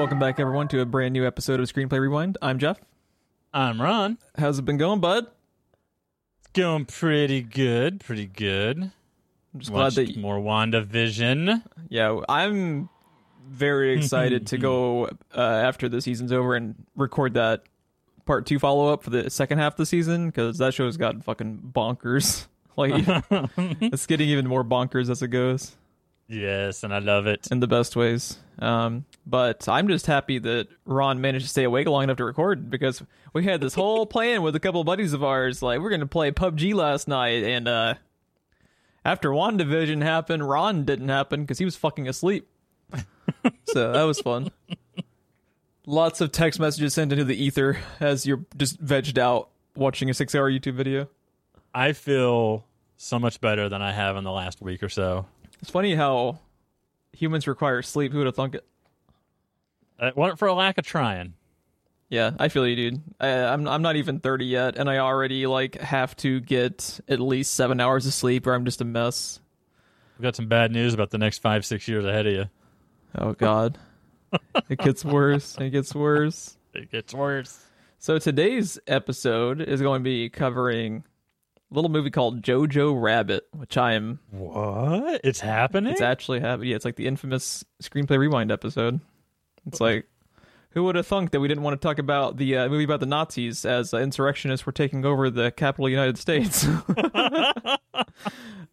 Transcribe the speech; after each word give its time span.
Welcome 0.00 0.18
back, 0.18 0.40
everyone, 0.40 0.66
to 0.68 0.80
a 0.80 0.86
brand 0.86 1.12
new 1.12 1.26
episode 1.26 1.60
of 1.60 1.70
Screenplay 1.70 2.00
Rewind. 2.00 2.38
I'm 2.40 2.58
Jeff. 2.58 2.80
I'm 3.52 3.78
Ron. 3.78 4.16
How's 4.38 4.58
it 4.58 4.64
been 4.64 4.78
going, 4.78 4.98
bud? 4.98 5.26
It's 6.38 6.48
going 6.54 6.86
pretty 6.86 7.42
good, 7.42 8.00
pretty 8.00 8.24
good. 8.24 8.78
I'm 8.78 9.60
just 9.60 9.70
Watched 9.70 9.96
glad 9.96 10.06
that. 10.08 10.16
more 10.16 10.38
WandaVision. 10.38 11.62
Yeah, 11.90 12.18
I'm 12.30 12.88
very 13.46 13.92
excited 13.98 14.46
to 14.46 14.56
go 14.56 15.04
uh, 15.36 15.38
after 15.38 15.86
the 15.86 16.00
season's 16.00 16.32
over 16.32 16.54
and 16.54 16.76
record 16.96 17.34
that 17.34 17.64
part 18.24 18.46
two 18.46 18.58
follow 18.58 18.90
up 18.90 19.02
for 19.02 19.10
the 19.10 19.28
second 19.28 19.58
half 19.58 19.74
of 19.74 19.76
the 19.76 19.86
season 19.86 20.30
because 20.30 20.56
that 20.56 20.72
show's 20.72 20.96
got 20.96 21.22
fucking 21.22 21.72
bonkers. 21.76 22.46
like, 22.78 23.04
it's 23.82 24.06
getting 24.06 24.30
even 24.30 24.48
more 24.48 24.64
bonkers 24.64 25.10
as 25.10 25.20
it 25.20 25.28
goes 25.28 25.76
Yes, 26.30 26.84
and 26.84 26.94
I 26.94 27.00
love 27.00 27.26
it. 27.26 27.48
in 27.50 27.58
the 27.58 27.66
best 27.66 27.96
ways. 27.96 28.38
Um, 28.60 29.04
but 29.26 29.68
I'm 29.68 29.88
just 29.88 30.06
happy 30.06 30.38
that 30.38 30.68
Ron 30.84 31.20
managed 31.20 31.46
to 31.46 31.50
stay 31.50 31.64
awake 31.64 31.88
long 31.88 32.04
enough 32.04 32.18
to 32.18 32.24
record 32.24 32.70
because 32.70 33.02
we 33.32 33.44
had 33.44 33.60
this 33.60 33.74
whole 33.74 34.06
plan 34.14 34.42
with 34.42 34.54
a 34.54 34.60
couple 34.60 34.80
of 34.80 34.86
buddies 34.86 35.12
of 35.12 35.24
ours. 35.24 35.60
Like, 35.60 35.80
we're 35.80 35.88
going 35.88 36.00
to 36.00 36.06
play 36.06 36.30
PUBG 36.30 36.72
last 36.72 37.08
night. 37.08 37.42
And 37.42 37.66
uh, 37.66 37.94
after 39.04 39.30
WandaVision 39.30 40.02
happened, 40.02 40.48
Ron 40.48 40.84
didn't 40.84 41.08
happen 41.08 41.40
because 41.40 41.58
he 41.58 41.64
was 41.64 41.74
fucking 41.74 42.06
asleep. 42.08 42.48
so 43.64 43.92
that 43.92 44.04
was 44.04 44.20
fun. 44.20 44.50
Lots 45.84 46.20
of 46.20 46.30
text 46.30 46.60
messages 46.60 46.94
sent 46.94 47.10
into 47.10 47.24
the 47.24 47.42
ether 47.42 47.78
as 47.98 48.24
you're 48.24 48.44
just 48.56 48.84
vegged 48.84 49.18
out 49.18 49.48
watching 49.74 50.08
a 50.10 50.14
six 50.14 50.34
hour 50.36 50.48
YouTube 50.50 50.74
video. 50.74 51.08
I 51.74 51.92
feel 51.92 52.64
so 52.96 53.18
much 53.18 53.40
better 53.40 53.68
than 53.68 53.82
I 53.82 53.92
have 53.92 54.16
in 54.16 54.22
the 54.22 54.30
last 54.30 54.60
week 54.60 54.82
or 54.82 54.88
so. 54.88 55.26
It's 55.60 55.70
funny 55.70 55.94
how 55.94 56.38
humans 57.12 57.46
require 57.46 57.82
sleep. 57.82 58.12
Who 58.12 58.18
would 58.18 58.26
have 58.26 58.36
thunk 58.36 58.54
it? 58.54 58.66
Uh, 60.00 60.06
it 60.06 60.16
wasn't 60.16 60.38
for 60.38 60.48
a 60.48 60.54
lack 60.54 60.78
of 60.78 60.84
trying. 60.84 61.34
Yeah, 62.08 62.32
I 62.38 62.48
feel 62.48 62.66
you, 62.66 62.74
dude. 62.74 63.02
I, 63.20 63.28
I'm 63.28 63.68
I'm 63.68 63.82
not 63.82 63.96
even 63.96 64.18
30 64.18 64.44
yet, 64.46 64.76
and 64.76 64.90
I 64.90 64.98
already 64.98 65.46
like 65.46 65.76
have 65.80 66.16
to 66.18 66.40
get 66.40 66.98
at 67.08 67.20
least 67.20 67.54
seven 67.54 67.80
hours 67.80 68.06
of 68.06 68.14
sleep, 68.14 68.46
or 68.46 68.54
I'm 68.54 68.64
just 68.64 68.80
a 68.80 68.84
mess. 68.84 69.38
We've 70.18 70.24
got 70.24 70.34
some 70.34 70.48
bad 70.48 70.72
news 70.72 70.92
about 70.92 71.10
the 71.10 71.18
next 71.18 71.38
five, 71.38 71.64
six 71.64 71.86
years 71.86 72.04
ahead 72.04 72.26
of 72.26 72.32
you. 72.32 72.44
Oh 73.16 73.32
God, 73.34 73.78
it 74.68 74.78
gets 74.78 75.04
worse. 75.04 75.56
It 75.58 75.70
gets 75.70 75.94
worse. 75.94 76.56
It 76.72 76.92
gets 76.92 77.12
worse. 77.12 77.64
So 77.98 78.18
today's 78.20 78.78
episode 78.86 79.60
is 79.60 79.82
going 79.82 80.02
to 80.02 80.04
be 80.04 80.28
covering 80.28 81.02
little 81.70 81.90
movie 81.90 82.10
called 82.10 82.42
Jojo 82.42 83.00
Rabbit, 83.00 83.46
which 83.52 83.76
I 83.76 83.92
am. 83.92 84.18
What? 84.30 85.20
It's 85.24 85.40
happening? 85.40 85.92
It's 85.92 86.00
actually 86.00 86.40
happening. 86.40 86.70
Yeah, 86.70 86.76
it's 86.76 86.84
like 86.84 86.96
the 86.96 87.06
infamous 87.06 87.64
screenplay 87.82 88.18
rewind 88.18 88.50
episode. 88.52 89.00
It's 89.66 89.80
like. 89.80 90.06
Who 90.74 90.84
would 90.84 90.94
have 90.94 91.04
thunk 91.08 91.32
that 91.32 91.40
we 91.40 91.48
didn't 91.48 91.64
want 91.64 91.80
to 91.80 91.84
talk 91.84 91.98
about 91.98 92.36
the 92.36 92.56
uh, 92.58 92.68
movie 92.68 92.84
about 92.84 93.00
the 93.00 93.06
Nazis 93.06 93.64
as 93.64 93.92
uh, 93.92 93.96
insurrectionists 93.96 94.64
were 94.64 94.70
taking 94.70 95.04
over 95.04 95.28
the 95.28 95.50
capital 95.50 95.86
of 95.86 95.88
the 95.88 95.92
United 95.94 96.16
States? 96.16 96.64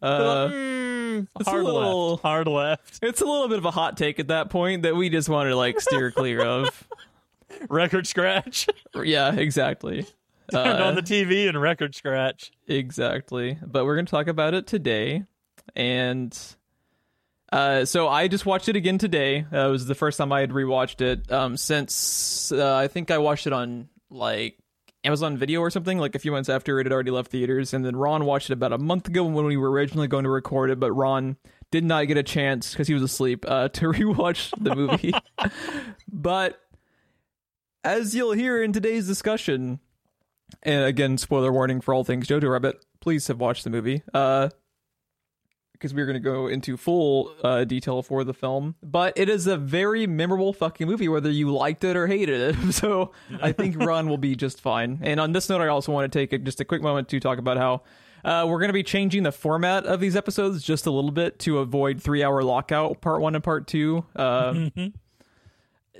uh, 0.00 0.48
Mm, 0.48 1.26
It's 1.40 1.48
a 1.48 1.52
little- 1.56 2.10
left. 2.10 2.22
Hard 2.22 2.46
left. 2.46 3.00
It's 3.02 3.20
a 3.20 3.24
little 3.24 3.48
bit 3.48 3.58
of 3.58 3.64
a 3.64 3.72
hot 3.72 3.96
take 3.96 4.20
at 4.20 4.28
that 4.28 4.48
point 4.50 4.82
that 4.82 4.94
we 4.94 5.08
just 5.08 5.28
want 5.28 5.48
to 5.48 5.56
like 5.56 5.80
steer 5.80 6.12
clear 6.12 6.40
of. 6.44 6.86
Record 7.68 8.06
scratch. 8.06 8.68
Yeah, 8.94 9.34
exactly. 9.34 10.06
Turned 10.52 10.80
Uh, 10.80 10.86
on 10.86 10.94
the 10.94 11.02
TV 11.02 11.48
and 11.48 11.60
record 11.60 11.94
scratch. 11.94 12.50
exactly. 12.66 13.58
But 13.64 13.84
we're 13.84 13.96
going 13.96 14.06
to 14.06 14.10
talk 14.10 14.28
about 14.28 14.54
it 14.54 14.66
today. 14.66 15.24
And 15.76 16.36
uh, 17.52 17.84
so 17.84 18.08
I 18.08 18.28
just 18.28 18.46
watched 18.46 18.68
it 18.68 18.76
again 18.76 18.98
today. 18.98 19.44
Uh, 19.52 19.68
it 19.68 19.70
was 19.70 19.86
the 19.86 19.94
first 19.94 20.18
time 20.18 20.32
I 20.32 20.40
had 20.40 20.50
rewatched 20.50 21.00
it 21.00 21.30
um, 21.30 21.56
since 21.56 22.50
uh, 22.52 22.74
I 22.76 22.88
think 22.88 23.10
I 23.10 23.18
watched 23.18 23.46
it 23.46 23.52
on 23.52 23.88
like 24.10 24.56
Amazon 25.04 25.36
Video 25.36 25.60
or 25.60 25.70
something, 25.70 25.98
like 25.98 26.14
a 26.14 26.18
few 26.18 26.32
months 26.32 26.48
after 26.48 26.80
it 26.80 26.86
had 26.86 26.92
already 26.92 27.10
left 27.10 27.30
theaters. 27.30 27.72
And 27.74 27.84
then 27.84 27.94
Ron 27.96 28.24
watched 28.24 28.50
it 28.50 28.54
about 28.54 28.72
a 28.72 28.78
month 28.78 29.08
ago 29.08 29.24
when 29.24 29.44
we 29.44 29.56
were 29.56 29.70
originally 29.70 30.08
going 30.08 30.24
to 30.24 30.30
record 30.30 30.70
it, 30.70 30.80
but 30.80 30.92
Ron 30.92 31.36
did 31.70 31.84
not 31.84 32.08
get 32.08 32.16
a 32.16 32.22
chance 32.22 32.70
because 32.72 32.88
he 32.88 32.94
was 32.94 33.02
asleep 33.02 33.44
uh, 33.46 33.68
to 33.74 33.86
rewatch 33.92 34.50
the 34.62 34.74
movie. 34.74 35.12
but 36.12 36.58
as 37.84 38.14
you'll 38.14 38.32
hear 38.32 38.62
in 38.62 38.72
today's 38.72 39.06
discussion, 39.06 39.78
and 40.62 40.84
again, 40.84 41.18
spoiler 41.18 41.52
warning 41.52 41.80
for 41.80 41.94
all 41.94 42.04
things 42.04 42.26
Jojo 42.26 42.50
Rabbit, 42.50 42.84
please 43.00 43.26
have 43.28 43.40
watched 43.40 43.64
the 43.64 43.70
movie. 43.70 44.02
Uh, 44.12 44.48
because 45.78 45.94
we're 45.94 46.06
going 46.06 46.14
to 46.14 46.20
go 46.20 46.48
into 46.48 46.76
full 46.76 47.32
uh, 47.44 47.62
detail 47.62 48.02
for 48.02 48.24
the 48.24 48.34
film. 48.34 48.74
But 48.82 49.12
it 49.16 49.28
is 49.28 49.46
a 49.46 49.56
very 49.56 50.08
memorable 50.08 50.52
fucking 50.52 50.88
movie, 50.88 51.08
whether 51.08 51.30
you 51.30 51.54
liked 51.54 51.84
it 51.84 51.96
or 51.96 52.08
hated 52.08 52.40
it. 52.40 52.72
So 52.72 53.12
I 53.40 53.52
think 53.52 53.76
Ron 53.84 54.08
will 54.08 54.18
be 54.18 54.34
just 54.34 54.60
fine. 54.60 54.98
And 55.02 55.20
on 55.20 55.32
this 55.32 55.48
note, 55.48 55.60
I 55.60 55.68
also 55.68 55.92
want 55.92 56.12
to 56.12 56.18
take 56.18 56.32
a, 56.32 56.38
just 56.38 56.60
a 56.60 56.64
quick 56.64 56.82
moment 56.82 57.08
to 57.10 57.20
talk 57.20 57.38
about 57.38 57.56
how 57.56 57.82
uh, 58.24 58.44
we're 58.48 58.58
going 58.58 58.68
to 58.68 58.74
be 58.74 58.82
changing 58.82 59.22
the 59.22 59.32
format 59.32 59.86
of 59.86 60.00
these 60.00 60.16
episodes 60.16 60.62
just 60.62 60.86
a 60.86 60.90
little 60.90 61.10
bit 61.12 61.38
to 61.40 61.58
avoid 61.58 62.02
three 62.02 62.22
hour 62.22 62.42
lockout, 62.42 63.00
part 63.00 63.20
one 63.20 63.34
and 63.34 63.44
part 63.44 63.66
two. 63.66 64.04
Uh, 64.16 64.68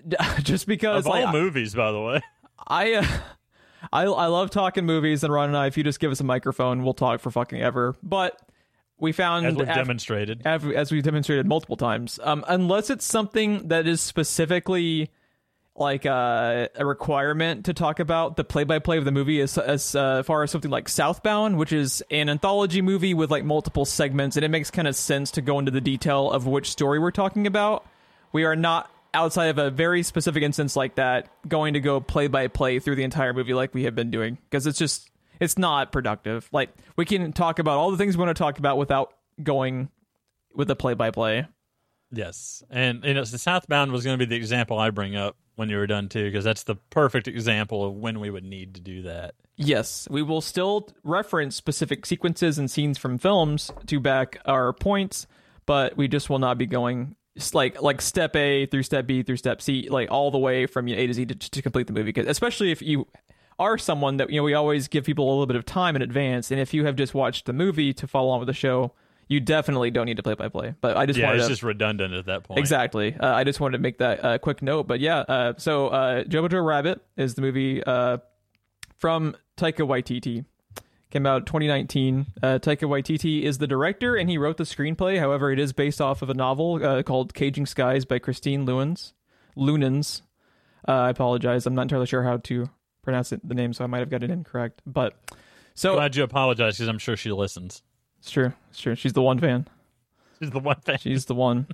just 0.42 0.66
because, 0.66 1.06
Of 1.06 1.12
all 1.12 1.22
like, 1.22 1.32
movies, 1.32 1.74
by 1.74 1.92
the 1.92 2.00
way. 2.00 2.20
I, 2.66 2.94
uh, 2.94 3.06
I 3.92 4.04
I 4.04 4.26
love 4.26 4.50
talking 4.50 4.84
movies, 4.86 5.24
and 5.24 5.32
Ron 5.32 5.48
and 5.48 5.56
I, 5.56 5.66
if 5.66 5.76
you 5.76 5.84
just 5.84 6.00
give 6.00 6.10
us 6.10 6.20
a 6.20 6.24
microphone, 6.24 6.82
we'll 6.84 6.94
talk 6.94 7.20
for 7.20 7.30
fucking 7.30 7.60
ever. 7.60 7.96
But 8.02 8.40
we 8.98 9.12
found 9.12 9.46
As 9.46 9.54
we've 9.54 9.68
af- 9.68 9.74
demonstrated. 9.74 10.46
av- 10.46 10.70
as 10.72 10.90
we've 10.92 11.02
demonstrated 11.02 11.46
multiple 11.46 11.76
times, 11.76 12.18
um, 12.22 12.44
unless 12.48 12.90
it's 12.90 13.04
something 13.04 13.68
that 13.68 13.86
is 13.86 14.00
specifically 14.00 15.10
like 15.76 16.04
uh, 16.04 16.66
a 16.74 16.84
requirement 16.84 17.66
to 17.66 17.72
talk 17.72 18.00
about 18.00 18.36
the 18.36 18.42
play-by-play 18.42 18.98
of 18.98 19.04
the 19.04 19.12
movie 19.12 19.40
as 19.40 19.56
as 19.56 19.94
uh, 19.94 20.24
far 20.24 20.42
as 20.42 20.50
something 20.50 20.70
like 20.72 20.88
Southbound, 20.88 21.56
which 21.56 21.72
is 21.72 22.02
an 22.10 22.28
anthology 22.28 22.82
movie 22.82 23.14
with 23.14 23.30
like 23.30 23.44
multiple 23.44 23.84
segments, 23.84 24.36
and 24.36 24.44
it 24.44 24.48
makes 24.48 24.70
kind 24.72 24.88
of 24.88 24.96
sense 24.96 25.30
to 25.30 25.40
go 25.40 25.58
into 25.60 25.70
the 25.70 25.80
detail 25.80 26.30
of 26.32 26.46
which 26.48 26.68
story 26.70 26.98
we're 26.98 27.12
talking 27.12 27.46
about. 27.46 27.86
We 28.32 28.44
are 28.44 28.56
not 28.56 28.90
outside 29.14 29.46
of 29.46 29.58
a 29.58 29.70
very 29.70 30.02
specific 30.02 30.42
instance 30.42 30.76
like 30.76 30.96
that 30.96 31.28
going 31.48 31.74
to 31.74 31.80
go 31.80 32.00
play 32.00 32.26
by 32.26 32.48
play 32.48 32.78
through 32.78 32.96
the 32.96 33.04
entire 33.04 33.32
movie 33.32 33.54
like 33.54 33.74
we 33.74 33.84
have 33.84 33.94
been 33.94 34.10
doing 34.10 34.38
because 34.44 34.66
it's 34.66 34.78
just 34.78 35.10
it's 35.40 35.58
not 35.58 35.92
productive. 35.92 36.48
Like 36.52 36.70
we 36.96 37.04
can 37.04 37.32
talk 37.32 37.58
about 37.58 37.78
all 37.78 37.90
the 37.90 37.96
things 37.96 38.16
we 38.16 38.24
want 38.24 38.36
to 38.36 38.42
talk 38.42 38.58
about 38.58 38.78
without 38.78 39.14
going 39.42 39.88
with 40.54 40.70
a 40.70 40.76
play 40.76 40.94
by 40.94 41.10
play. 41.10 41.46
Yes, 42.10 42.62
and 42.70 43.04
you 43.04 43.14
know, 43.14 43.24
the 43.24 43.38
Southbound 43.38 43.92
was 43.92 44.04
going 44.04 44.18
to 44.18 44.26
be 44.26 44.28
the 44.28 44.36
example 44.36 44.78
I 44.78 44.90
bring 44.90 45.14
up 45.14 45.36
when 45.56 45.68
you 45.68 45.76
were 45.76 45.86
done 45.86 46.08
too, 46.08 46.24
because 46.24 46.44
that's 46.44 46.62
the 46.62 46.76
perfect 46.76 47.28
example 47.28 47.84
of 47.84 47.94
when 47.94 48.20
we 48.20 48.30
would 48.30 48.44
need 48.44 48.76
to 48.76 48.80
do 48.80 49.02
that. 49.02 49.34
Yes, 49.56 50.08
we 50.10 50.22
will 50.22 50.40
still 50.40 50.88
reference 51.02 51.56
specific 51.56 52.06
sequences 52.06 52.58
and 52.58 52.70
scenes 52.70 52.96
from 52.96 53.18
films 53.18 53.72
to 53.86 54.00
back 54.00 54.38
our 54.46 54.72
points, 54.72 55.26
but 55.66 55.96
we 55.96 56.08
just 56.08 56.30
will 56.30 56.38
not 56.38 56.56
be 56.56 56.66
going 56.66 57.16
s- 57.38 57.54
like 57.54 57.80
like 57.80 58.00
step 58.02 58.36
A 58.36 58.66
through 58.66 58.82
step 58.82 59.06
B 59.06 59.22
through 59.22 59.36
step 59.38 59.62
C, 59.62 59.88
like 59.90 60.10
all 60.10 60.30
the 60.30 60.38
way 60.38 60.66
from 60.66 60.88
A 60.88 61.06
to 61.06 61.12
Z 61.14 61.26
to, 61.26 61.34
to 61.34 61.62
complete 61.62 61.86
the 61.86 61.92
movie. 61.92 62.12
'Cause 62.12 62.26
especially 62.26 62.70
if 62.70 62.82
you 62.82 63.06
are 63.58 63.76
someone 63.78 64.18
that 64.18 64.30
you 64.30 64.36
know, 64.36 64.44
we 64.44 64.54
always 64.54 64.86
give 64.88 65.04
people 65.04 65.26
a 65.26 65.30
little 65.30 65.46
bit 65.46 65.56
of 65.56 65.64
time 65.64 65.96
in 65.96 66.02
advance, 66.02 66.50
and 66.50 66.60
if 66.60 66.72
you 66.74 66.84
have 66.84 66.94
just 66.96 67.14
watched 67.14 67.46
the 67.46 67.52
movie 67.52 67.92
to 67.94 68.06
follow 68.06 68.30
on 68.30 68.38
with 68.40 68.46
the 68.46 68.52
show, 68.52 68.92
you 69.26 69.40
definitely 69.40 69.90
don't 69.90 70.06
need 70.06 70.16
to 70.16 70.22
play 70.22 70.34
by 70.34 70.48
play. 70.48 70.74
But 70.80 70.96
I 70.96 71.06
just 71.06 71.18
yeah, 71.18 71.26
wanted 71.26 71.38
it's 71.38 71.46
to 71.48 71.52
just 71.54 71.62
redundant 71.62 72.14
at 72.14 72.26
that 72.26 72.44
point. 72.44 72.58
Exactly. 72.60 73.14
Uh, 73.14 73.34
I 73.34 73.44
just 73.44 73.58
wanted 73.60 73.78
to 73.78 73.82
make 73.82 73.98
that 73.98 74.24
uh, 74.24 74.38
quick 74.38 74.62
note. 74.62 74.86
But 74.86 75.00
yeah, 75.00 75.18
uh, 75.18 75.52
so 75.58 75.88
uh, 75.88 76.24
Jojo 76.24 76.64
Rabbit 76.64 77.02
is 77.16 77.34
the 77.34 77.42
movie 77.42 77.82
uh, 77.82 78.18
from 78.96 79.36
Taika 79.56 79.86
Waititi. 79.86 80.44
Came 81.10 81.24
out 81.24 81.46
2019. 81.46 82.26
Uh, 82.42 82.46
Taika 82.58 82.82
Waititi 82.82 83.42
is 83.42 83.58
the 83.58 83.66
director, 83.66 84.14
and 84.14 84.28
he 84.28 84.36
wrote 84.36 84.58
the 84.58 84.64
screenplay. 84.64 85.18
However, 85.18 85.50
it 85.50 85.58
is 85.58 85.72
based 85.72 86.02
off 86.02 86.20
of 86.20 86.28
a 86.28 86.34
novel 86.34 86.84
uh, 86.84 87.02
called 87.02 87.32
Caging 87.32 87.64
Skies 87.64 88.04
by 88.04 88.18
Christine 88.18 88.66
Lewins. 88.66 89.14
Lunans. 89.56 90.20
Uh, 90.86 90.92
I 90.92 91.10
apologize. 91.10 91.64
I'm 91.66 91.74
not 91.74 91.82
entirely 91.82 92.06
sure 92.06 92.22
how 92.22 92.36
to 92.36 92.68
pronounce 93.02 93.32
it, 93.32 93.40
the 93.46 93.54
name, 93.54 93.72
so 93.72 93.84
I 93.84 93.86
might 93.86 94.00
have 94.00 94.10
got 94.10 94.22
it 94.22 94.30
incorrect. 94.30 94.82
But 94.86 95.14
so 95.74 95.94
Glad 95.94 96.14
you 96.14 96.24
apologize 96.24 96.76
because 96.76 96.88
I'm 96.88 96.98
sure 96.98 97.16
she 97.16 97.32
listens. 97.32 97.82
it's 98.18 98.30
true. 98.30 98.52
It's 98.70 98.80
true. 98.80 98.94
She's 98.94 99.14
the 99.14 99.22
one 99.22 99.38
fan. 99.38 99.66
She's 100.40 100.50
the 100.50 100.60
one 100.60 100.80
fan. 100.82 100.98
She's 100.98 101.24
the 101.24 101.34
one. 101.34 101.66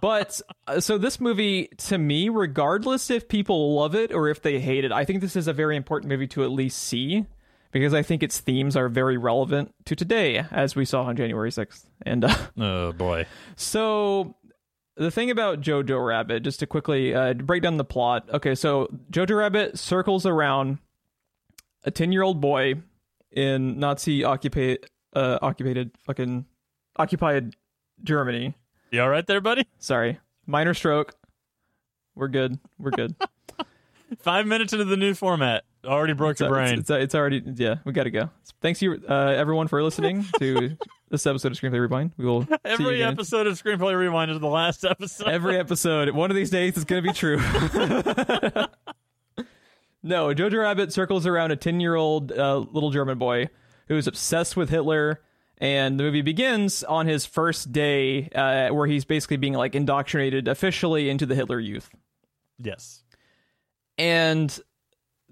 But 0.00 0.40
uh, 0.66 0.80
so 0.80 0.98
this 0.98 1.20
movie, 1.20 1.68
to 1.88 1.98
me, 1.98 2.28
regardless 2.28 3.10
if 3.10 3.28
people 3.28 3.74
love 3.74 3.94
it 3.94 4.12
or 4.12 4.28
if 4.28 4.42
they 4.42 4.58
hate 4.60 4.84
it, 4.84 4.92
I 4.92 5.04
think 5.04 5.20
this 5.20 5.36
is 5.36 5.48
a 5.48 5.52
very 5.52 5.76
important 5.76 6.10
movie 6.10 6.26
to 6.28 6.44
at 6.44 6.50
least 6.50 6.78
see 6.78 7.26
because 7.72 7.92
I 7.94 8.02
think 8.02 8.22
its 8.22 8.38
themes 8.40 8.76
are 8.76 8.88
very 8.88 9.16
relevant 9.16 9.74
to 9.86 9.96
today, 9.96 10.44
as 10.50 10.76
we 10.76 10.84
saw 10.84 11.02
on 11.04 11.16
January 11.16 11.50
6th. 11.50 11.86
And 12.06 12.24
uh, 12.24 12.34
Oh 12.58 12.92
boy. 12.92 13.26
so 13.56 14.36
the 14.96 15.10
thing 15.10 15.30
about 15.30 15.60
Jojo 15.60 16.04
Rabbit, 16.06 16.42
just 16.42 16.60
to 16.60 16.66
quickly 16.66 17.14
uh, 17.14 17.32
break 17.34 17.62
down 17.62 17.78
the 17.78 17.84
plot. 17.84 18.28
Okay, 18.32 18.54
so 18.54 18.88
Jojo 19.10 19.36
Rabbit 19.38 19.78
circles 19.78 20.26
around 20.26 20.78
a 21.84 21.90
10 21.90 22.12
year 22.12 22.22
old 22.22 22.40
boy 22.40 22.74
in 23.30 23.78
Nazi 23.80 24.22
occupied, 24.22 24.78
uh, 25.14 25.38
occupied, 25.42 25.90
fucking 26.04 26.44
occupied 26.96 27.56
Germany. 28.04 28.54
You 28.90 29.00
all 29.00 29.08
right 29.08 29.26
there, 29.26 29.40
buddy? 29.40 29.66
Sorry, 29.78 30.20
minor 30.46 30.74
stroke. 30.74 31.14
We're 32.14 32.28
good. 32.28 32.58
We're 32.78 32.90
good. 32.90 33.14
Five 34.18 34.46
minutes 34.46 34.74
into 34.74 34.84
the 34.84 34.98
new 34.98 35.14
format, 35.14 35.64
already 35.84 36.12
broke 36.12 36.38
your 36.40 36.48
brain. 36.48 36.78
It's, 36.78 36.90
it's, 36.90 37.04
it's 37.04 37.14
already 37.14 37.42
yeah. 37.56 37.76
We 37.84 37.92
got 37.92 38.04
to 38.04 38.10
go. 38.10 38.30
Thanks 38.60 38.80
you 38.82 39.02
uh, 39.08 39.14
everyone 39.36 39.68
for 39.68 39.82
listening 39.82 40.24
to 40.38 40.76
this 41.10 41.26
episode 41.26 41.52
of 41.52 41.58
Screenplay 41.58 41.80
Rewind. 41.80 42.12
We 42.16 42.24
will 42.24 42.46
Every 42.64 43.02
episode 43.02 43.46
of 43.46 43.60
Screenplay 43.60 43.96
Rewind 43.96 44.30
is 44.30 44.40
the 44.40 44.46
last 44.46 44.84
episode. 44.84 45.28
Every 45.28 45.58
episode. 45.60 46.10
One 46.10 46.30
of 46.30 46.36
these 46.36 46.50
days 46.50 46.76
it's 46.76 46.84
going 46.84 47.02
to 47.02 47.08
be 47.08 47.14
true. 47.14 47.38
no, 50.02 50.28
Jojo 50.34 50.60
Rabbit 50.60 50.92
circles 50.92 51.26
around 51.26 51.50
a 51.50 51.56
10 51.56 51.80
year 51.80 51.94
old 51.94 52.32
uh, 52.32 52.58
little 52.58 52.90
German 52.90 53.18
boy 53.18 53.48
who 53.88 53.96
is 53.96 54.06
obsessed 54.06 54.56
with 54.56 54.70
Hitler. 54.70 55.20
And 55.58 55.98
the 55.98 56.04
movie 56.04 56.22
begins 56.22 56.82
on 56.82 57.06
his 57.06 57.24
first 57.24 57.70
day, 57.70 58.28
uh, 58.34 58.70
where 58.70 58.88
he's 58.88 59.04
basically 59.04 59.36
being 59.36 59.52
like 59.52 59.76
indoctrinated 59.76 60.48
officially 60.48 61.08
into 61.08 61.24
the 61.24 61.36
Hitler 61.36 61.60
Youth. 61.60 61.88
yes. 62.58 63.04
And 63.98 64.58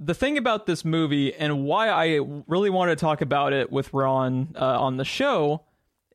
the 0.01 0.15
thing 0.15 0.39
about 0.39 0.65
this 0.65 0.83
movie 0.83 1.35
and 1.35 1.63
why 1.65 1.91
I 1.91 2.21
really 2.49 2.71
want 2.71 2.91
to 2.91 2.97
talk 2.97 3.21
about 3.21 3.53
it 3.53 3.71
with 3.71 3.93
Ron 3.93 4.55
uh, 4.59 4.81
on 4.81 4.97
the 4.97 5.05
show 5.05 5.65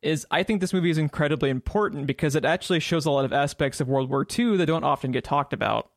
is 0.02 0.26
I 0.32 0.42
think 0.44 0.60
this 0.60 0.74
movie 0.74 0.90
is 0.90 0.98
incredibly 0.98 1.52
important 1.52 2.08
because 2.08 2.36
it 2.36 2.46
actually 2.46 2.80
shows 2.80 3.06
a 3.06 3.12
lot 3.12 3.26
of 3.26 3.32
aspects 3.32 3.80
of 3.80 3.88
World 3.88 4.10
War 4.10 4.26
II 4.28 4.58
that 4.58 4.66
don't 4.66 4.84
often 4.84 5.12
get 5.12 5.24
talked 5.24 5.54
about. 5.54 5.92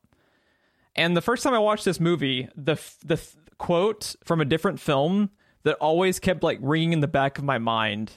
And 0.95 1.17
the 1.17 1.21
first 1.21 1.43
time 1.43 1.53
I 1.53 1.59
watched 1.59 1.85
this 1.85 1.99
movie, 1.99 2.47
the 2.55 2.79
the 3.03 3.19
quote 3.57 4.15
from 4.23 4.39
a 4.39 4.45
different 4.45 4.79
film 4.79 5.31
that 5.63 5.75
always 5.75 6.19
kept 6.19 6.43
like 6.43 6.59
ringing 6.61 6.93
in 6.93 6.99
the 6.99 7.07
back 7.07 7.37
of 7.37 7.43
my 7.43 7.57
mind 7.57 8.13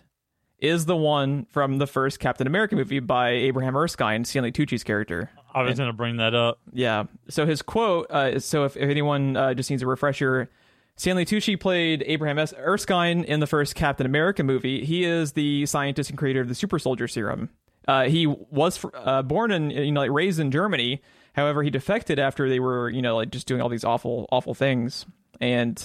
is 0.59 0.87
the 0.87 0.97
one 0.97 1.47
from 1.51 1.79
the 1.79 1.87
first 1.87 2.21
Captain 2.21 2.47
America 2.47 2.77
movie 2.77 3.01
by 3.01 3.31
Abraham 3.31 3.77
Erskine, 3.77 4.25
Stanley 4.25 4.53
Tucci's 4.53 4.85
character. 4.85 5.31
I 5.55 5.63
was 5.63 5.79
going 5.79 5.89
to 5.89 5.97
bring 5.97 6.17
that 6.17 6.35
up. 6.35 6.59
Yeah. 6.73 7.05
So 7.29 7.47
his 7.47 7.63
quote. 7.63 8.11
Uh, 8.11 8.41
so 8.41 8.65
if, 8.65 8.77
if 8.77 8.89
anyone 8.89 9.37
uh, 9.37 9.55
just 9.55 9.71
needs 9.71 9.83
a 9.83 9.87
refresher, 9.87 10.51
Stanley 10.97 11.25
Tucci 11.25 11.59
played 11.59 12.05
Abraham 12.07 12.39
S. 12.39 12.53
Erskine 12.59 13.25
in 13.25 13.41
the 13.41 13.47
first 13.47 13.75
Captain 13.75 14.07
America 14.07 14.45
movie. 14.45 14.85
He 14.85 15.05
is 15.05 15.33
the 15.33 15.67
scientist 15.67 16.11
and 16.11 16.19
creator 16.19 16.41
of 16.41 16.49
the 16.49 16.55
super 16.55 16.79
soldier 16.79 17.09
serum. 17.09 17.51
Uh, 17.89 18.05
he 18.05 18.27
was 18.27 18.77
fr- 18.77 18.89
uh, 18.95 19.23
born 19.23 19.51
in 19.51 19.71
you 19.71 19.93
know 19.93 20.01
like 20.01 20.11
raised 20.11 20.39
in 20.39 20.51
Germany. 20.51 21.03
However, 21.33 21.63
he 21.63 21.71
defected 21.71 22.19
after 22.19 22.49
they 22.49 22.61
were 22.61 22.89
you 22.91 23.03
know 23.03 23.17
like 23.17 23.31
just 23.31 23.47
doing 23.47 23.61
all 23.61 23.69
these 23.69 23.85
awful 23.85 24.29
awful 24.31 24.55
things. 24.55 25.07
And 25.41 25.83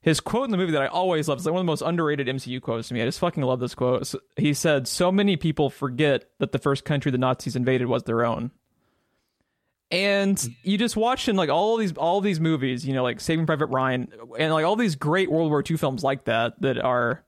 his 0.00 0.20
quote 0.20 0.44
in 0.44 0.50
the 0.52 0.56
movie 0.56 0.72
that 0.72 0.82
I 0.82 0.86
always 0.86 1.28
love 1.28 1.38
is 1.38 1.46
like 1.46 1.52
one 1.52 1.60
of 1.60 1.66
the 1.66 1.72
most 1.72 1.82
underrated 1.82 2.28
MCU 2.28 2.62
quotes 2.62 2.88
to 2.88 2.94
me. 2.94 3.02
I 3.02 3.04
just 3.04 3.18
fucking 3.18 3.42
love 3.42 3.60
this 3.60 3.74
quote. 3.74 4.14
He 4.36 4.54
said, 4.54 4.88
"So 4.88 5.12
many 5.12 5.36
people 5.36 5.68
forget 5.68 6.30
that 6.38 6.52
the 6.52 6.58
first 6.58 6.84
country 6.84 7.10
the 7.10 7.18
Nazis 7.18 7.56
invaded 7.56 7.88
was 7.88 8.04
their 8.04 8.24
own." 8.24 8.52
And 9.90 10.36
mm. 10.36 10.56
you 10.62 10.78
just 10.78 10.96
watch 10.96 11.28
in 11.28 11.36
like 11.36 11.48
all 11.48 11.76
these 11.76 11.92
all 11.92 12.20
these 12.20 12.40
movies, 12.40 12.86
you 12.86 12.94
know, 12.94 13.02
like 13.02 13.20
Saving 13.20 13.46
Private 13.46 13.66
Ryan, 13.66 14.08
and 14.38 14.52
like 14.52 14.64
all 14.64 14.76
these 14.76 14.96
great 14.96 15.30
World 15.30 15.50
War 15.50 15.62
II 15.68 15.76
films 15.76 16.02
like 16.02 16.24
that 16.24 16.60
that 16.62 16.78
are 16.78 17.24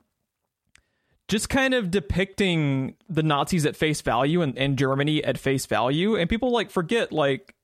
just 1.28 1.48
kind 1.48 1.74
of 1.74 1.90
depicting 1.90 2.96
the 3.08 3.22
Nazis 3.22 3.66
at 3.66 3.76
face 3.76 4.00
value 4.00 4.42
and, 4.42 4.56
and 4.58 4.78
Germany 4.78 5.22
at 5.22 5.38
face 5.38 5.66
value, 5.66 6.16
and 6.16 6.28
people 6.28 6.50
like 6.50 6.70
forget 6.70 7.12
like 7.12 7.54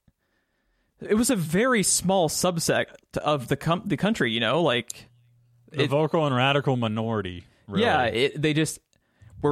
it 1.00 1.14
was 1.14 1.30
a 1.30 1.36
very 1.36 1.82
small 1.82 2.28
subset 2.28 2.86
of 3.22 3.48
the 3.48 3.56
com- 3.56 3.82
the 3.86 3.96
country, 3.96 4.30
you 4.30 4.40
know, 4.40 4.62
like 4.62 5.08
The 5.72 5.86
vocal 5.86 6.24
and 6.26 6.34
radical 6.34 6.76
minority. 6.76 7.44
Really. 7.66 7.82
yeah, 7.82 8.04
it, 8.04 8.40
they 8.40 8.52
just 8.52 8.78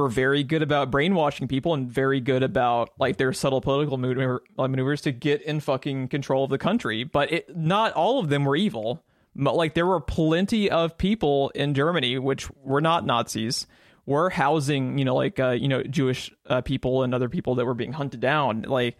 were 0.01 0.09
very 0.09 0.43
good 0.43 0.61
about 0.61 0.89
brainwashing 0.89 1.47
people 1.47 1.73
and 1.73 1.89
very 1.89 2.19
good 2.19 2.41
about 2.43 2.89
like 2.99 3.17
their 3.17 3.31
subtle 3.31 3.61
political 3.61 3.97
maneuver, 3.97 4.43
maneuvers 4.57 5.01
to 5.01 5.11
get 5.11 5.41
in 5.43 5.59
fucking 5.59 6.07
control 6.07 6.43
of 6.43 6.49
the 6.49 6.57
country. 6.57 7.03
But 7.03 7.31
it, 7.31 7.55
not 7.55 7.93
all 7.93 8.19
of 8.19 8.29
them 8.29 8.43
were 8.45 8.55
evil. 8.55 9.03
But, 9.35 9.55
Like 9.55 9.73
there 9.73 9.85
were 9.85 9.99
plenty 9.99 10.69
of 10.69 10.97
people 10.97 11.49
in 11.55 11.73
Germany 11.73 12.19
which 12.19 12.49
were 12.63 12.81
not 12.81 13.05
Nazis 13.05 13.67
were 14.05 14.29
housing, 14.29 14.97
you 14.97 15.05
know, 15.05 15.15
like 15.15 15.39
uh, 15.39 15.51
you 15.51 15.67
know 15.67 15.83
Jewish 15.83 16.31
uh, 16.47 16.61
people 16.61 17.03
and 17.03 17.13
other 17.13 17.29
people 17.29 17.55
that 17.55 17.65
were 17.65 17.73
being 17.73 17.93
hunted 17.93 18.19
down. 18.19 18.63
Like 18.63 18.97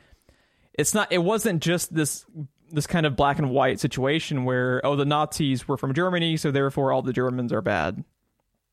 it's 0.74 0.94
not. 0.94 1.12
It 1.12 1.20
wasn't 1.20 1.62
just 1.62 1.94
this 1.94 2.26
this 2.70 2.88
kind 2.88 3.06
of 3.06 3.16
black 3.16 3.38
and 3.40 3.50
white 3.50 3.80
situation 3.80 4.46
where 4.46 4.80
oh 4.86 4.96
the 4.96 5.06
Nazis 5.06 5.68
were 5.68 5.78
from 5.78 5.94
Germany, 5.94 6.38
so 6.38 6.52
therefore 6.52 6.92
all 6.92 7.02
the 7.02 7.14
Germans 7.14 7.52
are 7.52 7.62
bad. 7.62 8.04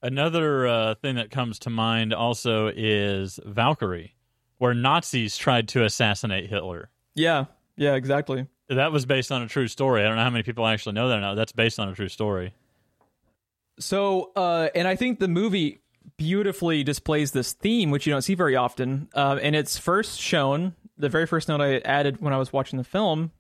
Another 0.02 0.67
uh, 0.67 0.94
thing 0.94 1.17
that 1.17 1.31
comes 1.31 1.58
to 1.61 1.70
mind 1.70 2.14
also 2.14 2.69
is 2.75 3.38
Valkyrie, 3.44 4.14
where 4.58 4.73
Nazis 4.73 5.37
tried 5.37 5.69
to 5.69 5.85
assassinate 5.85 6.49
Hitler. 6.49 6.91
Yeah, 7.14 7.47
yeah, 7.76 7.94
exactly. 7.94 8.47
That 8.69 8.93
was 8.93 9.05
based 9.05 9.31
on 9.31 9.43
a 9.43 9.49
true 9.49 9.69
story. 9.69 10.02
I 10.02 10.06
don't 10.06 10.17
know 10.17 10.23
how 10.23 10.31
many 10.31 10.43
people 10.43 10.67
actually 10.67 10.93
know 10.93 11.08
that 11.08 11.19
or 11.19 11.20
not. 11.20 11.35
That's 11.35 11.52
based 11.52 11.79
on 11.79 11.88
a 11.88 11.94
true 11.94 12.08
story. 12.08 12.55
So, 13.79 14.32
uh, 14.37 14.69
and 14.75 14.87
I 14.87 14.97
think 14.97 15.19
the 15.19 15.29
movie 15.29 15.82
beautifully 16.17 16.85
displays 16.85 17.32
this 17.32 17.53
theme, 17.53 17.91
which 17.91 18.06
you 18.06 18.12
don't 18.12 18.23
see 18.23 18.35
very 18.35 18.56
often. 18.56 19.08
Uh, 19.14 19.38
and 19.43 19.56
it's 19.56 19.76
first 19.76 20.20
shown, 20.20 20.75
the 20.96 21.08
very 21.08 21.26
first 21.26 21.49
note 21.49 21.61
I 21.61 21.79
added 21.79 22.20
when 22.20 22.32
I 22.32 22.38
was 22.38 22.53
watching 22.53 22.76
the 22.76 22.85
film 22.85 23.32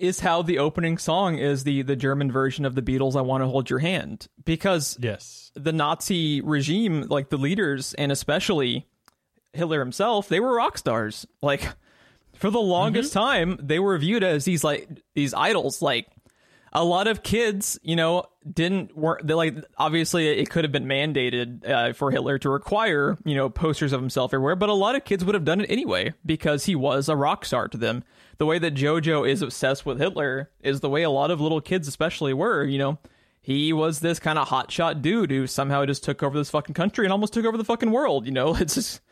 is 0.00 0.20
how 0.20 0.42
the 0.42 0.58
opening 0.58 0.98
song 0.98 1.36
is 1.38 1.64
the 1.64 1.82
the 1.82 1.96
German 1.96 2.32
version 2.32 2.64
of 2.64 2.74
the 2.74 2.82
Beatles 2.82 3.16
"I 3.16 3.20
Want 3.20 3.42
to 3.42 3.46
Hold 3.48 3.70
Your 3.70 3.78
Hand" 3.80 4.28
because 4.44 4.96
Yes. 5.00 5.52
the 5.54 5.72
Nazi 5.72 6.40
regime, 6.40 7.02
like 7.08 7.28
the 7.28 7.36
leaders, 7.36 7.94
and 7.94 8.10
especially 8.10 8.86
Hitler 9.52 9.80
himself, 9.80 10.28
they 10.28 10.40
were 10.40 10.54
rock 10.54 10.78
stars. 10.78 11.26
Like 11.42 11.68
for 12.34 12.50
the 12.50 12.60
longest 12.60 13.12
time, 13.12 13.58
they 13.62 13.78
were 13.78 13.96
viewed 13.98 14.22
as 14.24 14.44
these 14.44 14.64
like 14.64 14.88
these 15.14 15.34
idols. 15.34 15.82
Like 15.82 16.06
a 16.72 16.84
lot 16.84 17.08
of 17.08 17.24
kids, 17.24 17.78
you 17.82 17.96
know, 17.96 18.24
didn't 18.50 18.96
work. 18.96 19.22
They 19.24 19.34
like 19.34 19.56
obviously 19.76 20.28
it 20.28 20.48
could 20.50 20.64
have 20.64 20.72
been 20.72 20.86
mandated 20.86 21.68
uh, 21.68 21.92
for 21.92 22.10
Hitler 22.12 22.38
to 22.38 22.48
require 22.48 23.18
you 23.24 23.34
know 23.34 23.50
posters 23.50 23.92
of 23.92 24.00
himself 24.00 24.32
everywhere, 24.32 24.56
but 24.56 24.68
a 24.68 24.74
lot 24.74 24.94
of 24.94 25.04
kids 25.04 25.24
would 25.24 25.34
have 25.34 25.44
done 25.44 25.60
it 25.60 25.70
anyway 25.70 26.14
because 26.24 26.64
he 26.66 26.74
was 26.76 27.08
a 27.08 27.16
rock 27.16 27.44
star 27.44 27.66
to 27.68 27.76
them. 27.76 28.04
The 28.40 28.46
way 28.46 28.58
that 28.58 28.72
JoJo 28.74 29.28
is 29.28 29.42
obsessed 29.42 29.84
with 29.84 29.98
Hitler 30.00 30.50
is 30.62 30.80
the 30.80 30.88
way 30.88 31.02
a 31.02 31.10
lot 31.10 31.30
of 31.30 31.42
little 31.42 31.60
kids, 31.60 31.86
especially, 31.86 32.32
were. 32.32 32.64
You 32.64 32.78
know, 32.78 32.98
he 33.42 33.70
was 33.74 34.00
this 34.00 34.18
kind 34.18 34.38
of 34.38 34.48
hotshot 34.48 35.02
dude 35.02 35.30
who 35.30 35.46
somehow 35.46 35.84
just 35.84 36.02
took 36.04 36.22
over 36.22 36.38
this 36.38 36.48
fucking 36.48 36.74
country 36.74 37.04
and 37.04 37.12
almost 37.12 37.34
took 37.34 37.44
over 37.44 37.58
the 37.58 37.64
fucking 37.66 37.90
world. 37.90 38.24
You 38.24 38.32
know, 38.32 38.54
it's 38.58 38.76
just 38.76 39.02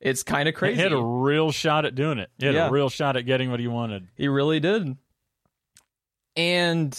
it's 0.00 0.22
kind 0.22 0.48
of 0.48 0.54
crazy. 0.54 0.76
He 0.76 0.82
had 0.82 0.94
a 0.94 1.02
real 1.02 1.52
shot 1.52 1.84
at 1.84 1.96
doing 1.96 2.18
it. 2.18 2.30
He 2.38 2.46
had 2.46 2.54
Yeah. 2.54 2.68
a 2.68 2.70
real 2.70 2.88
shot 2.88 3.18
at 3.18 3.26
getting 3.26 3.50
what 3.50 3.60
he 3.60 3.66
wanted. 3.68 4.08
He 4.16 4.26
really 4.26 4.58
did. 4.58 4.96
And 6.34 6.98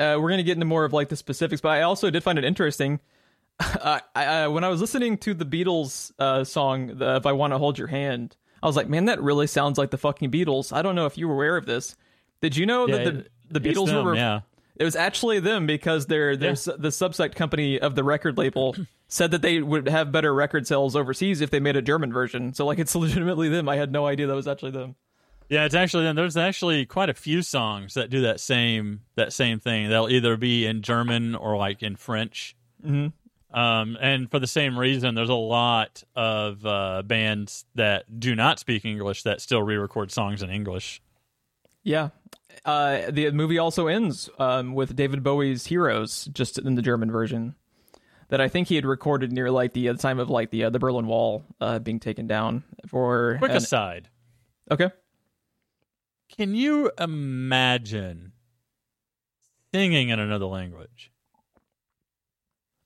uh, 0.00 0.16
we're 0.18 0.30
going 0.30 0.38
to 0.38 0.42
get 0.42 0.54
into 0.54 0.66
more 0.66 0.84
of 0.84 0.92
like 0.92 1.10
the 1.10 1.16
specifics, 1.16 1.60
but 1.60 1.68
I 1.68 1.82
also 1.82 2.10
did 2.10 2.24
find 2.24 2.38
it 2.38 2.44
interesting. 2.44 3.00
Uh, 3.60 3.98
I, 4.14 4.24
I, 4.24 4.48
when 4.48 4.62
I 4.62 4.68
was 4.68 4.80
listening 4.80 5.18
to 5.18 5.34
the 5.34 5.44
Beatles 5.44 6.12
uh, 6.20 6.44
song, 6.44 6.98
the, 6.98 7.16
"If 7.16 7.26
I 7.26 7.32
Want 7.32 7.52
to 7.52 7.58
Hold 7.58 7.76
Your 7.76 7.88
Hand," 7.88 8.36
I 8.62 8.66
was 8.66 8.76
like, 8.76 8.88
"Man, 8.88 9.06
that 9.06 9.22
really 9.22 9.46
sounds 9.46 9.78
like 9.78 9.90
the 9.90 9.98
fucking 9.98 10.30
Beatles." 10.30 10.72
I 10.72 10.82
don't 10.82 10.94
know 10.94 11.06
if 11.06 11.16
you 11.18 11.28
were 11.28 11.34
aware 11.34 11.56
of 11.56 11.66
this. 11.66 11.96
Did 12.40 12.56
you 12.56 12.66
know 12.66 12.86
that 12.86 13.04
the 13.04 13.20
it- 13.20 13.30
the 13.50 13.60
Beatles 13.60 13.86
them, 13.86 14.04
were? 14.04 14.14
yeah. 14.14 14.40
It 14.76 14.84
was 14.84 14.94
actually 14.94 15.40
them 15.40 15.66
because 15.66 16.06
they're, 16.06 16.36
they're 16.36 16.50
Yeah. 16.50 16.74
the 16.78 16.90
subsect 16.90 17.34
company 17.34 17.80
of 17.80 17.96
the 17.96 18.04
record 18.04 18.38
label 18.38 18.76
said 19.08 19.32
that 19.32 19.42
they 19.42 19.60
would 19.60 19.88
have 19.88 20.12
better 20.12 20.32
record 20.32 20.66
sales 20.68 20.94
overseas 20.94 21.40
if 21.40 21.50
they 21.50 21.58
made 21.58 21.74
a 21.76 21.82
German 21.82 22.12
version. 22.12 22.52
So 22.54 22.64
like, 22.64 22.78
it's 22.78 22.94
legitimately 22.94 23.48
them. 23.48 23.68
I 23.68 23.74
had 23.76 23.90
no 23.90 24.06
idea 24.06 24.26
that 24.28 24.34
was 24.36 24.46
actually 24.46 24.70
them. 24.72 24.94
Yeah, 25.48 25.64
it's 25.64 25.74
actually 25.74 26.04
them. 26.04 26.14
There's 26.14 26.36
actually 26.36 26.84
quite 26.86 27.08
a 27.08 27.14
few 27.14 27.40
songs 27.42 27.94
that 27.94 28.10
do 28.10 28.20
that 28.20 28.38
same 28.38 29.00
that 29.16 29.32
same 29.32 29.58
thing. 29.58 29.88
They'll 29.88 30.08
either 30.10 30.36
be 30.36 30.66
in 30.66 30.82
German 30.82 31.34
or 31.34 31.56
like 31.56 31.82
in 31.82 31.96
French. 31.96 32.54
Mhm. 32.86 33.12
Um, 33.50 33.96
and 34.00 34.30
for 34.30 34.38
the 34.38 34.46
same 34.46 34.78
reason, 34.78 35.14
there's 35.14 35.30
a 35.30 35.34
lot 35.34 36.02
of 36.14 36.64
uh, 36.66 37.02
bands 37.02 37.64
that 37.74 38.20
do 38.20 38.34
not 38.34 38.58
speak 38.58 38.84
English 38.84 39.22
that 39.22 39.40
still 39.40 39.62
re-record 39.62 40.10
songs 40.10 40.42
in 40.42 40.50
English. 40.50 41.00
Yeah. 41.82 42.10
Uh, 42.64 43.10
the 43.10 43.30
movie 43.30 43.58
also 43.58 43.86
ends 43.86 44.28
um, 44.38 44.74
with 44.74 44.94
David 44.94 45.22
Bowie's 45.22 45.66
"Heroes" 45.66 46.28
just 46.32 46.58
in 46.58 46.74
the 46.74 46.82
German 46.82 47.10
version 47.10 47.54
that 48.28 48.40
I 48.40 48.48
think 48.48 48.68
he 48.68 48.74
had 48.74 48.84
recorded 48.84 49.32
near 49.32 49.50
like 49.50 49.72
the, 49.72 49.88
uh, 49.88 49.94
time 49.94 50.18
of 50.18 50.28
like 50.28 50.50
the 50.50 50.64
uh, 50.64 50.70
the 50.70 50.78
Berlin 50.78 51.06
Wall 51.06 51.44
uh, 51.60 51.78
being 51.78 52.00
taken 52.00 52.26
down. 52.26 52.64
For 52.86 53.36
Quick 53.38 53.52
an- 53.52 53.56
aside: 53.56 54.08
okay, 54.70 54.90
Can 56.36 56.54
you 56.54 56.90
imagine 56.98 58.32
singing 59.72 60.10
in 60.10 60.18
another 60.18 60.46
language? 60.46 61.10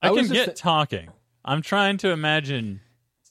I, 0.03 0.09
I 0.09 0.15
can 0.15 0.29
get 0.29 0.45
th- 0.47 0.59
talking. 0.59 1.09
I'm 1.45 1.63
trying 1.63 1.97
to 1.99 2.11
imagine 2.11 2.81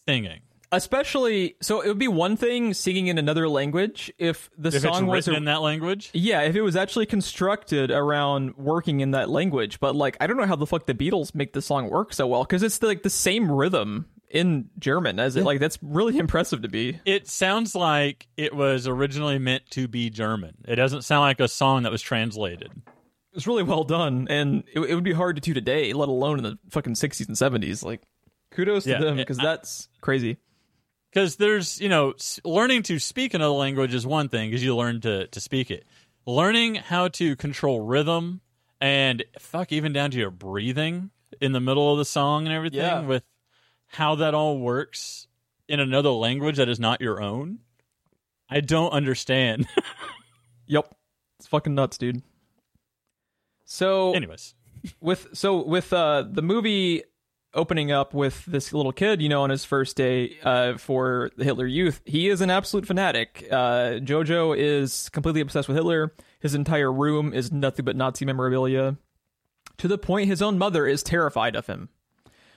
singing. 0.08 0.40
especially 0.72 1.56
so 1.62 1.82
it 1.82 1.88
would 1.88 2.00
be 2.00 2.08
one 2.08 2.36
thing 2.38 2.74
singing 2.74 3.08
in 3.08 3.18
another 3.18 3.48
language 3.48 4.12
if 4.18 4.50
the 4.58 4.70
If 4.70 4.82
song 4.82 5.06
was 5.06 5.28
a- 5.28 5.34
in 5.34 5.46
that 5.46 5.62
language, 5.62 6.10
yeah 6.14 6.42
if 6.42 6.56
it 6.56 6.62
was 6.62 6.76
actually 6.76 7.06
constructed 7.06 7.92
around 7.92 8.56
working 8.58 9.00
in 9.02 9.12
that 9.12 9.30
language 9.30 9.80
but 9.80 9.96
like 9.96 10.18
i 10.22 10.28
don't 10.28 10.38
know 10.38 10.46
how 10.46 10.56
the 10.56 10.66
fuck 10.66 10.86
the 10.86 10.94
beatles 10.94 11.36
make 11.36 11.54
the 11.54 11.62
song 11.62 11.90
work 11.90 12.14
so 12.14 12.26
well 12.28 12.44
because 12.44 12.64
it's 12.64 12.78
the, 12.80 12.88
like 12.88 13.04
the 13.04 13.10
same 13.10 13.52
rhythm 13.52 14.06
in 14.30 14.70
German. 14.80 15.20
As 15.20 15.36
it, 15.36 15.44
like 15.44 15.60
that's 15.60 15.78
really 15.82 16.18
impressive 16.18 16.62
to 16.62 16.70
be. 16.70 17.02
It 17.04 17.28
sounds 17.28 17.76
like 17.76 18.28
it 18.38 18.56
was 18.56 18.88
originally 18.88 19.40
meant 19.40 19.70
to 19.72 19.90
be 19.90 20.10
German. 20.10 20.56
It 20.66 20.78
doesn't 20.78 21.02
sound 21.02 21.22
like 21.24 21.42
a 21.42 21.50
song 21.50 21.84
that 21.84 21.92
was 21.92 22.02
translated. 22.02 22.72
It's 23.34 23.48
really 23.48 23.64
well 23.64 23.84
done, 23.84 24.28
and 24.30 24.64
it, 24.74 24.80
it 24.82 24.96
would 24.96 25.04
be 25.04 25.14
hard 25.14 25.38
to 25.38 25.42
do 25.42 25.54
today, 25.54 25.94
let 25.94 26.10
alone 26.10 26.38
in 26.40 26.44
the 26.44 26.58
fucking 26.70 26.96
sixties 26.96 27.28
and 27.28 27.38
seventies. 27.38 27.82
Like, 27.84 28.02
kudos 28.52 28.86
Yeah, 28.86 28.98
to 28.98 29.06
them 29.06 29.16
because 29.18 29.38
that's 29.38 29.88
crazy. 30.02 30.38
because 31.12 31.38
there's 31.38 31.80
you 31.80 31.88
know 31.90 32.14
learning 32.44 32.84
to 32.84 33.00
speak 33.00 33.34
another 33.34 33.54
language 33.54 33.94
is 33.94 34.06
one 34.06 34.28
thing 34.30 34.50
because 34.50 34.64
you 34.64 34.76
learn 34.76 35.00
to 35.02 35.28
to 35.28 35.40
speak 35.40 35.72
it 35.72 35.86
learning 36.28 36.76
how 36.76 37.08
to 37.08 37.36
control 37.38 37.80
rhythm 37.80 38.42
and 38.82 39.24
fuck 39.40 39.72
even 39.72 39.94
down 39.94 40.12
to 40.12 40.18
your 40.20 40.30
breathing 40.32 41.10
in 41.40 41.52
the 41.54 41.60
middle 41.60 41.92
of 41.92 41.98
the 41.98 42.06
song 42.06 42.46
and 42.46 42.54
everything 42.54 42.80
Yeah. 42.80 43.02
with 43.02 43.24
how 43.88 44.16
that 44.16 44.34
all 44.36 44.60
works 44.60 45.28
in 45.70 45.80
another 45.80 46.10
language 46.10 46.58
that 46.58 46.68
is 46.70 46.80
not 46.80 47.00
your 47.02 47.22
own 47.22 47.60
i 48.50 48.60
don't 48.60 48.92
understand 48.92 49.66
Yep, 50.68 50.94
it's 51.40 51.48
fucking 51.48 51.74
nuts, 51.76 51.98
dude. 51.98 52.22
So 53.72 54.12
anyways 54.14 54.54
with 55.00 55.30
so 55.32 55.64
with 55.66 55.94
uh 55.94 56.26
the 56.30 56.42
movie 56.42 57.04
opening 57.54 57.90
up 57.90 58.14
with 58.14 58.44
this 58.46 58.74
little 58.74 58.92
kid, 58.92 59.22
you 59.22 59.30
know, 59.30 59.44
on 59.44 59.50
his 59.50 59.64
first 59.64 59.96
day 59.96 60.38
uh 60.44 60.78
for 60.78 61.32
the 61.38 61.46
Hitler 61.46 61.66
Youth, 61.66 62.02
he 62.04 62.28
is 62.28 62.42
an 62.42 62.50
absolute 62.50 62.86
fanatic. 62.86 63.48
Uh 63.50 64.00
Jojo 64.04 64.58
is 64.58 65.08
completely 65.10 65.40
obsessed 65.40 65.70
with 65.70 65.78
Hitler. 65.78 66.14
His 66.42 66.54
entire 66.54 66.92
room 66.92 67.34
is 67.34 67.50
nothing 67.50 67.86
but 67.86 67.96
Nazi 67.96 68.26
memorabilia. 68.26 68.98
To 69.78 69.88
the 69.88 69.98
point 69.98 70.28
his 70.28 70.42
own 70.42 70.58
mother 70.58 70.86
is 70.86 71.02
terrified 71.02 71.56
of 71.56 71.68
him. 71.68 71.88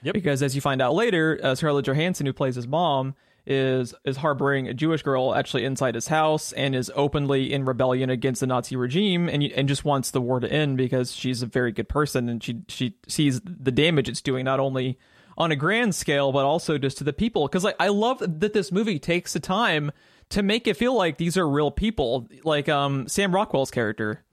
Yep. 0.03 0.15
Because 0.15 0.43
as 0.43 0.57
you 0.57 0.61
find 0.61 0.83
out 0.83 0.95
later, 0.95 1.39
uh, 1.43 1.55
Scarlett 1.55 1.87
Johansson, 1.87 2.27
who 2.27 2.33
plays 2.33 2.57
his 2.57 2.67
mom, 2.67 3.15
is 3.47 3.95
is 4.05 4.17
harboring 4.17 4.69
a 4.69 4.75
Jewish 4.75 5.03
girl 5.03 5.35
actually 5.35 5.65
inside 5.65 5.95
his 5.95 6.09
house 6.09 6.53
and 6.53 6.75
is 6.75 6.91
openly 6.95 7.53
in 7.53 7.65
rebellion 7.65 8.09
against 8.09 8.41
the 8.41 8.47
Nazi 8.47 8.75
regime 8.77 9.29
and 9.29 9.43
and 9.43 9.69
just 9.69 9.85
wants 9.85 10.11
the 10.11 10.21
war 10.21 10.41
to 10.41 10.51
end 10.51 10.77
because 10.79 11.15
she's 11.15 11.43
a 11.43 11.47
very 11.47 11.73
good 11.73 11.89
person 11.89 12.29
and 12.29 12.43
she 12.43 12.63
she 12.69 12.97
sees 13.07 13.41
the 13.45 13.73
damage 13.73 14.09
it's 14.09 14.23
doing 14.23 14.45
not 14.45 14.61
only 14.61 14.99
on 15.37 15.53
a 15.53 15.57
grand 15.57 15.95
scale 15.95 16.33
but 16.33 16.45
also 16.45 16.79
just 16.79 16.99
to 16.99 17.05
the 17.05 17.13
people. 17.13 17.47
Because 17.47 17.65
like 17.65 17.77
I 17.79 17.89
love 17.89 18.21
that 18.21 18.53
this 18.53 18.73
movie 18.73 18.99
takes 18.99 19.35
the 19.35 19.41
time 19.41 19.93
to 20.31 20.43
make 20.43 20.67
it 20.67 20.77
feel 20.77 20.95
like 20.95 21.19
these 21.19 21.37
are 21.37 21.49
real 21.49 21.71
people 21.71 22.29
like 22.45 22.69
um 22.69 23.09
Sam 23.09 23.35
Rockwell's 23.35 23.71
character. 23.71 24.25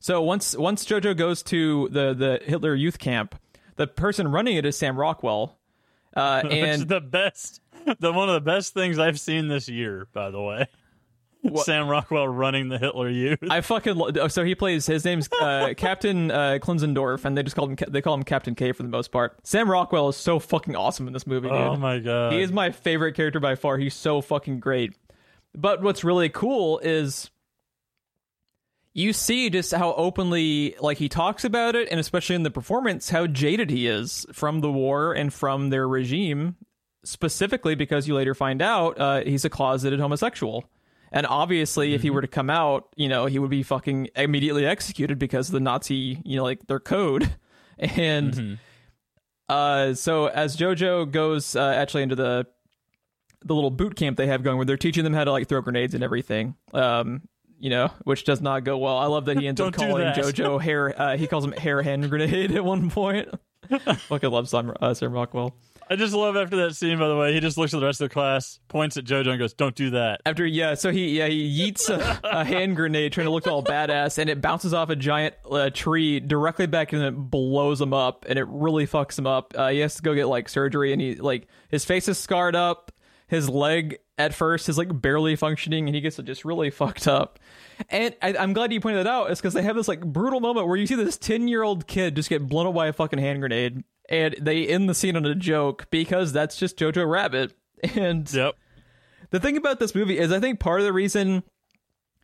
So 0.00 0.22
once 0.22 0.56
once 0.56 0.84
Jojo 0.84 1.16
goes 1.16 1.42
to 1.44 1.88
the 1.88 2.14
the 2.14 2.40
Hitler 2.44 2.74
Youth 2.74 2.98
Camp, 2.98 3.34
the 3.76 3.86
person 3.86 4.28
running 4.28 4.56
it 4.56 4.66
is 4.66 4.76
Sam 4.76 4.98
Rockwell, 4.98 5.58
uh, 6.14 6.42
and 6.50 6.86
the 6.86 7.00
best 7.00 7.60
the 8.00 8.12
one 8.12 8.28
of 8.28 8.34
the 8.34 8.40
best 8.40 8.74
things 8.74 8.98
i've 8.98 9.18
seen 9.20 9.48
this 9.48 9.68
year 9.68 10.06
by 10.12 10.30
the 10.30 10.40
way 10.40 10.66
sam 11.64 11.88
rockwell 11.88 12.26
running 12.26 12.68
the 12.68 12.78
hitler 12.78 13.08
youth 13.08 13.38
I 13.48 13.60
fucking 13.60 13.94
lo- 13.96 14.28
so 14.28 14.44
he 14.44 14.54
plays 14.54 14.86
his 14.86 15.04
name's 15.04 15.28
uh, 15.40 15.72
Captain 15.76 16.30
uh, 16.32 16.58
Klinzendorf, 16.60 17.24
and 17.24 17.38
they 17.38 17.42
just 17.44 17.54
call 17.54 17.68
him 17.68 17.76
they 17.88 18.02
call 18.02 18.14
him 18.14 18.24
Captain 18.24 18.54
K 18.56 18.72
for 18.72 18.82
the 18.82 18.88
most 18.88 19.12
part. 19.12 19.38
Sam 19.44 19.70
Rockwell 19.70 20.08
is 20.08 20.16
so 20.16 20.40
fucking 20.40 20.74
awesome 20.74 21.06
in 21.06 21.12
this 21.12 21.26
movie, 21.28 21.48
dude. 21.48 21.56
oh 21.56 21.76
my 21.76 22.00
god 22.00 22.32
He 22.32 22.40
is 22.40 22.50
my 22.50 22.70
favorite 22.72 23.14
character 23.14 23.38
by 23.38 23.54
far. 23.54 23.78
He's 23.78 23.94
so 23.94 24.20
fucking 24.20 24.58
great. 24.58 24.94
But 25.54 25.80
what's 25.80 26.02
really 26.02 26.28
cool 26.28 26.80
is 26.80 27.30
you 28.94 29.12
see 29.12 29.48
just 29.48 29.72
how 29.72 29.94
openly 29.94 30.74
like 30.80 30.98
he 30.98 31.08
talks 31.08 31.44
about 31.44 31.76
it 31.76 31.86
and 31.90 32.00
especially 32.00 32.34
in 32.34 32.42
the 32.42 32.50
performance 32.50 33.10
how 33.10 33.28
jaded 33.28 33.70
he 33.70 33.86
is 33.86 34.26
from 34.32 34.60
the 34.60 34.70
war 34.72 35.12
and 35.12 35.32
from 35.32 35.70
their 35.70 35.86
regime 35.86 36.56
specifically 37.04 37.74
because 37.74 38.08
you 38.08 38.14
later 38.14 38.34
find 38.34 38.60
out 38.60 38.98
uh, 39.00 39.20
he's 39.22 39.44
a 39.44 39.50
closeted 39.50 40.00
homosexual 40.00 40.64
and 41.12 41.26
obviously 41.26 41.94
if 41.94 42.02
he 42.02 42.10
were 42.10 42.20
to 42.20 42.28
come 42.28 42.50
out 42.50 42.88
you 42.96 43.08
know 43.08 43.26
he 43.26 43.38
would 43.38 43.50
be 43.50 43.62
fucking 43.62 44.08
immediately 44.16 44.66
executed 44.66 45.18
because 45.18 45.48
of 45.48 45.52
the 45.52 45.60
nazi 45.60 46.20
you 46.24 46.36
know 46.36 46.42
like 46.42 46.66
their 46.66 46.80
code 46.80 47.34
and 47.78 48.58
uh, 49.48 49.94
so 49.94 50.26
as 50.26 50.56
Jojo 50.56 51.10
goes 51.10 51.56
uh, 51.56 51.72
actually 51.76 52.02
into 52.02 52.14
the 52.14 52.46
the 53.44 53.54
little 53.54 53.70
boot 53.70 53.96
camp 53.96 54.16
they 54.16 54.26
have 54.26 54.42
going, 54.42 54.56
where 54.56 54.66
they're 54.66 54.76
teaching 54.76 55.04
them 55.04 55.14
how 55.14 55.24
to 55.24 55.32
like 55.32 55.48
throw 55.48 55.60
grenades 55.60 55.94
and 55.94 56.02
everything, 56.02 56.54
um, 56.74 57.22
you 57.58 57.70
know, 57.70 57.90
which 58.04 58.24
does 58.24 58.40
not 58.40 58.64
go 58.64 58.76
well. 58.78 58.98
I 58.98 59.06
love 59.06 59.26
that 59.26 59.38
he 59.38 59.46
ends 59.46 59.60
up 59.60 59.72
calling. 59.74 60.06
Jojo 60.08 60.60
hair. 60.60 61.00
Uh, 61.00 61.16
he 61.16 61.26
calls 61.26 61.44
him 61.44 61.52
hair 61.52 61.82
hand 61.82 62.08
grenade 62.10 62.52
at 62.54 62.64
one 62.64 62.90
point. 62.90 63.28
Fucking 64.08 64.30
love 64.30 64.48
Sam, 64.48 64.72
uh, 64.80 64.94
Sam 64.94 65.12
Rockwell. 65.12 65.54
I 65.90 65.96
just 65.96 66.14
love 66.14 66.36
after 66.36 66.56
that 66.56 66.76
scene. 66.76 66.98
By 66.98 67.08
the 67.08 67.16
way, 67.16 67.32
he 67.32 67.40
just 67.40 67.56
looks 67.56 67.72
at 67.72 67.80
the 67.80 67.86
rest 67.86 68.00
of 68.00 68.08
the 68.08 68.12
class, 68.12 68.60
points 68.68 68.96
at 68.96 69.04
JoJo, 69.04 69.28
and 69.28 69.38
goes, 69.38 69.54
"Don't 69.54 69.74
do 69.74 69.90
that." 69.90 70.20
After 70.26 70.44
yeah, 70.44 70.74
so 70.74 70.90
he 70.90 71.18
yeah 71.18 71.28
he 71.28 71.72
yeets 71.72 71.88
a, 71.88 72.20
a 72.24 72.44
hand 72.44 72.76
grenade 72.76 73.12
trying 73.12 73.26
to 73.26 73.30
look 73.30 73.46
all 73.46 73.62
badass, 73.62 74.18
and 74.18 74.28
it 74.28 74.40
bounces 74.40 74.74
off 74.74 74.90
a 74.90 74.96
giant 74.96 75.34
uh, 75.50 75.70
tree 75.70 76.20
directly 76.20 76.66
back 76.66 76.92
and 76.92 77.02
it 77.02 77.12
blows 77.12 77.80
him 77.80 77.92
up, 77.94 78.26
and 78.28 78.38
it 78.38 78.46
really 78.48 78.86
fucks 78.86 79.18
him 79.18 79.26
up. 79.26 79.54
Uh, 79.56 79.68
he 79.68 79.78
has 79.78 79.96
to 79.96 80.02
go 80.02 80.14
get 80.14 80.26
like 80.26 80.48
surgery, 80.48 80.92
and 80.92 81.00
he 81.00 81.14
like 81.14 81.48
his 81.70 81.84
face 81.84 82.08
is 82.08 82.18
scarred 82.18 82.56
up, 82.56 82.92
his 83.26 83.48
leg 83.48 83.98
at 84.18 84.34
first 84.34 84.68
is 84.68 84.76
like 84.76 85.00
barely 85.00 85.36
functioning, 85.36 85.86
and 85.86 85.94
he 85.94 86.00
gets 86.00 86.16
just 86.16 86.44
really 86.44 86.70
fucked 86.70 87.06
up. 87.06 87.38
And 87.88 88.14
I, 88.20 88.36
I'm 88.36 88.52
glad 88.52 88.72
you 88.72 88.80
pointed 88.80 89.06
that 89.06 89.10
out, 89.10 89.30
is 89.30 89.38
because 89.38 89.54
they 89.54 89.62
have 89.62 89.76
this 89.76 89.88
like 89.88 90.00
brutal 90.04 90.40
moment 90.40 90.66
where 90.66 90.76
you 90.76 90.86
see 90.86 90.96
this 90.96 91.16
ten 91.16 91.48
year 91.48 91.62
old 91.62 91.86
kid 91.86 92.16
just 92.16 92.28
get 92.28 92.46
blown 92.46 92.66
up 92.66 92.74
by 92.74 92.88
a 92.88 92.92
fucking 92.92 93.18
hand 93.18 93.40
grenade, 93.40 93.84
and 94.08 94.34
they 94.40 94.66
end 94.66 94.88
the 94.88 94.94
scene 94.94 95.16
on 95.16 95.24
a 95.26 95.34
joke 95.34 95.86
because 95.90 96.32
that's 96.32 96.56
just 96.56 96.78
Jojo 96.78 97.08
Rabbit, 97.08 97.52
and 97.94 98.32
Yep. 98.32 98.54
the 99.30 99.40
thing 99.40 99.56
about 99.56 99.78
this 99.80 99.94
movie 99.94 100.18
is 100.18 100.32
I 100.32 100.40
think 100.40 100.60
part 100.60 100.80
of 100.80 100.86
the 100.86 100.92
reason 100.92 101.42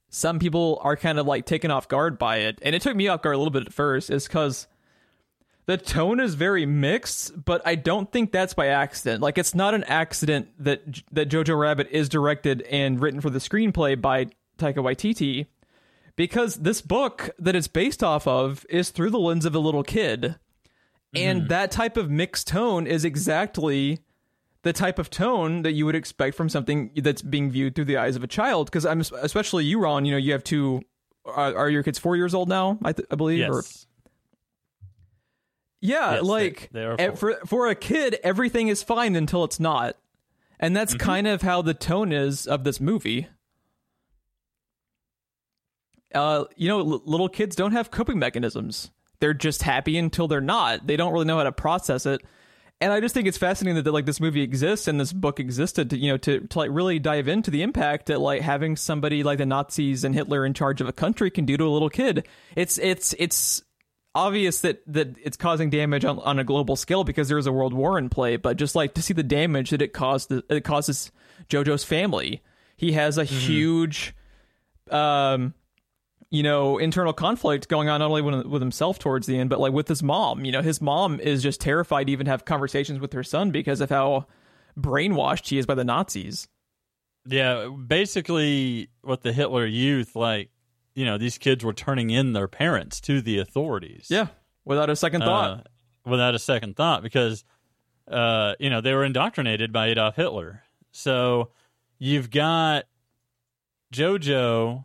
some 0.09 0.39
people 0.39 0.79
are 0.83 0.97
kind 0.97 1.19
of 1.19 1.27
like 1.27 1.45
taken 1.45 1.71
off 1.71 1.89
guard 1.89 2.19
by 2.19 2.39
it, 2.39 2.59
and 2.63 2.75
it 2.75 2.83
took 2.83 2.97
me 2.97 3.09
off 3.09 3.23
guard 3.23 3.35
a 3.35 3.39
little 3.39 3.51
bit 3.51 3.67
at 3.67 3.73
first, 3.73 4.11
is 4.11 4.27
because 4.27 4.67
the 5.67 5.77
tone 5.77 6.21
is 6.21 6.35
very 6.35 6.67
mixed, 6.67 7.45
but 7.45 7.63
I 7.65 7.75
don't 7.75 8.13
think 8.13 8.31
that's 8.31 8.55
by 8.55 8.69
accident. 8.69 9.23
Like 9.23 9.39
it's 9.39 9.55
not 9.55 9.75
an 9.75 9.85
accident 9.85 10.49
that 10.59 10.83
that 11.13 11.29
Jojo 11.29 11.59
Rabbit 11.59 11.89
is 11.91 12.09
directed 12.09 12.63
and 12.63 13.01
written 13.01 13.21
for 13.21 13.31
the 13.31 13.39
screenplay 13.39 14.01
by 14.01 14.27
Taika 14.59 14.77
Waititi, 14.77 15.47
because 16.17 16.57
this 16.57 16.81
book 16.81 17.31
that 17.39 17.57
it's 17.57 17.67
based 17.69 18.05
off 18.05 18.27
of 18.29 18.65
is 18.69 18.91
through 18.91 19.11
the 19.11 19.19
lens 19.19 19.45
of 19.45 19.55
a 19.55 19.59
little 19.59 19.83
kid. 19.83 20.37
And 21.17 21.49
that 21.49 21.71
type 21.71 21.97
of 21.97 22.11
mixed 22.11 22.49
tone 22.49 22.87
is 22.87 23.05
exactly 23.05 24.01
the 24.63 24.73
type 24.73 24.99
of 24.99 25.11
tone 25.11 25.63
that 25.63 25.73
you 25.73 25.85
would 25.87 25.95
expect 25.95 26.37
from 26.37 26.49
something 26.49 26.91
that's 26.97 27.23
being 27.23 27.51
viewed 27.51 27.75
through 27.75 27.85
the 27.85 27.97
eyes 27.99 28.17
of 28.17 28.25
a 28.25 28.27
child. 28.27 28.67
Because 28.67 28.85
I'm 28.87 29.01
especially 29.01 29.65
you, 29.65 29.79
Ron. 29.81 30.05
You 30.05 30.13
know, 30.13 30.19
you 30.19 30.33
have 30.33 30.43
two. 30.45 30.83
Are, 31.27 31.57
are 31.57 31.71
your 31.71 31.83
kids 31.83 31.99
four 31.99 32.17
years 32.17 32.35
old 32.35 32.49
now? 32.49 32.79
I, 32.85 32.93
th- 32.93 33.07
I 33.11 33.15
believe. 33.15 33.49
Or, 33.49 33.57
Yes. 33.57 33.87
yeah, 35.81 36.15
Yes, 36.15 36.23
like 36.23 36.71
they 36.73 36.85
eh, 36.99 37.11
for 37.13 37.35
for 37.47 37.69
a 37.69 37.75
kid, 37.75 38.19
everything 38.25 38.69
is 38.69 38.83
fine 38.83 39.15
until 39.17 39.45
it's 39.45 39.61
not, 39.61 39.97
and 40.59 40.75
that's 40.77 40.95
Mm-hmm. 40.95 41.07
kind 41.07 41.27
of 41.27 41.43
how 41.43 41.61
the 41.63 41.75
tone 41.75 42.13
is 42.13 42.47
of 42.47 42.65
this 42.65 42.81
movie. 42.81 43.29
Uh, 46.15 46.45
you 46.57 46.69
know, 46.69 46.79
l- 46.79 47.03
little 47.05 47.29
kids 47.29 47.57
don't 47.57 47.73
have 47.73 47.91
coping 47.91 48.19
mechanisms. 48.19 48.91
They're 49.21 49.35
just 49.35 49.63
happy 49.63 49.97
until 49.97 50.29
they're 50.29 50.41
not. 50.41 50.87
They 50.87 50.97
don't 50.97 51.13
really 51.13 51.25
know 51.25 51.39
how 51.39 51.45
to 51.45 51.53
process 51.53 52.07
it. 52.07 52.23
And 52.81 52.93
I 52.93 53.01
just 53.01 53.15
think 53.15 53.27
it's 53.27 53.39
fascinating 53.39 53.83
that, 53.83 53.91
like 53.91 54.05
this 54.05 54.21
movie 54.21 54.43
exists 54.43 54.89
and 54.89 55.01
this 55.01 55.13
book 55.13 55.41
existed 55.41 55.91
to 55.91 55.97
you 55.97 56.11
know 56.11 56.17
to, 56.19 56.41
to 56.41 56.59
like 56.59 56.71
really 56.73 56.99
dive 56.99 57.29
into 57.29 57.51
the 57.51 57.63
impact 57.63 58.07
that 58.07 58.21
like 58.21 58.43
having 58.43 58.77
somebody 58.77 59.23
like 59.23 59.39
the 59.39 59.47
Nazis 59.47 60.05
and 60.05 60.15
Hitler 60.15 60.45
in 60.45 60.55
charge 60.55 60.81
of 60.81 60.89
a 60.89 60.93
country 60.93 61.31
can 61.31 61.47
do 61.47 61.57
to 61.57 61.65
a 61.65 61.71
little 61.71 61.89
kid. 61.89 62.27
It's 62.57 62.77
it's 62.79 63.15
it's 63.19 63.63
obvious 64.15 64.61
that 64.61 64.83
that 64.87 65.17
it's 65.23 65.37
causing 65.37 65.71
damage 65.71 66.05
on, 66.05 66.19
on 66.19 66.39
a 66.39 66.45
global 66.45 66.77
scale 66.77 67.05
because 67.05 67.29
there 67.29 67.39
is 67.39 67.47
a 67.47 67.53
world 67.53 67.73
war 67.73 67.97
in 67.97 68.09
play. 68.09 68.37
But 68.37 68.57
just 68.57 68.75
like 68.75 68.95
to 68.95 69.03
see 69.03 69.15
the 69.15 69.23
damage 69.23 69.71
that 69.71 69.81
it 69.81 69.93
caused 69.93 70.33
it 70.33 70.65
causes 70.65 71.11
JoJo's 71.49 71.85
family. 71.85 72.43
He 72.77 72.93
has 72.93 73.19
a 73.19 73.25
huge 73.25 74.15
um 74.91 75.55
you 76.35 76.43
know 76.43 76.79
internal 76.79 77.13
conflict 77.13 77.69
going 77.69 77.89
on 77.89 78.01
not 78.01 78.09
only 78.09 78.21
with, 78.23 78.47
with 78.47 78.61
himself 78.61 78.99
towards 78.99 79.27
the 79.27 79.39
end 79.39 79.49
but 79.49 79.61
like 79.61 79.73
with 79.73 79.87
his 79.89 80.03
mom 80.03 80.45
you 80.45 80.51
know 80.53 80.63
his 80.63 80.81
mom 80.81 81.21
is 81.21 81.43
just 81.43 81.61
terrified 81.61 82.07
to 82.09 82.13
even 82.13 82.27
have 82.27 82.45
conversations 82.45 82.99
with 82.99 83.13
her 83.13 83.23
son 83.23 83.51
because 83.51 83.81
of 83.81 83.89
how 83.89 84.27
brainwashed 84.79 85.49
he 85.49 85.59
is 85.59 85.67
by 85.67 85.75
the 85.75 85.85
nazis 85.85 86.49
Yeah, 87.27 87.69
basically, 87.69 88.89
what 89.03 89.23
the 89.23 89.33
Hitler 89.33 89.65
Youth 89.65 90.15
like, 90.15 90.51
you 90.95 91.05
know, 91.07 91.17
these 91.19 91.39
kids 91.39 91.65
were 91.65 91.73
turning 91.73 92.11
in 92.11 92.33
their 92.35 92.49
parents 92.49 93.01
to 93.03 93.23
the 93.23 93.39
authorities. 93.39 94.09
yeah 94.11 94.27
without 94.65 94.91
a 94.91 94.97
second 94.97 95.21
thought 95.23 95.51
uh, 95.51 95.63
without 96.11 96.35
a 96.35 96.39
second 96.39 96.75
thought 96.77 97.03
because 97.03 97.45
uh, 98.11 98.55
you 98.59 98.69
know 98.71 98.81
they 98.81 98.93
were 98.93 99.05
indoctrinated 99.05 99.73
by 99.73 99.87
Adolf 99.89 100.17
Hitler. 100.17 100.63
So 100.91 101.51
you've 101.99 102.31
got 102.31 102.85
JoJo, 103.93 104.85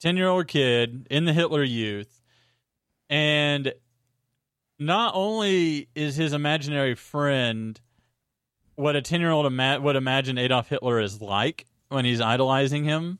ten 0.00 0.16
year 0.16 0.28
old 0.28 0.48
kid 0.48 1.06
in 1.10 1.24
the 1.24 1.32
Hitler 1.32 1.62
Youth, 1.62 2.20
and 3.08 3.72
not 4.78 5.12
only 5.14 5.88
is 5.94 6.16
his 6.16 6.32
imaginary 6.32 6.94
friend 6.94 7.80
what 8.80 8.96
a 8.96 9.02
10 9.02 9.20
year 9.20 9.30
old 9.30 9.46
ima- 9.46 9.78
would 9.80 9.96
imagine 9.96 10.38
Adolf 10.38 10.68
Hitler 10.68 11.00
is 11.00 11.20
like 11.20 11.66
when 11.90 12.04
he's 12.04 12.20
idolizing 12.20 12.84
him. 12.84 13.18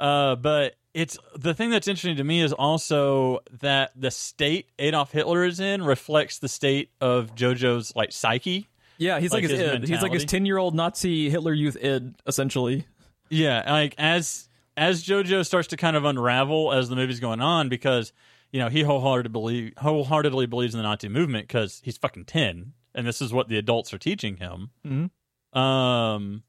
Uh, 0.00 0.34
but 0.36 0.74
it's 0.94 1.18
the 1.36 1.52
thing 1.54 1.70
that's 1.70 1.88
interesting 1.88 2.16
to 2.16 2.24
me 2.24 2.40
is 2.40 2.52
also 2.52 3.40
that 3.60 3.92
the 3.94 4.10
state 4.10 4.70
Adolf 4.78 5.12
Hitler 5.12 5.44
is 5.44 5.60
in 5.60 5.84
reflects 5.84 6.38
the 6.38 6.48
state 6.48 6.90
of 7.00 7.34
JoJo's 7.34 7.94
like 7.94 8.12
psyche. 8.12 8.68
Yeah, 8.98 9.20
he's 9.20 9.30
like, 9.30 9.42
Like 9.42 9.50
his, 9.50 9.60
his 9.60 9.72
id. 9.72 9.88
He's 9.88 10.02
like 10.02 10.12
his 10.12 10.24
ten 10.24 10.46
year 10.46 10.56
old 10.56 10.74
Nazi 10.74 11.28
Hitler 11.28 11.52
youth 11.52 11.76
id, 11.78 12.14
essentially. 12.26 12.86
Yeah, 13.28 13.70
like 13.70 13.94
as 13.98 14.45
as 14.76 15.04
JoJo 15.04 15.44
starts 15.46 15.68
to 15.68 15.76
kind 15.76 15.96
of 15.96 16.04
unravel 16.04 16.72
as 16.72 16.88
the 16.88 16.96
movie's 16.96 17.20
going 17.20 17.40
on, 17.40 17.68
because 17.68 18.12
you 18.52 18.60
know 18.60 18.68
he 18.68 18.82
wholeheartedly 18.82 19.32
believe 19.32 19.72
wholeheartedly 19.78 20.46
believes 20.46 20.74
in 20.74 20.78
the 20.78 20.82
Nazi 20.82 21.08
movement 21.08 21.46
because 21.48 21.80
he's 21.84 21.96
fucking 21.96 22.24
ten, 22.26 22.72
and 22.94 23.06
this 23.06 23.20
is 23.22 23.32
what 23.32 23.48
the 23.48 23.58
adults 23.58 23.92
are 23.94 23.98
teaching 23.98 24.36
him. 24.36 24.70
Mhm. 24.86 25.58
Um, 25.58 26.42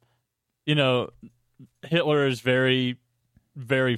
you 0.66 0.76
know, 0.76 1.10
Hitler 1.84 2.28
is 2.28 2.42
very, 2.42 2.98
very 3.56 3.98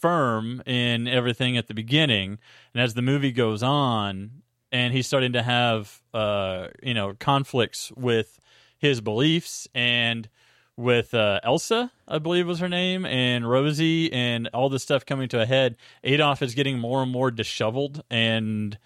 firm 0.00 0.62
in 0.66 1.08
everything 1.08 1.56
at 1.56 1.68
the 1.68 1.74
beginning, 1.74 2.38
and 2.74 2.82
as 2.82 2.94
the 2.94 3.02
movie 3.02 3.32
goes 3.32 3.62
on, 3.62 4.42
and 4.70 4.92
he's 4.92 5.06
starting 5.06 5.32
to 5.32 5.42
have 5.42 6.02
uh, 6.12 6.68
you 6.82 6.92
know, 6.92 7.14
conflicts 7.14 7.90
with 7.92 8.38
his 8.78 9.00
beliefs 9.00 9.66
and 9.74 10.28
with 10.76 11.12
uh, 11.14 11.40
Elsa, 11.44 11.90
I 12.08 12.18
believe 12.18 12.46
was 12.46 12.58
her 12.60 12.68
name, 12.68 13.04
and 13.06 13.48
Rosie, 13.48 14.12
and 14.12 14.48
all 14.54 14.68
this 14.68 14.82
stuff 14.82 15.04
coming 15.06 15.28
to 15.30 15.40
a 15.40 15.46
head. 15.46 15.76
Adolf 16.04 16.42
is 16.42 16.54
getting 16.54 16.78
more 16.78 17.02
and 17.02 17.12
more 17.12 17.30
disheveled 17.30 18.02
and 18.10 18.78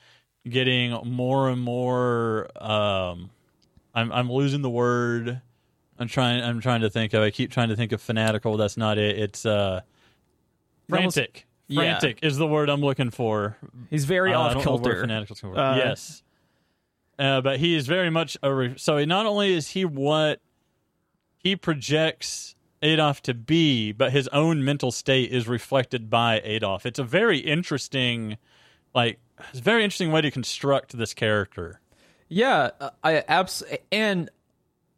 getting 0.48 0.90
more 1.08 1.48
and 1.48 1.60
more. 1.60 2.48
Um, 2.62 3.30
I'm 3.94 4.12
I'm 4.12 4.30
losing 4.30 4.62
the 4.62 4.70
word. 4.70 5.40
I'm 5.98 6.08
trying. 6.08 6.42
I'm 6.42 6.60
trying 6.60 6.80
to 6.82 6.90
think 6.90 7.14
of. 7.14 7.22
I 7.22 7.30
keep 7.30 7.50
trying 7.50 7.68
to 7.70 7.76
think 7.76 7.92
of 7.92 8.02
fanatical. 8.02 8.56
That's 8.56 8.76
not 8.76 8.98
it. 8.98 9.18
It's 9.18 9.46
uh, 9.46 9.80
Almost- 10.92 11.14
frantic. 11.16 11.46
Yeah. 11.68 11.98
Frantic 11.98 12.20
is 12.22 12.36
the 12.36 12.46
word 12.46 12.68
I'm 12.68 12.80
looking 12.80 13.10
for. 13.10 13.56
He's 13.90 14.04
very 14.04 14.32
Uh, 14.32 14.38
off 14.38 14.52
don't 14.54 14.64
know 14.64 14.72
where 14.74 14.82
kilter. 14.82 15.00
fanatical's 15.00 15.40
going. 15.40 15.56
Uh, 15.58 15.74
yes, 15.76 16.22
uh, 17.18 17.40
but 17.40 17.58
he 17.58 17.74
is 17.74 17.88
very 17.88 18.08
much 18.10 18.36
a. 18.42 18.54
Re- 18.54 18.74
so 18.76 19.04
not 19.04 19.26
only 19.26 19.52
is 19.52 19.70
he 19.70 19.84
what 19.84 20.40
he 21.46 21.54
projects 21.54 22.56
Adolf 22.82 23.22
to 23.22 23.32
be, 23.32 23.92
but 23.92 24.10
his 24.10 24.26
own 24.28 24.64
mental 24.64 24.90
state 24.90 25.30
is 25.30 25.46
reflected 25.46 26.10
by 26.10 26.40
Adolf. 26.42 26.84
It's 26.84 26.98
a 26.98 27.04
very 27.04 27.38
interesting, 27.38 28.36
like, 28.96 29.20
it's 29.50 29.60
a 29.60 29.62
very 29.62 29.84
interesting 29.84 30.10
way 30.10 30.22
to 30.22 30.30
construct 30.32 30.98
this 30.98 31.14
character. 31.14 31.80
Yeah, 32.28 32.70
uh, 32.80 32.90
I 33.04 33.22
abs 33.28 33.62
and 33.92 34.28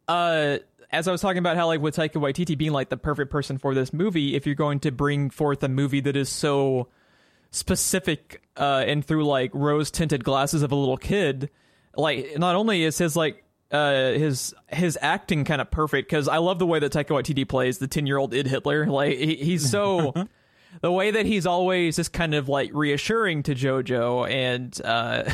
uh 0.06 0.58
as 0.90 1.06
I 1.06 1.12
was 1.12 1.20
talking 1.20 1.38
about 1.38 1.58
how 1.58 1.66
like 1.66 1.82
with 1.82 1.96
Taika 1.96 2.14
Waititi 2.14 2.56
being 2.56 2.72
like 2.72 2.88
the 2.88 2.96
perfect 2.96 3.30
person 3.30 3.58
for 3.58 3.74
this 3.74 3.92
movie, 3.92 4.34
if 4.34 4.46
you're 4.46 4.54
going 4.54 4.80
to 4.80 4.90
bring 4.90 5.28
forth 5.28 5.62
a 5.62 5.68
movie 5.68 6.00
that 6.00 6.16
is 6.16 6.30
so 6.30 6.88
specific 7.50 8.40
uh 8.56 8.84
and 8.86 9.04
through 9.04 9.26
like 9.26 9.50
rose 9.52 9.90
tinted 9.90 10.24
glasses 10.24 10.62
of 10.62 10.72
a 10.72 10.74
little 10.74 10.96
kid, 10.96 11.50
like 11.94 12.38
not 12.38 12.56
only 12.56 12.84
is 12.84 12.96
his 12.96 13.14
like 13.14 13.44
uh 13.70 14.12
his 14.12 14.54
his 14.68 14.98
acting 15.02 15.44
kind 15.44 15.60
of 15.60 15.70
perfect 15.70 16.08
because 16.08 16.26
I 16.26 16.38
love 16.38 16.58
the 16.58 16.66
way 16.66 16.78
that 16.78 16.92
Taika 16.92 17.08
Waititi 17.08 17.46
plays 17.46 17.78
the 17.78 17.86
10 17.86 18.06
year 18.06 18.16
old 18.16 18.32
id 18.32 18.46
Hitler. 18.46 18.86
Like 18.86 19.18
he, 19.18 19.36
he's 19.36 19.70
so 19.70 20.14
the 20.80 20.90
way 20.90 21.10
that 21.10 21.26
he's 21.26 21.46
always 21.46 21.96
just 21.96 22.12
kind 22.12 22.34
of 22.34 22.48
like 22.48 22.70
reassuring 22.72 23.42
to 23.44 23.54
Jojo 23.54 24.28
and 24.28 24.80
uh 24.84 25.24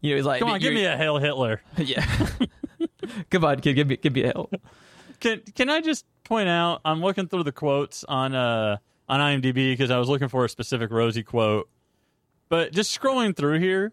you 0.00 0.10
know 0.10 0.16
he's 0.16 0.26
like 0.26 0.40
Come 0.40 0.50
on, 0.50 0.60
give 0.60 0.74
me 0.74 0.84
a 0.84 0.96
Hail 0.96 1.18
Hitler. 1.18 1.62
yeah. 1.76 2.04
Come 3.30 3.44
on, 3.44 3.60
kid, 3.60 3.74
give 3.74 3.86
me 3.86 3.96
give 3.96 4.12
me 4.12 4.24
a 4.24 4.32
help. 4.32 4.54
Can 5.20 5.40
Can 5.54 5.70
I 5.70 5.80
just 5.80 6.04
point 6.24 6.48
out? 6.48 6.80
I'm 6.84 7.00
looking 7.00 7.28
through 7.28 7.44
the 7.44 7.52
quotes 7.52 8.02
on 8.04 8.34
uh 8.34 8.78
on 9.08 9.20
IMDb 9.20 9.72
because 9.72 9.90
I 9.90 9.98
was 9.98 10.08
looking 10.08 10.28
for 10.28 10.44
a 10.44 10.48
specific 10.48 10.90
Rosie 10.90 11.22
quote. 11.22 11.68
But 12.48 12.72
just 12.72 12.98
scrolling 12.98 13.36
through 13.36 13.60
here, 13.60 13.92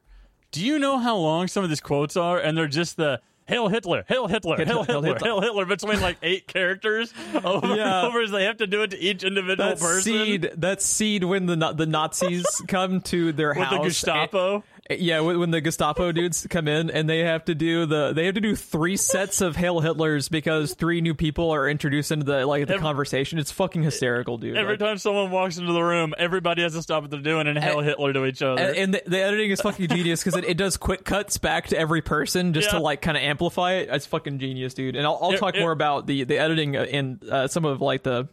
do 0.52 0.66
you 0.66 0.80
know 0.80 0.98
how 0.98 1.16
long 1.16 1.48
some 1.48 1.64
of 1.64 1.70
these 1.70 1.82
quotes 1.82 2.18
are? 2.18 2.40
And 2.40 2.58
they're 2.58 2.68
just 2.68 2.98
the 2.98 3.22
Hail 3.50 3.68
Hitler, 3.68 4.06
Hail 4.08 4.28
Hitler, 4.28 4.56
Hail 4.58 4.66
Hail 4.66 4.84
Hitler, 4.84 5.14
Hitler. 5.14 5.28
Hail 5.28 5.42
Hitler 5.42 5.66
between 5.66 6.00
like 6.02 6.18
eight 6.24 6.48
characters 6.48 7.14
over 7.44 7.76
Yeah. 7.76 8.00
and 8.00 8.08
over 8.10 8.22
as 8.22 8.32
they 8.32 8.46
have 8.46 8.58
to 8.58 8.68
do 8.68 8.84
it 8.84 8.92
to 8.92 8.98
each 9.00 9.24
individual 9.24 9.70
That 9.70 9.80
person 9.80 10.02
seed, 10.14 10.52
that 10.58 10.82
seed 10.82 11.24
when 11.26 11.46
the 11.48 11.56
the 11.74 11.86
Nazis 11.86 12.46
come 12.68 13.02
to 13.02 13.32
their 13.34 13.50
with 13.50 13.58
house. 13.58 13.72
the 13.80 13.84
Gestapo. 13.90 14.54
and- 14.56 14.64
yeah, 14.90 15.20
when, 15.20 15.52
the 15.52 15.62
Gestapo 15.62 16.12
dudes 16.12 16.48
come 16.50 16.68
in 16.68 16.90
and 16.90 17.08
they 17.10 17.20
have 17.20 17.46
to 17.46 17.56
do 17.56 17.86
the 17.86 18.12
they 18.14 18.26
have 18.26 18.36
to 18.36 18.42
do 18.42 18.56
three 18.56 18.98
sets 18.98 19.42
of 19.42 19.56
Hail 19.56 19.82
Hitlers 19.82 20.30
because 20.30 20.74
three 20.74 21.02
new 21.02 21.14
people 21.14 21.52
are 21.52 21.70
introduced 21.70 22.12
into 22.12 22.26
the 22.26 22.46
like 22.46 22.66
the 22.68 22.74
Every- 22.74 22.82
conversation. 22.82 23.38
It's 23.40 23.52
fucking 23.52 23.84
hysterical, 23.84 24.38
dude. 24.38 24.58
Every 24.58 24.74
Like, 24.74 24.80
time 24.80 24.98
someone 24.98 25.32
walks 25.32 25.58
into 25.58 25.74
the 25.74 25.82
room, 25.84 26.14
everybody 26.18 26.64
has 26.64 26.74
to 26.74 26.82
stop 26.82 27.04
what 27.04 27.12
they're 27.12 27.20
doing 27.22 27.48
and 27.48 27.58
hail 27.60 27.80
And- 27.80 27.88
Hitler 27.88 28.14
to 28.14 28.26
each 28.26 28.42
other. 28.42 28.62
and, 28.62 28.78
and 28.78 28.94
the, 28.96 29.04
the 29.06 29.22
editing 29.22 29.52
is 29.52 29.62
fucking 29.62 29.88
genius 29.90 30.24
because 30.24 30.38
it, 30.38 30.46
it 30.46 30.58
does 30.58 30.78
quick 30.78 31.04
cuts 31.06 31.38
back 31.38 31.68
to 31.68 31.78
every 31.78 32.02
person 32.02 32.54
just 32.54 32.70
Yeah. 32.70 32.80
to 32.80 32.84
like 32.84 33.02
kind 33.02 33.18
of 33.18 33.24
amplify 33.24 33.74
it. 33.74 33.90
It's 33.92 34.06
fucking 34.08 34.40
genius, 34.40 34.74
dude. 34.74 34.96
And 34.96 35.06
I'll, 35.06 35.20
I'll 35.22 35.32
It- 35.34 35.38
talk 35.40 35.56
it- 35.56 35.60
more 35.60 35.72
about 35.72 36.08
the 36.08 36.24
the 36.24 36.38
editing 36.40 36.76
and 36.76 37.24
uh, 37.30 37.48
some 37.48 37.66
of 37.66 37.82
like 37.82 38.04
the 38.04 38.28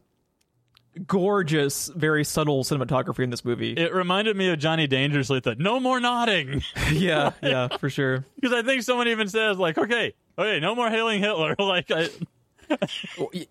gorgeous, 1.07 1.89
very 1.89 2.25
subtle 2.25 2.65
cinematography 2.65 3.25
in 3.25 3.31
this 3.31 3.45
movie. 3.45 3.73
it 3.73 3.93
reminded 3.93 4.37
me 4.37 4.49
of 4.51 4.59
Johnny 4.59 4.87
Dangerously. 4.87 5.41
That 5.41 5.59
no 5.59 5.79
more 5.81 6.01
nodding. 6.01 6.63
yeah, 6.93 7.33
yeah, 7.43 7.69
for 7.79 7.91
sure. 7.91 8.25
Because 8.41 8.53
I 8.53 8.63
think 8.63 8.83
someone 8.83 9.09
even 9.09 9.29
says 9.29 9.59
like, 9.59 9.77
okay, 9.79 10.15
okay, 10.39 10.61
no 10.61 10.75
more 10.75 10.89
hailing 10.91 11.21
Hitler. 11.21 11.55
like, 11.59 11.91
I, 11.91 12.09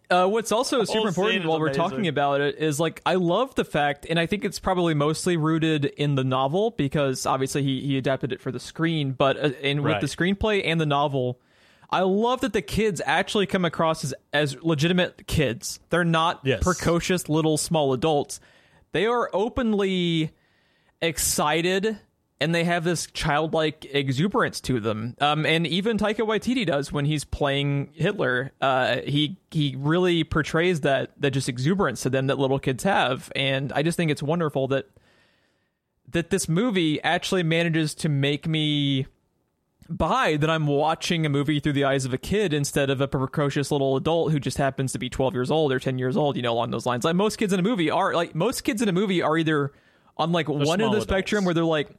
Uh, 0.10 0.27
what's 0.27 0.51
also 0.51 0.84
super 0.84 1.08
important 1.08 1.45
while 1.45 1.60
we're 1.60 1.67
amazing. 1.67 1.81
talking 1.81 2.08
about 2.08 2.41
it 2.41 2.55
is 2.58 2.79
like 2.81 3.01
I 3.05 3.15
love 3.15 3.55
the 3.55 3.63
fact, 3.65 4.05
and 4.10 4.19
I 4.19 4.25
think 4.25 4.43
it's 4.43 4.60
probably 4.60 4.93
mostly 4.93 5.38
rooted 5.38 5.86
in 5.86 6.15
the 6.15 6.23
novel 6.23 6.71
because 6.71 7.25
obviously 7.25 7.63
he 7.63 7.81
he 7.81 7.97
adapted 7.97 8.34
it 8.34 8.41
for 8.41 8.51
the 8.51 8.60
screen, 8.60 9.13
but 9.13 9.38
uh, 9.38 9.49
and 9.63 9.81
with 9.81 9.93
Right. 9.93 10.01
the 10.01 10.08
screenplay 10.08 10.62
and 10.65 10.79
the 10.81 10.86
novel. 10.86 11.39
I 11.95 12.01
love 12.01 12.41
that 12.41 12.51
the 12.51 12.62
kids 12.62 13.01
actually 13.05 13.45
come 13.45 13.63
across 13.63 14.03
as, 14.03 14.13
as 14.34 14.62
legitimate 14.62 15.27
kids. 15.27 15.79
They're 15.89 16.03
not 16.03 16.41
Yes. 16.43 16.62
precocious 16.62 17.29
little 17.29 17.58
small 17.58 17.93
adults. 17.93 18.41
They 18.91 19.05
are 19.05 19.29
openly 19.34 20.31
excited 21.01 21.97
and 22.41 22.53
they 22.53 22.65
have 22.65 22.84
this 22.84 23.08
childlike 23.08 23.86
exuberance 23.86 24.60
to 24.62 24.81
them. 24.81 25.15
Um, 25.21 25.45
and 25.45 25.65
even 25.65 25.97
Taika 25.97 26.27
Waititi 26.27 26.65
does 26.65 26.91
when 26.91 27.05
he's 27.05 27.23
playing 27.23 27.91
Hitler. 27.93 28.51
Uh, 28.60 28.97
he 29.05 29.38
he 29.51 29.75
really 29.77 30.25
portrays 30.25 30.81
that 30.81 31.13
that 31.21 31.31
just 31.31 31.47
exuberance 31.47 32.01
to 32.01 32.10
them 32.10 32.27
that 32.27 32.38
little 32.38 32.60
kids 32.60 32.84
have. 32.84 33.31
And 33.38 33.71
I 33.71 33.84
just 33.84 33.95
think 33.95 34.12
it's 34.12 34.21
wonderful 34.21 34.67
that 34.67 34.89
that 36.10 36.29
this 36.29 36.49
movie 36.49 37.01
actually 37.03 37.43
manages 37.43 37.95
to 37.95 38.10
make 38.10 38.47
me 38.47 39.08
buy 39.89 40.37
that 40.37 40.49
I'm 40.49 40.67
watching 40.67 41.25
a 41.25 41.29
movie 41.29 41.59
through 41.59 41.73
the 41.73 41.83
eyes 41.83 42.05
of 42.05 42.13
a 42.13 42.17
kid 42.17 42.53
instead 42.53 42.89
of 42.89 43.01
a 43.01 43.07
precocious 43.07 43.71
little 43.71 43.95
adult 43.95 44.31
who 44.31 44.39
just 44.39 44.57
happens 44.57 44.91
to 44.93 44.99
be 44.99 45.09
12 45.09 45.33
years 45.33 45.51
old 45.51 45.71
or 45.71 45.79
10 45.79 45.99
years 45.99 46.17
old, 46.17 46.35
you 46.35 46.41
know, 46.41 46.53
along 46.53 46.71
those 46.71 46.85
lines. 46.85 47.03
Like 47.03 47.15
most 47.15 47.37
kids 47.37 47.53
in 47.53 47.59
a 47.59 47.63
movie 47.63 47.91
are 47.91 48.13
like 48.13 48.33
most 48.33 48.63
kids 48.63 48.81
in 48.81 48.89
a 48.89 48.93
movie 48.93 49.21
are 49.21 49.37
either 49.37 49.71
on 50.17 50.31
like 50.31 50.47
one 50.49 50.81
end 50.81 50.89
of 50.89 50.93
the 50.93 51.01
spectrum 51.01 51.45
where 51.45 51.53
they're 51.53 51.63
like 51.63 51.89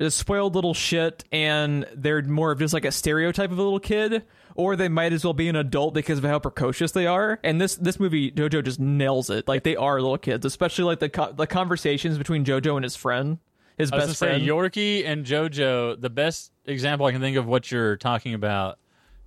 a 0.00 0.10
spoiled 0.10 0.54
little 0.54 0.74
shit 0.74 1.22
and 1.30 1.86
they're 1.94 2.22
more 2.22 2.50
of 2.50 2.58
just 2.58 2.74
like 2.74 2.84
a 2.84 2.92
stereotype 2.92 3.50
of 3.50 3.58
a 3.58 3.62
little 3.62 3.78
kid 3.80 4.24
or 4.56 4.74
they 4.76 4.88
might 4.88 5.12
as 5.12 5.24
well 5.24 5.34
be 5.34 5.48
an 5.48 5.56
adult 5.56 5.94
because 5.94 6.18
of 6.18 6.24
how 6.24 6.38
precocious 6.38 6.92
they 6.92 7.06
are. 7.06 7.38
And 7.44 7.60
this 7.60 7.76
this 7.76 8.00
movie 8.00 8.30
Jojo 8.30 8.64
just 8.64 8.80
nails 8.80 9.30
it. 9.30 9.46
Like 9.46 9.64
they 9.64 9.76
are 9.76 10.00
little 10.00 10.18
kids, 10.18 10.46
especially 10.46 10.84
like 10.84 11.00
the 11.00 11.08
co- 11.10 11.32
the 11.32 11.46
conversations 11.46 12.18
between 12.18 12.44
Jojo 12.44 12.76
and 12.76 12.84
his 12.84 12.96
friend, 12.96 13.38
his 13.76 13.92
I 13.92 13.98
best 13.98 14.16
friend. 14.16 14.42
say 14.42 14.48
Yorkie 14.48 15.06
and 15.06 15.26
JoJo. 15.26 16.00
The 16.00 16.10
best 16.10 16.52
example 16.66 17.06
I 17.06 17.12
can 17.12 17.20
think 17.20 17.36
of 17.36 17.46
what 17.46 17.70
you're 17.70 17.96
talking 17.96 18.34
about 18.34 18.78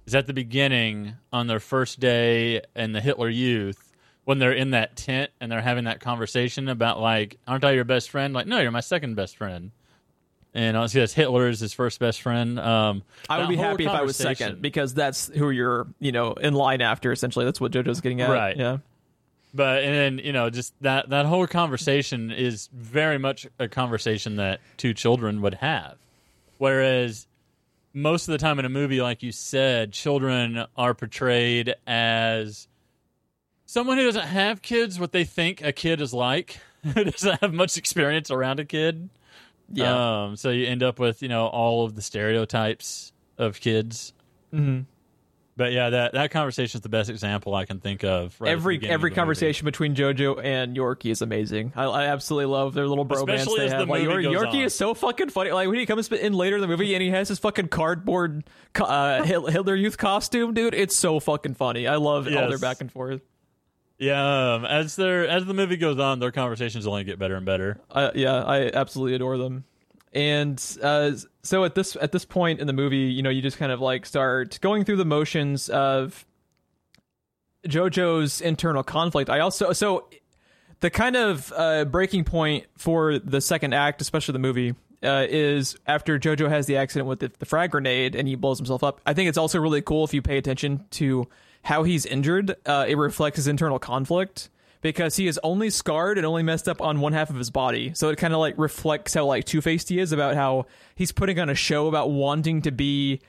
is 0.06 0.16
at 0.16 0.28
the 0.28 0.34
beginning 0.34 1.14
on 1.32 1.48
their 1.48 1.60
first 1.60 2.00
day 2.00 2.62
in 2.76 2.94
the 2.94 3.02
Hitler 3.02 3.30
Youth 3.30 3.94
when 4.24 4.40
they're 4.40 4.54
in 4.54 4.72
that 4.72 4.96
tent 4.96 5.32
and 5.40 5.52
they're 5.52 5.62
having 5.62 5.86
that 5.86 6.00
conversation 6.00 6.68
about 6.68 7.00
like, 7.00 7.38
aren't 7.48 7.64
I 7.64 7.72
your 7.72 7.86
best 7.86 8.10
friend? 8.10 8.34
Like, 8.34 8.48
no, 8.48 8.60
you're 8.60 8.72
my 8.72 8.82
second 8.82 9.16
best 9.16 9.38
friend. 9.38 9.72
And 10.54 10.76
I 10.76 10.86
see 10.88 11.00
that's 11.00 11.14
Hitler 11.14 11.48
is 11.50 11.60
his 11.60 11.74
first 11.74 12.00
best 12.00 12.22
friend. 12.22 12.60
Um, 12.60 13.04
I 13.30 13.40
would 13.40 13.50
be 13.50 13.58
happy 13.58 13.86
if 13.86 13.92
I 13.92 14.02
was 14.02 14.16
second 14.16 14.62
because 14.62 14.94
that's 14.94 15.28
who 15.28 15.50
you're, 15.52 15.88
you 16.00 16.12
know, 16.12 16.34
in 16.34 16.56
line 16.56 16.82
after. 16.82 17.12
Essentially, 17.12 17.46
that's 17.46 17.62
what 17.62 17.72
JoJo's 17.72 18.02
getting 18.02 18.22
at. 18.22 18.30
Right. 18.30 18.58
Yeah. 18.58 18.78
But 19.54 19.84
and 19.84 19.94
then 19.94 20.26
you 20.26 20.34
know 20.34 20.50
just 20.50 20.74
that 20.82 21.10
that 21.10 21.26
whole 21.26 21.48
conversation 21.48 22.32
is 22.32 22.70
very 22.74 23.18
much 23.18 23.48
a 23.60 23.68
conversation 23.68 24.36
that 24.38 24.60
two 24.78 24.94
children 24.94 25.42
would 25.42 25.56
have, 25.56 25.98
whereas 26.58 27.28
most 27.94 28.28
of 28.28 28.34
the 28.34 28.38
time 28.38 28.60
in 28.60 28.66
a 28.66 28.70
movie, 28.70 29.02
like 29.02 29.24
you 29.24 29.32
said, 29.32 29.92
children 29.92 30.66
are 30.76 30.94
portrayed 30.94 31.76
as 31.86 32.68
someone 33.66 33.98
who 33.98 34.06
doesn't 34.06 34.28
have 34.28 34.62
kids, 34.62 35.00
what 35.00 35.12
they 35.12 35.24
think 35.24 35.64
a 35.64 35.72
kid 35.72 36.02
is 36.02 36.14
like, 36.14 36.60
who 36.84 37.04
doesn't 37.04 37.42
have 37.42 37.54
much 37.54 37.78
experience 37.78 38.30
around 38.32 38.60
a 38.60 38.66
kid. 38.66 39.10
Yeah. 39.72 40.24
Um, 40.24 40.36
so 40.36 40.50
you 40.50 40.66
end 40.66 40.84
up 40.84 41.00
with 41.00 41.22
you 41.22 41.28
know 41.28 41.48
all 41.48 41.86
of 41.86 41.96
the 41.96 42.02
stereotypes 42.02 43.12
of 43.38 43.60
kids. 43.60 44.14
hmm 44.52 44.82
But 45.58 45.72
yeah, 45.72 45.90
that 45.90 46.14
that 46.14 46.30
conversation 46.30 46.78
is 46.78 46.82
the 46.84 46.90
best 46.90 47.10
example 47.10 47.56
I 47.56 47.66
can 47.66 47.80
think 47.80 48.04
of. 48.04 48.36
Right 48.40 48.52
every 48.52 48.76
every 48.76 48.76
of 48.76 48.82
the 48.92 48.98
movie. 49.00 49.16
conversation 49.16 49.66
between 49.66 49.96
JoJo 49.96 50.40
and 50.44 50.78
Yorkie 50.78 51.10
is 51.10 51.24
amazing. 51.24 51.74
I, 51.76 51.86
I 51.86 52.04
absolutely 52.06 52.46
love 52.54 52.76
their 52.76 52.88
little 52.88 53.08
bromance 53.08 53.40
Especially 53.40 53.60
they 53.62 53.66
as 53.66 53.72
the 53.72 53.78
have. 53.80 53.90
Like, 53.90 54.04
movie 54.04 54.24
Yor- 54.24 54.34
goes 54.34 54.44
Yorkie 54.44 54.54
on. 54.60 54.62
is 54.62 54.76
so 54.76 54.94
fucking 54.94 55.30
funny. 55.30 55.50
Like 55.52 55.68
when 55.68 55.80
he 55.80 55.88
comes 55.88 56.12
in 56.12 56.34
later 56.34 56.58
in 56.58 56.62
the 56.62 56.68
movie 56.68 56.94
and 56.94 57.02
he 57.02 57.10
has 57.10 57.28
his 57.28 57.40
fucking 57.40 57.70
cardboard 57.70 58.44
uh, 58.80 59.24
Hitler 59.24 59.76
Youth 59.76 59.98
costume, 59.98 60.54
dude. 60.54 60.76
It's 60.76 60.96
so 60.96 61.20
fucking 61.20 61.56
funny. 61.56 61.88
I 61.88 61.96
love 61.96 62.28
all 62.28 62.32
their 62.34 62.50
Yes. 62.52 62.62
back 62.62 62.80
and 62.82 62.92
forth. 62.92 63.22
Yeah, 63.98 64.54
um, 64.54 64.66
as 64.66 64.96
their 64.96 65.28
as 65.28 65.46
the 65.46 65.56
movie 65.56 65.78
goes 65.78 65.98
on, 65.98 66.20
their 66.20 66.32
conversations 66.32 66.86
only 66.86 67.04
get 67.04 67.18
better 67.18 67.36
and 67.36 67.48
better. 67.48 67.80
Uh, 67.90 68.12
yeah, 68.14 68.44
I 68.44 68.70
absolutely 68.72 69.16
adore 69.16 69.40
them. 69.40 69.64
And 70.14 70.64
uh, 70.82 71.12
so 71.44 71.64
at 71.64 71.76
this 71.76 71.98
at 72.00 72.12
this 72.12 72.26
point 72.26 72.60
in 72.60 72.68
the 72.68 72.74
movie, 72.74 72.98
you 72.98 73.22
know, 73.22 73.30
you 73.30 73.42
just 73.42 73.58
kind 73.58 73.72
of 73.72 73.82
like 73.82 74.06
start 74.06 74.60
going 74.62 74.86
through 74.86 74.98
the 74.98 75.06
motions 75.06 75.70
of 75.70 76.26
JoJo's 77.68 78.42
internal 78.42 78.84
conflict. 78.84 79.30
I 79.30 79.40
also 79.40 79.74
so 79.74 80.08
the 80.80 80.90
kind 80.90 81.16
of 81.16 81.52
uh, 81.56 81.86
breaking 81.86 82.24
point 82.24 82.66
for 82.78 83.20
the 83.20 83.42
second 83.42 83.74
act, 83.74 84.02
especially 84.02 84.34
the 84.34 84.40
movie, 84.40 84.76
uh, 85.04 85.26
is 85.30 85.76
after 85.86 86.18
JoJo 86.18 86.50
has 86.50 86.66
the 86.66 86.78
accident 86.78 87.08
with 87.08 87.20
the, 87.20 87.32
the 87.40 87.46
frag 87.46 87.72
grenade 87.72 88.16
and 88.16 88.28
he 88.28 88.36
blows 88.36 88.58
himself 88.58 88.84
up. 88.84 89.02
I 89.06 89.14
think 89.14 89.30
it's 89.30 89.38
also 89.38 89.60
really 89.60 89.82
cool 89.82 90.04
if 90.04 90.14
you 90.14 90.22
pay 90.22 90.38
attention 90.38 90.86
to 90.92 91.28
how 91.64 91.84
he's 91.84 92.06
injured. 92.06 92.56
Uh, 92.66 92.86
it 92.88 92.98
reflects 92.98 93.38
his 93.38 93.48
internal 93.48 93.80
conflict 93.80 94.50
because 94.82 95.16
he 95.16 95.28
is 95.28 95.40
only 95.44 95.70
scarred 95.70 96.18
and 96.18 96.26
only 96.26 96.44
messed 96.44 96.68
up 96.68 96.82
on 96.82 97.00
one 97.00 97.14
half 97.14 97.30
of 97.30 97.36
his 97.36 97.50
body. 97.50 97.92
So 97.94 98.10
it 98.10 98.18
kind 98.18 98.34
of 98.34 98.40
like 98.40 98.56
reflects 98.58 99.14
how 99.14 99.26
like 99.26 99.46
two 99.46 99.62
faced 99.62 99.90
he 99.90 100.00
is 100.00 100.12
about 100.12 100.36
how 100.36 100.66
he's 100.96 101.12
putting 101.12 101.40
on 101.40 101.50
a 101.50 101.56
show 101.56 101.88
about 101.88 102.10
wanting 102.12 102.62
to 102.64 102.72
be 102.72 103.22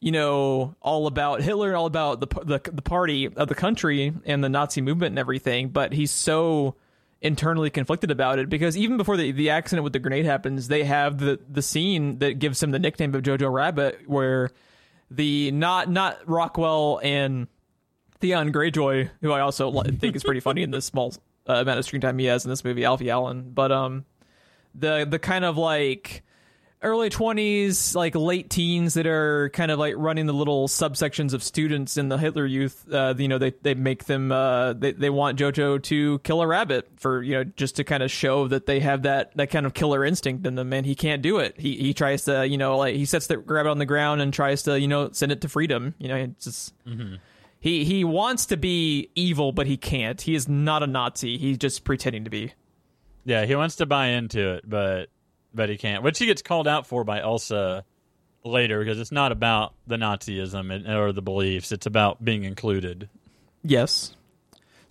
you 0.00 0.12
know, 0.12 0.74
all 0.80 1.06
about 1.06 1.42
Hitler 1.42 1.68
and 1.68 1.76
all 1.76 1.86
about 1.86 2.20
the, 2.20 2.26
the 2.26 2.60
the 2.72 2.82
party 2.82 3.26
of 3.26 3.48
the 3.48 3.54
country 3.54 4.14
and 4.24 4.42
the 4.42 4.48
Nazi 4.48 4.80
movement 4.80 5.10
and 5.10 5.18
everything, 5.18 5.68
but 5.68 5.92
he's 5.92 6.10
so 6.10 6.74
internally 7.20 7.68
conflicted 7.68 8.10
about 8.10 8.38
it 8.38 8.48
because 8.48 8.78
even 8.78 8.96
before 8.96 9.18
the, 9.18 9.30
the 9.30 9.50
accident 9.50 9.84
with 9.84 9.92
the 9.92 9.98
grenade 9.98 10.24
happens, 10.24 10.68
they 10.68 10.84
have 10.84 11.18
the 11.18 11.38
the 11.50 11.60
scene 11.60 12.18
that 12.20 12.38
gives 12.38 12.62
him 12.62 12.70
the 12.70 12.78
nickname 12.78 13.14
of 13.14 13.22
Jojo 13.22 13.52
Rabbit, 13.52 14.00
where 14.06 14.50
the 15.10 15.50
not 15.50 15.90
not 15.90 16.18
Rockwell 16.26 16.98
and 17.02 17.46
Theon 18.20 18.52
Greyjoy, 18.52 19.10
who 19.20 19.32
I 19.32 19.40
also 19.40 19.82
think 19.82 20.16
is 20.16 20.22
pretty 20.22 20.40
funny 20.40 20.62
in 20.62 20.70
this 20.70 20.84
small 20.84 21.14
uh, 21.48 21.54
amount 21.54 21.78
of 21.78 21.84
screen 21.84 22.00
time 22.00 22.18
he 22.18 22.26
has 22.26 22.44
in 22.44 22.50
this 22.50 22.64
movie, 22.64 22.84
Alfie 22.84 23.10
Allen, 23.10 23.50
but 23.52 23.72
um, 23.72 24.04
the 24.74 25.06
the 25.08 25.18
kind 25.18 25.44
of 25.44 25.56
like 25.56 26.22
early 26.82 27.10
20s 27.10 27.94
like 27.94 28.14
late 28.14 28.48
teens 28.48 28.94
that 28.94 29.06
are 29.06 29.50
kind 29.50 29.70
of 29.70 29.78
like 29.78 29.92
running 29.98 30.24
the 30.24 30.32
little 30.32 30.66
subsections 30.66 31.34
of 31.34 31.42
students 31.42 31.98
in 31.98 32.08
the 32.08 32.16
hitler 32.16 32.46
youth 32.46 32.90
uh, 32.90 33.12
you 33.18 33.28
know 33.28 33.36
they, 33.36 33.52
they 33.60 33.74
make 33.74 34.04
them 34.04 34.32
uh, 34.32 34.72
they, 34.72 34.92
they 34.92 35.10
want 35.10 35.38
jojo 35.38 35.82
to 35.82 36.18
kill 36.20 36.40
a 36.40 36.46
rabbit 36.46 36.88
for 36.96 37.22
you 37.22 37.34
know 37.34 37.44
just 37.44 37.76
to 37.76 37.84
kind 37.84 38.02
of 38.02 38.10
show 38.10 38.48
that 38.48 38.64
they 38.64 38.80
have 38.80 39.02
that 39.02 39.36
that 39.36 39.50
kind 39.50 39.66
of 39.66 39.74
killer 39.74 40.04
instinct 40.06 40.46
in 40.46 40.54
them 40.54 40.72
and 40.72 40.86
he 40.86 40.94
can't 40.94 41.20
do 41.20 41.38
it. 41.38 41.54
He, 41.60 41.76
he 41.76 41.92
tries 41.92 42.24
to 42.24 42.48
you 42.48 42.56
know 42.56 42.78
like 42.78 42.94
he 42.94 43.04
sets 43.04 43.26
the 43.26 43.38
rabbit 43.38 43.68
on 43.68 43.76
the 43.78 43.84
ground 43.84 44.22
and 44.22 44.32
tries 44.32 44.62
to 44.62 44.80
you 44.80 44.88
know 44.88 45.10
send 45.12 45.32
it 45.32 45.42
to 45.42 45.50
freedom 45.50 45.94
you 45.98 46.08
know 46.08 46.16
it's 46.16 46.44
just 46.46 46.72
he 47.60 47.84
he 47.84 48.02
wants 48.02 48.46
to 48.46 48.56
be 48.56 49.10
evil 49.14 49.52
but 49.52 49.66
he 49.66 49.76
can't 49.76 50.22
he 50.22 50.34
is 50.34 50.48
not 50.48 50.82
a 50.82 50.86
nazi 50.86 51.38
he's 51.38 51.58
just 51.58 51.84
pretending 51.84 52.24
to 52.24 52.30
be 52.30 52.52
Yeah, 53.24 53.44
he 53.44 53.54
wants 53.54 53.76
to 53.76 53.86
buy 53.86 54.08
into 54.08 54.54
it, 54.54 54.68
but 54.68 55.10
but 55.52 55.68
he 55.68 55.76
can't. 55.76 56.02
Which 56.02 56.18
he 56.18 56.26
gets 56.26 56.42
called 56.42 56.66
out 56.66 56.86
for 56.86 57.04
by 57.04 57.20
Elsa 57.20 57.84
later 58.44 58.78
because 58.78 58.98
it's 58.98 59.12
not 59.12 59.30
about 59.30 59.74
the 59.86 59.96
Nazism 59.96 60.88
or 60.88 61.12
the 61.12 61.22
beliefs; 61.22 61.70
it's 61.70 61.86
about 61.86 62.24
being 62.24 62.44
included. 62.44 63.08
Yes. 63.62 64.16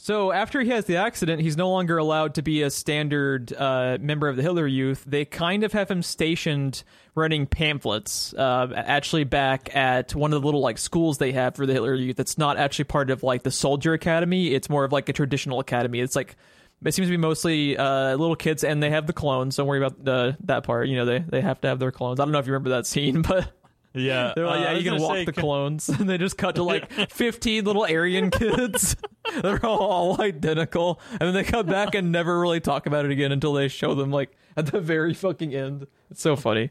So 0.01 0.31
after 0.31 0.61
he 0.61 0.69
has 0.69 0.85
the 0.85 0.95
accident, 0.95 1.41
he's 1.41 1.57
no 1.57 1.69
longer 1.69 1.97
allowed 1.97 2.35
to 2.35 2.41
be 2.41 2.61
a 2.61 2.69
standard 2.69 3.51
uh, 3.51 3.97
member 3.99 4.29
of 4.29 4.37
the 4.37 4.41
Hitler 4.41 4.65
Youth. 4.65 5.03
They 5.05 5.25
kind 5.25 5.65
of 5.65 5.73
have 5.73 5.91
him 5.91 6.03
stationed 6.03 6.83
running 7.15 7.45
pamphlets, 7.45 8.33
uh, 8.33 8.71
actually 8.77 9.25
back 9.25 9.75
at 9.75 10.15
one 10.15 10.31
of 10.31 10.41
the 10.41 10.47
little 10.47 10.61
like 10.61 10.77
schools 10.77 11.17
they 11.17 11.33
have 11.33 11.57
for 11.57 11.65
the 11.65 11.73
Hitler 11.73 11.95
Youth. 11.95 12.15
That's 12.15 12.37
not 12.37 12.55
actually 12.55 12.85
part 12.85 13.09
of 13.09 13.23
like 13.23 13.43
the 13.43 13.51
soldier 13.51 13.91
academy. 13.91 14.53
It's 14.53 14.69
more 14.69 14.85
of 14.85 14.93
like 14.93 15.09
a 15.09 15.13
traditional 15.13 15.59
academy. 15.59 15.99
It's 15.99 16.15
like 16.15 16.37
it 16.85 16.93
seems 16.93 17.09
to 17.09 17.11
be 17.11 17.17
mostly 17.17 17.75
uh, 17.75 18.15
little 18.15 18.37
kids, 18.37 18.63
and 18.63 18.81
they 18.81 18.91
have 18.91 19.05
the 19.05 19.11
clones. 19.11 19.57
Don't 19.57 19.67
worry 19.67 19.83
about 19.83 20.01
the 20.05 20.37
that 20.45 20.63
part. 20.63 20.87
You 20.87 20.95
know, 20.95 21.05
they 21.05 21.19
they 21.19 21.41
have 21.41 21.59
to 21.61 21.67
have 21.67 21.79
their 21.79 21.91
clones. 21.91 22.21
I 22.21 22.23
don't 22.23 22.31
know 22.31 22.39
if 22.39 22.47
you 22.47 22.53
remember 22.53 22.69
that 22.69 22.87
scene, 22.87 23.21
but. 23.27 23.51
Yeah, 23.93 24.33
They're 24.35 24.45
like, 24.45 24.59
uh, 24.59 24.63
yeah, 24.63 24.71
you 24.77 24.89
can 24.89 25.01
walk 25.01 25.15
say, 25.15 25.25
the 25.25 25.33
clones, 25.33 25.89
and 25.99 26.07
they 26.07 26.17
just 26.17 26.37
cut 26.37 26.55
to 26.55 26.63
like 26.63 26.91
fifteen 27.11 27.65
little 27.65 27.83
Aryan 27.83 28.29
kids. 28.29 28.95
They're 29.41 29.65
all 29.65 30.21
identical, 30.21 30.99
and 31.11 31.21
then 31.21 31.33
they 31.33 31.43
come 31.43 31.65
back 31.65 31.95
and 31.95 32.11
never 32.11 32.39
really 32.39 32.59
talk 32.59 32.85
about 32.85 33.05
it 33.05 33.11
again 33.11 33.31
until 33.31 33.53
they 33.53 33.67
show 33.67 33.95
them 33.95 34.11
like 34.11 34.31
at 34.55 34.67
the 34.67 34.79
very 34.79 35.13
fucking 35.13 35.53
end. 35.55 35.87
It's 36.11 36.21
so 36.21 36.35
funny. 36.35 36.69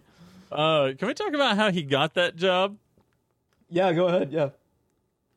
Uh, 0.51 0.93
can 0.97 1.09
we 1.09 1.15
talk 1.15 1.35
about 1.35 1.57
how 1.57 1.71
he 1.71 1.83
got 1.83 2.15
that 2.15 2.37
job? 2.37 2.77
Yeah, 3.69 3.93
go 3.93 4.07
ahead. 4.07 4.33
Yeah, 4.33 4.51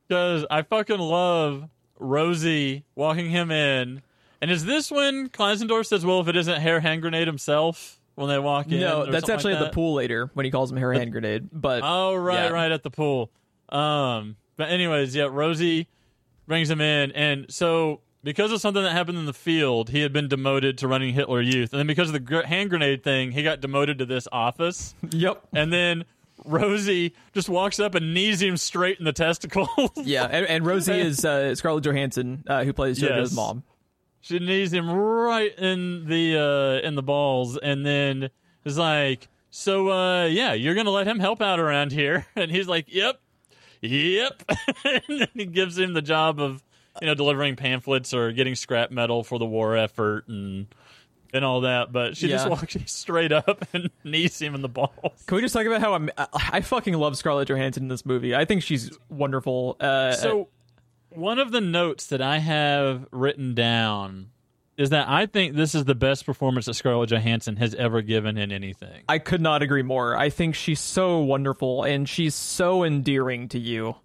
Because 0.07 0.45
I 0.49 0.61
fucking 0.61 0.99
love 0.99 1.67
Rosie 1.99 2.85
walking 2.95 3.29
him 3.29 3.51
in. 3.51 4.01
And 4.41 4.49
is 4.49 4.65
this 4.65 4.89
when 4.89 5.29
Kleisendorf 5.29 5.85
says, 5.85 6.05
"Well, 6.05 6.21
if 6.21 6.27
it 6.27 6.35
isn't 6.35 6.61
Hair 6.61 6.79
Hand 6.79 7.01
Grenade 7.01 7.27
himself," 7.27 7.99
when 8.15 8.27
they 8.29 8.39
walk 8.39 8.67
in? 8.71 8.79
no, 8.79 9.09
that's 9.09 9.29
actually 9.29 9.53
like 9.53 9.61
at 9.61 9.65
that? 9.65 9.71
the 9.71 9.75
pool 9.75 9.93
later 9.95 10.29
when 10.33 10.45
he 10.45 10.51
calls 10.51 10.71
him 10.71 10.77
hair 10.77 10.93
hand 10.93 11.11
grenade. 11.11 11.49
But 11.51 11.81
Oh, 11.83 12.15
right, 12.15 12.45
Yeah. 12.45 12.49
right 12.49 12.71
at 12.71 12.83
the 12.83 12.91
pool. 12.91 13.31
Um, 13.69 14.35
but 14.57 14.69
anyways, 14.69 15.15
yeah, 15.15 15.27
Rosie 15.31 15.87
brings 16.47 16.69
him 16.69 16.81
in, 16.81 17.11
and 17.13 17.45
so 17.49 18.01
because 18.23 18.51
of 18.51 18.59
something 18.61 18.83
that 18.83 18.91
happened 18.91 19.17
in 19.17 19.25
the 19.25 19.33
field, 19.33 19.89
he 19.89 20.01
had 20.01 20.11
been 20.13 20.27
demoted 20.27 20.77
to 20.79 20.87
running 20.87 21.13
Hitler 21.13 21.41
Youth, 21.41 21.71
and 21.73 21.79
then 21.79 21.87
because 21.87 22.09
of 22.09 22.13
the 22.13 22.19
gr- 22.19 22.41
hand 22.43 22.69
grenade 22.69 23.03
thing, 23.03 23.31
he 23.31 23.41
got 23.43 23.61
demoted 23.61 23.97
to 23.99 24.05
this 24.05 24.27
office, 24.31 24.93
yep, 25.11 25.43
and 25.53 25.71
then. 25.73 26.05
Rosie 26.43 27.13
just 27.33 27.49
walks 27.49 27.79
up 27.79 27.93
and 27.93 28.15
knees 28.15 28.41
him 28.41 28.57
straight 28.57 28.97
in 28.97 29.05
the 29.05 29.13
testicles. 29.13 29.69
yeah, 29.95 30.23
and, 30.25 30.47
and 30.47 30.65
Rosie 30.65 30.93
is 30.99 31.23
uh, 31.23 31.53
Scarlett 31.53 31.83
Johansson, 31.83 32.43
uh, 32.47 32.63
who 32.63 32.73
plays 32.73 32.97
JoJo's 32.99 33.29
Yes. 33.29 33.35
mom. 33.35 33.61
She 34.21 34.39
knees 34.39 34.71
him 34.71 34.89
right 34.89 35.57
in 35.57 36.05
the 36.07 36.37
uh 36.37 36.87
in 36.87 36.95
the 36.95 37.03
balls 37.03 37.57
and 37.57 37.85
then 37.85 38.29
is 38.65 38.77
like 38.77 39.27
so 39.49 39.89
uh 39.91 40.25
yeah 40.25 40.53
you're 40.53 40.75
gonna 40.75 40.89
let 40.91 41.07
him 41.07 41.19
help 41.19 41.41
out 41.41 41.59
around 41.59 41.91
here 41.91 42.25
and 42.35 42.49
he's 42.51 42.67
like 42.67 42.85
yep 42.87 43.19
yep 43.81 44.41
and 44.85 45.03
then 45.19 45.27
he 45.33 45.45
gives 45.45 45.77
him 45.77 45.93
the 45.93 46.01
job 46.01 46.39
of 46.39 46.63
you 47.01 47.07
know 47.07 47.15
delivering 47.15 47.55
pamphlets 47.55 48.13
or 48.13 48.31
getting 48.31 48.55
scrap 48.55 48.91
metal 48.91 49.23
for 49.23 49.39
the 49.39 49.45
war 49.45 49.75
effort 49.75 50.27
and 50.27 50.67
and 51.33 51.45
all 51.45 51.61
that 51.61 51.91
but 51.93 52.15
she 52.17 52.27
just 52.27 52.47
walks 52.49 52.75
straight 52.91 53.31
up 53.31 53.65
and 53.73 53.89
knees 54.03 54.39
him 54.41 54.53
in 54.53 54.61
the 54.61 54.67
balls 54.69 55.23
Can 55.25 55.35
we 55.37 55.41
just 55.41 55.53
talk 55.53 55.65
about 55.65 55.79
how 55.79 55.93
I'm, 55.93 56.09
I 56.17 56.59
fucking 56.59 56.93
love 56.93 57.15
Scarlett 57.17 57.47
Johansson 57.47 57.83
in 57.83 57.87
this 57.89 58.05
movie? 58.05 58.35
I 58.35 58.43
think 58.43 58.63
she's 58.63 58.91
wonderful. 59.09 59.77
Uh, 59.79 60.11
So, 60.11 60.49
one 61.11 61.39
of 61.39 61.51
the 61.51 61.61
notes 61.61 62.07
that 62.07 62.21
I 62.21 62.39
have 62.39 63.07
written 63.11 63.53
down 63.53 64.29
is 64.77 64.89
that 64.89 65.07
I 65.07 65.25
think 65.25 65.55
this 65.55 65.75
is 65.75 65.85
the 65.85 65.95
best 65.95 66.25
performance 66.25 66.65
that 66.65 66.73
Scarlett 66.73 67.09
Johansson 67.09 67.57
has 67.57 67.75
ever 67.75 68.01
given 68.01 68.37
in 68.37 68.51
anything. 68.51 69.03
I 69.07 69.19
could 69.19 69.41
not 69.41 69.61
agree 69.61 69.83
more. 69.83 70.15
I 70.17 70.29
think 70.29 70.55
she's 70.55 70.79
so 70.79 71.19
wonderful 71.19 71.83
and 71.83 72.07
she's 72.09 72.33
so 72.33 72.83
endearing 72.83 73.47
to 73.49 73.59
you. 73.59 73.95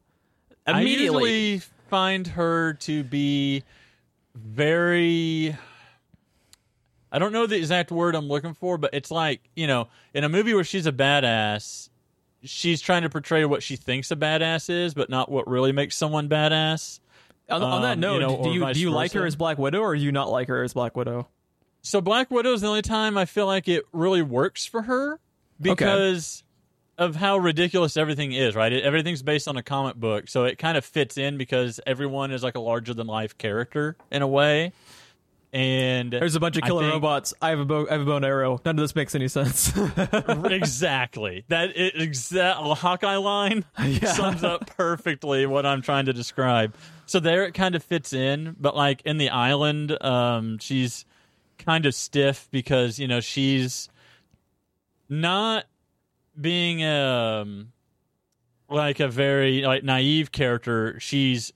I 0.66 0.80
Immediately. 0.80 1.30
usually 1.30 1.62
find 1.88 2.26
her 2.26 2.74
to 2.74 3.04
be 3.04 3.62
very. 4.34 5.56
I 7.12 7.18
don't 7.18 7.32
know 7.32 7.46
the 7.46 7.56
exact 7.56 7.90
word 7.92 8.14
I'm 8.14 8.28
looking 8.28 8.52
for, 8.52 8.76
but 8.76 8.90
it's 8.92 9.10
like, 9.10 9.40
you 9.54 9.66
know, 9.66 9.88
in 10.12 10.24
a 10.24 10.28
movie 10.28 10.52
where 10.52 10.64
she's 10.64 10.86
a 10.86 10.92
badass, 10.92 11.88
she's 12.46 12.80
trying 12.80 13.02
to 13.02 13.10
portray 13.10 13.44
what 13.44 13.62
she 13.62 13.76
thinks 13.76 14.10
a 14.10 14.16
badass 14.16 14.70
is, 14.70 14.94
but 14.94 15.10
not 15.10 15.30
what 15.30 15.46
really 15.48 15.72
makes 15.72 15.96
someone 15.96 16.28
badass. 16.28 17.00
on, 17.48 17.62
on 17.62 17.82
that 17.82 17.92
um, 17.92 18.00
note, 18.00 18.14
you 18.14 18.20
know, 18.20 18.42
do 18.42 18.50
you 18.50 18.74
do 18.74 18.80
you 18.80 18.90
like 18.90 19.12
her 19.12 19.26
as 19.26 19.36
Black 19.36 19.58
Widow 19.58 19.80
or 19.80 19.96
do 19.96 20.02
you 20.02 20.12
not 20.12 20.30
like 20.30 20.48
her 20.48 20.62
as 20.62 20.72
Black 20.72 20.96
Widow? 20.96 21.28
So 21.82 22.00
Black 22.00 22.30
Widow 22.30 22.52
is 22.52 22.62
the 22.62 22.66
only 22.66 22.82
time 22.82 23.16
I 23.16 23.26
feel 23.26 23.46
like 23.46 23.68
it 23.68 23.84
really 23.92 24.22
works 24.22 24.66
for 24.66 24.82
her 24.82 25.20
because 25.60 26.42
of 26.98 27.14
how 27.14 27.36
ridiculous 27.36 27.96
everything 27.96 28.32
is, 28.32 28.54
right? 28.54 28.72
It, 28.72 28.82
everything's 28.82 29.22
based 29.22 29.48
on 29.48 29.56
a 29.56 29.62
comic 29.62 29.96
book, 29.96 30.28
so 30.28 30.44
it 30.44 30.58
kind 30.58 30.76
of 30.76 30.84
fits 30.84 31.18
in 31.18 31.36
because 31.36 31.78
everyone 31.86 32.30
is 32.30 32.42
like 32.42 32.54
a 32.54 32.60
larger 32.60 32.94
than 32.94 33.06
life 33.06 33.36
character 33.38 33.96
in 34.10 34.22
a 34.22 34.26
way. 34.26 34.72
And 35.52 36.12
There's 36.12 36.34
a 36.34 36.40
bunch 36.40 36.56
of 36.56 36.64
I 36.64 36.66
killer 36.66 36.82
think- 36.82 36.92
robots. 36.94 37.32
I 37.40 37.50
have 37.50 37.60
a 37.60 37.64
bow, 37.64 37.86
I 37.88 37.92
have 37.92 38.02
a 38.02 38.04
bow 38.04 38.16
and 38.16 38.24
arrow. 38.24 38.60
None 38.64 38.78
of 38.78 38.82
this 38.82 38.94
makes 38.94 39.14
any 39.14 39.28
sense. 39.28 39.72
exactly 40.44 41.44
that 41.48 41.70
exact 41.76 42.60
Hawkeye 42.60 43.16
line 43.16 43.64
sums 44.04 44.44
up 44.44 44.66
perfectly 44.76 45.46
what 45.46 45.64
I'm 45.64 45.82
trying 45.82 46.06
to 46.06 46.12
describe. 46.12 46.74
So 47.06 47.20
there 47.20 47.44
it 47.44 47.54
kind 47.54 47.74
of 47.74 47.82
fits 47.82 48.12
in, 48.12 48.56
but 48.58 48.76
like 48.76 49.02
in 49.04 49.18
the 49.18 49.30
island, 49.30 49.96
um, 50.02 50.58
she's 50.58 51.04
kind 51.58 51.86
of 51.86 51.94
stiff 51.94 52.48
because 52.50 52.98
you 52.98 53.08
know 53.08 53.20
she's 53.20 53.88
not 55.08 55.64
being 56.38 56.84
um 56.84 57.72
like 58.68 59.00
a 59.00 59.08
very 59.08 59.62
like 59.62 59.84
naive 59.84 60.32
character. 60.32 60.98
She's 61.00 61.52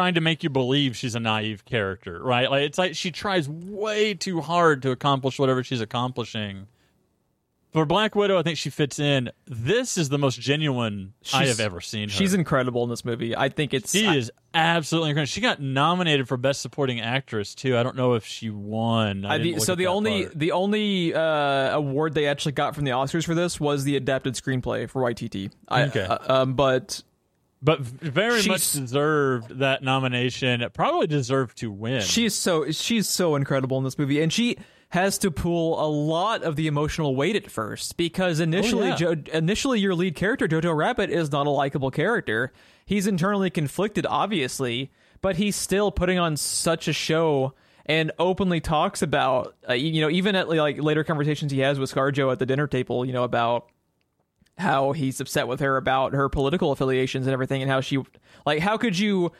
trying 0.00 0.14
to 0.14 0.20
make 0.22 0.42
you 0.42 0.48
believe 0.48 0.96
she's 0.96 1.14
a 1.14 1.20
naive 1.20 1.66
character, 1.66 2.18
right? 2.22 2.50
Like 2.50 2.62
it's 2.62 2.78
like 2.78 2.94
she 2.94 3.10
tries 3.10 3.46
way 3.50 4.14
too 4.14 4.40
hard 4.40 4.80
to 4.82 4.92
accomplish 4.92 5.38
whatever 5.38 5.62
she's 5.62 5.82
accomplishing. 5.82 6.68
For 7.72 7.84
Black 7.84 8.14
Widow, 8.16 8.38
I 8.38 8.42
think 8.42 8.56
she 8.56 8.70
fits 8.70 8.98
in. 8.98 9.30
This 9.46 9.98
is 9.98 10.08
the 10.08 10.16
most 10.18 10.40
genuine 10.40 11.12
I 11.34 11.44
have 11.46 11.60
ever 11.60 11.82
seen 11.82 12.08
her. 12.08 12.14
She's 12.14 12.32
incredible 12.32 12.82
in 12.82 12.88
this 12.90 13.04
movie. 13.04 13.36
I 13.36 13.48
think 13.50 13.74
it's 13.74 13.92
She 13.92 14.06
is 14.06 14.32
absolutely 14.54 15.10
incredible. 15.10 15.26
She 15.28 15.40
got 15.42 15.60
nominated 15.60 16.26
for 16.26 16.36
Best 16.38 16.62
Supporting 16.62 17.00
Actress 17.02 17.54
too. 17.54 17.76
I 17.76 17.82
don't 17.82 17.94
know 17.94 18.14
if 18.14 18.24
she 18.24 18.48
won. 18.48 19.24
I 19.26 19.34
I- 19.34 19.38
the, 19.38 19.60
so 19.60 19.74
the 19.74 19.86
only 19.88 20.24
part. 20.24 20.38
the 20.38 20.52
only 20.52 21.14
uh, 21.14 21.20
award 21.76 22.14
they 22.14 22.26
actually 22.26 22.52
got 22.52 22.74
from 22.74 22.84
the 22.84 22.90
Oscars 22.92 23.24
for 23.26 23.34
this 23.34 23.60
was 23.60 23.84
the 23.84 23.96
adapted 23.96 24.34
screenplay 24.34 24.88
for 24.88 25.02
Waititi. 25.02 25.52
I, 25.68 25.82
Okay. 25.84 26.00
uh, 26.04 26.42
um, 26.42 26.54
but 26.54 27.02
but 27.62 27.80
very 27.80 28.42
much 28.46 28.72
deserved 28.72 29.58
that 29.58 29.82
nomination. 29.82 30.64
Probably 30.72 31.06
deserved 31.06 31.58
to 31.58 31.70
win. 31.70 32.02
she's 32.02 32.34
so 32.34 32.70
she's 32.70 33.08
so 33.08 33.36
incredible 33.36 33.78
in 33.78 33.84
this 33.84 33.98
movie, 33.98 34.22
and 34.22 34.32
she 34.32 34.56
has 34.90 35.18
to 35.18 35.30
pull 35.30 35.80
a 35.84 35.86
lot 35.88 36.42
of 36.42 36.56
the 36.56 36.66
emotional 36.66 37.14
weight 37.14 37.36
at 37.36 37.50
first 37.50 37.96
because 37.96 38.40
initially, 38.40 38.88
yeah. 38.88 38.96
jo- 38.96 39.16
initially 39.32 39.78
your 39.78 39.94
lead 39.94 40.16
character 40.16 40.48
Jojo 40.48 40.76
Rabbit 40.76 41.10
is 41.10 41.30
not 41.30 41.46
a 41.46 41.50
likable 41.50 41.90
character. 41.90 42.52
He's 42.84 43.06
internally 43.06 43.50
conflicted, 43.50 44.04
obviously, 44.04 44.90
but 45.22 45.36
he's 45.36 45.54
still 45.54 45.92
putting 45.92 46.18
on 46.18 46.36
such 46.36 46.88
a 46.88 46.92
show 46.92 47.54
and 47.86 48.10
openly 48.18 48.60
talks 48.60 49.00
about, 49.00 49.54
uh, 49.68 49.74
you 49.74 50.00
know, 50.00 50.10
even 50.10 50.34
at 50.34 50.48
like 50.48 50.82
later 50.82 51.04
conversations 51.04 51.52
he 51.52 51.60
has 51.60 51.78
with 51.78 51.92
ScarJo 51.92 52.32
at 52.32 52.38
the 52.40 52.46
dinner 52.46 52.66
table, 52.66 53.04
you 53.04 53.12
know, 53.12 53.22
about 53.22 53.70
how 54.60 54.92
he's 54.92 55.20
upset 55.20 55.48
with 55.48 55.60
her 55.60 55.76
about 55.76 56.12
her 56.12 56.28
political 56.28 56.72
affiliations 56.72 57.26
and 57.26 57.32
everything, 57.32 57.62
and 57.62 57.70
how 57.70 57.80
she, 57.80 57.98
like, 58.46 58.60
how 58.60 58.76
could 58.76 58.98
you 58.98 59.32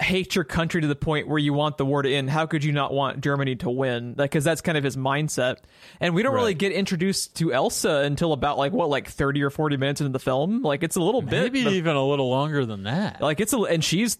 hate 0.00 0.34
your 0.34 0.44
country 0.44 0.80
to 0.80 0.86
the 0.88 0.96
point 0.96 1.28
where 1.28 1.38
you 1.38 1.52
want 1.52 1.78
the 1.78 1.84
war 1.84 2.02
to 2.02 2.12
end? 2.12 2.28
How 2.28 2.46
could 2.46 2.64
you 2.64 2.72
not 2.72 2.92
want 2.92 3.20
Germany 3.20 3.56
to 3.56 3.70
win? 3.70 4.14
Because 4.14 4.42
that's 4.42 4.60
kind 4.60 4.76
of 4.76 4.82
his 4.82 4.96
mindset. 4.96 5.58
And 6.00 6.14
we 6.14 6.22
don't 6.22 6.34
really 6.34 6.54
get 6.54 6.72
introduced 6.72 7.36
to 7.36 7.52
Elsa 7.52 7.98
until 7.98 8.32
about 8.32 8.58
like 8.58 8.72
what, 8.72 8.88
like 8.88 9.08
thirty 9.08 9.42
or 9.42 9.50
forty 9.50 9.76
minutes 9.76 10.00
into 10.00 10.12
the 10.12 10.18
film. 10.18 10.62
Like 10.62 10.82
it's 10.82 10.96
a 10.96 11.02
little 11.02 11.22
bit 11.22 11.52
maybe 11.52 11.60
even 11.76 11.96
a 11.96 12.04
little 12.04 12.28
longer 12.28 12.66
than 12.66 12.84
that. 12.84 13.20
like 13.20 13.40
it's 13.40 13.52
a, 13.52 13.58
and 13.58 13.84
she's 13.84 14.18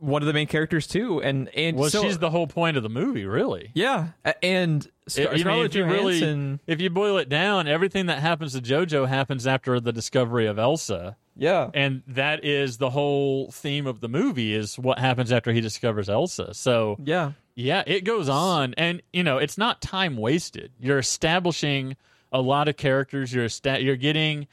one 0.00 0.22
of 0.22 0.26
the 0.26 0.32
main 0.32 0.46
characters 0.46 0.86
too. 0.86 1.22
And 1.22 1.48
and 1.54 1.76
well, 1.76 1.90
so, 1.90 2.02
she's 2.02 2.18
the 2.18 2.30
whole 2.30 2.46
point 2.46 2.76
of 2.76 2.82
the 2.82 2.88
movie, 2.88 3.24
really. 3.26 3.70
yeah, 3.74 4.08
and 4.42 4.86
Scar- 5.06 5.28
I 5.28 5.30
mean, 5.32 5.40
Scarlett 5.40 5.66
if 5.66 5.74
you 5.76 5.84
really, 5.84 6.20
Johansson. 6.20 6.60
if 6.66 6.80
you 6.80 6.90
boil 6.90 7.18
it 7.18 7.28
down, 7.28 7.68
everything 7.68 8.06
that 8.06 8.20
happens 8.20 8.52
to 8.54 8.60
JoJo 8.60 9.08
happens 9.08 9.46
after 9.46 9.80
the 9.80 9.92
discovery 9.92 10.46
of 10.46 10.58
Elsa, 10.58 11.16
yeah, 11.36 11.70
and 11.74 12.02
that 12.06 12.44
is 12.44 12.78
the 12.78 12.90
whole 12.90 13.50
theme 13.50 13.86
of 13.86 14.00
the 14.00 14.08
movie: 14.08 14.54
is 14.54 14.78
what 14.78 14.98
happens 14.98 15.32
after 15.32 15.52
he 15.52 15.60
discovers 15.60 16.08
Elsa. 16.08 16.54
So, 16.54 16.96
yeah. 17.04 17.32
yeah, 17.54 17.82
it 17.86 18.04
goes 18.04 18.28
on, 18.28 18.74
and 18.78 19.02
you 19.12 19.22
know, 19.22 19.38
it's 19.38 19.58
not 19.58 19.80
time 19.82 20.16
wasted. 20.16 20.72
You're 20.80 20.98
establishing 20.98 21.96
a 22.32 22.40
lot 22.40 22.68
of 22.68 22.76
characters. 22.76 23.32
You're 23.32 23.44
esta- 23.44 23.82
you're 23.82 23.96
getting 23.96 24.46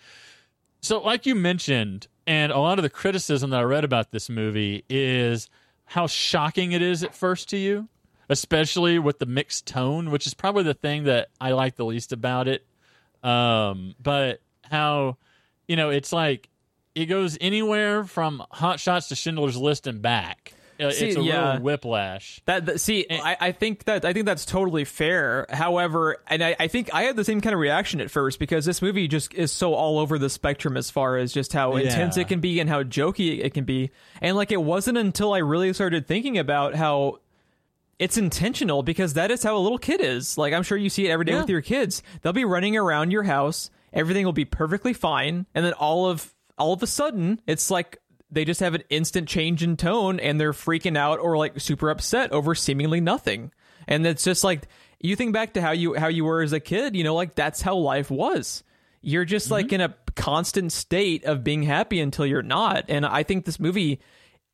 so, 0.82 1.00
like 1.00 1.26
you 1.26 1.36
mentioned, 1.36 2.08
and 2.32 2.54
a 2.54 2.60
lot 2.60 2.80
of 2.80 2.84
the 2.84 2.90
criticism 2.90 3.50
that 3.50 3.60
I 3.60 3.64
read 3.64 3.84
about 3.84 4.12
this 4.12 4.30
movie 4.30 4.86
is 4.88 5.50
how 5.84 6.08
shocking 6.08 6.72
it 6.72 6.82
is 6.82 7.04
at 7.04 7.14
first 7.14 7.50
to 7.50 7.58
you, 7.58 7.90
especially 8.30 9.00
with 9.00 9.20
the 9.20 9.26
mixed 9.26 9.68
tone, 9.68 10.12
which 10.12 10.26
is 10.26 10.34
probably 10.34 10.64
the 10.64 10.74
thing 10.74 11.04
that 11.04 11.28
I 11.42 11.52
like 11.52 11.76
the 11.76 11.84
least 11.84 12.14
about 12.14 12.48
it. 12.48 12.66
Um, 13.22 13.96
but 14.02 14.40
how, 14.64 15.18
you 15.68 15.76
know, 15.76 15.90
it's 15.90 16.14
like 16.14 16.48
it 16.96 17.08
goes 17.08 17.38
anywhere 17.42 18.06
from 18.06 18.42
Hot 18.52 18.80
Shots 18.80 19.10
to 19.10 19.16
Schindler's 19.16 19.58
List 19.58 19.86
and 19.86 20.02
back. 20.02 20.54
Uh, 20.82 20.92
See, 20.92 21.10
it's 21.10 21.18
a 21.18 21.22
yeah. 21.22 21.54
real 21.54 21.62
whiplash. 21.62 22.42
That, 22.46 22.66
that 22.66 22.80
see, 22.82 23.06
I, 23.10 23.38
I 23.40 23.52
think 23.52 23.84
that 23.86 24.04
I 24.06 24.14
think 24.14 24.26
that's 24.26 24.46
totally 24.46 24.84
fair. 24.86 25.46
However, 25.50 26.18
and 26.28 26.44
I, 26.44 26.56
I 26.60 26.68
think 26.68 26.94
I 26.94 27.04
had 27.04 27.16
the 27.16 27.24
same 27.24 27.40
kind 27.42 27.54
of 27.54 27.60
reaction 27.60 28.02
at 28.02 28.10
first 28.10 28.40
because 28.40 28.66
this 28.66 28.82
movie 28.82 29.08
just 29.08 29.34
is 29.34 29.52
so 29.52 29.74
all 29.74 30.00
over 30.00 30.18
the 30.18 30.30
spectrum 30.30 30.76
as 30.78 30.90
far 30.90 31.18
as 31.18 31.32
just 31.34 31.54
how 31.54 31.76
intense 31.76 32.18
Yeah. 32.18 32.22
it 32.22 32.28
can 32.28 32.40
be 32.40 32.60
and 32.60 32.70
how 32.70 32.84
jokey 32.84 33.44
it 33.44 33.54
can 33.54 33.64
be. 33.64 33.92
And 34.22 34.36
like 34.36 34.52
it 34.52 34.62
wasn't 34.62 34.98
until 34.98 35.34
I 35.34 35.38
really 35.40 35.72
started 35.74 36.08
thinking 36.08 36.38
about 36.38 36.76
how 36.76 37.20
it's 38.00 38.18
intentional 38.18 38.82
because 38.82 39.14
that 39.14 39.30
is 39.30 39.44
how 39.44 39.56
a 39.56 39.60
little 39.60 39.78
kid 39.78 40.02
is. 40.02 40.38
Like 40.38 40.54
I'm 40.54 40.64
sure 40.64 40.78
you 40.78 40.90
see 40.90 41.08
it 41.08 41.12
every 41.12 41.26
day 41.26 41.34
Yeah. 41.34 41.42
with 41.42 41.50
your 41.50 41.62
kids. 41.62 42.02
They'll 42.22 42.34
be 42.34 42.46
running 42.46 42.76
around 42.76 43.12
your 43.12 43.24
house, 43.24 43.70
everything 43.94 44.26
will 44.26 44.34
be 44.34 44.46
perfectly 44.46 44.94
fine, 44.94 45.46
and 45.54 45.64
then 45.64 45.74
all 45.74 46.08
of 46.10 46.34
all 46.58 46.74
of 46.74 46.84
a 46.84 46.88
sudden, 46.88 47.40
it's 47.48 47.72
like 47.72 47.98
they 48.32 48.46
just 48.46 48.62
have 48.62 48.74
an 48.74 48.84
instant 48.90 49.28
change 49.28 49.62
in 49.62 49.78
tone 49.78 50.20
and 50.20 50.40
they're 50.40 50.54
freaking 50.54 50.98
out 50.98 51.20
or 51.20 51.38
like 51.38 51.60
super 51.60 51.90
upset 51.90 52.32
over 52.32 52.56
seemingly 52.56 53.02
nothing. 53.02 53.52
And 53.88 54.06
it's 54.06 54.24
just 54.24 54.44
like 54.44 54.68
you 55.00 55.16
think 55.16 55.34
back 55.34 55.54
to 55.54 55.62
how 55.62 55.72
you 55.72 55.96
how 55.96 56.08
you 56.08 56.24
were 56.24 56.42
as 56.42 56.54
a 56.54 56.60
kid, 56.60 56.96
you 56.96 57.04
know, 57.04 57.16
like 57.16 57.36
that's 57.36 57.62
how 57.62 57.76
life 57.76 58.10
was. 58.10 58.64
You're 59.02 59.26
just 59.26 59.52
like 59.52 59.68
mm-hmm. 59.68 59.76
in 59.76 59.82
a 59.82 59.96
constant 60.16 60.72
state 60.72 61.26
of 61.26 61.44
being 61.44 61.64
happy 61.64 62.00
until 62.00 62.26
you're 62.26 62.44
not. 62.44 62.86
And 62.88 63.06
I 63.06 63.24
think 63.24 63.46
this 63.46 63.60
movie 63.60 64.00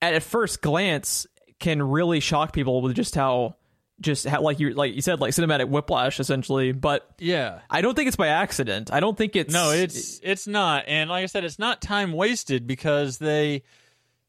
at 0.01 0.23
first 0.23 0.61
glance 0.61 1.27
can 1.59 1.81
really 1.81 2.19
shock 2.19 2.53
people 2.53 2.81
with 2.81 2.95
just 2.95 3.15
how 3.15 3.55
just 3.99 4.27
how 4.27 4.41
like 4.41 4.59
you 4.59 4.71
like 4.71 4.93
you 4.93 5.01
said 5.01 5.19
like 5.19 5.33
cinematic 5.33 5.69
whiplash 5.69 6.19
essentially, 6.19 6.71
but 6.71 7.09
Yeah. 7.19 7.61
I 7.69 7.81
don't 7.81 7.95
think 7.95 8.07
it's 8.07 8.15
by 8.15 8.27
accident. 8.27 8.91
I 8.91 8.99
don't 8.99 9.17
think 9.17 9.35
it's 9.35 9.53
No, 9.53 9.71
it's 9.71 10.19
it's 10.23 10.47
not. 10.47 10.85
And 10.87 11.09
like 11.09 11.23
I 11.23 11.25
said, 11.27 11.43
it's 11.43 11.59
not 11.59 11.81
time 11.81 12.13
wasted 12.13 12.67
because 12.67 13.17
they 13.17 13.63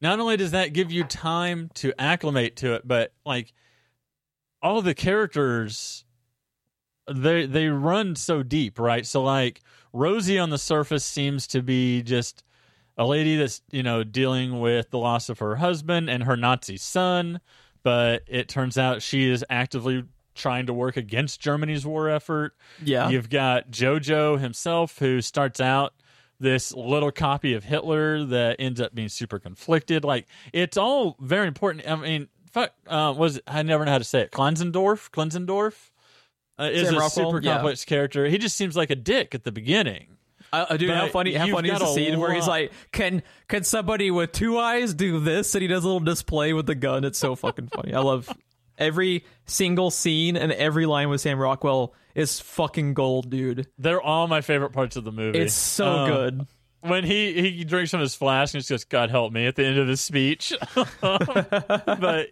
not 0.01 0.19
only 0.19 0.37
does 0.37 0.51
that 0.51 0.73
give 0.73 0.91
you 0.91 1.03
time 1.03 1.69
to 1.75 1.93
acclimate 1.99 2.55
to 2.57 2.73
it, 2.73 2.87
but 2.87 3.13
like 3.25 3.53
all 4.61 4.81
the 4.81 4.95
characters 4.95 6.03
they 7.11 7.45
they 7.45 7.67
run 7.67 8.15
so 8.15 8.43
deep, 8.43 8.79
right? 8.79 9.05
So 9.05 9.21
like 9.23 9.61
Rosie 9.93 10.39
on 10.39 10.49
the 10.49 10.57
surface 10.57 11.05
seems 11.05 11.47
to 11.47 11.61
be 11.61 12.01
just 12.01 12.43
a 12.97 13.05
lady 13.05 13.37
that's, 13.37 13.61
you 13.71 13.81
know, 13.81 14.03
dealing 14.03 14.59
with 14.59 14.89
the 14.91 14.97
loss 14.97 15.29
of 15.29 15.39
her 15.39 15.55
husband 15.55 16.09
and 16.09 16.23
her 16.23 16.35
Nazi 16.35 16.75
son, 16.77 17.39
but 17.83 18.23
it 18.27 18.47
turns 18.47 18.77
out 18.77 19.01
she 19.01 19.29
is 19.29 19.43
actively 19.49 20.03
trying 20.35 20.65
to 20.67 20.73
work 20.73 20.95
against 20.97 21.39
Germany's 21.41 21.85
war 21.85 22.09
effort. 22.09 22.55
yeah. 22.83 23.09
You've 23.09 23.29
got 23.29 23.71
JoJo 23.71 24.39
himself, 24.39 24.97
who 24.99 25.21
starts 25.21 25.59
out 25.59 25.93
this 26.39 26.73
little 26.73 27.11
copy 27.11 27.53
of 27.53 27.65
Hitler 27.65 28.23
that 28.25 28.55
ends 28.59 28.79
up 28.79 28.95
being 28.95 29.09
super 29.09 29.39
conflicted. 29.39 30.05
Like 30.05 30.27
it's 30.53 30.77
all 30.77 31.17
very 31.19 31.47
important. 31.47 31.85
I 31.89 31.95
mean, 31.97 32.29
fuck, 32.51 32.71
uh, 32.87 33.13
was 33.17 33.37
it, 33.37 33.43
I 33.47 33.63
never 33.63 33.83
know 33.83 33.91
how 33.91 33.97
to 33.97 34.03
say 34.05 34.21
it. 34.21 34.31
Klenzendorf, 34.31 35.09
Klenzendorf 35.11 35.89
uh, 36.57 36.69
is 36.71 36.87
Sam 36.87 36.95
a 36.95 36.99
Rockwell? 36.99 37.09
super 37.31 37.41
Yeah. 37.43 37.55
complex 37.55 37.83
character. 37.83 38.25
He 38.27 38.37
just 38.37 38.55
seems 38.55 38.77
like 38.77 38.89
a 38.89 38.95
dick 38.95 39.35
at 39.35 39.43
the 39.43 39.51
beginning. 39.51 40.15
Uh, 40.51 40.77
dude, 40.77 40.89
how 40.89 41.07
funny! 41.07 41.33
How 41.33 41.47
funny 41.47 41.69
is 41.69 41.79
the 41.79 41.85
scene 41.93 42.19
where 42.19 42.33
he's 42.33 42.47
like, 42.47 42.71
"Can 42.91 43.23
can 43.47 43.63
somebody 43.63 44.11
with 44.11 44.31
two 44.31 44.57
eyes 44.57 44.93
do 44.93 45.19
this?" 45.19 45.53
And 45.55 45.61
he 45.61 45.67
does 45.67 45.83
a 45.83 45.87
little 45.87 45.99
display 45.99 46.53
with 46.53 46.65
the 46.65 46.75
gun. 46.75 47.03
It's 47.03 47.19
so 47.19 47.35
fucking 47.35 47.67
funny. 47.67 47.93
I 47.93 47.99
love 47.99 48.29
every 48.77 49.25
single 49.45 49.91
scene 49.91 50.35
and 50.37 50.51
every 50.51 50.85
line 50.85 51.09
with 51.09 51.21
Sam 51.21 51.37
Rockwell 51.39 51.93
is 52.15 52.39
fucking 52.39 52.93
gold, 52.95 53.29
dude. 53.29 53.67
They're 53.77 54.01
all 54.01 54.27
my 54.27 54.41
favorite 54.41 54.71
parts 54.71 54.95
of 54.95 55.03
the 55.03 55.11
movie. 55.11 55.37
It's 55.39 55.53
so 55.53 55.85
Um, 55.87 56.09
good. 56.09 56.47
when 56.81 57.03
he 57.03 57.51
he 57.51 57.63
drinks 57.63 57.91
from 57.91 57.99
his 57.99 58.15
flask 58.15 58.53
and 58.53 58.61
just 58.61 58.69
goes, 58.69 58.83
"God 58.85 59.09
help 59.09 59.31
me" 59.33 59.45
at 59.47 59.55
the 59.55 59.65
end 59.65 59.77
of 59.77 59.87
his 59.87 60.01
speech. 60.01 60.53
but 61.01 62.27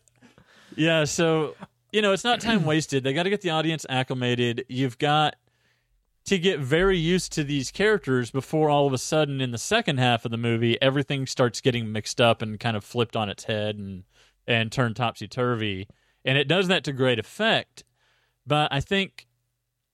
yeah, 0.75 1.03
so 1.05 1.55
you 1.91 2.01
know, 2.01 2.11
it's 2.11 2.23
not 2.23 2.41
time 2.41 2.65
wasted. 2.65 3.03
They 3.03 3.13
got 3.13 3.23
to 3.23 3.29
get 3.29 3.41
the 3.41 3.51
audience 3.51 3.85
acclimated. 3.89 4.65
You've 4.67 4.97
got 4.97 5.35
to 6.27 6.37
get 6.37 6.59
very 6.59 6.97
used 6.97 7.31
to 7.33 7.43
these 7.43 7.71
characters 7.71 8.31
before 8.31 8.69
all 8.69 8.85
of 8.85 8.93
a 8.93 8.97
sudden 8.97 9.41
in 9.41 9.51
the 9.51 9.57
second 9.57 9.97
half 9.97 10.25
of 10.25 10.31
the 10.31 10.37
movie 10.37 10.81
everything 10.81 11.25
starts 11.25 11.61
getting 11.61 11.91
mixed 11.91 12.21
up 12.21 12.41
and 12.41 12.59
kind 12.59 12.77
of 12.77 12.83
flipped 12.83 13.15
on 13.15 13.29
its 13.29 13.45
head 13.45 13.77
and 13.77 14.03
and 14.47 14.71
turned 14.71 14.95
topsy 14.95 15.27
turvy. 15.27 15.87
And 16.23 16.37
it 16.37 16.47
does 16.47 16.67
that 16.69 16.83
to 16.85 16.93
great 16.93 17.19
effect. 17.19 17.83
But 18.45 18.71
I 18.71 18.79
think 18.79 19.27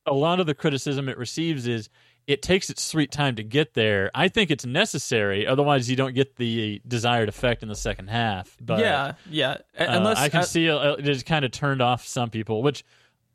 a 0.06 0.14
lot 0.14 0.40
of 0.40 0.46
the 0.46 0.54
criticism 0.54 1.10
it 1.10 1.18
receives 1.18 1.68
is 1.68 1.90
it 2.28 2.42
takes 2.42 2.70
its 2.70 2.82
sweet 2.82 3.12
time 3.12 3.36
to 3.36 3.44
get 3.44 3.74
there. 3.74 4.10
I 4.16 4.28
think 4.30 4.52
it's 4.52 4.66
necessary, 4.66 5.46
otherwise 5.46 5.90
you 5.90 5.96
don't 5.96 6.14
get 6.14 6.38
the 6.38 6.82
desired 6.88 7.30
effect 7.30 7.64
in 7.64 7.70
the 7.70 7.76
second 7.76 8.10
half. 8.10 8.56
But 8.62 8.80
yeah, 8.80 9.14
yeah. 9.30 9.58
Uh, 9.78 9.86
Unless 9.90 10.20
I 10.20 10.30
can 10.30 10.42
uh, 10.42 10.44
see 10.44 10.70
uh, 10.70 10.94
it 10.94 11.02
just 11.02 11.26
kind 11.26 11.44
of 11.44 11.52
turned 11.52 11.82
off 11.82 12.06
some 12.06 12.30
people. 12.30 12.62
Which, 12.62 12.86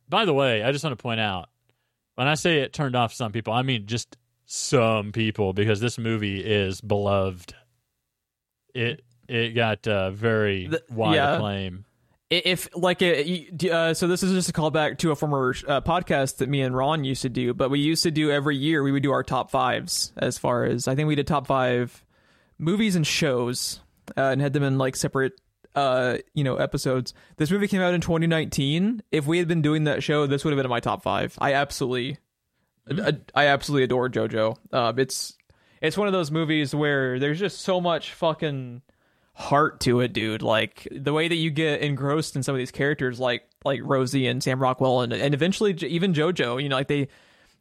by 0.08 0.24
the 0.24 0.32
way, 0.32 0.62
I 0.62 0.72
just 0.72 0.84
want 0.84 0.96
to 0.96 1.02
point 1.02 1.20
out 1.20 1.50
when 2.18 2.26
I 2.26 2.34
say 2.34 2.58
it 2.62 2.72
turned 2.72 2.96
off 2.96 3.12
some 3.12 3.30
people, 3.30 3.52
I 3.52 3.62
mean 3.62 3.86
just 3.86 4.16
some 4.44 5.12
people 5.12 5.52
because 5.52 5.78
this 5.78 5.98
movie 5.98 6.40
is 6.44 6.80
beloved. 6.80 7.54
It 8.74 9.04
it 9.28 9.50
got 9.50 9.86
uh, 9.86 10.10
very 10.10 10.66
The- 10.66 10.82
wide 10.90 11.14
yeah. 11.14 11.36
acclaim. 11.36 11.84
if 12.28 12.68
like 12.74 13.02
a, 13.02 13.46
uh, 13.70 13.94
so 13.94 14.08
this 14.08 14.24
is 14.24 14.32
just 14.32 14.48
a 14.48 14.52
callback 14.52 14.98
to 14.98 15.12
a 15.12 15.16
former 15.16 15.54
uh, 15.68 15.80
podcast 15.80 16.38
that 16.38 16.48
me 16.48 16.60
and 16.62 16.74
Ron 16.76 17.04
used 17.04 17.22
to 17.22 17.28
do, 17.28 17.54
but 17.54 17.70
we 17.70 17.78
used 17.78 18.02
to 18.02 18.10
do 18.10 18.32
every 18.32 18.56
year 18.56 18.82
we 18.82 18.90
would 18.90 19.04
do 19.04 19.12
our 19.12 19.22
top 19.22 19.52
fives 19.52 20.12
as 20.16 20.38
far 20.38 20.64
as 20.64 20.88
I 20.88 20.96
think 20.96 21.06
we 21.06 21.14
did 21.14 21.28
top 21.28 21.46
five 21.46 22.04
movies 22.58 22.96
and 22.96 23.06
shows 23.06 23.78
uh, 24.16 24.22
and 24.22 24.40
had 24.40 24.52
them 24.54 24.64
in 24.64 24.76
like 24.76 24.96
separate 24.96 25.34
uh 25.74 26.18
you 26.34 26.44
know 26.44 26.56
episodes. 26.56 27.14
This 27.36 27.50
movie 27.50 27.68
came 27.68 27.80
out 27.80 27.94
in 27.94 28.00
2019 28.00 29.02
if 29.10 29.26
we 29.26 29.38
had 29.38 29.48
been 29.48 29.62
doing 29.62 29.84
that 29.84 30.02
show 30.02 30.26
this 30.26 30.44
would 30.44 30.52
have 30.52 30.58
been 30.58 30.66
in 30.66 30.70
my 30.70 30.80
top 30.80 31.02
five. 31.02 31.36
I 31.38 31.54
absolutely 31.54 32.18
I, 32.90 33.16
I 33.34 33.46
absolutely 33.46 33.84
adore 33.84 34.08
jojo. 34.08 34.56
Uh, 34.72 34.92
it's 34.96 35.36
it's 35.80 35.96
one 35.96 36.08
of 36.08 36.12
those 36.12 36.30
movies 36.30 36.74
where 36.74 37.18
there's 37.18 37.38
just 37.38 37.60
so 37.60 37.80
much 37.80 38.12
fucking 38.12 38.82
heart 39.34 39.80
to 39.80 40.00
it 40.00 40.12
dude. 40.12 40.42
Like 40.42 40.88
the 40.90 41.12
way 41.12 41.28
that 41.28 41.36
you 41.36 41.50
get 41.50 41.80
engrossed 41.80 42.34
in 42.34 42.42
some 42.42 42.54
of 42.54 42.58
these 42.58 42.72
characters 42.72 43.20
like 43.20 43.44
like 43.64 43.80
rosie 43.82 44.26
and 44.26 44.42
sam 44.42 44.60
rockwell 44.60 45.00
and, 45.00 45.12
and 45.12 45.34
eventually 45.34 45.72
even 45.82 46.14
jojo 46.14 46.62
you 46.62 46.68
know 46.68 46.76
like 46.76 46.86
they 46.86 47.08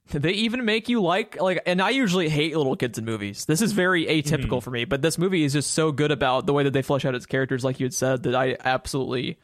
they 0.12 0.32
even 0.32 0.66
make 0.66 0.90
you 0.90 1.02
like 1.02 1.40
like 1.42 1.62
and 1.66 1.82
I 1.82 1.90
usually 1.92 2.30
hate 2.30 2.56
little 2.56 2.76
kids 2.76 2.98
in 2.98 3.06
movies. 3.06 3.46
This 3.46 3.62
is 3.62 3.72
very 3.72 4.06
atypical 4.06 4.60
hmm. 4.60 4.60
for 4.60 4.72
me, 4.72 4.86
but 4.86 5.02
this 5.02 5.18
movie 5.18 5.44
is 5.44 5.54
just 5.54 5.72
so 5.72 5.92
good 5.92 6.12
about 6.12 6.46
the 6.46 6.54
way 6.54 6.64
that 6.64 6.72
they 6.72 6.82
flesh 6.82 7.06
out 7.06 7.16
its 7.16 7.26
characters 7.26 7.64
like 7.64 7.80
you 7.80 7.86
had 7.86 7.94
said 7.94 8.24
that 8.24 8.36
I 8.36 8.58
absolutely 8.64 9.38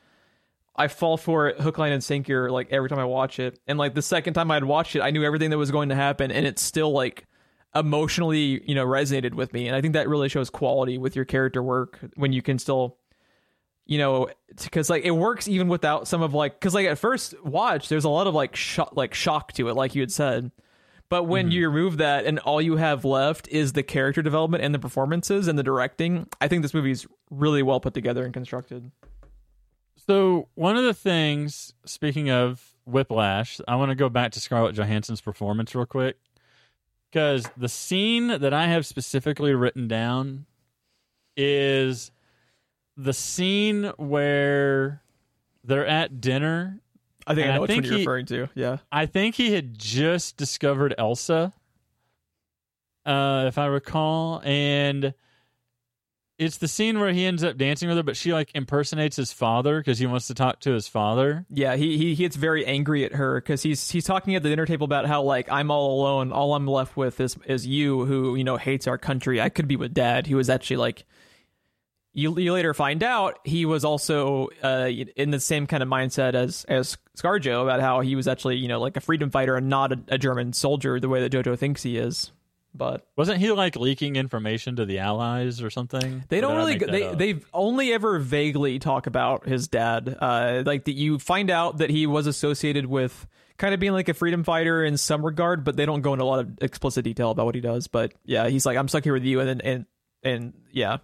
I 0.75 0.87
fall 0.87 1.17
for 1.17 1.49
it 1.49 1.59
hook 1.59 1.77
line 1.77 1.91
and 1.91 2.03
sinker 2.03 2.49
like 2.49 2.71
every 2.71 2.89
time 2.89 2.99
I 2.99 3.05
watch 3.05 3.39
it. 3.39 3.59
And 3.67 3.77
like 3.77 3.93
the 3.93 4.01
second 4.01 4.33
time 4.33 4.49
I'd 4.51 4.63
watched 4.63 4.95
it, 4.95 5.01
I 5.01 5.11
knew 5.11 5.23
everything 5.23 5.49
that 5.51 5.57
was 5.57 5.71
going 5.71 5.89
to 5.89 5.95
happen 5.95 6.31
and 6.31 6.47
it 6.47 6.57
still 6.59 6.91
like 6.91 7.25
emotionally, 7.75 8.63
you 8.67 8.75
know, 8.75 8.85
resonated 8.85 9.33
with 9.33 9.53
me. 9.53 9.67
And 9.67 9.75
I 9.75 9.81
think 9.81 9.93
that 9.93 10.09
really 10.09 10.29
shows 10.29 10.49
quality 10.49 10.97
with 10.97 11.15
your 11.15 11.25
character 11.25 11.61
work 11.61 11.99
when 12.15 12.33
you 12.33 12.41
can 12.41 12.59
still 12.59 12.97
you 13.85 13.97
know 13.97 14.29
because 14.63 14.89
like 14.89 15.03
it 15.03 15.11
works 15.11 15.47
even 15.47 15.67
without 15.67 16.07
some 16.07 16.21
of 16.21 16.33
like 16.33 16.59
because 16.59 16.73
like 16.73 16.87
at 16.87 16.97
first 16.97 17.35
watch 17.43 17.89
there's 17.89 18.05
a 18.05 18.09
lot 18.09 18.27
of 18.27 18.33
like 18.33 18.55
shock 18.55 18.93
like 18.95 19.13
shock 19.13 19.51
to 19.53 19.67
it 19.69 19.75
like 19.75 19.95
you 19.95 20.01
had 20.01 20.11
said. 20.11 20.51
But 21.09 21.25
when 21.25 21.47
mm-hmm. 21.47 21.51
you 21.51 21.69
remove 21.69 21.97
that 21.97 22.25
and 22.25 22.39
all 22.39 22.59
you 22.59 22.77
have 22.77 23.05
left 23.05 23.47
is 23.49 23.73
the 23.73 23.83
character 23.83 24.23
development 24.23 24.63
and 24.63 24.73
the 24.73 24.79
performances 24.79 25.47
and 25.47 25.59
the 25.59 25.63
directing 25.63 26.27
i 26.41 26.47
think 26.47 26.61
this 26.61 26.73
movie's 26.73 27.05
really 27.29 27.63
well 27.63 27.79
put 27.79 27.93
together 27.93 28.23
and 28.23 28.33
constructed. 28.33 28.91
So 30.07 30.49
one 30.55 30.75
of 30.75 30.83
the 30.83 30.93
things, 30.93 31.73
speaking 31.85 32.29
of 32.29 32.75
Whiplash, 32.85 33.61
I 33.67 33.75
want 33.75 33.89
to 33.89 33.95
go 33.95 34.09
back 34.09 34.33
to 34.33 34.41
Scarlett 34.41 34.75
Johansson's 34.75 35.21
performance 35.21 35.73
real 35.73 35.85
quick. 35.85 36.17
Because 37.09 37.49
the 37.55 37.69
scene 37.69 38.27
that 38.27 38.53
I 38.53 38.67
have 38.67 38.85
specifically 38.85 39.53
written 39.53 39.87
down 39.87 40.45
is 41.37 42.11
the 42.97 43.13
scene 43.13 43.91
where 43.97 45.01
they're 45.63 45.87
at 45.87 46.21
dinner. 46.21 46.79
i 47.25 47.33
think 47.33 47.47
i 47.47 47.55
know 47.55 47.61
which 47.61 47.71
one 47.71 47.83
you're 47.83 47.93
he- 47.93 47.99
referring 47.99 48.25
to 48.27 48.47
yeah 48.55 48.77
I 48.91 49.05
think 49.05 49.35
he 49.35 49.53
had 49.53 49.77
just 49.77 50.37
discovered 50.37 50.93
Elsa, 50.97 51.53
uh, 53.05 53.45
if 53.47 53.57
I 53.57 53.65
recall, 53.65 54.41
and 54.45 55.13
it's 56.39 56.57
the 56.57 56.67
scene 56.67 56.99
where 56.99 57.11
he 57.13 57.25
ends 57.25 57.43
up 57.43 57.57
dancing 57.57 57.87
with 57.87 57.97
her, 57.97 58.03
but 58.03 58.17
she 58.17 58.33
like 58.33 58.49
impersonates 58.55 59.15
his 59.15 59.31
father 59.31 59.79
because 59.79 59.99
he 59.99 60.05
wants 60.05 60.27
to 60.27 60.33
talk 60.33 60.59
to 60.61 60.71
his 60.73 60.87
father. 60.87 61.45
yeah 61.49 61.75
he, 61.75 61.97
he 61.97 62.09
he 62.09 62.23
gets 62.23 62.35
very 62.35 62.65
angry 62.65 63.05
at 63.05 63.13
her 63.13 63.39
because 63.39 63.61
he's 63.63 63.89
he's 63.91 64.03
talking 64.05 64.35
at 64.35 64.43
the 64.43 64.49
dinner 64.49 64.65
table 64.65 64.85
about 64.85 65.05
how 65.05 65.21
like 65.21 65.49
i'm 65.51 65.69
all 65.71 65.99
alone 66.01 66.31
all 66.31 66.53
i'm 66.55 66.67
left 66.67 66.97
with 66.97 67.19
is 67.19 67.37
is 67.45 67.65
you 67.67 68.05
who 68.05 68.35
you 68.35 68.43
know 68.43 68.57
hates 68.57 68.87
our 68.87 68.97
country 68.97 69.39
i 69.39 69.47
could 69.49 69.67
be 69.67 69.75
with 69.75 69.93
dad 69.93 70.25
he 70.27 70.33
was 70.35 70.49
actually 70.49 70.77
like 70.77 71.05
you, 72.13 72.37
you 72.39 72.53
later 72.53 72.73
find 72.73 73.03
out 73.03 73.39
he 73.43 73.65
was 73.65 73.83
also 73.83 74.49
uh, 74.63 74.89
in 75.15 75.31
the 75.31 75.39
same 75.39 75.67
kind 75.67 75.81
of 75.81 75.89
mindset 75.89 76.35
as 76.35 76.63
as 76.65 76.97
Scarjo 77.17 77.63
about 77.63 77.81
how 77.81 78.01
he 78.01 78.15
was 78.15 78.27
actually 78.27 78.57
you 78.57 78.67
know 78.67 78.79
like 78.79 78.95
a 78.97 79.01
freedom 79.01 79.31
fighter 79.31 79.55
and 79.55 79.69
not 79.69 79.91
a, 79.91 79.99
a 80.09 80.17
German 80.17 80.53
soldier 80.53 80.99
the 80.99 81.09
way 81.09 81.21
that 81.21 81.31
Jojo 81.31 81.57
thinks 81.57 81.83
he 81.83 81.97
is. 81.97 82.31
But 82.75 83.05
Wasn't 83.15 83.37
he 83.37 83.51
like 83.51 83.75
leaking 83.75 84.15
information 84.15 84.77
to 84.77 84.85
the 84.85 84.99
Allies 84.99 85.61
or 85.61 85.69
something? 85.69 86.23
they 86.29 86.41
don't 86.41 86.55
really 86.55 86.77
they 86.77 87.03
up? 87.03 87.17
they've 87.19 87.45
only 87.53 87.93
ever 87.93 88.17
vaguely 88.17 88.79
talk 88.79 89.05
about 89.05 89.47
his 89.47 89.67
dad. 89.67 90.17
Uh, 90.19 90.63
like 90.65 90.85
that 90.85 90.93
you 90.95 91.19
find 91.19 91.51
out 91.51 91.77
that 91.77 91.91
he 91.91 92.07
was 92.07 92.25
associated 92.25 92.87
with 92.87 93.27
kind 93.57 93.75
of 93.75 93.79
being 93.79 93.93
like 93.93 94.09
a 94.09 94.13
freedom 94.15 94.43
fighter 94.43 94.83
in 94.83 94.97
some 94.97 95.23
regard, 95.23 95.63
but 95.63 95.75
they 95.77 95.85
don't 95.85 96.01
go 96.01 96.13
into 96.13 96.25
a 96.25 96.25
lot 96.25 96.39
of 96.39 96.57
explicit 96.61 97.03
detail 97.03 97.29
about 97.29 97.45
what 97.45 97.53
he 97.53 97.61
does. 97.61 97.87
But 97.87 98.13
yeah, 98.25 98.49
he's 98.49 98.65
like 98.65 98.75
I'm 98.75 98.87
stuck 98.87 99.03
here 99.03 99.13
with 99.13 99.23
you, 99.23 99.39
and 99.39 99.47
then 99.49 99.61
and 99.61 99.85
and 100.23 100.53
yeah, 100.71 100.97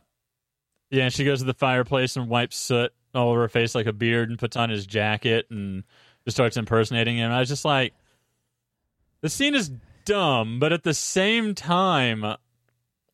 Yeah, 0.89 1.05
and 1.05 1.13
she 1.13 1.23
goes 1.25 1.39
to 1.39 1.45
the 1.45 1.53
fireplace 1.53 2.15
and 2.15 2.27
wipes 2.29 2.57
soot 2.57 2.91
all 3.13 3.29
over 3.29 3.41
her 3.41 3.49
face 3.49 3.75
like 3.75 3.85
a 3.85 3.93
beard 3.93 4.29
and 4.29 4.39
puts 4.39 4.55
on 4.55 4.69
his 4.69 4.85
jacket 4.85 5.47
and 5.49 5.83
just 6.25 6.37
starts 6.37 6.57
impersonating 6.57 7.17
him. 7.17 7.31
I 7.31 7.39
was 7.39 7.49
just 7.49 7.65
like, 7.65 7.93
the 9.21 9.29
scene 9.29 9.55
is 9.55 9.71
dumb, 10.05 10.59
but 10.59 10.73
at 10.73 10.83
the 10.83 10.93
same 10.93 11.53
time, 11.55 12.25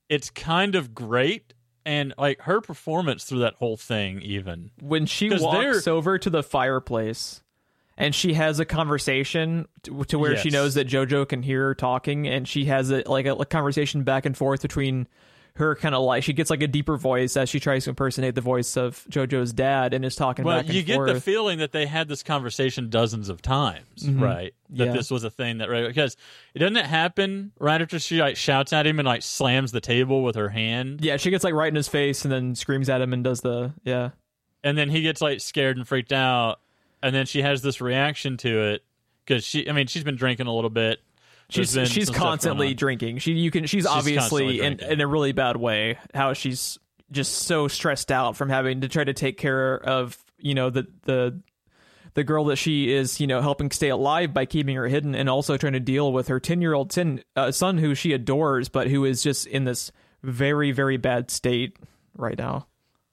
it's 0.10 0.30
kind 0.30 0.76
of 0.76 0.94
great. 0.94 1.54
And 1.86 2.14
like 2.18 2.42
her 2.42 2.62
performance 2.62 3.26
through 3.26 3.40
that 3.40 3.56
whole 3.56 3.78
thing, 3.78 4.22
even 4.22 4.72
when 4.82 5.06
she 5.06 5.30
walks 5.30 5.86
they're- 5.86 5.94
over 5.94 6.18
to 6.18 6.30
the 6.30 6.42
fireplace 6.42 7.44
and 7.98 8.14
she 8.14 8.34
has 8.34 8.60
a 8.60 8.66
conversation 8.66 9.68
to, 9.84 10.04
to 10.06 10.20
where 10.20 10.36
she 10.36 10.50
knows 10.50 10.74
that 10.74 10.88
Jojo 10.88 11.28
can 11.28 11.44
hear 11.44 11.68
her 11.68 11.76
talking, 11.76 12.28
and 12.28 12.48
she 12.48 12.66
has 12.66 12.92
a 12.92 13.04
like 13.06 13.26
a, 13.26 13.34
a 13.36 13.46
conversation 13.46 14.04
back 14.04 14.26
and 14.26 14.36
forth 14.36 14.62
between 14.62 15.08
her 15.58 15.74
kind 15.76 15.96
of 15.96 16.04
like 16.04 16.22
she 16.24 16.34
gets 16.34 16.50
like 16.50 16.62
a 16.62 16.68
deeper 16.68 16.98
voice 16.98 17.38
as 17.38 17.48
she 17.48 17.60
tries 17.62 17.86
to 17.86 17.90
impersonate 17.92 18.36
the 18.36 18.42
voice 18.42 18.76
of 18.76 19.06
Jojo's 19.10 19.54
dad 19.54 19.94
and 19.94 20.04
is 20.04 20.16
talking 20.16 20.44
well, 20.44 20.64
you 20.66 20.84
get 20.84 20.96
forth. 20.96 21.14
the 21.14 21.22
feeling 21.22 21.60
that 21.60 21.72
they 21.72 21.86
had 21.86 22.10
this 22.10 22.24
conversation 22.24 22.90
dozens 22.90 23.30
of 23.30 23.42
times, 23.42 24.08
right? 24.10 24.54
That 24.70 24.76
Mm-hmm. 24.76 24.84
Yeah. 24.84 24.94
this 24.94 25.12
was 25.12 25.24
a 25.24 25.30
thing 25.30 25.60
that 25.60 25.70
right 25.70 25.88
because 25.88 26.18
it 26.54 26.60
doesn't 26.60 26.76
it 26.76 26.86
happen 26.88 27.52
right 27.60 27.82
after 27.82 28.00
she 28.00 28.20
like 28.20 28.36
shouts 28.36 28.74
at 28.74 28.86
him 28.88 29.00
and 29.00 29.06
like 29.06 29.22
slams 29.22 29.72
the 29.72 29.80
table 29.80 30.24
with 30.24 30.36
her 30.36 30.50
hand. 30.50 31.02
yeah, 31.02 31.18
she 31.18 31.30
gets 31.30 31.44
like 31.44 31.54
right 31.54 31.70
in 31.70 31.76
his 31.76 31.88
face 31.88 32.26
and 32.26 32.32
then 32.32 32.56
screams 32.56 32.90
at 32.90 33.00
him 33.00 33.14
and 33.14 33.24
does 33.24 33.42
the 33.42 33.74
yeah. 33.84 34.10
and 34.64 34.78
then 34.78 34.90
he 34.90 35.02
gets 35.04 35.22
like 35.22 35.40
scared 35.40 35.78
and 35.78 35.88
freaked 35.88 36.12
out 36.12 36.60
and 37.04 37.16
then 37.16 37.26
she 37.28 37.44
has 37.44 37.62
this 37.62 37.80
reaction 37.80 38.36
to 38.38 38.60
it 38.74 38.84
because 39.24 39.46
she 39.46 39.70
i 39.70 39.72
mean 39.72 39.86
she's 39.88 40.04
been 40.04 40.16
drinking 40.16 40.48
a 40.48 40.54
little 40.54 40.70
bit 40.72 41.00
She's 41.50 41.72
she's 41.72 41.74
some 41.74 41.86
stuff 41.86 42.08
going 42.08 42.30
constantly 42.30 42.74
drinking. 42.74 43.20
She 43.20 43.34
you 43.34 43.52
can 43.52 43.66
she's, 43.66 43.86
constantly 43.86 44.18
obviously 44.18 44.62
in, 44.62 44.80
in 44.80 45.02
a 45.02 45.08
really 45.08 45.32
bad 45.32 45.58
way. 45.58 46.00
How 46.14 46.34
she's 46.34 46.80
just 47.12 47.34
so 47.34 47.68
stressed 47.68 48.12
out 48.12 48.36
from 48.36 48.50
having 48.50 48.82
to 48.82 48.88
try 48.88 49.04
to 49.04 49.14
take 49.14 49.38
care 49.38 49.78
of 49.78 50.18
you 50.40 50.54
know 50.54 50.70
the 50.70 50.88
the 51.04 51.40
the 52.14 52.24
girl 52.24 52.46
that 52.46 52.56
she 52.56 52.92
is 52.92 53.20
you 53.20 53.28
know 53.28 53.42
helping 53.42 53.70
stay 53.72 53.90
alive 53.90 54.34
by 54.34 54.46
keeping 54.46 54.76
her 54.76 54.88
hidden 54.88 55.14
and 55.14 55.30
also 55.30 55.58
trying 55.58 55.74
to 55.74 55.80
deal 55.80 56.12
with 56.12 56.28
her 56.28 56.40
10 56.40 56.62
year 56.62 56.74
old 56.74 56.96
uh, 57.36 57.52
son 57.52 57.78
who 57.78 57.94
she 57.94 58.14
adores 58.14 58.70
but 58.70 58.88
who 58.88 59.06
is 59.06 59.22
just 59.22 59.46
in 59.48 59.66
this 59.66 59.92
very 60.24 60.72
very 60.72 60.98
bad 60.98 61.30
state 61.30 61.78
right 62.18 62.38
now 62.38 62.66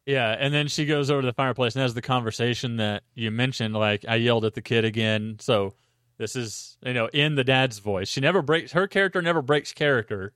yeah 0.06 0.34
and 0.38 0.54
then 0.54 0.68
she 0.68 0.86
goes 0.86 1.10
over 1.10 1.20
to 1.20 1.26
the 1.26 1.32
fireplace 1.32 1.74
and 1.74 1.82
has 1.82 1.94
the 1.94 2.02
conversation 2.02 2.76
that 2.76 3.02
you 3.14 3.30
mentioned 3.30 3.74
like 3.74 4.04
i 4.08 4.14
yelled 4.14 4.44
at 4.44 4.54
the 4.54 4.62
kid 4.62 4.84
again 4.84 5.36
so 5.40 5.74
this 6.22 6.36
is 6.36 6.78
you 6.84 6.94
know 6.94 7.08
in 7.12 7.34
the 7.34 7.44
dad's 7.44 7.78
voice. 7.78 8.08
She 8.08 8.20
never 8.20 8.40
breaks 8.40 8.72
her 8.72 8.86
character 8.86 9.20
never 9.20 9.42
breaks 9.42 9.72
character. 9.72 10.32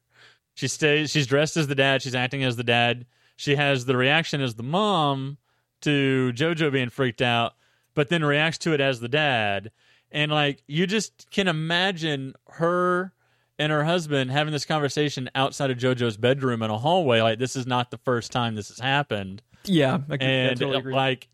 She 0.54 0.68
stays 0.68 1.10
she's 1.10 1.26
dressed 1.26 1.56
as 1.56 1.68
the 1.68 1.74
dad 1.74 2.02
she's 2.02 2.14
acting 2.14 2.42
as 2.42 2.56
the 2.56 2.64
dad. 2.64 3.06
She 3.36 3.56
has 3.56 3.84
the 3.84 3.96
reaction 3.96 4.40
as 4.40 4.56
the 4.56 4.62
mom 4.62 5.38
to 5.82 6.32
jojo 6.34 6.72
being 6.72 6.90
freaked 6.90 7.22
out 7.22 7.54
but 7.94 8.08
then 8.08 8.24
reacts 8.24 8.58
to 8.58 8.72
it 8.72 8.80
as 8.80 9.00
the 9.00 9.08
dad. 9.08 9.70
And 10.12 10.30
like 10.30 10.62
you 10.66 10.86
just 10.86 11.30
can 11.30 11.48
imagine 11.48 12.34
her 12.48 13.12
and 13.58 13.72
her 13.72 13.84
husband 13.84 14.30
having 14.30 14.52
this 14.52 14.64
conversation 14.64 15.30
outside 15.34 15.70
of 15.70 15.78
jojo's 15.78 16.16
bedroom 16.16 16.62
in 16.62 16.70
a 16.70 16.78
hallway 16.78 17.20
like 17.20 17.38
this 17.38 17.56
is 17.56 17.66
not 17.66 17.90
the 17.90 17.98
first 17.98 18.32
time 18.32 18.54
this 18.54 18.68
has 18.68 18.78
happened. 18.78 19.42
Yeah 19.64 19.98
I, 20.10 20.14
I 20.14 20.16
and 20.20 20.58
totally 20.58 20.76
uh, 20.76 20.80
agree. 20.80 20.94
like 20.94 21.28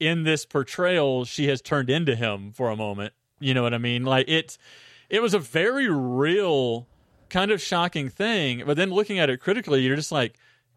in 0.00 0.22
this 0.24 0.44
portrayal 0.44 1.24
she 1.24 1.48
has 1.48 1.60
turned 1.60 1.90
into 1.90 2.14
him 2.14 2.52
for 2.52 2.70
a 2.70 2.76
moment 2.76 3.12
you 3.38 3.54
know 3.54 3.62
what 3.62 3.74
i 3.74 3.78
mean? 3.78 4.04
Like 4.04 4.28
it 4.28 4.58
it 5.10 5.20
was 5.20 5.34
a 5.34 5.38
very 5.38 5.88
real 5.88 6.86
kind 7.28 7.50
of 7.50 7.60
shocking 7.60 8.08
thing 8.08 8.62
but 8.64 8.76
then 8.76 8.90
looking 8.90 9.18
at 9.18 9.28
it 9.28 9.40
critically 9.40 9.82
you're 9.82 9.96
just 9.96 10.12
like 10.12 10.34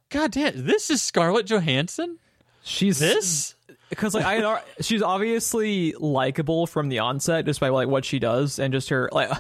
god 0.10 0.32
damn 0.32 0.66
this 0.66 0.90
is 0.90 1.02
scarlett 1.02 1.46
johansson? 1.46 2.18
She's 2.64 3.00
this? 3.00 3.56
Because 3.90 4.14
like 4.14 4.26
I, 4.26 4.62
she's 4.82 5.02
obviously 5.02 5.94
likable 5.94 6.68
from 6.68 6.90
the 6.90 7.00
onset 7.00 7.46
just 7.46 7.60
by 7.60 7.70
like 7.70 7.88
what 7.88 8.06
she 8.06 8.20
does 8.20 8.60
and 8.60 8.72
just 8.72 8.90
her 8.90 9.10
like 9.12 9.32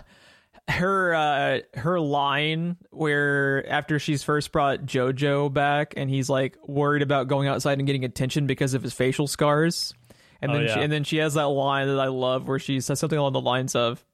her 0.70 1.13
uh 1.13 1.59
her 1.80 1.99
line 1.99 2.78
where 2.91 3.67
after 3.70 3.99
she's 3.99 4.24
first 4.24 4.51
brought 4.51 4.86
Jojo 4.86 5.51
back 5.51 5.93
and 5.97 6.09
he's 6.09 6.30
like 6.30 6.57
worried 6.67 7.01
about 7.01 7.28
going 7.28 7.47
outside 7.47 7.80
and 7.80 7.88
getting 7.88 8.05
attention 8.05 8.47
because 8.47 8.74
of 8.74 8.84
his 8.84 8.93
facial 8.93 9.28
scars 9.28 9.93
and 10.41 10.51
Oh, 10.51 10.55
then 10.55 10.67
she 10.67 10.79
and 10.81 10.91
then 10.91 11.03
she 11.03 11.17
has 11.17 11.33
that 11.35 11.47
line 11.47 11.87
that 11.87 11.99
I 11.99 12.07
love 12.07 12.47
where 12.47 12.59
she 12.59 12.79
says 12.81 12.99
something 12.99 13.17
along 13.19 13.33
the 13.33 13.41
lines 13.41 13.75
of 13.75 14.05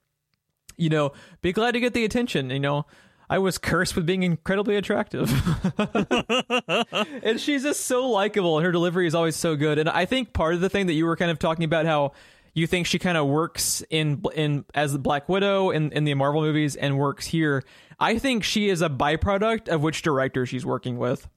you 0.78 0.90
know 0.90 1.12
be 1.42 1.54
glad 1.54 1.72
to 1.74 1.80
get 1.80 1.94
the 1.94 2.04
attention 2.06 2.50
you 2.50 2.60
know 2.60 2.86
I 3.30 3.40
was 3.40 3.58
cursed 3.58 3.96
with 3.96 4.06
being 4.06 4.22
incredibly 4.22 4.76
attractive. 4.76 5.32
and 7.24 7.40
she's 7.40 7.64
just 7.64 7.86
so 7.86 8.08
likable 8.08 8.58
and 8.58 8.66
her 8.66 8.72
delivery 8.72 9.08
is 9.08 9.16
always 9.16 9.36
so 9.36 9.56
good. 9.56 9.80
And 9.80 9.90
I 9.90 10.06
think 10.06 10.32
part 10.34 10.54
of 10.54 10.62
the 10.62 10.70
thing 10.70 10.86
that 10.88 10.94
you 10.94 11.06
were 11.06 11.16
kind 11.16 11.32
of 11.32 11.40
talking 11.40 11.64
about 11.66 11.86
how 11.88 12.12
you 12.54 12.68
think 12.68 12.86
she 12.86 13.00
kind 13.00 13.18
of 13.18 13.28
works 13.28 13.84
in 13.90 14.24
in 14.36 14.64
as 14.74 14.94
the 14.94 15.00
Black 15.00 15.28
Widow 15.28 15.72
in, 15.72 15.92
in 15.92 16.04
the 16.04 16.14
Marvel 16.14 16.42
movies 16.42 16.76
and 16.76 16.98
works 16.98 17.26
here. 17.26 17.64
I 18.00 18.20
think 18.20 18.44
she 18.44 18.70
is 18.70 18.82
a 18.82 18.90
byproduct 18.90 19.70
of 19.70 19.82
which 19.82 20.02
director 20.04 20.46
she's 20.46 20.66
working 20.66 20.98
with. 20.98 21.28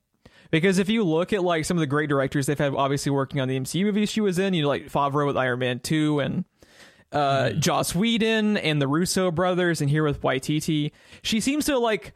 Because 0.51 0.79
if 0.79 0.89
you 0.89 1.05
look 1.05 1.33
at 1.33 1.43
like 1.43 1.65
some 1.65 1.77
of 1.77 1.81
the 1.81 1.87
great 1.87 2.09
directors 2.09 2.47
they've 2.47 2.59
had, 2.59 2.75
obviously 2.75 3.11
working 3.11 3.41
on 3.41 3.49
the 3.49 3.59
MCU 3.59 3.85
movies 3.85 4.11
she 4.11 4.21
was 4.21 4.39
in, 4.39 4.55
you 4.55 4.63
know, 4.63 4.69
like 4.69 4.87
Favreau 4.91 5.27
with 5.27 5.37
Iron 5.37 5.59
Man 5.59 5.81
two, 5.81 6.21
and 6.21 6.45
uh, 7.13 7.51
Joss 7.51 7.95
Whedon 7.95 8.57
and 8.57 8.81
the 8.81 8.89
Russo 8.89 9.31
brothers, 9.31 9.81
and 9.81 9.91
here 9.91 10.05
with 10.05 10.23
Waititi, 10.23 10.93
she 11.23 11.41
seems 11.41 11.67
to 11.67 11.79
like 11.79 12.13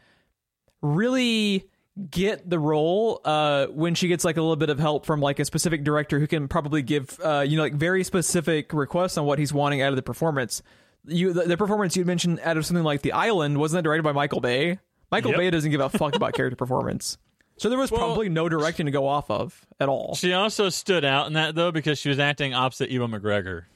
really 0.81 1.69
get 2.11 2.49
the 2.49 2.59
role 2.59 3.21
uh, 3.25 3.67
when 3.67 3.95
she 3.95 4.09
gets 4.09 4.25
like 4.25 4.39
a 4.39 4.41
little 4.41 4.57
bit 4.57 4.71
of 4.71 4.79
help 4.79 5.05
from 5.05 5.21
like 5.21 5.39
a 5.39 5.45
specific 5.45 5.85
director 5.85 6.19
who 6.19 6.27
can 6.27 6.49
probably 6.49 6.81
give 6.83 7.19
uh, 7.23 7.45
you 7.47 7.57
know 7.57 7.63
like 7.63 7.75
very 7.75 8.03
specific 8.03 8.73
requests 8.73 9.19
on 9.19 9.27
what 9.27 9.39
he's 9.39 9.53
wanting 9.53 9.83
out 9.83 9.91
of 9.91 9.97
the 9.97 10.03
performance. 10.03 10.63
You 11.07 11.33
the, 11.33 11.43
the 11.43 11.57
performance 11.57 11.97
you 11.97 12.05
mentioned 12.05 12.41
out 12.43 12.57
of 12.57 12.65
something 12.65 12.85
like 12.85 13.03
The 13.03 13.13
Island 13.13 13.59
wasn't 13.59 13.79
that 13.79 13.83
directed 13.83 14.05
by 14.05 14.13
Michael 14.13 14.41
Bay? 14.41 14.79
Michael 15.11 15.33
Yep. 15.33 15.39
Bay 15.39 15.51
doesn't 15.51 15.71
give 15.71 15.81
a 15.81 15.91
fuck 15.91 16.17
about 16.17 16.33
character 16.33 16.57
performance. 16.57 17.19
So 17.63 17.69
there 17.69 17.79
was 17.79 17.93
Well- 17.93 18.01
probably 18.01 18.29
no 18.29 18.49
directing 18.49 18.87
to 18.87 18.93
go 18.93 19.07
off 19.07 19.31
of 19.31 19.65
at 19.79 19.89
all. 19.89 20.17
She 20.17 20.33
also 20.33 20.69
stood 20.69 21.05
out 21.05 21.29
in 21.29 21.35
that 21.35 21.55
though 21.55 21.71
because 21.71 21.99
she 21.99 22.09
was 22.09 22.19
acting 22.19 22.55
opposite 22.55 22.91
Ewan 22.91 23.13
McGregor. 23.13 23.67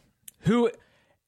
Who 0.41 0.70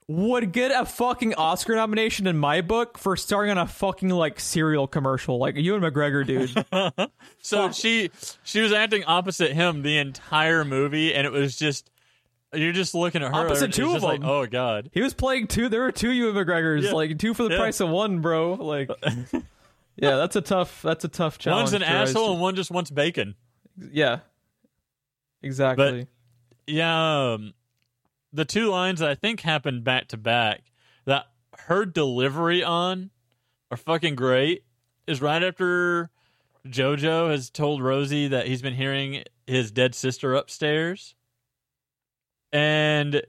would 0.08 0.52
get 0.52 0.70
a 0.72 0.84
fucking 0.84 1.34
Oscar 1.34 1.76
nomination 1.76 2.26
in 2.26 2.36
my 2.36 2.60
book 2.62 2.98
for 2.98 3.14
starring 3.16 3.50
on 3.52 3.58
a 3.58 3.66
fucking 3.66 4.08
like 4.08 4.40
cereal 4.40 4.88
commercial? 4.88 5.38
Like 5.38 5.54
Ewan 5.56 5.82
McGregor, 5.82 6.26
dude. 6.26 7.08
So 7.42 7.70
she 7.70 8.10
she 8.42 8.60
was 8.60 8.72
acting 8.72 9.04
opposite 9.04 9.52
him 9.52 9.82
the 9.82 9.96
entire 9.98 10.64
movie, 10.64 11.14
and 11.14 11.26
it 11.26 11.30
was 11.32 11.56
just 11.56 11.88
you're 12.52 12.72
just 12.72 12.92
looking 12.94 13.22
at 13.22 13.28
her. 13.28 13.44
Opposite 13.44 13.66
and 13.66 13.74
two 13.74 13.86
of 13.86 13.92
just 13.92 14.04
like, 14.04 14.20
them. 14.20 14.28
oh 14.28 14.46
god. 14.46 14.90
He 14.92 15.00
was 15.00 15.14
playing 15.14 15.46
two. 15.46 15.68
There 15.68 15.82
were 15.82 15.92
two 15.92 16.10
Ewan 16.10 16.34
McGregors, 16.34 16.82
Yeah. 16.82 16.92
like 16.92 17.18
two 17.18 17.34
for 17.34 17.44
the 17.44 17.50
Yeah. 17.50 17.58
price 17.58 17.78
of 17.80 17.88
one, 17.90 18.18
bro. 18.20 18.54
Like, 18.54 18.90
yeah, 20.00 20.16
that's 20.16 20.36
a 20.36 20.40
tough. 20.40 20.82
That's 20.82 21.04
a 21.04 21.08
tough 21.08 21.38
challenge. 21.38 21.72
One's 21.72 21.74
an 21.74 21.82
asshole, 21.82 22.32
and 22.32 22.40
one 22.40 22.54
just 22.56 22.70
wants 22.70 22.90
bacon. 22.90 23.34
Yeah, 23.92 24.20
exactly. 25.42 26.08
But, 26.66 26.72
Yeah, 26.72 27.32
um, 27.32 27.54
the 28.32 28.44
two 28.44 28.68
lines 28.68 29.00
that 29.00 29.08
I 29.08 29.14
think 29.14 29.40
happened 29.40 29.84
back 29.84 30.08
to 30.08 30.16
back 30.16 30.72
that 31.04 31.26
her 31.66 31.84
delivery 31.84 32.62
on 32.62 33.10
are 33.70 33.76
fucking 33.76 34.14
great. 34.14 34.64
Is 35.06 35.22
right 35.22 35.42
after 35.42 36.10
JoJo 36.66 37.30
has 37.30 37.48
told 37.50 37.82
Rosie 37.82 38.28
that 38.28 38.46
he's 38.46 38.60
been 38.60 38.74
hearing 38.74 39.24
his 39.46 39.70
dead 39.70 39.94
sister 39.94 40.34
upstairs, 40.34 41.14
and 42.52 43.22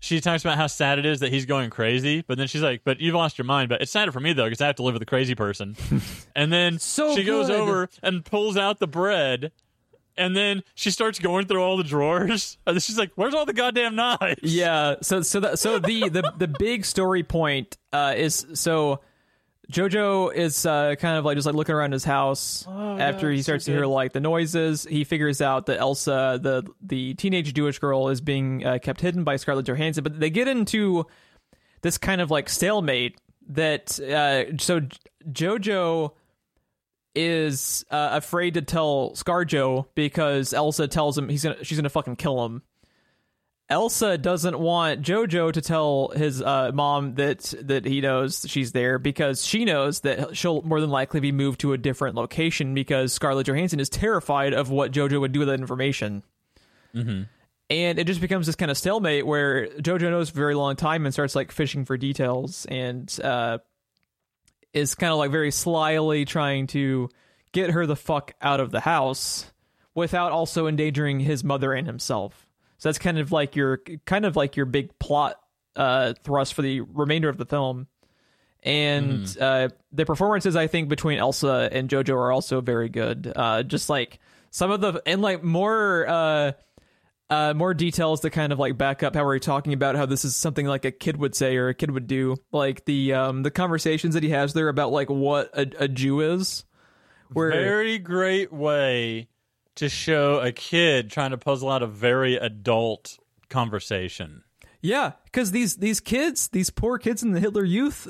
she 0.00 0.20
talks 0.20 0.42
about 0.44 0.56
how 0.56 0.66
sad 0.66 0.98
it 0.98 1.06
is 1.06 1.20
that 1.20 1.30
he's 1.30 1.46
going 1.46 1.70
crazy. 1.70 2.22
But 2.26 2.38
then 2.38 2.48
she's 2.48 2.62
like, 2.62 2.82
"But 2.84 3.00
you've 3.00 3.14
lost 3.14 3.38
your 3.38 3.44
mind." 3.44 3.68
But 3.68 3.82
it's 3.82 3.92
sadder 3.92 4.10
for 4.12 4.20
me 4.20 4.32
though 4.32 4.44
because 4.46 4.60
I 4.60 4.66
have 4.66 4.76
to 4.76 4.82
live 4.82 4.94
with 4.94 5.02
a 5.02 5.06
crazy 5.06 5.34
person. 5.34 5.76
and 6.34 6.52
then 6.52 6.78
So 6.78 7.14
she 7.14 7.22
goes 7.22 7.50
over 7.50 7.88
and 8.02 8.24
pulls 8.24 8.56
out 8.56 8.78
the 8.80 8.88
bread. 8.88 9.52
And 10.16 10.36
then 10.36 10.62
she 10.74 10.90
starts 10.90 11.18
going 11.18 11.46
through 11.46 11.62
all 11.62 11.76
the 11.76 11.84
drawers. 11.84 12.58
And 12.66 12.82
she's 12.82 12.98
like, 12.98 13.12
"Where's 13.14 13.34
all 13.34 13.46
the 13.46 13.52
goddamn 13.52 13.94
knives?" 13.94 14.40
Yeah. 14.42 14.96
So 15.02 15.22
so 15.22 15.40
that 15.40 15.58
so 15.58 15.78
the 15.78 16.08
the 16.08 16.32
the 16.36 16.48
big 16.48 16.84
story 16.84 17.22
point 17.22 17.78
uh, 17.92 18.14
is 18.16 18.46
so 18.54 19.00
Jojo 19.70 20.34
is 20.34 20.66
uh, 20.66 20.96
kind 20.96 21.16
of 21.16 21.24
like 21.24 21.36
just 21.36 21.46
like 21.46 21.54
looking 21.54 21.74
around 21.74 21.92
his 21.92 22.04
house 22.04 22.66
after 22.68 23.28
God, 23.28 23.34
he 23.34 23.38
so 23.38 23.42
starts 23.42 23.64
to 23.66 23.72
hear 23.72 23.86
like 23.86 24.12
the 24.12 24.20
noises. 24.20 24.84
He 24.84 25.04
figures 25.04 25.40
out 25.40 25.66
that 25.66 25.78
Elsa, 25.78 26.38
the 26.42 26.64
the 26.82 27.14
teenage 27.14 27.54
Jewish 27.54 27.78
girl, 27.78 28.08
is 28.08 28.20
being 28.20 28.66
uh, 28.66 28.78
kept 28.82 29.00
hidden 29.00 29.24
by 29.24 29.36
Scarlett 29.36 29.66
Johansson. 29.66 30.02
But 30.02 30.18
they 30.18 30.30
get 30.30 30.48
into 30.48 31.06
this 31.82 31.98
kind 31.98 32.20
of 32.20 32.30
like 32.30 32.48
stalemate 32.48 33.18
that 33.48 33.98
uh, 34.00 34.56
so 34.58 34.80
Jojo 35.30 36.12
is 37.14 37.84
uh, 37.90 38.10
afraid 38.12 38.54
to 38.54 38.62
tell 38.62 39.12
ScarJo 39.12 39.86
because 39.94 40.52
Elsa 40.52 40.88
tells 40.88 41.16
him 41.16 41.28
he's 41.28 41.44
gonna 41.44 41.62
she's 41.64 41.78
gonna 41.78 41.88
fucking 41.88 42.16
kill 42.16 42.44
him. 42.44 42.62
Elsa 43.70 44.18
doesn't 44.18 44.58
want 44.58 45.02
Jojo 45.02 45.52
to 45.52 45.60
tell 45.60 46.08
his 46.08 46.42
uh, 46.42 46.72
mom 46.74 47.14
that 47.14 47.54
that 47.62 47.84
he 47.84 48.00
knows 48.00 48.44
she's 48.48 48.72
there 48.72 48.98
because 48.98 49.44
she 49.46 49.64
knows 49.64 50.00
that 50.00 50.36
she'll 50.36 50.60
more 50.62 50.80
than 50.80 50.90
likely 50.90 51.20
be 51.20 51.30
moved 51.30 51.60
to 51.60 51.72
a 51.72 51.78
different 51.78 52.16
location 52.16 52.74
because 52.74 53.12
Scarlett 53.12 53.46
Johansson 53.46 53.78
is 53.78 53.88
terrified 53.88 54.54
of 54.54 54.70
what 54.70 54.90
Jojo 54.90 55.20
would 55.20 55.30
do 55.30 55.38
with 55.38 55.48
that 55.48 55.60
information. 55.60 56.24
And 57.70 58.00
it 58.00 58.08
just 58.08 58.20
becomes 58.20 58.46
this 58.46 58.56
kind 58.56 58.72
of 58.72 58.76
stalemate 58.76 59.24
where 59.24 59.68
Jojo 59.68 60.10
knows 60.10 60.30
for 60.30 60.38
a 60.38 60.42
very 60.42 60.54
long 60.56 60.74
time 60.74 61.06
and 61.06 61.14
starts 61.14 61.36
like 61.36 61.52
fishing 61.52 61.84
for 61.84 61.96
details 61.96 62.66
and 62.68 63.16
uh, 63.22 63.58
is 64.72 64.96
kind 64.96 65.12
of 65.12 65.18
like 65.18 65.30
very 65.30 65.52
slyly 65.52 66.24
trying 66.24 66.66
to 66.68 67.08
get 67.52 67.70
her 67.70 67.86
the 67.86 67.94
fuck 67.94 68.32
out 68.42 68.58
of 68.58 68.72
the 68.72 68.80
house 68.80 69.46
without 69.94 70.32
also 70.32 70.66
endangering 70.66 71.20
his 71.20 71.44
mother 71.44 71.72
and 71.72 71.86
himself. 71.86 72.48
So 72.80 72.88
that's 72.88 72.98
kind 72.98 73.18
of 73.18 73.30
like 73.30 73.56
your 73.56 73.82
kind 74.06 74.24
of 74.24 74.36
like 74.36 74.56
your 74.56 74.64
big 74.64 74.98
plot 74.98 75.38
uh, 75.76 76.14
thrust 76.24 76.54
for 76.54 76.62
the 76.62 76.80
remainder 76.80 77.28
of 77.28 77.36
the 77.36 77.44
film. 77.44 77.88
And 78.62 79.36
uh, 79.38 79.68
the 79.92 80.06
performances, 80.06 80.56
I 80.56 80.66
think, 80.66 80.88
between 80.88 81.18
Elsa 81.18 81.68
and 81.70 81.90
JoJo 81.90 82.14
are 82.14 82.32
also 82.32 82.62
very 82.62 82.88
good. 82.88 83.30
Uh, 83.36 83.62
just 83.64 83.90
like 83.90 84.18
some 84.50 84.70
of 84.70 84.80
the 84.80 85.02
and 85.04 85.20
like 85.20 85.44
more 85.44 86.06
uh, 86.08 86.52
uh, 87.28 87.52
more 87.52 87.74
details 87.74 88.20
to 88.20 88.30
kind 88.30 88.50
of 88.50 88.58
like 88.58 88.78
back 88.78 89.02
up 89.02 89.14
how 89.14 89.26
we're 89.26 89.38
talking 89.38 89.74
about 89.74 89.94
how 89.94 90.06
this 90.06 90.24
is 90.24 90.34
something 90.34 90.66
like 90.66 90.86
a 90.86 90.90
kid 90.90 91.18
would 91.18 91.34
say 91.34 91.58
or 91.58 91.68
a 91.68 91.74
kid 91.74 91.90
would 91.90 92.06
do. 92.06 92.38
Like 92.50 92.86
the 92.86 93.12
um, 93.12 93.42
the 93.42 93.50
conversations 93.50 94.14
that 94.14 94.22
he 94.22 94.30
has 94.30 94.54
there 94.54 94.68
about 94.68 94.90
like 94.90 95.10
what 95.10 95.50
a, 95.52 95.84
a 95.84 95.88
Jew 95.88 96.20
is. 96.20 96.64
Where 97.32 97.50
Very 97.50 97.98
great 97.98 98.50
way 98.54 99.28
to 99.80 99.88
show 99.88 100.40
a 100.40 100.52
kid 100.52 101.10
trying 101.10 101.32
to 101.32 101.38
puzzle 101.38 101.68
out 101.70 101.82
a 101.82 101.86
very 101.86 102.36
adult 102.36 103.18
conversation. 103.48 104.42
Yeah, 104.80 105.12
because 105.24 105.50
these 105.50 105.76
these 105.76 106.00
kids, 106.00 106.48
these 106.48 106.70
poor 106.70 106.96
kids 106.98 107.22
in 107.22 107.32
the 107.32 107.40
Hitler 107.40 107.64
Youth, 107.64 108.08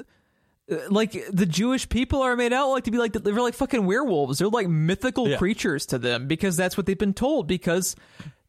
uh, 0.70 0.76
like 0.88 1.12
the 1.32 1.46
Jewish 1.46 1.88
people 1.88 2.22
are 2.22 2.36
made 2.36 2.52
out 2.52 2.68
like 2.70 2.84
to 2.84 2.90
be 2.92 2.98
like 2.98 3.12
they're 3.12 3.34
like 3.34 3.54
fucking 3.54 3.84
werewolves. 3.86 4.38
They're 4.38 4.48
like 4.48 4.68
mythical 4.68 5.28
Yeah. 5.28 5.38
creatures 5.38 5.86
to 5.86 5.98
them 5.98 6.28
because 6.28 6.56
that's 6.56 6.76
what 6.76 6.86
they've 6.86 6.96
been 6.98 7.14
told. 7.14 7.48
Because 7.48 7.96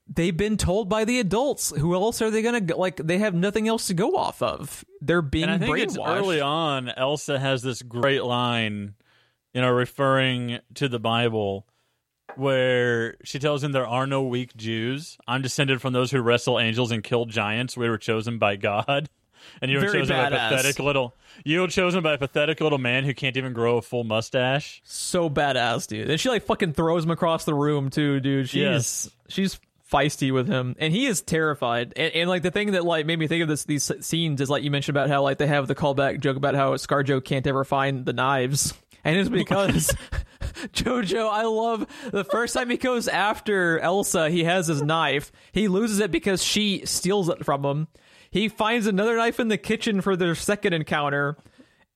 they've 0.07 0.37
been 0.37 0.57
told 0.57 0.87
by 0.87 1.03
the 1.05 1.19
adults. 1.19 1.71
Who 1.75 1.95
else 1.95 2.21
are 2.21 2.29
they 2.29 2.43
gonna 2.43 2.61
go, 2.61 2.77
like? 2.77 2.97
They 2.97 3.17
have 3.17 3.33
nothing 3.33 3.67
else 3.67 3.87
to 3.87 3.95
go 3.95 4.15
off 4.15 4.43
of. 4.43 4.85
They're 5.01 5.23
being 5.23 5.45
And 5.45 5.53
I 5.53 5.57
think 5.57 5.71
brainwashed. 5.71 5.83
it's 5.83 5.97
early 5.97 6.41
on, 6.41 6.89
Elsa 6.89 7.39
has 7.39 7.63
this 7.63 7.81
great 7.81 8.23
line, 8.23 8.93
you 9.53 9.61
know, 9.61 9.69
referring 9.71 10.59
to 10.75 10.87
the 10.87 10.99
Bible, 10.99 11.65
where 12.37 13.15
she 13.23 13.39
tells 13.39 13.63
him 13.63 13.71
there 13.71 13.87
are 13.87 14.07
no 14.07 14.23
weak 14.23 14.55
Jews. 14.55 15.17
I'm 15.27 15.41
descended 15.41 15.81
from 15.81 15.93
those 15.93 16.11
who 16.11 16.21
wrestle 16.21 16.59
angels 16.59 16.91
and 16.91 17.03
kill 17.03 17.25
giants. 17.25 17.75
We 17.77 17.89
were 17.89 17.97
chosen 17.97 18.37
by 18.37 18.55
God. 18.55 19.09
And 19.59 19.71
you 19.71 19.77
were 19.77 19.87
Very 19.87 20.01
chosen 20.01 20.15
by 20.15 20.27
a 20.27 20.29
pathetic 20.29 20.77
little 20.77 21.15
you 21.43 21.61
were 21.61 21.67
chosen 21.67 22.03
by 22.03 22.13
a 22.13 22.17
pathetic 22.19 22.61
little 22.61 22.77
man 22.77 23.03
who 23.05 23.13
can't 23.15 23.35
even 23.35 23.53
grow 23.53 23.77
a 23.77 23.81
full 23.81 24.03
mustache. 24.03 24.83
so 24.85 25.31
badass, 25.31 25.87
dude. 25.87 26.11
And 26.11 26.19
she 26.19 26.29
like 26.29 26.43
fucking 26.43 26.73
throws 26.73 27.05
him 27.05 27.09
across 27.09 27.43
the 27.43 27.55
room 27.55 27.89
too, 27.89 28.19
dude. 28.19 28.49
She's 28.49 28.61
Yes. 28.61 29.09
she's 29.29 29.59
feisty 29.91 30.31
with 30.31 30.47
him, 30.47 30.75
and 30.77 30.93
he 30.93 31.07
is 31.07 31.21
terrified. 31.23 31.93
And, 31.95 32.13
and 32.13 32.29
like 32.29 32.43
the 32.43 32.51
thing 32.51 32.73
that 32.73 32.85
like 32.85 33.07
made 33.07 33.17
me 33.17 33.27
think 33.27 33.41
of 33.41 33.49
this 33.49 33.63
these 33.65 33.91
scenes 34.01 34.41
is 34.41 34.49
like 34.49 34.61
you 34.63 34.69
mentioned 34.69 34.95
about 34.95 35.09
how 35.09 35.23
like 35.23 35.39
they 35.39 35.47
have 35.47 35.67
the 35.67 35.75
callback 35.75 36.19
joke 36.19 36.37
about 36.37 36.53
how 36.53 36.75
ScarJo 36.75 37.23
can't 37.25 37.47
ever 37.47 37.63
find 37.63 38.05
the 38.05 38.13
knives, 38.13 38.75
and 39.03 39.17
it's 39.17 39.29
because. 39.29 39.95
Jojo, 40.73 41.29
I 41.29 41.43
love 41.43 41.85
the 42.11 42.23
first 42.23 42.53
time 42.53 42.69
he 42.69 42.77
goes 42.77 43.07
after 43.07 43.79
Elsa, 43.79 44.29
he 44.29 44.43
has 44.43 44.67
his 44.67 44.81
knife. 44.81 45.31
He 45.51 45.67
loses 45.67 45.99
it 45.99 46.11
because 46.11 46.43
she 46.43 46.85
steals 46.85 47.29
it 47.29 47.45
from 47.45 47.63
him. 47.65 47.87
He 48.29 48.47
finds 48.47 48.87
another 48.87 49.17
knife 49.17 49.39
in 49.39 49.49
the 49.49 49.57
kitchen 49.57 50.01
for 50.01 50.15
their 50.15 50.35
second 50.35 50.73
encounter, 50.73 51.37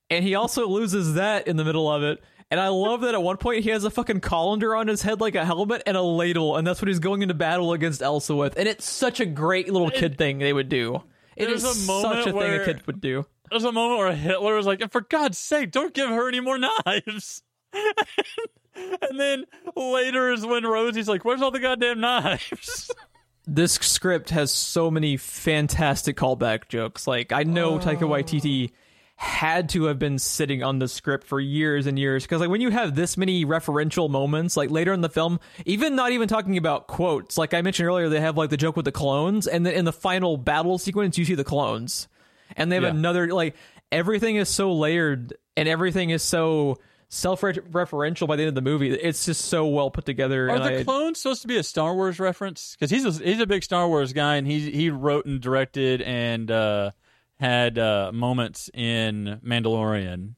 and 0.09 0.23
he 0.23 0.35
also 0.35 0.67
loses 0.67 1.13
that 1.13 1.47
in 1.47 1.55
the 1.57 1.63
middle 1.63 1.89
of 1.89 2.03
it. 2.03 2.21
And 2.51 2.59
I 2.59 2.67
love 2.67 3.01
that 3.01 3.15
at 3.15 3.23
one 3.23 3.37
point 3.37 3.63
he 3.63 3.71
has 3.71 3.83
a 3.83 3.89
fucking 3.89 4.19
colander 4.19 4.75
on 4.75 4.87
his 4.87 5.01
head 5.01 5.19
like 5.19 5.35
a 5.35 5.45
helmet 5.45 5.81
and 5.85 5.97
a 5.97 6.01
ladle, 6.01 6.57
and 6.57 6.67
that's 6.67 6.81
what 6.81 6.87
he's 6.87 6.99
going 6.99 7.21
into 7.21 7.33
battle 7.33 7.73
against 7.73 8.01
Elsa 8.01 8.35
with. 8.35 8.55
And 8.57 8.67
it's 8.67 8.87
such 8.87 9.19
a 9.19 9.25
great 9.25 9.71
little 9.71 9.89
kid 9.89 10.17
thing 10.17 10.37
they 10.37 10.53
would 10.53 10.69
do. 10.69 11.01
It 11.35 11.49
is 11.49 11.63
a 11.63 11.87
moment 11.87 12.23
such 12.23 12.33
a 12.33 12.37
thing 12.37 12.61
a 12.61 12.65
kid 12.65 12.85
would 12.87 13.01
do. 13.01 13.25
There's 13.49 13.63
a 13.63 13.71
moment 13.71 13.99
where 13.99 14.13
Hitler 14.13 14.55
was 14.55 14.65
like, 14.65 14.81
"And 14.81 14.91
for 14.91 15.01
God's 15.01 15.37
sake, 15.37 15.71
don't 15.71 15.93
give 15.93 16.09
her 16.09 16.27
any 16.27 16.39
more 16.39 16.57
knives." 16.57 17.41
and 18.75 19.19
then 19.19 19.45
later 19.75 20.31
is 20.31 20.45
when 20.45 20.63
Rosie's 20.63 21.07
like, 21.07 21.23
"Where's 21.25 21.41
all 21.41 21.51
the 21.51 21.59
goddamn 21.59 21.99
knives?" 22.01 22.91
This 23.47 23.73
script 23.73 24.31
has 24.31 24.51
so 24.51 24.89
many 24.89 25.17
fantastic 25.17 26.17
callback 26.17 26.67
jokes. 26.67 27.05
Like 27.05 27.31
I 27.31 27.43
know 27.43 27.75
oh. 27.75 27.79
Taika 27.79 27.99
Waititi 27.99 28.71
had 29.17 29.69
to 29.69 29.83
have 29.83 29.99
been 29.99 30.17
sitting 30.17 30.63
on 30.63 30.79
the 30.79 30.87
script 30.87 31.27
for 31.27 31.39
years 31.39 31.85
and 31.85 31.99
years 31.99 32.23
because 32.23 32.41
like 32.41 32.49
when 32.49 32.59
you 32.59 32.71
have 32.71 32.95
this 32.95 33.17
many 33.17 33.45
referential 33.45 34.09
moments 34.09 34.57
like 34.57 34.71
later 34.71 34.91
in 34.93 35.01
the 35.01 35.09
film 35.09 35.39
even 35.63 35.95
not 35.95 36.11
even 36.11 36.27
talking 36.27 36.57
about 36.57 36.87
quotes 36.87 37.37
like 37.37 37.53
i 37.53 37.61
mentioned 37.61 37.87
earlier 37.87 38.09
they 38.09 38.19
have 38.19 38.35
like 38.35 38.49
the 38.49 38.57
joke 38.57 38.75
with 38.75 38.83
the 38.83 38.91
clones 38.91 39.47
and 39.47 39.65
then 39.65 39.73
in 39.73 39.85
the 39.85 39.93
final 39.93 40.35
battle 40.35 40.77
sequence 40.77 41.17
you 41.17 41.23
see 41.23 41.33
the 41.35 41.45
clones 41.45 42.09
and 42.57 42.69
they 42.69 42.75
have 42.75 42.83
Yeah. 42.83 42.89
another 42.89 43.27
like 43.33 43.55
everything 43.89 44.35
is 44.35 44.49
so 44.49 44.73
layered 44.73 45.33
and 45.55 45.69
everything 45.69 46.09
is 46.09 46.21
so 46.21 46.77
self-referential 47.15 48.27
by 48.27 48.35
the 48.35 48.43
end 48.43 48.49
of 48.49 48.55
the 48.55 48.61
movie. 48.61 48.91
It's 48.91 49.25
just 49.25 49.45
so 49.45 49.65
well 49.67 49.89
put 49.89 50.05
together. 50.05 50.49
Are 50.49 50.59
the 50.59 50.79
I- 50.79 50.83
clones 50.83 51.21
supposed 51.21 51.41
to 51.43 51.47
be 51.47 51.57
a 51.57 51.63
Star 51.63 51.95
Wars 51.95 52.19
reference? 52.19 52.75
Because 52.77 52.91
he's 52.91 53.05
a, 53.05 53.23
he's 53.23 53.39
a 53.39 53.47
big 53.47 53.63
Star 53.63 53.87
Wars 53.87 54.13
guy, 54.13 54.35
and 54.35 54.45
he 54.45 54.71
he 54.71 54.89
wrote 54.89 55.25
and 55.25 55.41
directed 55.41 56.01
and 56.01 56.49
uh, 56.51 56.91
had 57.39 57.77
uh, 57.79 58.11
moments 58.13 58.69
in 58.73 59.39
Mandalorian. 59.45 60.35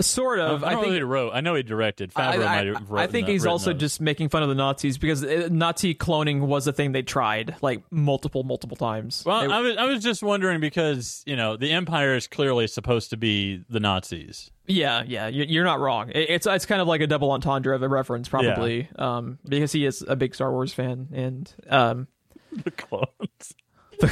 Sort 0.00 0.38
of. 0.38 0.64
I, 0.64 0.68
I 0.68 0.72
don't 0.72 0.82
think 0.84 0.94
he 0.94 1.02
wrote. 1.02 1.32
I 1.34 1.40
know 1.40 1.54
he 1.54 1.62
directed. 1.62 2.12
I, 2.16 2.36
Favreau 2.36 2.46
I- 2.46 2.56
might 2.56 2.66
have 2.66 2.90
wrote 2.90 3.00
I 3.00 3.06
think 3.06 3.28
he's 3.28 3.44
also 3.46 3.72
those. 3.72 3.80
just 3.80 4.00
making 4.00 4.28
fun 4.30 4.42
of 4.42 4.48
the 4.48 4.54
Nazis 4.54 4.96
because 4.98 5.22
uh, 5.24 5.48
Nazi 5.50 5.94
cloning 5.94 6.40
was 6.46 6.66
a 6.66 6.72
thing 6.72 6.92
they 6.92 7.02
tried 7.02 7.56
like 7.62 7.82
multiple, 7.90 8.42
multiple 8.44 8.76
times. 8.76 9.22
Well, 9.26 9.46
They- 9.48 9.52
I 9.54 9.60
was 9.60 9.76
I 9.76 9.84
was 9.84 10.02
just 10.02 10.22
wondering 10.22 10.60
because 10.60 11.22
you 11.26 11.36
know 11.36 11.56
the 11.56 11.70
Empire 11.72 12.14
is 12.14 12.26
clearly 12.26 12.66
supposed 12.66 13.10
to 13.10 13.16
be 13.16 13.62
the 13.68 13.80
Nazis. 13.80 14.50
yeah, 14.66 15.02
yeah, 15.06 15.26
you- 15.28 15.44
you're 15.48 15.64
not 15.64 15.80
wrong. 15.80 16.10
It's 16.14 16.46
it's 16.46 16.66
kind 16.66 16.80
of 16.80 16.88
like 16.88 17.00
a 17.00 17.06
double 17.06 17.30
entendre 17.32 17.74
of 17.74 17.82
a 17.82 17.88
reference, 17.88 18.28
probably, 18.28 18.88
um, 18.96 19.38
because 19.46 19.72
he 19.72 19.84
is 19.84 20.02
a 20.06 20.16
big 20.16 20.34
Star 20.34 20.50
Wars 20.52 20.72
fan, 20.72 21.08
and 21.12 21.52
um, 21.68 22.06
The 22.64 22.70
clones. 22.70 23.54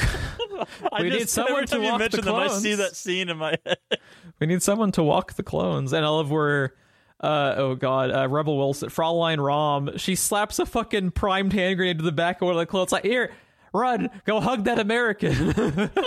I 0.93 1.03
We 1.03 1.11
need 1.11 1.28
someone 1.28 1.66
to 1.66 1.81
walk 1.81 1.93
the 1.93 1.99
mention 1.99 2.24
them, 2.24 2.35
I 2.35 2.49
see 2.49 2.74
clones. 2.74 2.78
that 2.78 2.97
scene 2.97 3.28
in 3.28 3.37
my 3.39 3.57
head. 3.64 3.78
we 4.41 4.47
need 4.47 4.62
someone 4.62 4.93
to 4.93 5.03
walk 5.03 5.35
the 5.35 5.43
clones. 5.43 5.93
And 5.93 6.05
I 6.05 6.09
love 6.09 6.31
where. 6.31 6.74
Uh, 7.22 7.55
oh 7.59 7.74
god, 7.74 8.11
uh, 8.11 8.26
Rebel 8.31 8.57
Wilson, 8.57 8.89
Fraulein 8.89 9.37
Rahm, 9.37 10.01
she 10.01 10.14
slaps 10.14 10.59
a 10.59 10.64
fucking 10.64 11.11
primed 11.11 11.53
hand 11.53 11.76
grenade 11.76 11.99
to 11.99 12.05
the 12.05 12.12
back 12.12 12.41
of 12.41 12.47
one 12.47 12.55
of 12.55 12.59
the 12.59 12.64
clones. 12.64 12.93
Like, 12.93 13.05
here, 13.05 13.31
run, 13.74 14.09
go 14.24 14.41
hug 14.41 14.64
that 14.64 14.78
American. 14.78 15.91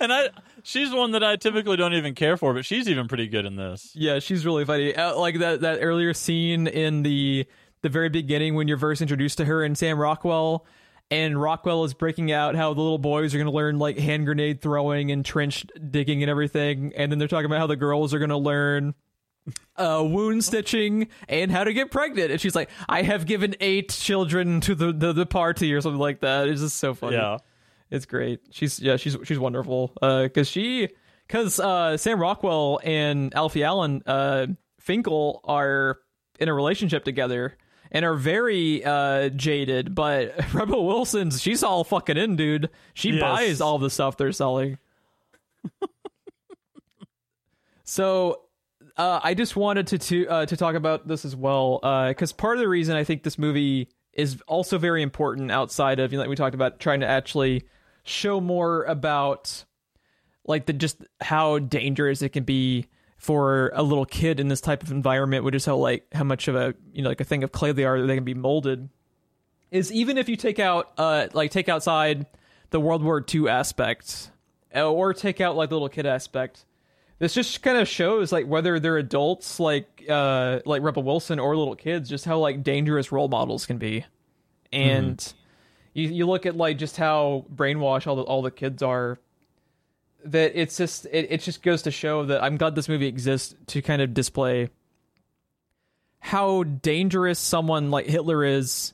And 0.00 0.12
I, 0.12 0.28
she's 0.62 0.92
one 0.92 1.12
that 1.12 1.24
I 1.24 1.36
typically 1.36 1.76
don't 1.76 1.94
even 1.94 2.14
care 2.14 2.36
for, 2.36 2.52
but 2.54 2.64
she's 2.64 2.88
even 2.88 3.08
pretty 3.08 3.28
good 3.28 3.46
in 3.46 3.56
this. 3.56 3.92
Yeah, 3.94 4.18
she's 4.18 4.44
really 4.44 4.64
funny. 4.64 4.94
Uh, 4.94 5.16
like 5.16 5.38
that 5.38 5.62
that 5.62 5.78
earlier 5.80 6.12
scene 6.14 6.66
in 6.66 7.02
the 7.02 7.46
the 7.82 7.88
very 7.88 8.08
beginning 8.08 8.54
when 8.54 8.68
you're 8.68 8.78
first 8.78 9.00
introduced 9.00 9.38
to 9.38 9.44
her 9.46 9.64
and 9.64 9.76
Sam 9.76 9.98
Rockwell, 9.98 10.66
and 11.10 11.40
Rockwell 11.40 11.84
is 11.84 11.94
breaking 11.94 12.30
out 12.30 12.54
how 12.54 12.72
the 12.74 12.80
little 12.80 12.98
boys 12.98 13.34
are 13.34 13.38
going 13.38 13.46
to 13.46 13.52
learn 13.52 13.78
like 13.78 13.98
hand 13.98 14.26
grenade 14.26 14.60
throwing 14.60 15.10
and 15.10 15.24
trench 15.24 15.66
digging 15.90 16.22
and 16.22 16.30
everything, 16.30 16.92
and 16.96 17.10
then 17.10 17.18
they're 17.18 17.28
talking 17.28 17.46
about 17.46 17.58
how 17.58 17.66
the 17.66 17.76
girls 17.76 18.14
are 18.14 18.18
going 18.18 18.30
to 18.30 18.36
learn 18.36 18.94
uh, 19.76 20.04
wound 20.06 20.44
stitching 20.44 21.08
and 21.28 21.50
how 21.50 21.64
to 21.64 21.72
get 21.72 21.90
pregnant. 21.90 22.30
And 22.30 22.40
she's 22.40 22.54
like, 22.54 22.70
"I 22.88 23.02
have 23.02 23.26
given 23.26 23.56
eight 23.60 23.90
children 23.90 24.60
to 24.62 24.74
the 24.74 24.92
the, 24.92 25.12
the 25.12 25.26
party" 25.26 25.72
or 25.74 25.80
something 25.80 26.00
like 26.00 26.20
that. 26.20 26.48
It's 26.48 26.60
just 26.60 26.76
so 26.76 26.94
funny. 26.94 27.16
Yeah. 27.16 27.38
It's 27.90 28.06
great. 28.06 28.40
She's 28.50 28.78
yeah, 28.78 28.96
she's 28.96 29.16
she's 29.24 29.38
wonderful. 29.38 29.92
Uh, 30.00 30.28
cause 30.32 30.48
she, 30.48 30.90
cause 31.28 31.58
uh, 31.58 31.96
Sam 31.96 32.20
Rockwell 32.20 32.80
and 32.84 33.34
Alfie 33.34 33.64
Allen, 33.64 34.02
uh, 34.06 34.46
Finkel 34.78 35.40
are 35.42 35.98
in 36.38 36.48
a 36.48 36.54
relationship 36.54 37.04
together 37.04 37.56
and 37.90 38.04
are 38.04 38.14
very 38.14 38.84
uh 38.84 39.28
jaded. 39.30 39.94
But 39.94 40.34
Rebel 40.54 40.86
Wilson's, 40.86 41.40
she's 41.40 41.62
all 41.62 41.84
fucking 41.84 42.16
in, 42.16 42.36
dude. 42.36 42.70
She 42.94 43.10
Yes. 43.10 43.20
buys 43.20 43.60
all 43.60 43.78
the 43.78 43.90
stuff 43.90 44.16
they're 44.16 44.32
selling. 44.32 44.78
so. 47.84 48.42
Uh, 48.96 49.18
I 49.22 49.32
just 49.34 49.56
wanted 49.56 49.86
to 49.88 49.98
to 49.98 50.26
uh, 50.28 50.46
to 50.46 50.56
talk 50.58 50.74
about 50.74 51.08
this 51.08 51.24
as 51.24 51.34
well 51.34 51.78
because 52.08 52.32
part 52.32 52.56
of 52.56 52.60
the 52.60 52.68
reason 52.68 52.96
I 52.96 53.04
think 53.04 53.22
this 53.22 53.38
movie 53.38 53.88
is 54.12 54.42
also 54.46 54.76
very 54.76 55.00
important 55.00 55.50
outside 55.50 56.00
of 56.00 56.12
you 56.12 56.18
know, 56.18 56.22
like 56.22 56.28
we 56.28 56.36
talked 56.36 56.54
about 56.54 56.80
trying 56.80 57.00
to 57.00 57.06
actually 57.06 57.64
show 58.02 58.40
more 58.42 58.82
about 58.84 59.64
like 60.44 60.66
the 60.66 60.74
just 60.74 61.02
how 61.22 61.60
dangerous 61.60 62.20
it 62.20 62.30
can 62.30 62.44
be 62.44 62.86
for 63.20 63.70
a 63.74 63.82
little 63.82 64.06
kid 64.06 64.40
in 64.40 64.48
this 64.48 64.62
type 64.62 64.82
of 64.82 64.90
environment, 64.90 65.44
which 65.44 65.54
is 65.54 65.66
how 65.66 65.76
like 65.76 66.06
how 66.12 66.24
much 66.24 66.48
of 66.48 66.56
a 66.56 66.74
you 66.92 67.02
know 67.02 67.10
like 67.10 67.20
a 67.20 67.24
thing 67.24 67.44
of 67.44 67.52
clay 67.52 67.70
they 67.70 67.84
are 67.84 68.00
that 68.00 68.06
they 68.06 68.14
can 68.14 68.24
be 68.24 68.34
molded. 68.34 68.88
Is 69.70 69.92
even 69.92 70.16
if 70.16 70.28
you 70.28 70.36
take 70.36 70.58
out 70.58 70.90
uh 70.96 71.28
like 71.34 71.50
take 71.50 71.68
outside 71.68 72.26
the 72.70 72.80
World 72.80 73.04
War 73.04 73.22
II 73.32 73.48
aspect 73.48 74.30
uh, 74.74 74.90
or 74.90 75.12
take 75.12 75.40
out 75.40 75.54
like 75.54 75.68
the 75.68 75.74
little 75.74 75.90
kid 75.90 76.06
aspect. 76.06 76.64
This 77.18 77.34
just 77.34 77.62
kind 77.62 77.76
of 77.76 77.86
shows 77.86 78.32
like 78.32 78.46
whether 78.46 78.80
they're 78.80 78.96
adults 78.96 79.60
like 79.60 80.02
uh 80.08 80.60
like 80.64 80.80
Rebel 80.80 81.02
Wilson 81.02 81.38
or 81.38 81.54
little 81.54 81.76
kids, 81.76 82.08
just 82.08 82.24
how 82.24 82.38
like 82.38 82.62
dangerous 82.62 83.12
role 83.12 83.28
models 83.28 83.66
can 83.66 83.76
be. 83.76 84.06
And 84.72 85.22
you 85.92 86.08
you 86.08 86.26
look 86.26 86.46
at 86.46 86.56
like 86.56 86.78
just 86.78 86.96
how 86.96 87.44
brainwashed 87.54 88.06
all 88.06 88.16
the 88.16 88.22
all 88.22 88.40
the 88.40 88.50
kids 88.50 88.82
are 88.82 89.18
that 90.24 90.52
it's 90.54 90.76
just 90.76 91.06
it, 91.06 91.28
it 91.30 91.40
just 91.40 91.62
goes 91.62 91.82
to 91.82 91.90
show 91.90 92.24
that 92.26 92.42
I'm 92.42 92.56
glad 92.56 92.74
this 92.74 92.88
movie 92.88 93.06
exists 93.06 93.54
to 93.68 93.82
kind 93.82 94.02
of 94.02 94.14
display 94.14 94.70
how 96.20 96.62
dangerous 96.64 97.38
someone 97.38 97.90
like 97.90 98.06
Hitler 98.06 98.44
is 98.44 98.92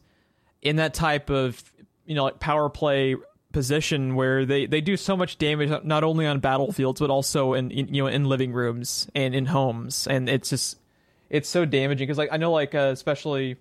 in 0.63 0.77
that 0.77 0.95
type 0.95 1.31
of 1.31 1.63
you 2.05 2.15
know 2.15 2.25
like 2.25 2.41
power 2.41 2.69
play 2.69 3.17
position 3.53 4.15
where 4.15 4.45
they 4.45 4.67
they 4.67 4.81
do 4.81 4.97
so 4.97 5.17
much 5.17 5.39
damage 5.39 5.71
not 5.85 6.05
only 6.05 6.27
on 6.27 6.41
battlefields 6.41 7.01
but 7.01 7.09
also 7.09 7.55
in, 7.55 7.71
in 7.71 7.93
you 7.95 8.03
know 8.03 8.07
in 8.07 8.25
living 8.27 8.53
rooms 8.53 9.09
and 9.15 9.35
in 9.35 9.47
homes. 9.47 10.07
And 10.07 10.29
it's 10.29 10.51
just 10.51 10.79
it's 11.31 11.49
so 11.49 11.65
damaging. 11.65 12.07
Because 12.07 12.19
like 12.19 12.29
I 12.33 12.37
know 12.37 12.53
like 12.53 12.75
uh, 12.75 12.91
especially 12.93 13.57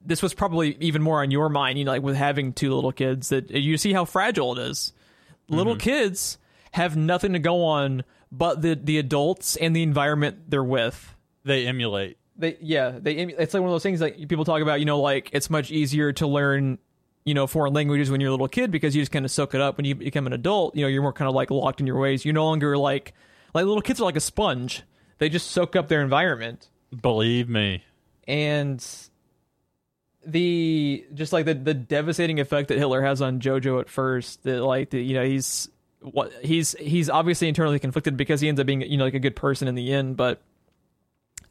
this 0.00 0.22
was 0.22 0.32
probably 0.32 0.76
even 0.80 1.02
more 1.02 1.22
on 1.22 1.30
your 1.30 1.48
mind 1.48 1.78
you 1.78 1.84
know 1.84 1.90
like 1.90 2.02
with 2.02 2.14
having 2.14 2.52
two 2.52 2.72
little 2.72 2.92
kids 2.92 3.30
that 3.30 3.50
you 3.50 3.76
see 3.76 3.92
how 3.92 4.04
fragile 4.04 4.56
it 4.56 4.70
is 4.70 4.92
little 5.48 5.74
mm-hmm. 5.74 5.80
kids 5.80 6.38
have 6.72 6.96
nothing 6.96 7.32
to 7.32 7.38
go 7.38 7.64
on 7.64 8.04
but 8.30 8.62
the 8.62 8.74
the 8.74 8.98
adults 8.98 9.56
and 9.56 9.74
the 9.74 9.82
environment 9.82 10.50
they're 10.50 10.64
with. 10.64 11.14
They 11.44 11.66
emulate. 11.66 12.18
they 12.36 12.56
yeah 12.60 12.98
they 13.00 13.14
it's 13.14 13.54
like 13.54 13.60
one 13.60 13.70
of 13.70 13.74
those 13.74 13.82
things 13.82 14.00
like 14.00 14.28
people 14.28 14.44
talk 14.44 14.60
about 14.60 14.80
you 14.80 14.86
know 14.86 15.00
like 15.00 15.30
it's 15.32 15.50
much 15.50 15.70
easier 15.70 16.12
to 16.14 16.26
learn 16.26 16.78
you 17.24 17.34
know 17.34 17.46
foreign 17.46 17.72
languages 17.72 18.10
when 18.10 18.20
you're 18.20 18.28
a 18.28 18.32
little 18.32 18.48
kid 18.48 18.70
because 18.70 18.94
you 18.94 19.02
just 19.02 19.12
kind 19.12 19.24
of 19.24 19.30
soak 19.30 19.54
it 19.54 19.60
up. 19.60 19.76
When 19.76 19.86
you 19.86 19.94
become 19.94 20.26
an 20.26 20.32
adult 20.32 20.76
you 20.76 20.82
know 20.82 20.88
you're 20.88 21.02
more 21.02 21.12
kind 21.12 21.28
of 21.28 21.34
like 21.34 21.50
locked 21.50 21.80
in 21.80 21.86
your 21.86 21.98
ways. 21.98 22.24
You're 22.24 22.34
no 22.34 22.44
longer 22.44 22.76
like 22.76 23.14
like 23.54 23.64
little 23.64 23.82
kids 23.82 24.00
are 24.00 24.04
like 24.04 24.16
a 24.16 24.20
sponge. 24.20 24.82
They 25.18 25.28
just 25.28 25.50
soak 25.50 25.74
up 25.74 25.88
their 25.88 26.02
environment. 26.02 26.68
Believe 27.02 27.48
me. 27.48 27.84
and 28.26 28.84
the 30.28 31.06
just 31.14 31.32
like 31.32 31.46
the 31.46 31.54
the 31.54 31.74
devastating 31.74 32.38
effect 32.38 32.68
that 32.68 32.78
Hitler 32.78 33.02
has 33.02 33.22
on 33.22 33.40
Jojo 33.40 33.80
at 33.80 33.88
first 33.88 34.42
that 34.44 34.62
like 34.62 34.90
the, 34.90 35.02
you 35.02 35.14
know 35.14 35.24
he's 35.24 35.68
what 36.00 36.32
he's 36.42 36.72
he's 36.78 37.08
obviously 37.08 37.48
internally 37.48 37.78
conflicted 37.78 38.16
because 38.16 38.40
he 38.40 38.48
ends 38.48 38.60
up 38.60 38.66
being 38.66 38.82
you 38.82 38.98
know 38.98 39.04
like 39.04 39.14
a 39.14 39.18
good 39.20 39.34
person 39.34 39.66
in 39.66 39.74
the 39.74 39.92
end 39.92 40.16
but 40.16 40.40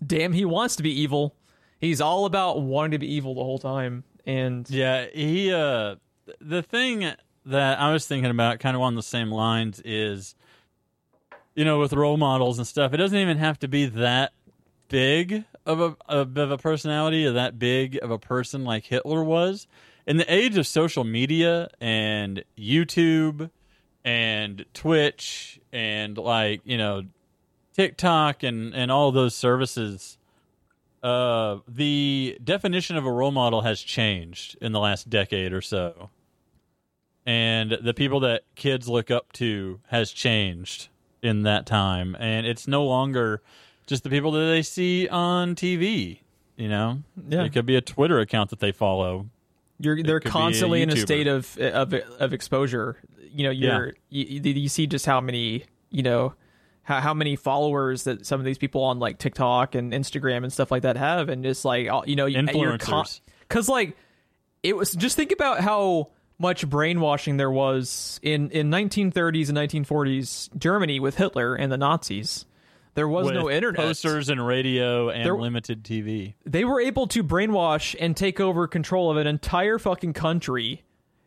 damn 0.06 0.32
he 0.32 0.46
wants 0.46 0.76
to 0.78 0.84
be 0.84 1.02
evil. 1.02 1.36
He's 1.80 2.02
all 2.02 2.26
about 2.26 2.62
wanting 2.62 2.92
to 2.92 3.00
be 3.00 3.14
evil 3.14 3.36
the 3.36 3.44
whole 3.44 3.60
time 3.60 4.04
and 4.26 4.70
Yeah, 4.70 5.08
he 5.14 5.52
uh 5.52 5.96
the 6.40 6.62
thing 6.62 7.12
that 7.46 7.80
I 7.80 7.92
was 7.92 8.06
thinking 8.06 8.30
about 8.30 8.60
kind 8.60 8.76
of 8.76 8.82
on 8.82 8.96
the 8.96 9.04
same 9.04 9.32
lines 9.32 9.82
is 9.84 10.36
you 11.56 11.66
know, 11.66 11.80
with 11.80 11.92
role 11.94 12.18
models 12.18 12.60
and 12.60 12.68
stuff, 12.68 12.94
it 12.94 12.98
doesn't 12.98 13.18
even 13.18 13.40
have 13.40 13.58
to 13.60 13.68
be 13.68 13.88
that 13.88 14.32
big 14.90 15.44
of 15.68 15.80
a 15.80 15.96
of 16.08 16.52
a 16.52 16.58
personality 16.58 17.26
or 17.26 17.34
that 17.34 17.60
big 17.60 18.00
of 18.02 18.10
a 18.10 18.18
person 18.20 18.64
like 18.64 18.86
Hitler 18.86 19.24
was. 19.24 19.68
In 20.06 20.18
the 20.18 20.34
age 20.34 20.58
of 20.58 20.66
social 20.66 21.04
media 21.04 21.70
and 21.82 22.44
YouTube 22.58 23.52
and 24.06 24.66
Twitch 24.74 25.60
and 25.74 26.18
like, 26.18 26.62
you 26.64 26.78
know, 26.78 27.04
TikTok 27.74 28.44
and 28.44 28.74
and 28.74 28.92
all 28.92 29.12
those 29.12 29.36
services 29.36 30.18
uh, 31.04 31.60
the 31.68 32.38
definition 32.44 32.98
of 32.98 33.06
a 33.06 33.12
role 33.12 33.32
model 33.32 33.62
has 33.62 33.82
changed 33.82 34.58
in 34.62 34.72
the 34.72 34.80
last 34.80 35.10
decade 35.10 35.54
or 35.54 35.62
so. 35.62 36.10
And 37.26 37.78
the 37.82 37.94
people 37.94 38.22
that 38.22 38.44
kids 38.56 38.88
look 38.88 39.12
up 39.12 39.32
to 39.34 39.80
has 39.88 40.12
changed 40.12 40.88
in 41.22 41.44
that 41.44 41.66
time. 41.66 42.16
And 42.20 42.46
it's 42.48 42.68
no 42.68 42.86
longer 42.86 43.42
just 43.88 44.04
the 44.04 44.10
people 44.10 44.32
that 44.34 44.46
they 44.46 44.62
see 44.62 45.08
on 45.08 45.56
TV, 45.56 46.20
you 46.56 46.70
know? 46.70 47.02
Yeah. 47.28 47.44
It 47.44 47.54
could 47.54 47.66
be 47.66 47.76
a 47.76 47.82
Twitter 47.82 48.20
account 48.20 48.52
that 48.52 48.60
they 48.60 48.72
follow. 48.72 49.28
you're 49.80 50.02
they're 50.04 50.20
be 50.20 50.30
a 50.30 50.32
constantly 50.32 50.82
in 50.82 50.90
a 50.90 50.98
state 50.98 51.28
of 51.28 51.58
of 51.58 51.94
of 51.94 52.34
exposure 52.34 52.98
you 53.32 53.44
know 53.44 53.52
you're 53.52 53.94
you, 54.10 54.42
you 54.42 54.70
see 54.70 54.88
just 54.88 55.06
how 55.06 55.22
many 55.22 55.64
you 55.90 56.04
know 56.04 56.34
how, 56.84 57.02
how 57.02 57.14
many 57.14 57.36
followers 57.36 58.04
that 58.06 58.26
some 58.26 58.40
of 58.40 58.46
these 58.46 58.58
people 58.58 58.84
on 58.84 59.00
like 59.00 59.18
TikTok 59.18 59.76
and 59.76 59.94
Instagram 59.94 60.44
and 60.44 60.52
stuff 60.52 60.72
like 60.72 60.84
that 60.84 60.98
have 60.98 61.30
and 61.30 61.44
just 61.44 61.66
like 61.66 61.88
you 62.06 62.16
know 62.16 62.26
Influencers. 62.26 63.22
because 63.42 63.70
like 63.70 63.96
it 64.64 64.76
was 64.76 64.92
just 64.94 65.16
think 65.16 65.32
about 65.32 65.60
how 65.60 66.10
much 66.40 66.68
brainwashing 66.68 67.38
there 67.38 67.52
was 67.52 68.20
in 68.24 68.50
in 68.52 68.70
1930s 68.70 69.50
and 69.50 69.58
1940s 69.58 70.58
Germany 70.58 71.00
with 71.00 71.16
Hitler 71.16 71.56
and 71.56 71.72
the 71.72 71.78
Nazis 71.78 72.46
there 72.98 73.08
was 73.08 73.32
no 73.32 73.50
internet 73.50 73.80
Posters 73.82 74.28
and 74.28 74.46
radio 74.46 75.10
and 75.10 75.24
There- 75.26 75.38
limited 75.38 75.84
TV. 75.84 76.34
they 76.46 76.66
were 76.66 76.82
able 76.82 77.08
to 77.08 77.24
brainwash 77.24 77.96
and 78.00 78.18
take 78.18 78.40
over 78.42 78.68
control 78.68 79.10
of 79.10 79.18
an 79.18 79.28
entire 79.28 79.80
fucking 79.80 80.12
country 80.14 80.84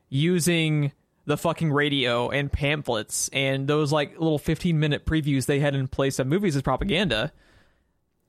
using 0.09 0.93
the 1.27 1.37
fucking 1.37 1.73
radio 1.73 2.29
and 2.31 2.51
pamphlets 2.53 3.31
and 3.33 3.69
those 3.69 3.93
like 3.93 4.19
little 4.19 4.39
15 4.39 4.79
minute 4.81 5.07
previews 5.07 5.47
they 5.47 5.61
had 5.61 5.75
in 5.75 5.87
place 5.87 6.19
of 6.19 6.27
movies 6.27 6.57
as 6.57 6.63
propaganda 6.63 7.33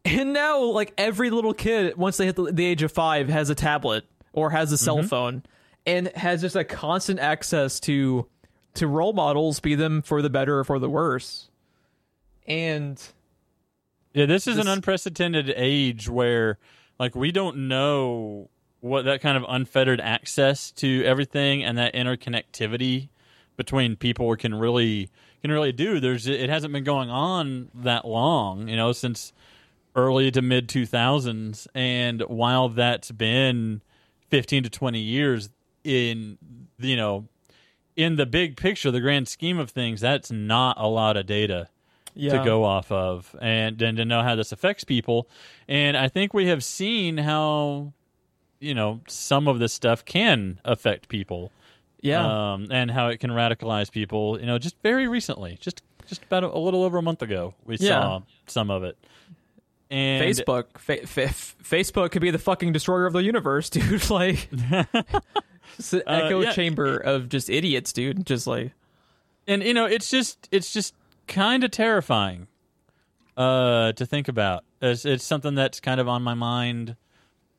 And 0.06 0.34
now, 0.34 0.62
like 0.64 0.94
every 0.98 1.30
little 1.30 1.54
kid, 1.54 1.96
once 1.98 2.18
they 2.18 2.26
hit 2.26 2.36
the, 2.36 2.52
the 2.52 2.66
age 2.66 2.82
of 2.84 2.92
five, 2.92 3.30
has 3.30 3.50
a 3.52 3.56
tablet 3.56 4.04
or 4.34 4.50
has 4.52 4.72
a 4.72 4.78
cell 4.78 4.98
Mm-hmm. 4.98 5.08
phone, 5.08 5.44
and 5.86 6.08
has 6.16 6.42
just 6.42 6.56
a 6.56 6.64
constant 6.64 7.20
access 7.20 7.80
to 7.82 8.28
to 8.76 8.88
role 8.88 9.14
models, 9.14 9.60
be 9.60 9.76
them 9.76 10.02
for 10.02 10.22
the 10.22 10.30
better 10.30 10.58
or 10.60 10.64
for 10.64 10.80
the 10.80 10.90
worse. 10.90 11.50
And 12.48 13.02
Yeah, 14.14 14.26
this 14.26 14.48
is 14.48 14.58
an 14.58 14.68
unprecedented 14.68 15.54
age 15.56 16.10
where 16.10 16.58
like 17.00 17.16
we 17.16 17.32
don't 17.32 17.68
know 17.70 18.50
what 18.82 19.06
that 19.06 19.22
kind 19.22 19.38
of 19.38 19.46
unfettered 19.48 20.02
access 20.02 20.72
to 20.72 21.04
everything 21.06 21.64
and 21.64 21.78
that 21.78 21.94
interconnectivity 21.94 23.10
between 23.56 23.96
people 23.96 24.36
can 24.36 24.56
really 24.56 25.10
can 25.42 25.52
really 25.52 25.72
do. 25.72 26.00
There's 26.00 26.28
it 26.28 26.50
hasn't 26.50 26.74
been 26.74 26.84
going 26.84 27.10
on 27.10 27.70
that 27.74 28.06
long, 28.06 28.68
you 28.68 28.76
know, 28.76 28.92
since 28.92 29.34
early 29.96 30.32
to 30.32 30.42
mid 30.42 30.68
2000s 30.68 31.68
and 31.76 32.22
while 32.22 32.70
that's 32.70 33.12
been 33.12 33.82
15 34.30 34.64
to 34.64 34.70
20 34.70 35.00
years 35.00 35.50
in 35.84 36.38
you 36.78 36.96
know 36.96 37.28
in 37.98 38.16
the 38.16 38.26
big 38.26 38.56
picture 38.56 38.90
the 38.90 39.02
grand 39.02 39.28
scheme 39.28 39.60
of 39.60 39.70
things 39.70 40.00
that's 40.00 40.32
not 40.32 40.78
a 40.80 40.88
lot 40.88 41.18
of 41.18 41.26
data 41.26 41.68
yeah, 42.16 42.38
to 42.38 42.44
go 42.44 42.64
off 42.64 42.92
of 42.92 43.36
and 43.42 43.82
and 43.82 43.98
to 43.98 44.06
know 44.06 44.22
how 44.22 44.36
this 44.36 44.52
affects 44.52 44.84
people 44.84 45.28
and 45.68 45.96
i 45.98 46.08
think 46.08 46.34
we 46.34 46.48
have 46.48 46.64
seen 46.64 47.18
how 47.18 47.94
you 48.60 48.74
know 48.74 49.00
some 49.08 49.48
of 49.48 49.60
this 49.60 49.74
stuff 49.74 50.04
can 50.06 50.60
affect 50.66 51.08
people 51.10 51.52
yeah, 52.04 52.54
um, 52.54 52.68
and 52.72 52.90
how 52.90 53.08
it 53.10 53.20
can 53.20 53.30
radicalize 53.30 53.92
people 53.92 54.40
you 54.40 54.46
know 54.48 54.58
just 54.58 54.76
very 54.82 55.08
recently 55.08 55.58
just 55.60 55.82
just 56.08 56.24
about 56.24 56.44
a, 56.44 56.48
a 56.48 56.58
little 56.58 56.84
over 56.84 56.98
a 56.98 57.02
month 57.02 57.22
ago 57.22 57.54
we 57.66 57.78
Yeah. 57.78 57.90
saw 57.90 58.22
some 58.48 58.70
of 58.72 58.84
it 58.84 58.98
and 59.90 60.24
Facebook, 60.26 60.78
fa- 60.78 61.06
fa- 61.06 61.26
Facebook 61.64 62.12
could 62.12 62.22
be 62.22 62.32
the 62.32 62.40
fucking 62.40 62.72
destroyer 62.72 63.06
of 63.06 63.12
the 63.12 63.24
universe, 63.24 63.70
dude. 63.76 64.10
like, 64.10 64.48
it's 65.78 65.92
an 65.92 66.02
Uh, 66.08 66.12
echo 66.12 66.40
yeah. 66.42 66.54
chamber 66.54 66.96
of 66.98 67.28
just 67.28 67.50
idiots, 67.50 67.92
dude. 67.92 68.26
Just 68.26 68.48
like, 68.48 68.72
and 69.48 69.62
you 69.62 69.74
know 69.74 69.86
it's 69.86 70.10
just 70.10 70.48
it's 70.50 70.72
just 70.72 70.94
kind 71.32 71.64
of 71.64 71.72
terrifying 71.72 72.48
uh 73.38 73.94
to 73.94 74.06
think 74.06 74.28
about 74.28 74.64
it's, 74.82 75.06
it's 75.06 75.24
something 75.24 75.56
that's 75.56 75.80
kind 75.80 76.00
of 76.02 76.08
on 76.08 76.22
my 76.22 76.34
mind 76.34 76.96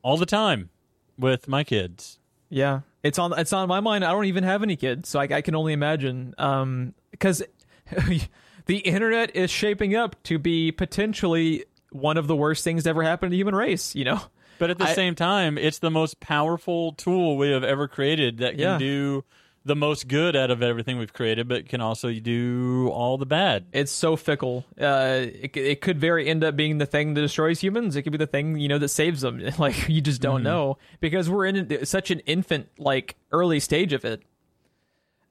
all 0.03 0.17
the 0.17 0.25
time 0.25 0.69
with 1.17 1.47
my 1.47 1.63
kids 1.63 2.19
Yeah, 2.49 2.81
it's 3.01 3.17
on 3.17 3.33
it's 3.37 3.51
on 3.53 3.67
my 3.67 3.79
mind. 3.79 4.05
I 4.05 4.11
don't 4.11 4.25
even 4.25 4.43
have 4.43 4.61
any 4.63 4.75
kids, 4.75 5.09
so 5.09 5.19
I, 5.19 5.23
I 5.23 5.41
can 5.41 5.55
only 5.55 5.73
imagine. 5.73 6.35
Um, 6.37 6.93
because 7.11 7.41
the 8.65 8.77
internet 8.77 9.35
is 9.35 9.49
shaping 9.49 9.95
up 9.95 10.21
to 10.23 10.37
be 10.37 10.71
potentially 10.71 11.65
one 11.91 12.17
of 12.17 12.27
the 12.27 12.35
worst 12.35 12.63
things 12.63 12.83
to 12.83 12.89
ever 12.89 13.01
happen 13.03 13.27
to 13.27 13.31
the 13.31 13.37
human 13.37 13.55
race. 13.55 13.95
You 13.95 14.05
know, 14.05 14.21
But 14.59 14.69
at 14.69 14.77
the 14.77 14.85
I- 14.85 14.93
same 14.93 15.15
time, 15.15 15.57
it's 15.57 15.79
the 15.79 15.89
most 15.91 16.19
powerful 16.19 16.91
tool 16.93 17.37
we 17.37 17.49
have 17.51 17.63
ever 17.63 17.87
created 17.87 18.37
that 18.39 18.51
can 18.51 18.59
Yeah. 18.59 18.77
do 18.77 19.23
the 19.65 19.75
most 19.75 20.07
good 20.07 20.35
out 20.35 20.51
of 20.51 20.61
everything 20.61 20.97
we've 20.97 21.13
created, 21.13 21.47
but 21.47 21.69
can 21.69 21.79
also 21.79 22.11
do 22.13 22.89
all 22.89 23.17
the 23.17 23.25
bad. 23.25 23.65
it's 23.71 23.91
so 23.91 24.15
fickle. 24.15 24.65
Uh, 24.79 25.25
it, 25.41 25.55
it 25.55 25.81
could 25.81 25.99
very 25.99 26.27
end 26.27 26.43
up 26.43 26.55
being 26.55 26.77
the 26.79 26.85
thing 26.85 27.13
that 27.13 27.21
destroys 27.21 27.61
humans. 27.61 27.95
It 27.95 28.01
could 28.03 28.11
be 28.11 28.17
the 28.17 28.27
thing 28.27 28.57
you 28.57 28.67
know 28.67 28.77
that 28.77 28.89
saves 28.89 29.21
them. 29.21 29.41
Like 29.63 29.87
you 29.87 30.01
just 30.01 30.21
don't 30.21 30.43
know 30.43 30.77
because 30.99 31.29
we're 31.29 31.45
in 31.45 31.85
such 31.85 32.11
an 32.11 32.19
infant 32.21 32.67
like 32.77 33.15
early 33.31 33.59
stage 33.59 33.93
of 33.93 34.03
it. 34.03 34.21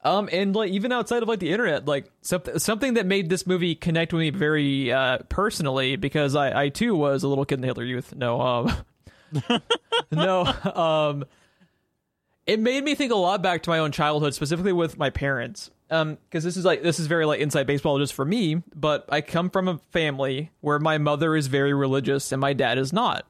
Um, 0.03 0.27
and 0.31 0.55
like 0.55 0.71
even 0.71 0.91
outside 0.91 1.21
of 1.21 1.29
like 1.29 1.39
the 1.39 1.51
internet, 1.51 1.85
like 1.85 2.09
something 2.21 2.57
something 2.57 2.95
that 2.95 3.05
made 3.05 3.29
this 3.29 3.45
movie 3.45 3.75
connect 3.75 4.11
with 4.11 4.21
me 4.21 4.29
very 4.31 4.91
uh 4.91 5.19
personally 5.29 5.95
because 5.97 6.35
I 6.35 6.63
I 6.63 6.69
too 6.69 6.95
was 6.95 7.23
a 7.23 7.27
little 7.27 7.45
kid 7.45 7.55
in 7.55 7.61
the 7.61 7.67
Hitler 7.67 7.83
Youth. 7.83 8.15
No, 8.15 8.41
um, 8.41 8.75
no, 10.11 10.45
um, 10.73 11.25
it 12.45 12.59
made 12.59 12.83
me 12.83 12.95
think 12.95 13.11
a 13.11 13.15
lot 13.15 13.41
back 13.41 13.63
to 13.63 13.69
my 13.69 13.79
own 13.79 13.91
childhood, 13.91 14.33
specifically 14.33 14.73
with 14.73 14.97
my 14.97 15.09
parents. 15.09 15.71
Um, 15.89 16.17
because 16.29 16.43
this 16.43 16.57
is 16.57 16.65
like 16.65 16.81
this 16.81 16.99
is 16.99 17.07
very 17.07 17.25
like 17.25 17.39
inside 17.39 17.67
baseball 17.67 17.99
just 17.99 18.13
for 18.13 18.25
me, 18.25 18.63
but 18.75 19.05
I 19.09 19.21
come 19.21 19.49
from 19.49 19.67
a 19.67 19.79
family 19.91 20.49
where 20.61 20.79
my 20.79 20.97
mother 20.97 21.35
is 21.35 21.47
very 21.47 21.73
religious 21.73 22.31
and 22.31 22.41
my 22.41 22.53
dad 22.53 22.77
is 22.77 22.91
not. 22.91 23.27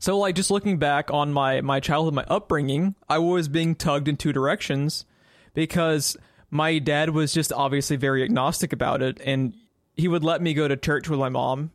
So 0.00 0.18
like 0.18 0.34
just 0.34 0.50
looking 0.50 0.78
back 0.78 1.10
on 1.12 1.32
my 1.32 1.60
my 1.60 1.78
childhood, 1.78 2.14
my 2.14 2.24
upbringing, 2.24 2.96
I 3.08 3.18
was 3.18 3.48
being 3.48 3.76
tugged 3.76 4.08
in 4.08 4.16
two 4.16 4.32
directions 4.32 5.04
because 5.54 6.16
my 6.50 6.78
dad 6.78 7.10
was 7.10 7.32
just 7.32 7.52
obviously 7.52 7.96
very 7.96 8.22
agnostic 8.22 8.72
about 8.72 9.00
it 9.02 9.20
and 9.24 9.54
he 9.96 10.08
would 10.08 10.24
let 10.24 10.42
me 10.42 10.54
go 10.54 10.66
to 10.66 10.76
church 10.76 11.08
with 11.08 11.18
my 11.20 11.28
mom 11.28 11.70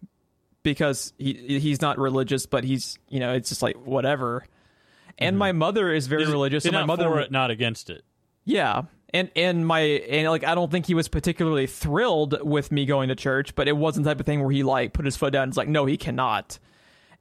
because 0.64 1.14
he 1.18 1.60
he's 1.60 1.82
not 1.82 1.98
religious 1.98 2.46
but 2.46 2.64
he's 2.64 3.00
you 3.08 3.20
know 3.20 3.34
it's 3.34 3.50
just 3.50 3.62
like 3.62 3.76
whatever 3.78 4.46
and 5.20 5.38
my 5.38 5.50
mm-hmm. 5.52 5.60
mother 5.60 5.92
is 5.92 6.08
very 6.08 6.26
religious 6.26 6.64
You're 6.66 6.72
so 6.72 6.78
my 6.78 6.80
not 6.82 6.88
mother 6.88 7.04
for 7.04 7.20
it, 7.20 7.32
not 7.32 7.52
against 7.52 7.90
it. 7.90 8.04
yeah. 8.46 8.84
And 9.12 9.32
and 9.36 9.66
my 9.66 9.80
and 9.80 10.30
like 10.30 10.44
I 10.44 10.54
don't 10.54 10.72
think 10.72 10.86
he 10.86 10.94
was 10.94 11.08
particularly 11.08 11.66
thrilled 11.66 12.42
with 12.44 12.72
me 12.72 12.86
going 12.86 13.10
to 13.10 13.16
church, 13.16 13.56
but 13.56 13.68
it 13.68 13.76
wasn't 13.76 14.04
the 14.04 14.12
type 14.12 14.20
of 14.20 14.26
thing 14.28 14.42
where 14.42 14.52
he 14.52 14.62
like 14.62 14.94
put 14.94 15.06
his 15.06 15.18
foot 15.18 15.34
down 15.34 15.44
and 15.44 15.50
was 15.50 15.58
like, 15.58 15.68
no, 15.68 15.86
he 15.86 15.98
cannot. 15.98 16.60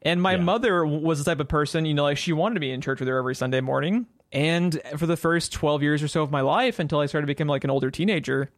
And 0.03 0.21
my 0.21 0.33
Yeah. 0.33 0.43
mother 0.43 0.85
was 0.87 1.19
the 1.19 1.25
type 1.25 1.41
of 1.41 1.49
person, 1.49 1.87
you 1.87 1.95
know, 1.95 2.03
like 2.03 2.19
she 2.19 2.35
wanted 2.35 2.55
to 2.55 2.61
be 2.61 2.71
in 2.71 2.83
church 2.83 3.01
with 3.01 3.09
her 3.09 3.17
every 3.17 3.35
Sunday 3.35 3.63
morning. 3.63 4.07
And 4.33 4.79
for 4.99 5.07
the 5.07 5.17
first 5.17 5.51
twelve 5.51 5.83
years 5.83 6.03
or 6.03 6.09
so 6.09 6.23
of 6.23 6.31
my 6.31 6.43
life, 6.43 6.79
until 6.79 7.01
I 7.01 7.07
started 7.07 7.27
to 7.27 7.31
become 7.31 7.49
like 7.49 7.65
an 7.65 7.71
older 7.71 7.91
teenager, 7.91 8.51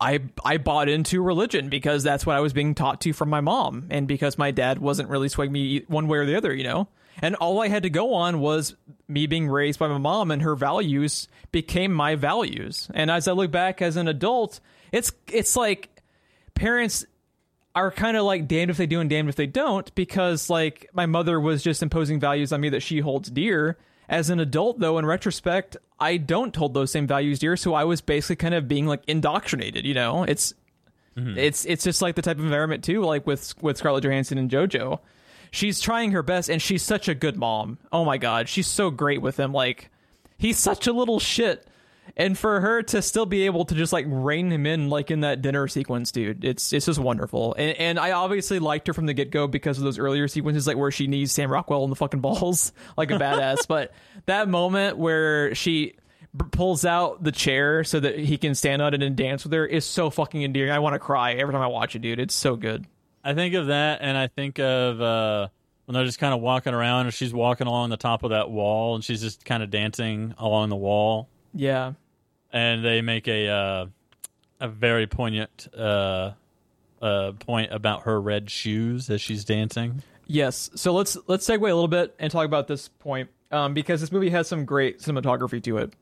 I 0.00 0.20
I 0.44 0.56
bought 0.56 0.88
into 0.88 1.22
religion 1.22 1.68
because 1.68 2.02
that's 2.02 2.24
what 2.24 2.36
I 2.36 2.40
was 2.40 2.52
being 2.52 2.74
taught 2.74 3.00
to 3.02 3.12
from 3.12 3.28
my 3.28 3.40
mom, 3.42 3.88
and 3.90 4.06
because 4.08 4.38
my 4.38 4.50
dad 4.50 4.78
wasn't 4.78 5.08
really 5.10 5.28
swaying 5.28 5.52
me 5.52 5.82
one 5.88 6.08
way 6.08 6.18
or 6.18 6.24
the 6.26 6.36
other, 6.36 6.54
you 6.54 6.64
know. 6.64 6.88
And 7.20 7.34
all 7.36 7.60
I 7.60 7.68
had 7.68 7.82
to 7.82 7.90
go 7.90 8.14
on 8.14 8.40
was 8.40 8.76
me 9.08 9.26
being 9.26 9.48
raised 9.48 9.78
by 9.78 9.88
my 9.88 9.98
mom, 9.98 10.30
and 10.30 10.42
her 10.42 10.54
values 10.54 11.28
became 11.50 11.92
my 11.92 12.14
values. 12.14 12.88
And 12.94 13.10
as 13.10 13.26
I 13.26 13.32
look 13.32 13.50
back 13.50 13.82
as 13.82 13.96
an 13.96 14.08
adult, 14.08 14.60
it's 14.92 15.12
it's 15.28 15.56
like 15.56 15.90
parents 16.54 17.04
are 17.74 17.90
kind 17.90 18.16
of 18.16 18.24
like 18.24 18.48
damned 18.48 18.70
if 18.70 18.76
they 18.76 18.86
do 18.86 19.00
and 19.00 19.08
damned 19.08 19.28
if 19.28 19.36
they 19.36 19.46
don't 19.46 19.94
because 19.94 20.50
like 20.50 20.88
my 20.92 21.06
mother 21.06 21.40
was 21.40 21.62
just 21.62 21.82
imposing 21.82 22.18
values 22.18 22.52
on 22.52 22.60
me 22.60 22.68
that 22.70 22.82
she 22.82 23.00
holds 23.00 23.30
dear. 23.30 23.78
As 24.08 24.30
an 24.30 24.40
adult 24.40 24.78
though 24.78 24.98
in 24.98 25.04
retrospect 25.04 25.76
i 26.00 26.16
don't 26.16 26.56
hold 26.56 26.72
those 26.74 26.90
same 26.90 27.06
values 27.06 27.38
dear. 27.38 27.56
So 27.56 27.74
i 27.74 27.84
was 27.84 28.00
basically 28.00 28.36
kind 28.36 28.54
of 28.54 28.66
being 28.66 28.86
like 28.86 29.02
indoctrinated 29.06 29.84
you 29.84 29.94
know? 29.94 30.24
It's 30.24 30.54
mm-hmm. 31.16 31.38
it's 31.38 31.64
it's 31.66 31.84
just 31.84 32.02
like 32.02 32.14
the 32.14 32.22
type 32.22 32.38
of 32.38 32.44
environment 32.44 32.82
too 32.82 33.02
like 33.02 33.26
with 33.26 33.54
with 33.62 33.76
scarlett 33.76 34.04
johansson 34.04 34.38
and 34.38 34.50
jojo 34.50 34.98
she's 35.50 35.80
trying 35.80 36.12
her 36.12 36.22
best 36.22 36.48
and 36.48 36.60
she's 36.60 36.82
such 36.82 37.08
a 37.08 37.14
good 37.14 37.36
mom. 37.36 37.78
Oh 37.92 38.04
my 38.04 38.18
god 38.18 38.48
she's 38.48 38.66
so 38.66 38.90
great 38.90 39.22
with 39.22 39.38
him. 39.38 39.52
Like 39.52 39.90
he's 40.36 40.58
such 40.58 40.86
a 40.86 40.92
little 40.92 41.20
shit. 41.20 41.66
And 42.16 42.36
for 42.36 42.60
her 42.60 42.82
to 42.84 43.02
still 43.02 43.26
be 43.26 43.44
able 43.44 43.66
to 43.66 43.74
just 43.74 43.92
like 43.92 44.06
rein 44.08 44.50
him 44.50 44.66
in 44.66 44.88
like 44.88 45.10
in 45.10 45.20
that 45.20 45.42
dinner 45.42 45.68
sequence 45.68 46.10
dude 46.10 46.44
it's 46.44 46.72
it's 46.72 46.86
just 46.86 46.98
wonderful. 46.98 47.54
And, 47.54 47.76
and 47.76 47.98
i 47.98 48.12
obviously 48.12 48.58
liked 48.58 48.86
her 48.86 48.92
from 48.92 49.06
the 49.06 49.14
get-go 49.14 49.46
because 49.46 49.78
of 49.78 49.84
those 49.84 49.98
earlier 49.98 50.26
sequences 50.28 50.66
like 50.66 50.76
where 50.76 50.90
she 50.90 51.06
knees 51.06 51.32
sam 51.32 51.50
rockwell 51.50 51.84
in 51.84 51.90
the 51.90 51.96
fucking 51.96 52.20
balls 52.20 52.72
like 52.96 53.10
a 53.10 53.14
badass. 53.14 53.68
But 53.68 53.92
that 54.26 54.48
moment 54.48 54.96
where 54.96 55.54
she 55.54 55.96
pulls 56.50 56.84
out 56.84 57.22
the 57.22 57.32
chair 57.32 57.84
so 57.84 58.00
that 58.00 58.18
he 58.18 58.36
can 58.38 58.54
stand 58.54 58.82
on 58.82 58.94
it 58.94 59.02
and 59.02 59.16
dance 59.16 59.44
with 59.44 59.52
her 59.52 59.66
is 59.66 59.84
so 59.84 60.10
fucking 60.10 60.42
endearing. 60.42 60.70
I 60.70 60.78
want 60.78 60.94
to 60.94 60.98
cry 60.98 61.32
every 61.32 61.52
time 61.52 61.62
i 61.62 61.66
watch 61.66 61.94
it 61.96 62.00
dude. 62.00 62.20
It's 62.20 62.34
so 62.34 62.56
good 62.56 62.86
I 63.24 63.34
think 63.34 63.54
of 63.54 63.66
that, 63.66 64.00
and 64.02 64.16
I 64.16 64.26
think 64.28 64.58
of 64.58 65.00
uh, 65.00 65.48
when 65.84 65.94
they're 65.94 66.04
just 66.04 66.18
kind 66.18 66.34
of 66.34 66.40
walking 66.40 66.74
around, 66.74 67.06
and 67.06 67.14
she's 67.14 67.32
walking 67.32 67.66
along 67.66 67.90
the 67.90 67.96
top 67.96 68.22
of 68.22 68.30
that 68.30 68.50
wall, 68.50 68.94
and 68.94 69.04
she's 69.04 69.20
just 69.20 69.44
kind 69.44 69.62
of 69.62 69.70
dancing 69.70 70.34
along 70.38 70.68
the 70.68 70.76
wall, 70.76 71.28
yeah 71.54 71.92
and 72.52 72.84
they 72.84 73.02
make 73.02 73.28
a 73.28 73.48
uh, 73.48 73.86
a 74.60 74.68
very 74.68 75.06
poignant 75.06 75.68
uh, 75.76 76.32
uh, 77.00 77.32
point 77.38 77.72
about 77.72 78.02
her 78.02 78.20
red 78.20 78.50
shoes 78.50 79.10
as 79.10 79.20
she's 79.20 79.44
dancing. 79.44 80.02
Yes. 80.26 80.70
So 80.74 80.92
let's 80.92 81.16
let's 81.26 81.46
segue 81.46 81.60
a 81.60 81.62
little 81.62 81.88
bit 81.88 82.14
and 82.18 82.30
talk 82.30 82.44
about 82.44 82.68
this 82.68 82.88
point 82.88 83.30
um, 83.50 83.74
because 83.74 84.00
this 84.00 84.12
movie 84.12 84.30
has 84.30 84.48
some 84.48 84.64
great 84.64 85.00
cinematography 85.00 85.62
to 85.64 85.78
it. 85.78 85.92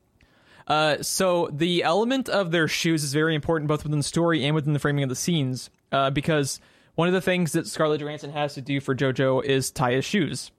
Uh, 0.67 1.01
so 1.01 1.49
the 1.53 1.83
element 1.83 2.27
of 2.27 2.51
their 2.51 2.67
shoes 2.67 3.01
is 3.03 3.13
very 3.13 3.35
important 3.35 3.69
both 3.69 3.83
within 3.83 3.99
the 3.99 4.03
story 4.03 4.43
and 4.43 4.53
within 4.53 4.73
the 4.73 4.79
framing 4.79 5.03
of 5.03 5.09
the 5.09 5.15
scenes 5.15 5.69
uh, 5.93 6.09
because 6.09 6.59
one 6.97 7.07
of 7.07 7.13
the 7.13 7.21
things 7.21 7.51
that 7.51 7.67
Scarlett 7.67 8.01
Johansson 8.01 8.31
has 8.31 8.55
to 8.55 8.61
do 8.61 8.81
for 8.81 8.95
JoJo 8.95 9.43
is 9.43 9.69
tie 9.69 9.91
his 9.91 10.03
shoes. 10.03 10.49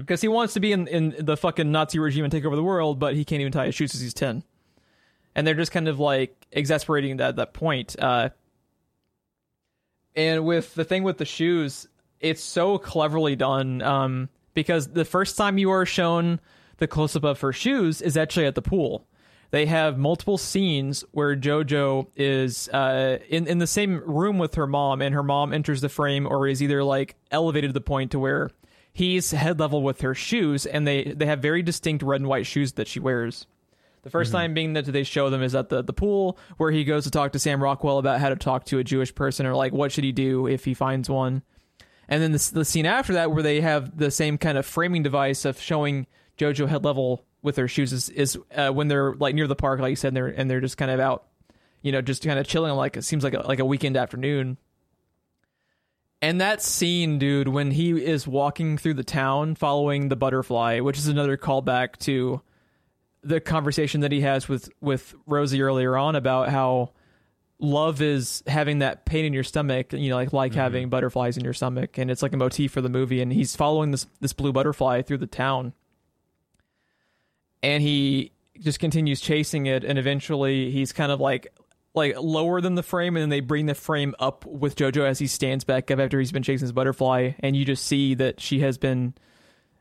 Because 0.00 0.20
he 0.20 0.26
wants 0.26 0.54
to 0.54 0.60
be 0.60 0.72
in, 0.72 0.88
in 0.88 1.14
the 1.16 1.36
fucking 1.36 1.70
Nazi 1.70 2.00
regime 2.00 2.24
and 2.24 2.32
take 2.32 2.44
over 2.44 2.56
the 2.56 2.62
world, 2.62 2.98
but 2.98 3.14
he 3.14 3.24
can't 3.24 3.40
even 3.40 3.52
tie 3.52 3.66
his 3.66 3.76
shoes 3.76 3.92
because 3.92 4.00
he's 4.00 4.14
10. 4.14 4.42
And 5.36 5.46
they're 5.46 5.54
just 5.54 5.70
kind 5.70 5.86
of 5.86 6.00
like 6.00 6.44
exasperating 6.50 7.18
that 7.18 7.36
that 7.36 7.52
point. 7.52 7.94
Uh, 7.96 8.30
and 10.16 10.44
with 10.44 10.74
the 10.74 10.82
thing 10.84 11.04
with 11.04 11.18
the 11.18 11.24
shoes, 11.24 11.86
it's 12.18 12.42
so 12.42 12.76
cleverly 12.76 13.36
done 13.36 13.80
um, 13.80 14.30
because 14.54 14.88
the 14.88 15.04
first 15.04 15.36
time 15.36 15.56
you 15.56 15.70
are 15.70 15.86
shown 15.86 16.40
the 16.78 16.88
close 16.88 17.14
up 17.14 17.22
of 17.22 17.40
her 17.42 17.52
shoes 17.52 18.02
is 18.02 18.16
actually 18.16 18.46
at 18.46 18.56
the 18.56 18.62
pool. 18.62 19.06
They 19.54 19.66
have 19.66 19.96
multiple 19.96 20.36
scenes 20.36 21.04
where 21.12 21.36
JoJo 21.36 22.08
is 22.16 22.68
uh, 22.70 23.18
in 23.28 23.46
in 23.46 23.58
the 23.58 23.68
same 23.68 24.02
room 24.04 24.36
with 24.36 24.56
her 24.56 24.66
mom, 24.66 25.00
and 25.00 25.14
her 25.14 25.22
mom 25.22 25.52
enters 25.52 25.80
the 25.80 25.88
frame 25.88 26.26
or 26.26 26.48
is 26.48 26.60
either 26.60 26.82
like 26.82 27.14
elevated 27.30 27.68
to 27.68 27.72
the 27.72 27.80
point 27.80 28.10
to 28.10 28.18
where 28.18 28.50
he's 28.92 29.30
head 29.30 29.60
level 29.60 29.80
with 29.80 30.00
her 30.00 30.12
shoes, 30.12 30.66
and 30.66 30.88
they 30.88 31.04
they 31.04 31.26
have 31.26 31.38
very 31.38 31.62
distinct 31.62 32.02
red 32.02 32.20
and 32.20 32.28
white 32.28 32.46
shoes 32.46 32.72
that 32.72 32.88
she 32.88 32.98
wears. 32.98 33.46
The 34.02 34.10
1st 34.10 34.32
time 34.32 34.54
being 34.54 34.72
that 34.72 34.86
they 34.86 35.04
show 35.04 35.30
them 35.30 35.40
is 35.40 35.54
at 35.54 35.68
the, 35.68 35.82
the 35.82 35.92
pool 35.92 36.36
where 36.56 36.72
he 36.72 36.82
goes 36.82 37.04
to 37.04 37.10
talk 37.12 37.30
to 37.32 37.38
Sam 37.38 37.62
Rockwell 37.62 37.98
about 37.98 38.18
how 38.18 38.30
to 38.30 38.36
talk 38.36 38.64
to 38.66 38.80
a 38.80 38.84
Jewish 38.84 39.14
person 39.14 39.46
or 39.46 39.54
like 39.54 39.72
what 39.72 39.92
should 39.92 40.04
he 40.04 40.12
do 40.12 40.48
if 40.48 40.64
he 40.64 40.74
finds 40.74 41.08
one. 41.08 41.42
And 42.08 42.20
then 42.20 42.32
the, 42.32 42.50
the 42.52 42.64
scene 42.66 42.84
after 42.86 43.14
that 43.14 43.30
where 43.30 43.42
they 43.42 43.62
have 43.62 43.96
the 43.96 44.10
same 44.10 44.36
kind 44.36 44.58
of 44.58 44.66
framing 44.66 45.04
device 45.04 45.46
of 45.46 45.58
showing 45.58 46.06
JoJo 46.36 46.68
head 46.68 46.84
level 46.84 47.24
with 47.44 47.54
their 47.54 47.68
shoes 47.68 47.92
is, 47.92 48.08
is 48.08 48.38
uh, 48.54 48.70
when 48.70 48.88
they're 48.88 49.14
like 49.14 49.34
near 49.34 49.46
the 49.46 49.54
park, 49.54 49.78
like 49.78 49.90
you 49.90 49.96
said, 49.96 50.08
and 50.08 50.16
they're, 50.16 50.26
and 50.26 50.50
they're 50.50 50.60
just 50.60 50.78
kind 50.78 50.90
of 50.90 50.98
out, 50.98 51.26
you 51.82 51.92
know, 51.92 52.00
just 52.00 52.24
kind 52.24 52.38
of 52.38 52.46
chilling 52.48 52.74
like 52.74 52.96
it 52.96 53.04
seems 53.04 53.22
like 53.22 53.34
a, 53.34 53.46
like 53.46 53.60
a 53.60 53.64
weekend 53.64 53.96
afternoon. 53.96 54.56
And 56.22 56.40
that 56.40 56.62
scene, 56.62 57.18
dude, 57.18 57.48
when 57.48 57.70
he 57.70 57.90
is 58.02 58.26
walking 58.26 58.78
through 58.78 58.94
the 58.94 59.04
town 59.04 59.56
following 59.56 60.08
the 60.08 60.16
butterfly, 60.16 60.80
which 60.80 60.96
is 60.96 61.06
another 61.06 61.36
callback 61.36 61.98
to 61.98 62.40
the 63.22 63.40
conversation 63.40 64.00
that 64.00 64.10
he 64.10 64.22
has 64.22 64.48
with 64.48 64.70
with 64.80 65.14
Rosie 65.26 65.60
earlier 65.60 65.98
on 65.98 66.16
about 66.16 66.48
how 66.48 66.92
love 67.58 68.00
is 68.00 68.42
having 68.46 68.78
that 68.78 69.04
pain 69.04 69.26
in 69.26 69.34
your 69.34 69.44
stomach, 69.44 69.92
you 69.92 70.08
know, 70.08 70.16
like 70.16 70.32
like 70.32 70.54
having 70.54 70.88
butterflies 70.88 71.36
in 71.36 71.44
your 71.44 71.52
stomach, 71.52 71.98
and 71.98 72.10
it's 72.10 72.22
like 72.22 72.32
a 72.32 72.38
motif 72.38 72.72
for 72.72 72.80
the 72.80 72.88
movie. 72.88 73.20
And 73.20 73.30
he's 73.30 73.54
following 73.54 73.90
this 73.90 74.06
this 74.20 74.32
blue 74.32 74.52
butterfly 74.52 75.02
through 75.02 75.18
the 75.18 75.26
town, 75.26 75.74
and 77.64 77.82
he 77.82 78.32
just 78.60 78.78
continues 78.78 79.20
chasing 79.20 79.66
it, 79.66 79.84
and 79.84 79.98
eventually 79.98 80.70
he's 80.70 80.92
kind 80.92 81.10
of 81.10 81.20
like 81.20 81.48
like 81.94 82.16
lower 82.20 82.60
than 82.60 82.74
the 82.74 82.82
frame, 82.82 83.16
and 83.16 83.22
then 83.22 83.28
they 83.30 83.40
bring 83.40 83.66
the 83.66 83.74
frame 83.74 84.14
up 84.18 84.44
with 84.44 84.74
JoJo 84.76 85.06
as 85.06 85.18
he 85.20 85.28
stands 85.28 85.62
back 85.64 85.90
up 85.92 86.00
after 86.00 86.18
he's 86.18 86.32
been 86.32 86.42
chasing 86.42 86.64
his 86.64 86.72
butterfly, 86.72 87.32
and 87.40 87.56
you 87.56 87.64
just 87.64 87.86
see 87.86 88.14
that 88.14 88.40
she 88.40 88.60
has 88.60 88.78
been 88.78 89.14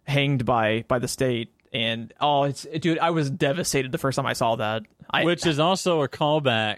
hanged 0.05 0.45
by 0.45 0.85
by 0.87 0.99
the 0.99 1.07
state. 1.07 1.51
And 1.73 2.13
oh, 2.21 2.43
it's 2.43 2.63
dude, 2.79 2.99
I 2.99 3.09
was 3.09 3.29
devastated 3.29 3.91
the 3.91 3.97
first 3.97 4.15
time 4.15 4.25
I 4.25 4.33
saw 4.33 4.55
that. 4.55 4.83
I, 5.09 5.23
Which 5.25 5.45
is 5.45 5.59
also 5.59 6.01
a 6.01 6.07
callback 6.07 6.77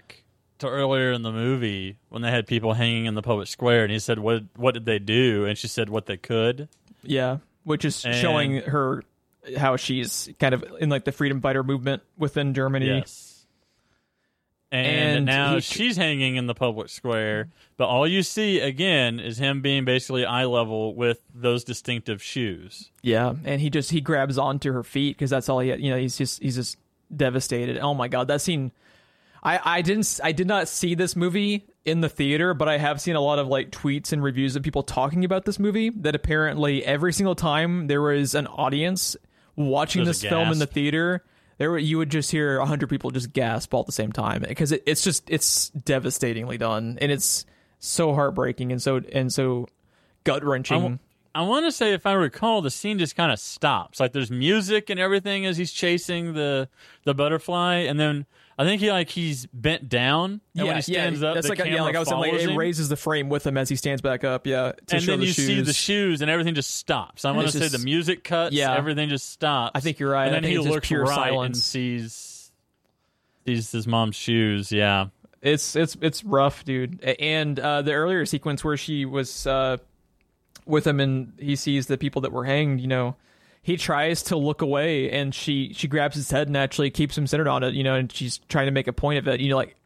to 0.58 0.68
earlier 0.68 1.12
in 1.12 1.22
the 1.22 1.32
movie 1.32 1.98
when 2.08 2.22
they 2.22 2.30
had 2.30 2.46
people 2.46 2.72
hanging 2.72 3.04
in 3.04 3.14
the 3.14 3.22
public 3.22 3.46
square, 3.48 3.84
and 3.84 3.92
he 3.92 3.98
said, 3.98 4.18
"What 4.18 4.44
what 4.56 4.74
did 4.74 4.86
they 4.86 4.98
do?" 4.98 5.44
And 5.44 5.56
she 5.56 5.68
said, 5.68 5.88
"What 5.88 6.06
they 6.06 6.16
could." 6.16 6.68
Yeah, 7.02 7.38
which 7.64 7.84
is 7.84 8.04
And- 8.04 8.16
showing 8.16 8.56
her 8.62 9.04
how 9.56 9.76
she's 9.76 10.28
kind 10.40 10.54
of 10.54 10.64
in 10.80 10.88
like 10.88 11.04
the 11.04 11.12
freedom 11.12 11.40
fighter 11.40 11.62
movement 11.62 12.02
within 12.18 12.54
Germany. 12.54 12.86
Yes. 12.86 13.32
And, 14.72 14.86
And 15.18 15.26
now 15.26 15.54
he- 15.54 15.60
she's 15.60 15.96
hanging 15.96 16.34
in 16.36 16.48
the 16.48 16.54
public 16.54 16.88
square, 16.88 17.48
but 17.76 17.86
all 17.86 18.06
you 18.06 18.22
see 18.24 18.58
again 18.58 19.20
is 19.20 19.38
him 19.38 19.62
being 19.62 19.84
basically 19.84 20.24
eye 20.26 20.44
level 20.44 20.92
with 20.94 21.20
those 21.32 21.62
distinctive 21.62 22.20
shoes. 22.20 22.90
Yeah, 23.00 23.34
and 23.44 23.60
he 23.60 23.70
just 23.70 23.92
he 23.92 24.00
grabs 24.00 24.38
onto 24.38 24.72
her 24.72 24.82
feet 24.82 25.16
because 25.16 25.30
that's 25.30 25.48
all 25.48 25.60
he 25.60 25.72
you 25.74 25.90
know 25.90 25.96
he's 25.98 26.18
just 26.18 26.42
he's 26.42 26.56
just 26.56 26.78
devastated. 27.14 27.78
Oh 27.78 27.94
my 27.94 28.08
god, 28.08 28.26
that 28.28 28.40
scene. 28.40 28.72
I 29.40 29.60
I 29.76 29.82
didn't 29.82 30.18
I 30.24 30.32
did 30.32 30.48
not 30.48 30.66
see 30.66 30.96
this 30.96 31.14
movie 31.14 31.64
in 31.84 32.00
the 32.00 32.08
theater, 32.08 32.52
but 32.52 32.68
I 32.68 32.78
have 32.78 33.00
seen 33.00 33.14
a 33.14 33.20
lot 33.20 33.38
of 33.38 33.46
like 33.46 33.70
tweets 33.70 34.12
and 34.12 34.20
reviews 34.20 34.56
of 34.56 34.64
people 34.64 34.82
talking 34.82 35.24
about 35.24 35.44
this 35.44 35.60
movie. 35.60 35.90
That 35.90 36.16
apparently 36.16 36.84
every 36.84 37.12
single 37.12 37.36
time 37.36 37.86
there 37.86 38.02
was 38.02 38.34
an 38.34 38.48
audience 38.48 39.16
watching 39.56 40.04
There's 40.04 40.20
this 40.20 40.30
film 40.30 40.52
in 40.52 40.58
the 40.58 40.66
theater. 40.66 41.24
There, 41.58 41.70
were, 41.70 41.78
you 41.78 41.96
would 41.98 42.10
just 42.10 42.30
hear 42.30 42.58
a 42.58 42.66
hundred 42.66 42.90
people 42.90 43.10
just 43.10 43.32
gasp 43.32 43.72
all 43.72 43.80
at 43.80 43.86
the 43.86 43.92
same 43.92 44.12
time 44.12 44.44
because 44.46 44.72
it, 44.72 44.82
it's 44.86 45.02
just 45.02 45.28
it's 45.30 45.70
devastatingly 45.70 46.58
done 46.58 46.98
and 47.00 47.10
it's 47.10 47.46
so 47.78 48.14
heartbreaking 48.14 48.72
and 48.72 48.82
so 48.82 49.00
and 49.12 49.32
so 49.32 49.66
gut 50.24 50.44
wrenching. 50.44 50.98
I 51.36 51.42
want 51.42 51.66
to 51.66 51.72
say, 51.72 51.92
if 51.92 52.06
I 52.06 52.12
recall, 52.14 52.62
the 52.62 52.70
scene 52.70 52.98
just 52.98 53.14
kind 53.16 53.30
of 53.30 53.38
stops. 53.38 54.00
Like 54.00 54.12
there's 54.12 54.30
music 54.30 54.90
and 54.90 54.98
everything 54.98 55.44
as 55.46 55.56
he's 55.56 55.72
chasing 55.72 56.32
the 56.34 56.68
the 57.04 57.14
butterfly, 57.14 57.76
and 57.80 58.00
then 58.00 58.24
I 58.58 58.64
think 58.64 58.80
he 58.80 58.90
like 58.90 59.10
he's 59.10 59.44
bent 59.52 59.88
down, 59.88 60.40
and 60.56 60.66
when 60.66 60.76
he 60.76 60.82
stands 60.82 61.22
up, 61.22 61.34
that's 61.34 61.46
the 61.48 61.54
like 61.54 61.64
yeah, 61.66 61.82
like 61.82 61.94
I 61.94 61.98
was 61.98 62.08
saying, 62.08 62.20
like 62.20 62.32
it 62.32 62.40
him. 62.48 62.56
raises 62.56 62.88
the 62.88 62.96
frame 62.96 63.28
with 63.28 63.46
him 63.46 63.58
as 63.58 63.68
he 63.68 63.76
stands 63.76 64.00
back 64.00 64.24
up. 64.24 64.46
Yeah, 64.46 64.72
to 64.86 64.96
and 64.96 65.04
then 65.06 65.20
the 65.20 65.26
you 65.26 65.32
shoes. 65.32 65.46
see 65.46 65.60
the 65.60 65.72
shoes, 65.74 66.22
and 66.22 66.30
everything 66.30 66.54
just 66.54 66.74
stops. 66.74 67.26
I 67.26 67.32
want 67.32 67.48
to 67.50 67.58
say 67.58 67.68
the 67.68 67.84
music 67.84 68.24
cuts. 68.24 68.54
Yeah. 68.54 68.74
everything 68.74 69.10
just 69.10 69.28
stops. 69.28 69.72
I 69.74 69.80
think 69.80 69.98
you're 69.98 70.10
right. 70.10 70.26
And 70.26 70.34
then 70.36 70.44
he 70.44 70.58
looks 70.58 70.88
pure 70.88 71.04
right 71.04 71.14
silence. 71.14 71.56
and 71.58 71.62
sees 71.62 72.50
sees 73.46 73.70
his 73.72 73.86
mom's 73.86 74.16
shoes. 74.16 74.72
Yeah, 74.72 75.08
It's 75.42 75.76
it's 75.76 75.96
it's 76.00 76.24
rough, 76.24 76.64
dude. 76.64 77.04
And 77.04 77.60
uh, 77.60 77.82
the 77.82 77.92
earlier 77.92 78.24
sequence 78.24 78.64
where 78.64 78.78
she 78.78 79.04
was 79.04 79.46
uh, 79.46 79.76
with 80.66 80.86
him 80.86 81.00
and 81.00 81.32
he 81.38 81.56
sees 81.56 81.86
the 81.86 81.96
people 81.96 82.20
that 82.22 82.32
were 82.32 82.44
hanged, 82.44 82.80
you 82.80 82.86
know, 82.88 83.16
he 83.62 83.76
tries 83.76 84.22
to 84.24 84.36
look 84.36 84.62
away 84.62 85.10
and 85.10 85.34
she 85.34 85.72
she 85.72 85.88
grabs 85.88 86.14
his 86.16 86.30
head 86.30 86.46
and 86.48 86.56
actually 86.56 86.90
keeps 86.90 87.16
him 87.16 87.26
centered 87.26 87.48
on 87.48 87.62
it, 87.62 87.74
you 87.74 87.82
know, 87.84 87.94
and 87.94 88.12
she's 88.12 88.38
trying 88.48 88.66
to 88.66 88.72
make 88.72 88.86
a 88.88 88.92
point 88.92 89.18
of 89.18 89.26
it, 89.28 89.40
you 89.40 89.48
know, 89.48 89.56
like 89.56 89.76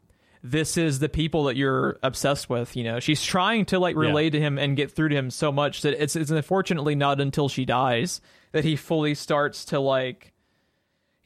this 0.43 0.75
is 0.75 0.97
the 0.99 1.09
people 1.09 1.43
that 1.45 1.55
you're 1.55 1.99
obsessed 2.01 2.49
with, 2.49 2.75
you 2.75 2.83
know. 2.83 2.99
She's 2.99 3.23
trying 3.23 3.65
to 3.65 3.77
like 3.79 3.95
relate 3.95 4.31
to 4.31 4.39
him 4.39 4.57
and 4.57 4.75
get 4.75 4.91
through 4.91 5.09
to 5.09 5.15
him 5.15 5.29
so 5.29 5.51
much 5.51 5.83
that 5.83 6.01
it's 6.01 6.15
it's 6.15 6.31
unfortunately 6.31 6.95
not 6.95 7.21
until 7.21 7.47
she 7.47 7.63
dies 7.65 8.21
that 8.51 8.63
he 8.65 8.75
fully 8.75 9.13
starts 9.15 9.65
to 9.65 9.79
like 9.79 10.33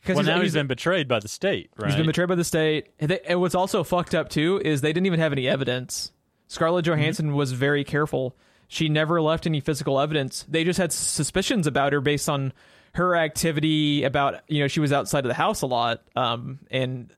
because 0.01 0.17
well 0.17 0.25
now 0.25 0.41
he's 0.41 0.53
been 0.53 0.67
betrayed 0.67 1.07
by 1.07 1.19
the 1.19 1.27
state. 1.29 1.69
Right? 1.77 1.87
He's 1.87 1.95
been 1.97 2.05
betrayed 2.05 2.27
by 2.29 2.35
the 2.35 2.43
state. 2.43 2.87
And 2.99 3.09
they- 3.11 3.21
And 3.21 3.41
what's 3.41 3.55
also 3.55 3.83
fucked 3.83 4.13
up 4.13 4.29
too 4.29 4.61
is 4.63 4.81
they 4.81 4.93
didn't 4.93 5.07
even 5.07 5.19
have 5.19 5.31
any 5.31 5.47
evidence. 5.47 6.11
Scarlett 6.47 6.85
Mm-hmm. 6.85 6.99
Johansson 6.99 7.33
was 7.35 7.53
very 7.53 7.83
careful. 7.83 8.35
She 8.67 8.89
never 8.89 9.21
left 9.21 9.45
any 9.45 9.59
physical 9.59 9.99
evidence. 9.99 10.45
They 10.49 10.63
just 10.63 10.77
had 10.79 10.91
suspicions 10.91 11.67
about 11.67 11.93
her 11.93 12.01
based 12.01 12.27
on 12.29 12.53
her 12.93 13.15
activity. 13.15 14.03
About 14.03 14.41
you 14.47 14.61
know 14.61 14.67
she 14.67 14.79
was 14.79 14.91
outside 14.91 15.25
of 15.25 15.29
the 15.29 15.33
house 15.35 15.61
a 15.61 15.67
lot, 15.67 16.01
um, 16.15 16.59
and 16.71 17.11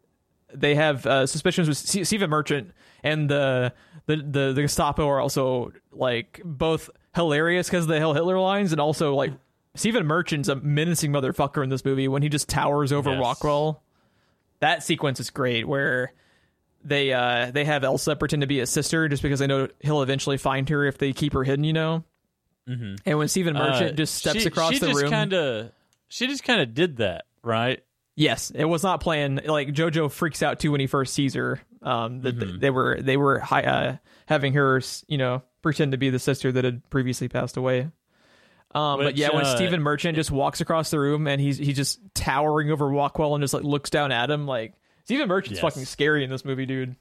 they 0.53 0.75
have 0.75 1.05
uh, 1.05 1.25
suspicions 1.25 1.67
with 1.67 1.77
S- 1.77 2.07
Stephen 2.07 2.29
Merchant 2.29 2.71
and 3.03 3.29
the 3.29 3.73
the 4.07 4.17
the, 4.17 4.53
the 4.53 4.61
Gestapo 4.63 5.07
are 5.07 5.19
also 5.19 5.71
like 5.91 6.41
both 6.43 6.89
hilarious 7.15 7.67
because 7.67 7.85
of 7.85 7.89
the 7.89 7.99
Heil 7.99 8.13
Hitler 8.13 8.39
lines 8.39 8.71
and 8.71 8.81
also 8.81 9.13
like 9.15 9.33
Stephen 9.75 10.05
Merchant's 10.05 10.49
a 10.49 10.55
menacing 10.55 11.11
motherfucker 11.11 11.63
in 11.63 11.69
this 11.69 11.85
movie 11.85 12.07
when 12.07 12.21
he 12.23 12.29
just 12.29 12.49
towers 12.49 12.91
over 12.91 13.11
Yes. 13.11 13.19
Rockwell. 13.21 13.83
That 14.59 14.83
sequence 14.83 15.19
is 15.19 15.29
great 15.29 15.67
where 15.67 16.13
they 16.87 17.13
uh 17.13 17.51
they 17.51 17.65
have 17.65 17.83
Elsa 17.83 18.15
pretend 18.15 18.41
to 18.41 18.47
be 18.47 18.59
a 18.61 18.65
sister 18.65 19.07
just 19.09 19.21
because 19.21 19.39
they 19.39 19.47
know 19.47 19.67
he'll 19.79 20.01
eventually 20.01 20.37
find 20.37 20.67
her 20.69 20.85
if 20.85 20.97
they 20.97 21.13
keep 21.13 21.33
her 21.33 21.43
hidden, 21.43 21.63
you 21.63 21.73
know. 21.73 22.03
Mm-hmm. 22.67 22.95
And 23.05 23.17
when 23.17 23.27
Stephen 23.27 23.53
Merchant 23.53 23.91
Uh, 23.91 23.95
just 23.95 24.15
steps 24.15 24.41
she, 24.41 24.47
across 24.47 24.73
she 24.73 24.79
the 24.79 24.87
just 24.87 25.01
room, 25.01 25.09
Kinda, 25.11 25.71
she 26.09 26.27
just 26.27 26.43
kind 26.43 26.61
of 26.61 26.73
did 26.73 26.97
that, 26.97 27.25
right? 27.43 27.83
Yes, 28.15 28.51
it 28.51 28.65
was 28.65 28.83
not 28.83 28.99
planned. 29.01 29.45
Like 29.45 29.69
JoJo 29.69 30.11
freaks 30.11 30.41
out 30.41 30.59
too 30.59 30.71
when 30.71 30.79
he 30.81 30.87
first 30.87 31.13
sees 31.13 31.33
her. 31.35 31.61
Um, 31.83 32.21
that 32.21 32.37
Mm-hmm. 32.37 32.59
they 32.59 32.69
were 32.71 32.97
they 32.99 33.15
were 33.17 33.39
hi- 33.39 33.63
uh, 33.63 33.97
having 34.25 34.53
her, 34.53 34.81
you 35.07 35.17
know, 35.17 35.43
pretend 35.61 35.91
to 35.91 35.97
be 35.97 36.09
the 36.09 36.19
sister 36.19 36.51
that 36.51 36.65
had 36.65 36.89
previously 36.89 37.27
passed 37.29 37.55
away. 37.57 37.89
Um, 38.75 38.99
but 38.99 39.15
yeah, 39.15 39.33
when 39.33 39.45
uh, 39.45 39.55
Stephen 39.55 39.81
Merchant 39.81 40.15
just 40.15 40.29
walks 40.29 40.59
across 40.59 40.89
the 40.89 40.99
room 40.99 41.27
and 41.27 41.39
he's 41.39 41.57
he's 41.57 41.75
just 41.77 41.99
towering 42.13 42.69
over 42.71 42.87
Rockwell 42.89 43.33
and 43.35 43.41
just 43.41 43.53
like 43.53 43.63
looks 43.63 43.89
down 43.89 44.11
at 44.11 44.29
him, 44.29 44.45
like 44.45 44.73
Stephen 45.07 45.29
Merchant's 45.29 45.61
Yes. 45.61 45.73
fucking 45.73 45.85
scary 45.85 46.25
in 46.25 46.29
this 46.29 46.43
movie, 46.43 46.65
dude. 46.65 46.97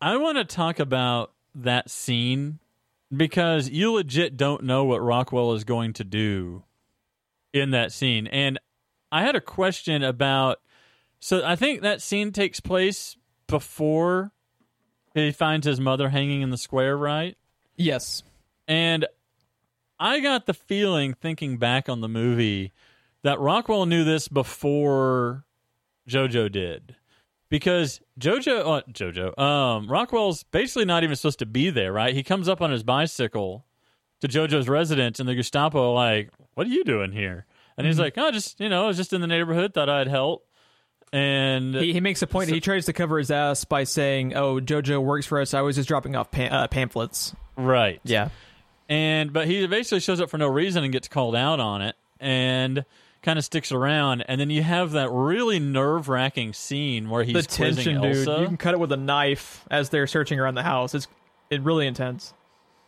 I 0.00 0.18
want 0.18 0.38
to 0.38 0.44
talk 0.44 0.78
about 0.78 1.32
that 1.52 1.90
scene 1.90 2.60
because 3.14 3.68
you 3.68 3.94
legit 3.94 4.36
don't 4.36 4.62
know 4.62 4.84
what 4.84 5.02
Rockwell 5.02 5.52
is 5.52 5.64
going 5.64 5.92
to 5.94 6.04
do 6.04 6.62
in 7.52 7.72
that 7.72 7.90
scene. 7.90 8.28
And 8.28 8.56
I 9.10 9.22
had 9.22 9.34
a 9.34 9.40
question 9.40 10.04
about 10.04 10.60
so 11.18 11.44
I 11.44 11.56
think 11.56 11.82
that 11.82 12.00
scene 12.00 12.30
takes 12.30 12.60
place 12.60 13.16
before 13.48 14.30
he 15.12 15.32
finds 15.32 15.66
his 15.66 15.80
mother 15.80 16.10
hanging 16.10 16.40
in 16.42 16.50
the 16.50 16.56
square, 16.56 16.96
right? 16.96 17.36
Yes, 17.74 18.22
And 18.68 19.06
I 19.98 20.20
got 20.20 20.46
the 20.46 20.54
feeling, 20.54 21.14
thinking 21.14 21.58
back 21.58 21.88
on 21.88 22.00
the 22.00 22.08
movie, 22.08 22.72
that 23.24 23.40
Rockwell 23.40 23.86
knew 23.86 24.04
this 24.04 24.28
before 24.28 25.46
JoJo 26.10 26.50
did. 26.50 26.96
Because 27.48 28.00
JoJo, 28.18 28.78
uh, 28.78 28.82
JoJo, 28.92 29.38
um, 29.38 29.88
Rockwell's 29.88 30.44
basically 30.44 30.84
not 30.84 31.02
even 31.02 31.16
supposed 31.16 31.40
to 31.40 31.46
be 31.46 31.70
there, 31.70 31.92
right? 31.92 32.14
He 32.14 32.22
comes 32.22 32.48
up 32.48 32.60
on 32.60 32.70
his 32.70 32.82
bicycle 32.84 33.64
to 34.20 34.28
JoJo's 34.28 34.68
residence, 34.68 35.18
and 35.18 35.28
the 35.28 35.34
Gestapo 35.34 35.92
like, 35.92 36.30
"What 36.54 36.66
are 36.66 36.70
you 36.70 36.84
doing 36.84 37.10
here?" 37.10 37.46
And 37.76 37.86
he's 37.86 37.98
like, 37.98 38.14
"Oh, 38.16 38.30
just 38.30 38.60
you 38.60 38.68
know, 38.68 38.84
I 38.84 38.86
was 38.86 38.96
just 38.96 39.12
in 39.12 39.20
the 39.20 39.26
neighborhood, 39.26 39.74
thought 39.74 39.88
I'd 39.88 40.06
help." 40.06 40.46
And 41.12 41.74
he, 41.74 41.94
he 41.94 42.00
makes 42.00 42.22
a 42.22 42.28
point. 42.28 42.50
he 42.50 42.60
tries 42.60 42.86
to 42.86 42.92
cover 42.92 43.18
his 43.18 43.32
ass 43.32 43.64
by 43.64 43.82
saying, 43.82 44.36
"Oh, 44.36 44.60
JoJo 44.60 45.02
works 45.02 45.26
for 45.26 45.40
us. 45.40 45.52
I 45.52 45.62
was 45.62 45.74
just 45.74 45.88
dropping 45.88 46.14
off 46.14 46.30
pa- 46.30 46.42
uh, 46.42 46.68
pamphlets." 46.68 47.34
right, 47.56 48.00
Yeah, 48.04 48.28
and 48.88 49.32
but 49.32 49.48
he 49.48 49.66
basically 49.66 50.00
shows 50.00 50.20
up 50.20 50.30
for 50.30 50.38
no 50.38 50.46
reason 50.46 50.84
and 50.84 50.92
gets 50.92 51.08
called 51.08 51.34
out 51.34 51.58
on 51.58 51.82
it 51.82 51.96
and 52.20 52.84
kind 53.22 53.38
of 53.38 53.44
sticks 53.44 53.70
around, 53.72 54.22
and 54.28 54.40
then 54.40 54.48
you 54.50 54.62
have 54.62 54.92
that 54.92 55.10
really 55.10 55.58
nerve 55.58 56.08
wracking 56.08 56.52
scene 56.52 57.10
where 57.10 57.22
he's 57.22 57.34
the 57.34 57.42
tension, 57.42 57.98
quizzing 57.98 58.00
dude. 58.00 58.28
Elsa. 58.28 58.40
You 58.42 58.46
can 58.48 58.56
cut 58.56 58.74
it 58.74 58.80
with 58.80 58.92
a 58.92 58.96
knife 58.96 59.64
as 59.70 59.90
they're 59.90 60.06
searching 60.06 60.40
around 60.40 60.54
the 60.54 60.62
house. 60.62 60.94
It's 60.94 61.06
it 61.50 61.60
really 61.62 61.86
intense. 61.86 62.32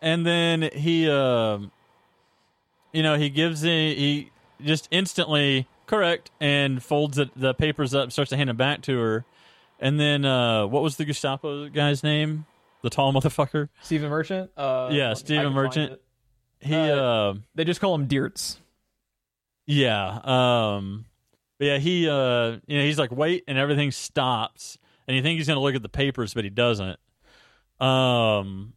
and 0.01 0.25
then 0.27 0.63
he 0.73 1.09
um 1.11 1.71
you 2.93 3.03
know 3.03 3.17
he 3.17 3.29
gives 3.31 3.65
a, 3.65 3.95
he 3.95 4.31
just 4.65 4.89
instantly 4.91 5.67
correct 5.87 6.31
and 6.41 6.83
folds 6.83 7.19
it, 7.19 7.31
the 7.37 7.53
papers 7.55 7.95
up 7.95 8.11
starts 8.13 8.31
to 8.31 8.37
hand 8.37 8.49
them 8.49 8.57
back 8.57 8.83
to 8.83 8.99
her 8.99 9.25
and 9.81 9.99
then 10.01 10.25
uh 10.25 10.67
what 10.67 10.83
was 10.83 10.97
the 10.97 11.05
gestapo 11.05 11.69
guy's 11.69 12.03
name 12.03 12.47
the 12.83 12.91
tall 12.91 13.13
motherfucker 13.13 13.69
Stephen 13.83 14.11
Merchant. 14.11 14.51
Uh, 14.57 14.89
Yeah, 14.93 15.15
Stephen 15.15 15.53
Merchant. 15.53 16.01
he 16.61 16.75
Uh, 16.75 16.97
uh, 16.97 17.35
They 17.55 17.65
just 17.65 17.81
call 17.81 17.95
him 17.95 18.07
Deertz. 18.09 18.59
Yeah 19.67 20.19
um 20.25 21.05
but 21.59 21.65
yeah 21.67 21.79
he 21.79 22.09
uh 22.09 22.57
you 22.67 22.79
know 22.79 22.85
he's 22.85 22.99
like 22.99 23.13
wait 23.13 23.45
and 23.47 23.59
everything 23.59 23.91
stops 23.91 24.79
and 25.07 25.17
you 25.17 25.23
think 25.23 25.39
he's 25.39 25.47
gonna 25.47 25.61
look 25.61 25.75
at 25.75 25.83
the 25.83 25.89
papers 25.89 26.35
but 26.35 26.45
he 26.45 26.51
doesn't 26.51 26.99
um 27.81 28.73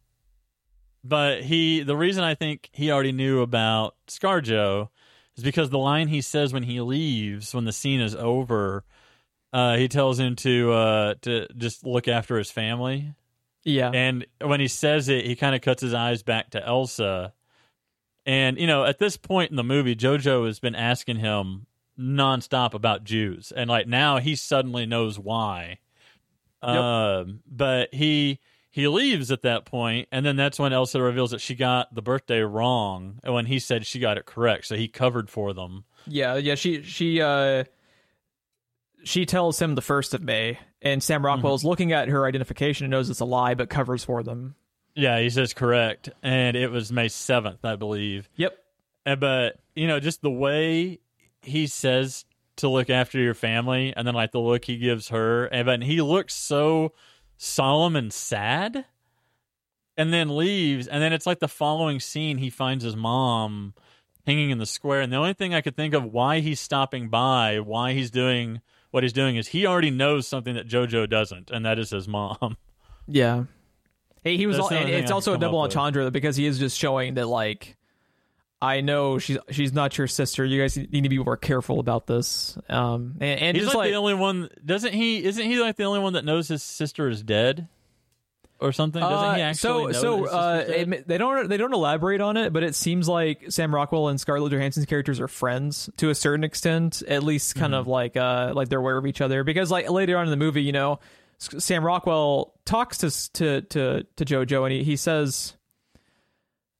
but 1.04 1.42
he 1.42 1.82
the 1.82 1.96
reason 1.96 2.24
i 2.24 2.34
think 2.34 2.68
he 2.72 2.90
already 2.90 3.12
knew 3.12 3.40
about 3.40 3.94
scarjo 4.08 4.88
is 5.36 5.44
because 5.44 5.70
the 5.70 5.78
line 5.78 6.08
he 6.08 6.20
says 6.20 6.52
when 6.52 6.62
he 6.62 6.80
leaves 6.80 7.54
when 7.54 7.64
the 7.64 7.72
scene 7.72 8.00
is 8.00 8.14
over 8.14 8.84
uh 9.52 9.76
he 9.76 9.88
tells 9.88 10.18
him 10.18 10.34
to 10.36 10.72
uh 10.72 11.14
to 11.22 11.46
just 11.56 11.84
look 11.86 12.08
after 12.08 12.36
his 12.38 12.50
family 12.50 13.12
Yeah. 13.64 13.90
and 13.92 14.26
when 14.40 14.60
he 14.60 14.68
says 14.68 15.08
it, 15.08 15.24
he 15.26 15.36
kind 15.36 15.54
of 15.54 15.60
cuts 15.60 15.82
his 15.82 15.94
eyes 15.94 16.22
back 16.22 16.50
to 16.50 16.64
Elsa. 16.64 17.32
And, 18.26 18.58
you 18.58 18.66
know, 18.66 18.84
at 18.84 18.98
this 18.98 19.16
point 19.16 19.50
in 19.50 19.56
the 19.56 19.64
movie, 19.64 19.94
JoJo 19.94 20.46
has 20.46 20.58
been 20.58 20.74
asking 20.74 21.18
him 21.18 21.66
nonstop 21.98 22.74
about 22.74 23.04
Jews. 23.04 23.52
And, 23.54 23.70
like, 23.70 23.86
now 23.86 24.18
he 24.18 24.34
suddenly 24.34 24.84
knows 24.84 25.18
why. 25.18 25.78
Yep. 26.62 26.74
Um, 26.74 27.40
but 27.46 27.94
he 27.94 28.40
he 28.76 28.88
leaves 28.88 29.30
at 29.30 29.40
that 29.42 29.64
point, 29.64 30.08
and 30.12 30.26
then 30.26 30.36
that's 30.36 30.58
when 30.58 30.72
Elsa 30.72 31.00
reveals 31.00 31.30
that 31.30 31.40
she 31.40 31.54
got 31.54 31.94
the 31.94 32.02
birthday 32.02 32.40
wrong, 32.40 33.20
and 33.22 33.32
when 33.32 33.46
he 33.46 33.58
said 33.58 33.86
she 33.86 33.98
got 33.98 34.18
it 34.18 34.26
correct, 34.26 34.66
so 34.66 34.76
he 34.76 34.88
covered 34.88 35.30
for 35.30 35.54
them. 35.54 35.84
Yeah, 36.06 36.36
yeah. 36.36 36.56
She 36.56 36.82
she 36.82 37.20
uh 37.22 37.64
she 39.04 39.24
tells 39.24 39.60
him 39.62 39.76
the 39.76 39.82
first 39.82 40.12
of 40.12 40.22
May, 40.22 40.58
and 40.82 41.02
Sam 41.02 41.24
Rockwell's 41.24 41.64
looking 41.64 41.92
at 41.92 42.08
her 42.08 42.26
identification 42.26 42.84
and 42.84 42.90
knows 42.90 43.08
it's 43.08 43.20
a 43.20 43.24
lie, 43.24 43.54
but 43.54 43.70
covers 43.70 44.04
for 44.04 44.22
them. 44.22 44.56
Yeah, 44.96 45.20
he 45.20 45.28
says 45.28 45.52
correct, 45.52 46.08
and 46.22 46.56
it 46.56 46.70
was 46.70 46.90
May 46.90 47.08
seventh, 47.08 47.64
I 47.64 47.76
believe. 47.76 48.30
Yep. 48.36 48.58
And, 49.04 49.20
but 49.20 49.60
you 49.74 49.86
know, 49.86 50.00
just 50.00 50.22
the 50.22 50.30
way 50.30 51.00
he 51.42 51.66
says 51.66 52.24
to 52.56 52.68
look 52.68 52.88
after 52.88 53.18
your 53.18 53.34
family, 53.34 53.92
and 53.94 54.06
then 54.06 54.14
like 54.14 54.32
the 54.32 54.40
look 54.40 54.64
he 54.64 54.78
gives 54.78 55.10
her, 55.10 55.44
and 55.46 55.66
but 55.66 55.82
he 55.82 56.00
looks 56.00 56.34
so 56.34 56.94
solemn 57.36 57.94
and 57.94 58.10
sad, 58.10 58.86
and 59.98 60.14
then 60.14 60.34
leaves, 60.34 60.86
and 60.88 61.02
then 61.02 61.12
it's 61.12 61.26
like 61.26 61.40
the 61.40 61.48
following 61.48 62.00
scene 62.00 62.38
he 62.38 62.48
finds 62.48 62.82
his 62.82 62.96
mom 62.96 63.74
hanging 64.26 64.48
in 64.48 64.58
the 64.58 64.66
square, 64.66 65.02
and 65.02 65.12
the 65.12 65.16
only 65.16 65.34
thing 65.34 65.54
I 65.54 65.60
could 65.60 65.76
think 65.76 65.92
of 65.92 66.04
why 66.04 66.40
he's 66.40 66.58
stopping 66.58 67.10
by, 67.10 67.60
why 67.60 67.92
he's 67.92 68.10
doing 68.10 68.62
what 68.90 69.02
he's 69.02 69.12
doing, 69.12 69.36
is 69.36 69.48
he 69.48 69.66
already 69.66 69.90
knows 69.90 70.26
something 70.26 70.54
that 70.54 70.66
JoJo 70.66 71.10
doesn't, 71.10 71.50
and 71.50 71.66
that 71.66 71.78
is 71.78 71.90
his 71.90 72.08
mom. 72.08 72.56
Yeah. 73.06 73.44
He 74.26 74.46
was. 74.46 74.58
All, 74.58 74.68
it's 74.70 75.10
also 75.10 75.34
a 75.34 75.38
double 75.38 75.60
up 75.60 75.68
with. 75.68 75.76
entendre 75.76 76.10
because 76.10 76.36
he 76.36 76.46
is 76.46 76.58
just 76.58 76.78
showing 76.78 77.14
that 77.14 77.26
like. 77.26 77.76
I 78.60 78.80
know 78.80 79.18
she's 79.18 79.36
she's 79.50 79.74
not 79.74 79.96
your 79.98 80.06
sister. 80.06 80.42
You 80.42 80.60
guys 80.62 80.78
need 80.78 81.02
to 81.02 81.08
be 81.10 81.18
more 81.18 81.36
careful 81.36 81.78
about 81.78 82.06
this. 82.06 82.56
Um, 82.70 83.16
and, 83.20 83.38
and 83.40 83.56
He's 83.56 83.66
like, 83.66 83.74
like, 83.76 83.90
the 83.90 83.96
only 83.96 84.14
one. 84.14 84.48
Doesn't 84.64 84.94
he? 84.94 85.22
Isn't 85.22 85.44
he 85.44 85.60
like 85.60 85.76
the 85.76 85.84
only 85.84 86.00
one 86.00 86.14
that 86.14 86.24
knows 86.24 86.48
his 86.48 86.62
sister 86.62 87.06
is 87.10 87.22
dead, 87.22 87.68
or 88.58 88.72
something? 88.72 89.00
Doesn't 89.02 89.36
he 89.36 89.42
Uh, 89.42 89.44
actually 89.44 89.92
so 89.92 90.00
know 90.08 90.24
so 90.24 90.34
uh, 90.34 90.64
it- 90.66 91.06
they 91.06 91.18
don't 91.18 91.48
they 91.50 91.58
don't 91.58 91.74
elaborate 91.74 92.22
on 92.22 92.38
it, 92.38 92.50
but 92.54 92.62
it 92.62 92.74
seems 92.74 93.06
like 93.06 93.44
Sam 93.50 93.74
Rockwell 93.74 94.08
and 94.08 94.18
Scarlett 94.18 94.50
Johansson's 94.52 94.86
characters 94.86 95.20
are 95.20 95.28
friends 95.28 95.90
to 95.98 96.08
a 96.08 96.14
certain 96.14 96.42
extent, 96.42 97.02
at 97.06 97.22
least 97.22 97.56
kind 97.56 97.72
Mm-hmm. 97.74 97.80
of 97.80 97.86
like 97.88 98.16
uh 98.16 98.52
like 98.54 98.70
they're 98.70 98.78
aware 98.80 98.96
of 98.96 99.06
each 99.06 99.20
other 99.20 99.44
because 99.44 99.70
like 99.70 99.90
later 99.90 100.16
on 100.16 100.24
in 100.24 100.30
the 100.30 100.36
movie, 100.38 100.62
you 100.62 100.72
know, 100.72 100.98
Sam 101.38 101.84
Rockwell 101.84 102.54
talks 102.64 102.98
to 102.98 103.10
to 103.34 103.60
to 103.62 104.06
to 104.16 104.24
JoJo 104.24 104.64
and 104.64 104.72
he, 104.72 104.82
he 104.84 104.96
says, 104.96 105.56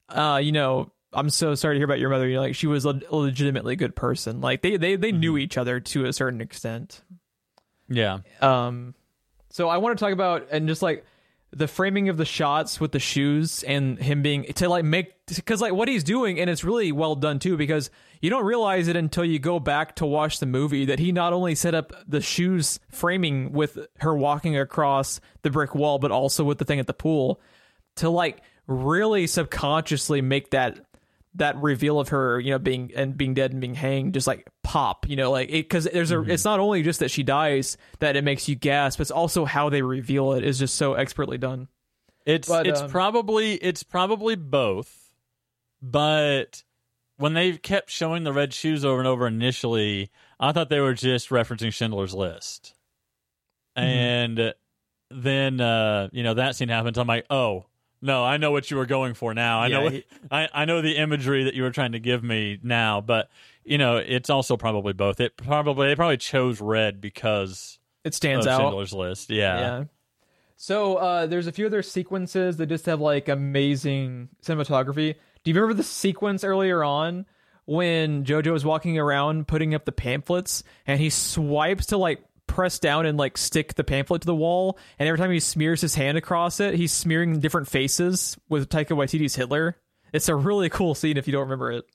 uh, 0.09 0.39
you 0.43 0.51
know. 0.51 0.91
I'm 1.13 1.29
so 1.29 1.55
sorry 1.55 1.75
to 1.75 1.79
hear 1.79 1.85
about 1.85 1.99
your 1.99 2.09
mother. 2.09 2.27
You 2.27 2.35
know, 2.35 2.41
like 2.41 2.53
she 2.53 2.67
was 2.67 2.83
a 2.85 2.99
legitimately 3.09 3.77
good 3.77 3.95
person. 3.95 4.41
Like 4.41 4.61
they 4.61 4.75
they 4.75 4.97
they 4.97 5.09
Mm-hmm. 5.11 5.19
knew 5.21 5.37
each 5.37 5.57
other 5.57 5.79
to 5.79 6.05
a 6.05 6.11
certain 6.11 6.41
extent. 6.41 7.01
yeah, 7.87 8.19
Um, 8.41 8.93
so 9.49 9.69
I 9.69 9.77
want 9.77 9.97
to 9.97 10.03
talk 10.03 10.11
about 10.11 10.49
and 10.51 10.67
just 10.67 10.81
like 10.81 11.05
the 11.51 11.67
framing 11.67 12.09
of 12.09 12.17
the 12.17 12.25
shots 12.25 12.79
with 12.79 12.91
the 12.91 12.99
shoes 12.99 13.63
and 13.63 13.97
him 13.99 14.21
being 14.21 14.43
to 14.43 14.67
like 14.67 14.83
make 14.83 15.13
because 15.27 15.61
like 15.61 15.73
what 15.73 15.87
he's 15.87 16.03
doing 16.03 16.39
and 16.39 16.49
it's 16.49 16.63
really 16.63 16.91
well 16.91 17.15
done 17.15 17.39
too 17.39 17.55
because 17.55 17.89
you 18.21 18.29
don't 18.29 18.45
realize 18.45 18.87
it 18.87 18.95
until 18.95 19.23
you 19.23 19.39
go 19.39 19.59
back 19.59 19.95
to 19.95 20.05
watch 20.05 20.39
the 20.39 20.45
movie 20.45 20.85
that 20.85 20.99
he 20.99 21.11
not 21.11 21.31
only 21.31 21.55
set 21.55 21.73
up 21.73 21.93
the 22.07 22.21
shoes 22.21 22.79
framing 22.89 23.53
with 23.53 23.77
her 23.99 24.15
walking 24.15 24.57
across 24.57 25.21
the 25.43 25.49
brick 25.49 25.73
wall 25.73 25.99
but 25.99 26.11
also 26.11 26.43
with 26.43 26.57
the 26.57 26.65
thing 26.65 26.79
at 26.79 26.87
the 26.87 26.93
pool 26.93 27.39
to 27.95 28.09
like 28.09 28.41
really 28.67 29.25
subconsciously 29.25 30.21
make 30.21 30.51
that 30.51 30.79
that 31.37 31.55
reveal 31.57 31.99
of 31.99 32.09
her, 32.09 32.39
you 32.39 32.51
know, 32.51 32.59
being 32.59 32.91
and 32.95 33.17
being 33.17 33.33
dead 33.33 33.51
and 33.51 33.61
being 33.61 33.75
hanged, 33.75 34.13
just 34.13 34.27
like 34.27 34.47
pop, 34.63 35.07
you 35.09 35.15
know, 35.15 35.31
like 35.31 35.49
it 35.49 35.63
because 35.63 35.85
there's 35.85 36.11
a. 36.11 36.21
It's 36.21 36.45
not 36.45 36.59
only 36.59 36.83
just 36.83 36.99
that 36.99 37.11
she 37.11 37.23
dies 37.23 37.77
that 37.99 38.15
it 38.15 38.23
makes 38.23 38.47
you 38.47 38.55
gasp, 38.55 38.99
it's 38.99 39.11
also 39.11 39.45
how 39.45 39.69
they 39.69 39.81
reveal 39.81 40.33
it 40.33 40.43
is 40.43 40.59
just 40.59 40.75
so 40.75 40.93
expertly 40.93 41.37
done. 41.37 41.67
it's 42.25 42.47
But, 42.47 42.67
it's 42.67 42.81
um, 42.81 42.89
probably 42.89 43.53
it's 43.55 43.83
probably 43.83 44.35
both, 44.35 45.13
but 45.81 46.63
when 47.17 47.33
they 47.33 47.53
kept 47.57 47.89
showing 47.89 48.23
the 48.23 48.33
red 48.33 48.53
shoes 48.53 48.83
over 48.85 48.99
and 48.99 49.07
over 49.07 49.25
initially, 49.27 50.11
I 50.39 50.51
thought 50.51 50.69
they 50.69 50.79
were 50.79 50.93
just 50.93 51.29
referencing 51.29 51.73
Schindler's 51.73 52.13
List, 52.13 52.73
Mm-hmm. 53.77 53.87
and 53.87 54.53
then 55.11 55.61
uh, 55.61 56.09
you 56.11 56.23
know 56.23 56.33
that 56.33 56.55
scene 56.55 56.69
happens. 56.69 56.97
I'm 56.97 57.07
like, 57.07 57.25
oh. 57.29 57.65
No, 58.01 58.23
I 58.23 58.37
know 58.37 58.51
what 58.51 58.69
you 58.69 58.77
were 58.77 58.85
going 58.85 59.13
for 59.15 59.33
now. 59.33 59.59
I 59.61 59.67
Yeah, 59.67 59.79
know 59.83 59.89
he- 59.89 60.05
I, 60.31 60.49
I 60.53 60.65
know 60.65 60.81
the 60.81 60.97
imagery 60.97 61.45
that 61.45 61.53
you 61.55 61.63
were 61.63 61.71
trying 61.71 61.93
to 61.93 61.99
give 61.99 62.23
me 62.23 62.59
now, 62.61 63.01
but 63.01 63.29
you 63.63 63.77
know, 63.77 63.97
it's 63.97 64.29
also 64.29 64.55
probably 64.57 64.93
both. 64.93 65.19
It 65.19 65.35
probably 65.35 65.87
they 65.87 65.95
probably 65.95 66.17
chose 66.17 66.61
red 66.61 67.01
because 67.01 67.79
It 68.03 68.13
stands 68.13 68.45
out. 68.47 68.61
Schindler's 68.61 68.93
List. 68.93 69.29
Yeah. 69.29 69.59
Yeah. 69.59 69.83
So 70.55 70.95
uh, 70.97 71.25
there's 71.27 71.47
a 71.47 71.51
few 71.51 71.65
other 71.67 71.83
sequences 71.83 72.57
that 72.57 72.67
just 72.67 72.85
have 72.87 72.99
like 72.99 73.27
amazing 73.29 74.29
cinematography. 74.43 75.15
Do 75.43 75.51
you 75.51 75.55
remember 75.55 75.75
the 75.75 75.83
sequence 75.83 76.43
earlier 76.43 76.83
on 76.83 77.25
when 77.65 78.23
Jojo 78.25 78.55
is 78.55 78.63
walking 78.65 78.97
around 78.97 79.47
putting 79.47 79.75
up 79.75 79.85
the 79.85 79.91
pamphlets 79.91 80.63
and 80.87 80.99
he 80.99 81.09
swipes 81.09 81.87
to 81.87 81.97
like 81.97 82.21
press 82.47 82.79
down 82.79 83.05
and 83.05 83.17
like 83.17 83.37
stick 83.37 83.75
the 83.75 83.83
pamphlet 83.83 84.21
to 84.21 84.25
the 84.25 84.35
wall 84.35 84.77
and 84.97 85.07
every 85.07 85.19
time 85.19 85.31
he 85.31 85.39
smears 85.39 85.81
his 85.81 85.95
hand 85.95 86.17
across 86.17 86.59
it, 86.59 86.73
he's 86.75 86.91
smearing 86.91 87.39
different 87.39 87.67
faces 87.67 88.37
with 88.49 88.69
Taika 88.69 88.95
Waititi's 88.95 89.35
Hitler. 89.35 89.75
It's 90.13 90.29
a 90.29 90.35
really 90.35 90.69
cool 90.69 90.95
scene 90.95 91.17
if 91.17 91.27
you 91.27 91.33
don't 91.33 91.41
remember 91.41 91.71
it. 91.73 91.85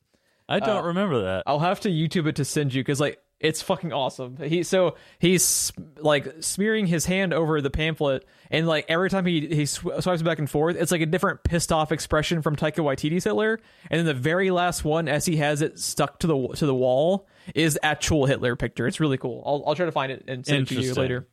I 0.48 0.56
Uh, 0.58 0.66
don't 0.66 0.84
remember 0.86 1.22
that. 1.22 1.44
I'll 1.46 1.60
have 1.60 1.80
to 1.80 1.88
YouTube 1.88 2.26
it 2.26 2.36
to 2.36 2.44
send 2.44 2.74
you 2.74 2.82
because 2.82 3.00
like 3.00 3.18
it's 3.42 3.60
fucking 3.60 3.92
awesome. 3.92 4.36
He 4.36 4.62
so 4.62 4.96
he's 5.18 5.72
like 5.98 6.32
smearing 6.40 6.86
his 6.86 7.04
hand 7.04 7.34
over 7.34 7.60
the 7.60 7.70
pamphlet, 7.70 8.24
and 8.50 8.66
like 8.68 8.86
every 8.88 9.10
time 9.10 9.26
he 9.26 9.48
he 9.48 9.66
sw- 9.66 10.00
swipes 10.00 10.22
back 10.22 10.38
and 10.38 10.48
forth, 10.48 10.76
it's 10.76 10.92
like 10.92 11.00
a 11.00 11.06
different 11.06 11.42
pissed 11.42 11.72
off 11.72 11.90
expression 11.90 12.40
from 12.40 12.54
Taika 12.54 12.76
Waititi's 12.76 13.24
Hitler. 13.24 13.60
And 13.90 13.98
then 13.98 14.06
the 14.06 14.14
very 14.14 14.50
last 14.52 14.84
one, 14.84 15.08
as 15.08 15.26
he 15.26 15.36
has 15.36 15.60
it 15.60 15.78
stuck 15.78 16.20
to 16.20 16.28
the 16.28 16.48
to 16.56 16.66
the 16.66 16.74
wall, 16.74 17.26
is 17.54 17.78
actual 17.82 18.26
Hitler 18.26 18.54
picture. 18.54 18.86
It's 18.86 19.00
really 19.00 19.18
cool. 19.18 19.42
I'll 19.44 19.64
I'll 19.66 19.74
try 19.74 19.86
to 19.86 19.92
find 19.92 20.12
it 20.12 20.24
and 20.28 20.46
send 20.46 20.62
it 20.62 20.74
to 20.74 20.80
you 20.80 20.94
later. 20.94 21.26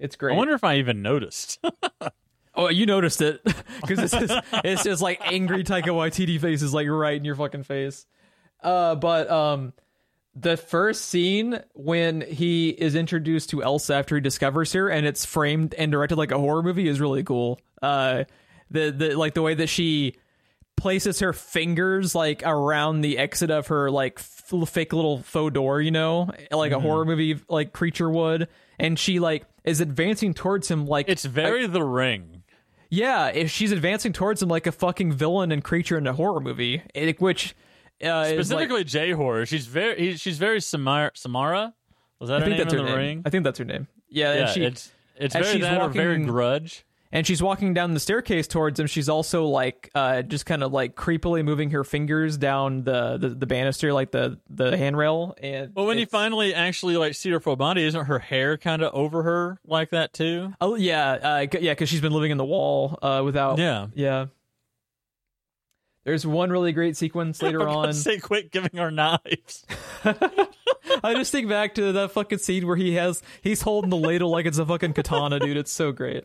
It's 0.00 0.16
great. 0.16 0.34
I 0.34 0.36
wonder 0.36 0.54
if 0.54 0.64
I 0.64 0.76
even 0.76 1.00
noticed. 1.00 1.64
oh, 2.56 2.68
you 2.68 2.86
noticed 2.86 3.22
it 3.22 3.42
because 3.80 4.00
it's 4.00 4.12
just, 4.12 4.44
it's 4.64 4.82
just 4.82 5.00
like 5.00 5.20
angry 5.24 5.62
Taika 5.62 5.86
Waititi 5.86 6.40
faces 6.40 6.74
like 6.74 6.88
right 6.88 7.16
in 7.16 7.24
your 7.24 7.36
fucking 7.36 7.62
face. 7.62 8.04
Uh, 8.62 8.96
but 8.96 9.30
um, 9.30 9.72
the 10.38 10.56
first 10.58 11.06
scene 11.06 11.58
when 11.72 12.20
he 12.20 12.68
is 12.68 12.94
introduced 12.94 13.50
to 13.50 13.62
Elsa 13.62 13.94
after 13.94 14.16
he 14.16 14.20
discovers 14.20 14.72
her, 14.74 14.88
and 14.88 15.06
it's 15.06 15.24
framed 15.24 15.74
and 15.74 15.90
directed 15.90 16.16
like 16.16 16.30
a 16.30 16.38
horror 16.38 16.62
movie, 16.62 16.86
is 16.88 17.00
really 17.00 17.24
cool. 17.24 17.58
Uh, 17.80 18.24
the 18.70 18.90
the 18.90 19.16
like 19.16 19.34
the 19.34 19.42
way 19.42 19.54
that 19.54 19.68
she 19.68 20.16
places 20.76 21.20
her 21.20 21.32
fingers 21.32 22.14
like 22.14 22.42
around 22.44 23.00
the 23.00 23.16
exit 23.16 23.50
of 23.50 23.68
her 23.68 23.90
like 23.90 24.18
f- 24.18 24.68
fake 24.68 24.92
little 24.92 25.22
faux 25.22 25.54
door, 25.54 25.80
you 25.80 25.90
know, 25.90 26.30
like 26.50 26.72
a 26.72 26.80
horror 26.80 27.04
movie 27.06 27.40
like 27.48 27.72
creature 27.72 28.10
would, 28.10 28.48
and 28.78 28.98
she 28.98 29.18
like 29.18 29.44
is 29.64 29.80
advancing 29.80 30.34
towards 30.34 30.70
him 30.70 30.86
like 30.86 31.08
it's 31.08 31.24
very 31.24 31.66
The 31.66 31.82
Ring. 31.82 32.42
yeah, 32.90 33.28
if 33.28 33.50
she's 33.50 33.72
advancing 33.72 34.12
towards 34.12 34.42
him 34.42 34.50
like 34.50 34.66
a 34.66 34.72
fucking 34.72 35.12
villain 35.12 35.50
and 35.50 35.64
creature 35.64 35.96
in 35.96 36.06
a 36.06 36.12
horror 36.12 36.40
movie, 36.40 36.82
it, 36.94 37.20
which 37.22 37.54
uh, 38.02 38.06
is, 38.06 38.08
like- 38.08 38.34
Specifically, 38.34 38.84
J 38.84 39.12
horror. 39.12 39.46
She's 39.46 39.66
very 39.66 39.98
he, 39.98 40.16
she's 40.16 40.38
very 40.38 40.60
Samara. 40.60 41.10
Samara 41.14 41.74
was 42.20 42.28
that 42.28 42.36
I 42.36 42.38
her 42.40 42.44
think 42.46 42.56
name 42.56 42.64
that's 42.64 42.72
in 42.74 42.78
her 42.80 42.84
the 42.84 42.90
name. 42.90 42.98
ring? 42.98 43.22
I 43.24 43.30
think 43.30 43.44
that's 43.44 43.58
her 43.58 43.64
name. 43.64 43.88
Yeah, 44.08 44.34
yeah, 44.34 44.40
and 44.40 44.50
she 44.50 44.64
it's 44.64 44.92
it's 45.16 45.34
very 45.34 45.46
she's 45.52 45.62
that 45.62 45.80
or 45.80 45.88
very 45.88 46.14
walking- 46.18 46.26
grudge. 46.26 46.84
and 47.12 47.26
she's 47.26 47.42
walking 47.42 47.72
down 47.72 47.94
the 47.94 48.00
staircase 48.00 48.46
towards 48.46 48.78
him. 48.78 48.86
She's 48.86 49.08
also 49.08 49.46
like 49.46 49.90
uh, 49.94 50.22
just 50.22 50.44
kind 50.44 50.62
of 50.62 50.72
like 50.72 50.94
creepily 50.96 51.44
moving 51.44 51.70
her 51.70 51.84
fingers 51.84 52.36
down 52.36 52.82
the 52.84 53.16
the, 53.16 53.30
the 53.30 53.46
banister, 53.46 53.92
like 53.92 54.10
the 54.10 54.38
the 54.50 54.76
handrail. 54.76 55.34
And 55.42 55.72
But 55.72 55.84
when 55.84 55.98
you 55.98 56.06
finally 56.06 56.52
actually 56.54 56.96
like 56.96 57.14
see 57.14 57.30
her 57.30 57.40
full 57.40 57.56
body, 57.56 57.84
isn't 57.84 58.04
her 58.06 58.18
hair 58.18 58.58
kind 58.58 58.82
of 58.82 58.92
over 58.94 59.22
her 59.22 59.58
like 59.66 59.90
that 59.90 60.12
too? 60.12 60.52
oh 60.60 60.74
yeah, 60.74 61.12
uh, 61.12 61.46
yeah, 61.60 61.72
because 61.72 61.88
she's 61.88 62.00
been 62.02 62.12
living 62.12 62.30
in 62.30 62.38
the 62.38 62.44
wall 62.44 62.98
uh, 63.02 63.22
without 63.24 63.58
Yeah. 63.58 63.86
yeah. 63.94 64.26
There's 66.06 66.24
one 66.24 66.50
really 66.50 66.70
great 66.70 66.96
sequence 66.96 67.42
later 67.42 67.68
on. 67.68 67.92
Say, 67.92 68.20
quit 68.20 68.52
giving 68.52 68.78
our 68.78 68.92
knives. 68.92 69.66
I 70.04 71.14
just 71.14 71.32
think 71.32 71.48
back 71.48 71.74
to 71.74 71.92
that 71.94 72.12
fucking 72.12 72.38
scene 72.38 72.64
where 72.64 72.76
he 72.76 72.94
has 72.94 73.24
he's 73.42 73.60
holding 73.60 73.90
the 73.90 73.96
ladle 73.96 74.30
like 74.30 74.46
it's 74.46 74.58
a 74.58 74.64
fucking 74.64 74.92
katana, 74.92 75.40
dude. 75.40 75.56
It's 75.56 75.72
so 75.72 75.90
great. 75.90 76.22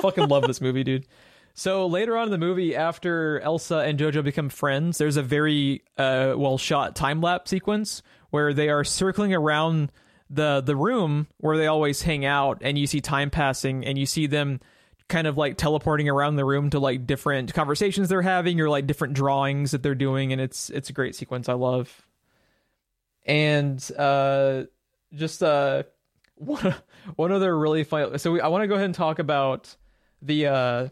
Fucking 0.00 0.28
love 0.28 0.46
this 0.46 0.60
movie, 0.60 0.84
dude. 0.84 1.06
So 1.54 1.88
later 1.88 2.16
on 2.16 2.26
in 2.26 2.30
the 2.30 2.38
movie, 2.38 2.76
after 2.76 3.40
Elsa 3.40 3.78
and 3.78 3.98
Jojo 3.98 4.22
become 4.22 4.48
friends, 4.48 4.98
there's 4.98 5.16
a 5.16 5.22
very 5.22 5.82
uh, 5.98 6.34
well 6.36 6.56
shot 6.56 6.94
time 6.94 7.20
lapse 7.20 7.50
sequence 7.50 8.04
where 8.30 8.54
they 8.54 8.68
are 8.68 8.84
circling 8.84 9.34
around 9.34 9.90
the 10.30 10.60
the 10.60 10.76
room 10.76 11.26
where 11.38 11.56
they 11.56 11.66
always 11.66 12.00
hang 12.02 12.24
out, 12.24 12.58
and 12.60 12.78
you 12.78 12.86
see 12.86 13.00
time 13.00 13.30
passing, 13.30 13.84
and 13.84 13.98
you 13.98 14.06
see 14.06 14.28
them 14.28 14.60
kind 15.10 15.26
of 15.26 15.36
like 15.36 15.58
teleporting 15.58 16.08
around 16.08 16.36
the 16.36 16.44
room 16.44 16.70
to 16.70 16.78
like 16.78 17.06
different 17.06 17.52
conversations 17.52 18.08
they're 18.08 18.22
having 18.22 18.60
or 18.60 18.70
like 18.70 18.86
different 18.86 19.14
drawings 19.14 19.72
that 19.72 19.82
they're 19.82 19.94
doing, 19.94 20.32
and 20.32 20.40
it's 20.40 20.70
it's 20.70 20.88
a 20.88 20.92
great 20.92 21.14
sequence. 21.14 21.48
I 21.48 21.54
love. 21.54 22.06
And 23.26 23.90
uh 23.98 24.64
just 25.14 25.42
uh 25.42 25.82
one 26.36 26.74
one 27.16 27.32
other 27.32 27.56
really 27.58 27.84
fun 27.84 28.18
so 28.18 28.32
we, 28.32 28.40
i 28.40 28.48
want 28.48 28.62
to 28.62 28.66
go 28.68 28.74
ahead 28.74 28.86
and 28.86 28.94
talk 28.94 29.18
about 29.18 29.76
the 30.22 30.46
uh 30.46 30.88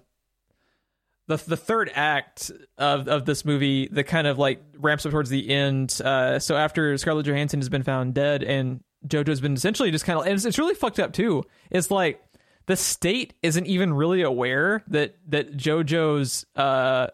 the 1.26 1.36
the 1.36 1.56
third 1.56 1.90
act 1.94 2.50
of 2.76 3.08
of 3.08 3.24
this 3.24 3.44
movie 3.44 3.88
that 3.92 4.04
kind 4.04 4.26
of 4.26 4.38
like 4.38 4.62
ramps 4.78 5.06
up 5.06 5.12
towards 5.12 5.30
the 5.30 5.48
end. 5.50 6.00
Uh 6.04 6.38
so 6.38 6.56
after 6.56 6.96
scarlett 6.98 7.26
johansson 7.26 7.60
has 7.60 7.68
been 7.68 7.82
found 7.82 8.14
dead 8.14 8.42
and 8.42 8.82
jojo's 9.06 9.40
been 9.40 9.54
essentially 9.54 9.90
just 9.90 10.04
kind 10.04 10.18
of 10.18 10.24
and 10.26 10.34
it's, 10.34 10.44
it's 10.44 10.58
really 10.58 10.74
fucked 10.74 10.98
up 10.98 11.12
too. 11.12 11.44
It's 11.70 11.90
like 11.90 12.20
the 12.68 12.76
state 12.76 13.34
isn't 13.42 13.66
even 13.66 13.92
really 13.92 14.22
aware 14.22 14.84
that 14.86 15.16
that 15.26 15.56
jojo's 15.56 16.46
uh 16.54 17.08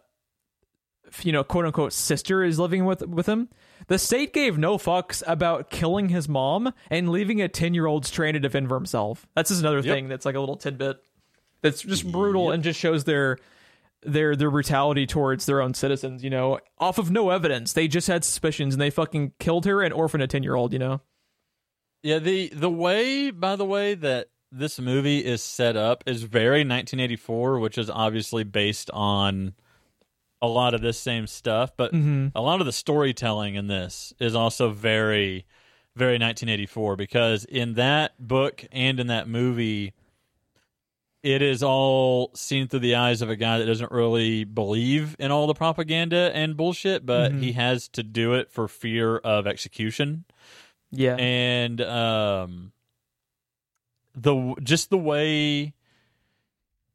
you 1.23 1.31
know, 1.31 1.45
quote 1.45 1.65
unquote 1.65 1.93
sister 1.93 2.43
is 2.43 2.59
living 2.59 2.85
with 2.85 3.07
with 3.07 3.27
him. 3.27 3.49
The 3.87 3.99
state 3.99 4.33
gave 4.33 4.59
no 4.59 4.79
fucks 4.79 5.23
about 5.27 5.71
killing 5.71 6.09
his 6.09 6.29
mom 6.29 6.73
and 6.91 7.09
leaving 7.09 7.41
a 7.41 7.49
ten 7.49 7.73
year 7.73 7.87
old 7.87 8.05
stranded 8.05 8.43
to 8.43 8.51
fend 8.51 8.69
for 8.69 8.75
himself. 8.75 9.27
That's 9.35 9.51
just 9.51 9.61
another 9.61 9.81
thing 9.83 10.09
that's 10.09 10.27
like 10.27 10.35
a 10.35 10.41
little 10.41 10.57
tidbit 10.57 10.99
that's 11.63 11.83
just 11.83 12.11
brutal 12.11 12.51
and 12.51 12.63
just 12.65 12.81
shows 12.81 13.05
their 13.05 13.39
their 14.03 14.35
their 14.35 14.51
brutality 14.51 15.07
towards 15.07 15.47
their 15.47 15.63
own 15.63 15.73
citizens. 15.73 16.25
You 16.25 16.31
know, 16.31 16.59
off 16.79 16.99
of 16.99 17.11
no 17.13 17.31
evidence, 17.31 17.73
they 17.75 17.87
just 17.87 18.09
had 18.09 18.25
suspicions 18.25 18.75
and 18.75 18.81
they 18.81 18.91
fucking 18.91 19.35
killed 19.39 19.67
her 19.67 19.83
and 19.83 19.95
orphaned 19.95 20.23
a 20.23 20.27
ten 20.27 20.43
year 20.43 20.57
old. 20.57 20.73
You 20.73 20.81
know, 20.81 21.01
Yeah, 22.03 22.19
the 22.19 22.49
the 22.49 22.71
way, 22.71 23.31
by 23.31 23.55
the 23.55 23.65
way, 23.65 23.95
that 23.95 24.31
this 24.57 24.79
movie 24.79 25.25
is 25.25 25.43
set 25.43 25.77
up 25.77 26.05
is 26.07 26.23
very 26.23 26.61
1984, 26.61 27.59
which 27.59 27.77
is 27.77 27.91
obviously 27.91 28.45
based 28.45 28.89
on 28.93 29.55
a 30.41 30.47
lot 30.47 30.75
of 30.75 30.81
this 30.81 30.99
same 30.99 31.27
stuff. 31.27 31.73
But 31.77 31.93
a 32.37 32.41
lot 32.41 32.61
of 32.61 32.67
the 32.67 32.73
storytelling 32.73 33.57
in 33.57 33.67
this 33.67 34.13
is 34.21 34.35
also 34.35 34.71
very, 34.71 35.45
very 35.97 36.15
1984 36.15 36.97
because 36.97 37.45
in 37.45 37.75
that 37.75 38.13
book 38.19 38.65
and 38.71 39.01
in 39.01 39.09
that 39.09 39.29
movie, 39.29 39.93
it 41.25 41.43
is 41.43 41.63
all 41.63 42.31
seen 42.35 42.69
through 42.69 42.81
the 42.81 42.95
eyes 42.95 43.23
of 43.23 43.31
a 43.31 43.37
guy 43.37 43.59
that 43.59 43.67
doesn't 43.67 43.91
really 43.91 44.45
believe 44.45 45.17
in 45.19 45.33
all 45.33 45.47
the 45.47 45.55
propaganda 45.55 46.31
and 46.35 46.57
bullshit, 46.57 47.05
but 47.05 47.33
he 47.33 47.53
has 47.53 47.89
to 47.89 48.03
do 48.03 48.35
it 48.35 48.53
for 48.53 48.69
fear 48.69 49.17
of 49.17 49.47
execution. 49.47 50.27
Yeah, 50.93 51.17
and 51.17 51.81
um 51.81 52.73
the 54.15 54.55
just 54.63 54.91
the 54.91 54.99
way 54.99 55.75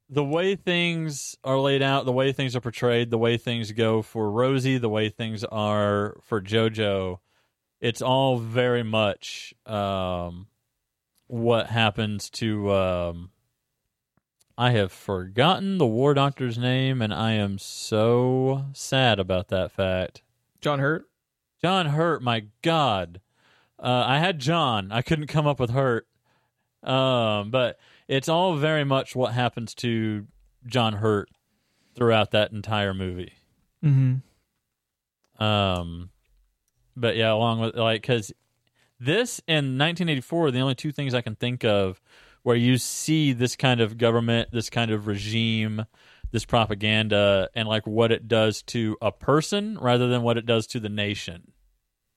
the 0.09 0.24
way 0.24 0.55
things 0.55 1.38
are 1.43 1.59
laid 1.59 1.82
out 1.82 2.05
the 2.05 2.11
way 2.11 2.32
things 2.32 2.55
are 2.55 2.61
portrayed 2.61 3.09
the 3.09 3.17
way 3.17 3.38
things 3.38 3.72
go 3.72 4.01
for 4.01 4.32
rosie 4.32 4.78
the 4.78 4.89
way 4.89 5.09
things 5.09 5.43
are 5.43 6.17
for 6.24 6.41
jojo 6.41 7.20
it's 7.80 8.01
all 8.01 8.38
very 8.38 8.84
much 8.84 9.53
um 9.65 10.47
what 11.28 11.67
happens 11.67 12.30
to 12.30 12.72
um 12.72 13.30
I 14.59 14.72
have 14.72 14.91
forgotten 14.91 15.78
the 15.78 15.88
war 15.88 16.13
doctor's 16.13 16.57
name 16.57 17.01
and 17.01 17.13
I 17.13 17.32
am 17.32 17.57
so 17.57 18.65
sad 18.74 19.17
about 19.17 19.47
that 19.47 19.72
fact. 19.72 20.22
John 20.59 20.80
Hurt. 20.80 21.05
John 21.61 21.86
Hurt, 21.86 22.22
my 22.22 22.47
God. 22.61 23.22
Uh, 23.82 24.03
I 24.05 24.20
had 24.20 24.39
John. 24.39 24.91
I 24.91 25.01
couldn't 25.01 25.28
come 25.28 25.47
up 25.47 25.61
with 25.61 25.70
Hurt. 25.70 26.09
Um, 26.84 27.52
but 27.52 27.80
it's 28.08 28.30
all 28.30 28.56
very 28.56 28.84
much 28.84 29.16
what 29.16 29.34
happens 29.34 29.76
to 29.76 30.26
John 30.66 30.94
Hurt 30.94 31.30
throughout 31.96 32.32
that 32.32 32.52
entire 32.52 32.94
movie. 32.94 33.34
Mm-hmm. 33.84 35.44
Um, 35.44 36.10
but 36.96 37.16
yeah, 37.16 37.32
along 37.32 37.60
with 37.60 37.76
like 37.76 38.02
because 38.02 38.34
this 39.00 39.42
and 39.48 39.80
1984 39.80 40.48
are 40.48 40.52
the 40.52 40.60
only 40.60 40.76
two 40.76 40.92
things 40.92 41.14
I 41.14 41.22
can 41.22 41.36
think 41.36 41.64
of 41.64 42.02
where 42.44 42.56
you 42.56 42.78
see 42.78 43.34
this 43.34 43.56
kind 43.56 43.82
of 43.82 43.98
government, 43.98 44.50
this 44.52 44.70
kind 44.70 44.92
of 44.92 45.08
regime, 45.08 45.86
this 46.32 46.46
propaganda, 46.46 47.50
and 47.54 47.68
like 47.68 47.86
what 47.86 48.12
it 48.12 48.28
does 48.28 48.62
to 48.64 48.98
a 49.02 49.12
person 49.12 49.78
rather 49.80 50.08
than 50.08 50.22
what 50.22 50.38
it 50.38 50.46
does 50.46 50.68
to 50.68 50.80
the 50.80 50.90
nation. 50.90 51.52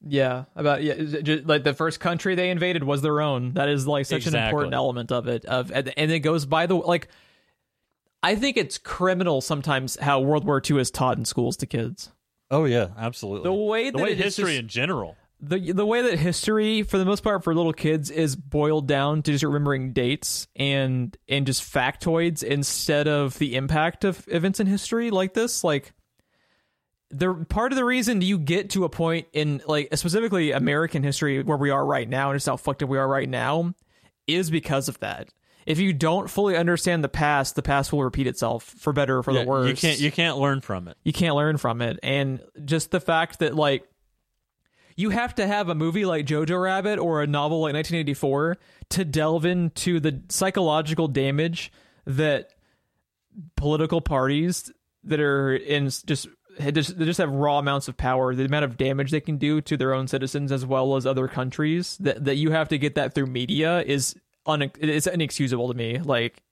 Yeah, 0.07 0.44
about 0.57 0.82
yeah, 0.82 0.94
is 0.94 1.14
it 1.14 1.22
ju- 1.22 1.42
like 1.44 1.62
the 1.64 1.74
first 1.74 2.00
country 2.00 2.34
they 2.34 2.50
invaded 2.50 2.82
was 2.82 3.03
their 3.03 3.20
own. 3.20 3.53
That 3.55 3.68
is 3.68 3.86
like 3.86 4.07
such 4.07 4.26
an 4.26 4.34
important 4.34 4.74
element 4.74 5.12
of 5.12 5.28
it. 5.28 5.44
Of 5.44 5.70
and, 5.70 5.92
and 5.96 6.11
it 6.11 6.20
goes 6.20 6.44
by 6.46 6.66
the 6.66 6.74
like. 6.74 7.09
I 8.22 8.36
think 8.36 8.57
it's 8.57 8.78
criminal 8.78 9.40
sometimes 9.40 9.96
how 9.98 10.20
World 10.20 10.44
War 10.44 10.62
II 10.68 10.80
is 10.80 10.90
taught 10.90 11.18
in 11.18 11.24
schools 11.24 11.57
to 11.59 11.66
kids. 11.66 12.11
Oh 12.50 12.64
yeah, 12.64 12.88
absolutely. 12.96 13.44
The 13.44 13.53
way 13.53 13.90
the 13.90 13.98
way 13.98 14.14
history 14.14 14.53
just- 14.53 14.61
in 14.61 14.68
general. 14.68 15.16
the 15.40 15.72
the 15.72 15.86
way 15.86 16.03
that 16.03 16.18
history 16.18 16.82
for 16.84 16.98
the 16.98 17.05
most 17.05 17.24
part 17.24 17.42
for 17.42 17.55
little 17.55 17.72
kids 17.72 18.11
is 18.11 18.36
boiled 18.36 18.86
down 18.86 19.22
to 19.22 19.32
just 19.32 19.42
remembering 19.44 19.92
dates 19.92 20.46
and 20.55 21.16
and 21.28 21.46
just 21.46 21.62
factoids 21.62 22.42
instead 22.44 23.09
of 23.09 23.38
the 23.38 23.57
impact 23.57 24.05
of 24.05 24.24
events 24.28 24.61
in 24.61 24.66
history 24.68 25.11
like 25.11 25.34
this 25.34 25.64
like 25.64 25.92
the 27.13 27.35
part 27.49 27.73
of 27.73 27.77
the 27.77 27.85
reason 27.85 28.21
you 28.23 28.39
get 28.39 28.71
to 28.71 28.85
a 28.85 28.89
point 28.89 29.27
in 29.33 29.61
like 29.67 29.89
specifically 29.97 30.51
American 30.53 31.03
history 31.03 31.43
where 31.43 31.59
we 31.59 31.71
are 31.71 31.85
right 31.85 32.09
now 32.09 32.31
and 32.31 32.37
just 32.37 32.47
how 32.47 32.57
fucked 32.57 32.83
up 32.83 32.89
we 32.89 32.99
are 32.99 33.07
right 33.07 33.29
now 33.29 33.75
is 34.27 34.51
because 34.51 34.89
of 34.89 34.99
that. 35.01 35.29
If 35.67 35.79
you 35.79 35.93
don't 35.93 36.29
fully 36.29 36.57
understand 36.57 37.05
the 37.05 37.09
past, 37.09 37.55
the 37.55 37.63
past 37.63 37.93
will 37.93 38.03
repeat 38.03 38.27
itself 38.27 38.65
for 38.65 38.93
better 38.93 39.19
or 39.19 39.23
for 39.23 39.33
Yeah, 39.33 39.43
the 39.45 39.49
worse 39.49 39.69
you 39.69 39.77
can't 39.77 40.01
you 40.01 40.11
can't 40.11 40.39
learn 40.39 40.61
from 40.61 40.89
it. 40.89 40.97
you 41.05 41.13
can't 41.13 41.37
learn 41.37 41.57
from 41.59 41.83
it 41.83 42.01
and 42.03 42.41
just 42.65 42.91
the 42.91 42.99
fact 43.01 43.39
that 43.41 43.55
like 43.55 43.87
you 44.97 45.11
have 45.11 45.35
to 45.37 45.47
have 45.47 45.69
a 45.69 45.75
movie 45.75 46.05
like 46.05 46.27
jojo 46.27 46.61
rabbit 46.61 46.99
or 46.99 47.23
a 47.23 47.27
novel 47.27 47.61
like 47.61 47.75
1984 47.75 48.57
to 48.91 49.05
delve 49.05 49.45
into 49.47 50.01
the 50.01 50.23
psychological 50.29 51.09
damage 51.09 51.71
that 52.07 52.51
political 53.57 54.01
parties 54.01 54.71
that 55.05 55.21
are 55.21 55.55
in 55.55 55.87
just 56.07 56.29
just 56.72 56.98
they 56.98 57.05
just 57.05 57.18
have 57.18 57.30
raw 57.30 57.59
amounts 57.59 57.88
of 57.88 57.96
power 57.96 58.34
the 58.34 58.44
amount 58.44 58.64
of 58.64 58.76
damage 58.76 59.11
they 59.11 59.20
can 59.20 59.36
do 59.36 59.61
to 59.61 59.76
their 59.76 59.94
own 59.94 60.07
citizens 60.07 60.53
as 60.53 60.66
well 60.66 60.96
as 60.96 61.07
other 61.07 61.28
countries 61.28 61.96
that 61.98 62.24
that 62.24 62.36
you 62.36 62.50
have 62.50 62.68
to 62.68 62.78
get 62.78 62.94
that 62.94 63.14
through 63.14 63.26
media 63.26 63.82
is 63.82 64.14
un- 64.46 64.70
it's 64.78 65.07
inexcusable 65.07 65.68
to 65.68 65.74
me 65.74 65.98
like 65.98 66.42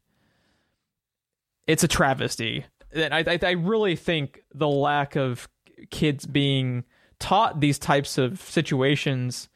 it's 1.70 1.84
a 1.84 1.88
travesty. 1.88 2.64
And 2.92 3.14
I, 3.14 3.24
I, 3.26 3.38
I 3.40 3.50
really 3.52 3.94
think 3.94 4.42
the 4.52 4.68
lack 4.68 5.16
of 5.16 5.48
kids 5.90 6.26
being 6.26 6.84
taught 7.20 7.60
these 7.60 7.78
types 7.78 8.18
of 8.18 8.40
situations 8.40 9.48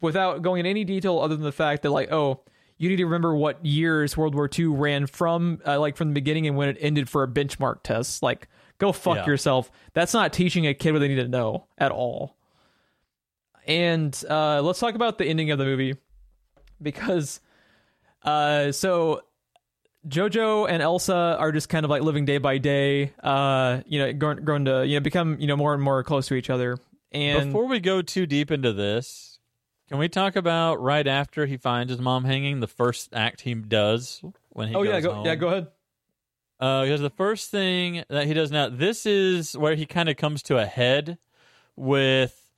without 0.00 0.42
going 0.42 0.60
in 0.60 0.66
any 0.66 0.84
detail 0.84 1.18
other 1.18 1.34
than 1.34 1.44
the 1.44 1.50
fact 1.50 1.82
that 1.82 1.90
like, 1.90 2.12
oh, 2.12 2.42
you 2.76 2.88
need 2.88 2.96
to 2.96 3.04
remember 3.04 3.34
what 3.34 3.64
years 3.66 4.16
World 4.16 4.36
War 4.36 4.48
II 4.56 4.66
ran 4.66 5.08
from, 5.08 5.60
uh, 5.66 5.80
like 5.80 5.96
from 5.96 6.08
the 6.08 6.14
beginning 6.14 6.46
and 6.46 6.56
when 6.56 6.68
it 6.68 6.76
ended 6.80 7.08
for 7.08 7.24
a 7.24 7.28
benchmark 7.28 7.82
test. 7.82 8.22
Like, 8.22 8.48
go 8.78 8.92
fuck 8.92 9.16
Yeah. 9.16 9.26
yourself. 9.26 9.70
That's 9.92 10.14
not 10.14 10.32
teaching 10.32 10.66
a 10.66 10.74
kid 10.74 10.92
what 10.92 11.00
they 11.00 11.08
need 11.08 11.16
to 11.16 11.28
know 11.28 11.66
at 11.76 11.90
all. 11.92 12.36
And 13.66 14.16
uh, 14.28 14.62
let's 14.62 14.78
talk 14.78 14.94
about 14.94 15.18
the 15.18 15.26
ending 15.26 15.50
of 15.50 15.58
the 15.58 15.64
movie 15.64 15.96
because, 16.80 17.40
uh, 18.22 18.72
so 18.72 19.22
Jojo 20.08 20.66
and 20.68 20.82
Elsa 20.82 21.36
are 21.38 21.52
just 21.52 21.68
kind 21.68 21.84
of 21.84 21.90
like 21.90 22.02
living 22.02 22.24
day 22.24 22.38
by 22.38 22.58
day, 22.58 23.12
uh, 23.22 23.80
you 23.86 23.98
know, 23.98 24.12
growing 24.12 24.64
to 24.64 24.86
you 24.86 24.94
know 24.98 25.00
become 25.00 25.38
you 25.38 25.46
know 25.46 25.56
more 25.56 25.74
and 25.74 25.82
more 25.82 26.02
close 26.02 26.28
to 26.28 26.34
each 26.34 26.48
other. 26.50 26.78
And 27.12 27.50
Before 27.52 27.66
we 27.66 27.80
go 27.80 28.00
too 28.00 28.26
deep 28.26 28.50
into 28.50 28.72
this, 28.72 29.38
can 29.88 29.98
we 29.98 30.08
talk 30.08 30.36
about 30.36 30.80
right 30.80 31.06
after 31.06 31.44
he 31.46 31.56
finds 31.56 31.90
his 31.90 32.00
mom 32.00 32.24
hanging, 32.24 32.60
the 32.60 32.66
first 32.66 33.12
act 33.14 33.40
he 33.42 33.54
does 33.54 34.22
when 34.50 34.68
he 34.68 34.74
oh 34.74 34.82
yeah, 34.82 35.00
go, 35.00 35.14
home? 35.14 35.26
yeah, 35.26 35.34
go 35.34 35.48
ahead. 35.48 35.66
Uh, 36.60 36.82
because 36.82 37.00
the 37.00 37.10
first 37.10 37.50
thing 37.50 38.04
that 38.08 38.26
he 38.26 38.34
does 38.34 38.50
now, 38.50 38.68
this 38.68 39.06
is 39.06 39.56
where 39.56 39.76
he 39.76 39.86
kind 39.86 40.08
of 40.08 40.16
comes 40.16 40.42
to 40.42 40.58
a 40.58 40.66
head 40.66 41.18
with 41.76 42.48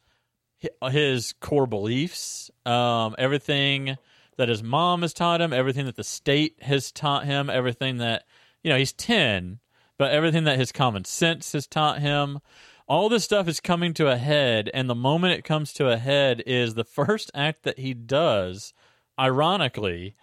his 0.90 1.34
core 1.40 1.66
beliefs, 1.66 2.50
um, 2.64 3.14
everything 3.18 3.96
that 4.36 4.48
his 4.48 4.62
mom 4.62 5.02
has 5.02 5.12
taught 5.12 5.40
him, 5.40 5.52
everything 5.52 5.84
that 5.84 5.96
the 5.96 6.04
state 6.04 6.56
has 6.62 6.90
taught 6.90 7.26
him, 7.26 7.50
everything 7.50 7.98
that 7.98 8.24
you 8.62 8.70
know 8.70 8.78
he's 8.78 8.92
ten, 8.92 9.58
but 9.98 10.12
everything 10.12 10.44
that 10.44 10.58
his 10.58 10.72
common 10.72 11.04
sense 11.04 11.52
has 11.52 11.66
taught 11.66 12.00
him. 12.00 12.40
All 12.88 13.08
this 13.08 13.24
stuff 13.24 13.46
is 13.48 13.60
coming 13.60 13.94
to 13.94 14.08
a 14.08 14.16
head, 14.16 14.70
and 14.72 14.88
the 14.88 14.94
moment 14.94 15.38
it 15.38 15.44
comes 15.44 15.72
to 15.74 15.90
a 15.90 15.98
head 15.98 16.42
is 16.46 16.74
the 16.74 16.84
first 16.84 17.30
act 17.34 17.62
that 17.64 17.78
he 17.78 17.94
does. 17.94 18.72
Ironically, 19.18 20.16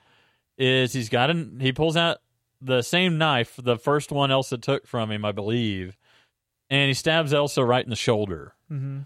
is 0.57 0.93
he's 0.93 1.09
got 1.09 1.29
an 1.29 1.59
he 1.61 1.71
pulls 1.71 1.95
out 1.95 2.17
the 2.61 2.81
same 2.81 3.17
knife, 3.17 3.59
the 3.61 3.77
first 3.77 4.11
one 4.11 4.31
Elsa 4.31 4.57
took 4.57 4.87
from 4.87 5.11
him, 5.11 5.23
I 5.25 5.31
believe, 5.31 5.97
and 6.69 6.87
he 6.87 6.93
stabs 6.93 7.33
Elsa 7.33 7.63
right 7.63 7.83
in 7.83 7.89
the 7.89 7.95
shoulder. 7.95 8.53
Mm-hmm. 8.71 9.01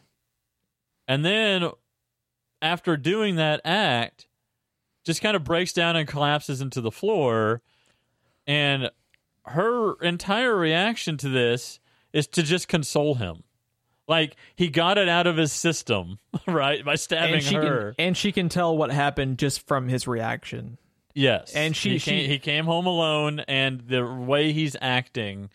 And 1.08 1.26
then 1.26 1.70
after 2.62 2.96
doing 2.98 3.36
that 3.36 3.62
act, 3.66 4.28
just 5.04 5.22
kind 5.22 5.36
of 5.36 5.44
breaks 5.44 5.74
down 5.74 5.96
and 5.96 6.08
collapses 6.08 6.62
into 6.62 6.82
the 6.82 6.92
floor. 6.92 7.62
And 8.48 8.92
her 9.46 9.94
entire 10.02 10.56
reaction 10.56 11.18
to 11.18 11.30
this 11.30 11.80
is 12.14 12.28
to 12.28 12.44
just 12.44 12.68
console 12.68 13.16
him. 13.16 13.44
Like 14.08 14.36
he 14.56 14.68
got 14.68 14.98
it 14.98 15.08
out 15.08 15.28
of 15.28 15.38
his 15.38 15.52
system, 15.52 16.20
right? 16.48 16.84
By 16.84 16.96
stabbing 16.96 17.36
And 17.36 17.44
she 17.44 17.56
her. 17.56 17.94
can 17.98 18.06
and 18.06 18.18
she 18.18 18.32
can 18.32 18.50
tell 18.50 18.76
what 18.78 18.92
happened 18.92 19.38
just 19.38 19.66
from 19.68 19.88
his 19.88 20.08
reaction. 20.08 20.78
Yes, 21.14 21.54
And 21.56 21.76
she- 21.76 21.94
he 21.94 22.00
came, 22.00 22.20
she- 22.22 22.28
he 22.28 22.40
came 22.40 22.66
home 22.66 22.86
alone, 22.86 23.42
and 23.42 23.82
the 23.88 24.06
way 24.06 24.52
he's 24.52 24.76
acting, 24.82 25.50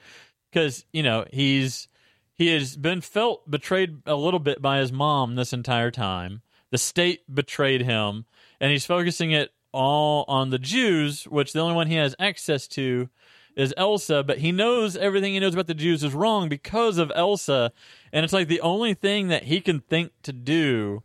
because 0.50 0.84
you 0.92 1.02
know 1.02 1.24
he's 1.32 1.88
he 2.34 2.48
has 2.48 2.76
been 2.76 3.00
felt 3.00 3.50
betrayed 3.50 4.02
a 4.04 4.14
little 4.14 4.40
bit 4.40 4.60
by 4.60 4.78
his 4.78 4.92
mom 4.92 5.36
this 5.36 5.52
entire 5.54 5.90
time. 5.90 6.42
The 6.70 6.78
state 6.78 7.22
betrayed 7.32 7.82
him, 7.82 8.26
and 8.60 8.70
he's 8.70 8.84
focusing 8.84 9.30
it 9.30 9.52
all 9.72 10.24
on 10.28 10.50
the 10.50 10.58
Jews, 10.58 11.24
which 11.24 11.52
the 11.52 11.60
only 11.60 11.74
one 11.74 11.86
he 11.86 11.94
has 11.96 12.14
access 12.18 12.66
to 12.68 13.08
is 13.54 13.72
Elsa. 13.78 14.22
But 14.22 14.38
he 14.38 14.52
knows 14.52 14.96
everything 14.96 15.32
he 15.32 15.40
knows 15.40 15.54
about 15.54 15.66
the 15.66 15.74
Jews 15.74 16.04
is 16.04 16.12
wrong 16.12 16.48
because 16.50 16.98
of 16.98 17.10
Elsa, 17.14 17.72
and 18.12 18.22
it's 18.24 18.32
like 18.34 18.48
the 18.48 18.60
only 18.60 18.92
thing 18.92 19.28
that 19.28 19.44
he 19.44 19.60
can 19.62 19.80
think 19.80 20.12
to 20.24 20.32
do 20.32 21.02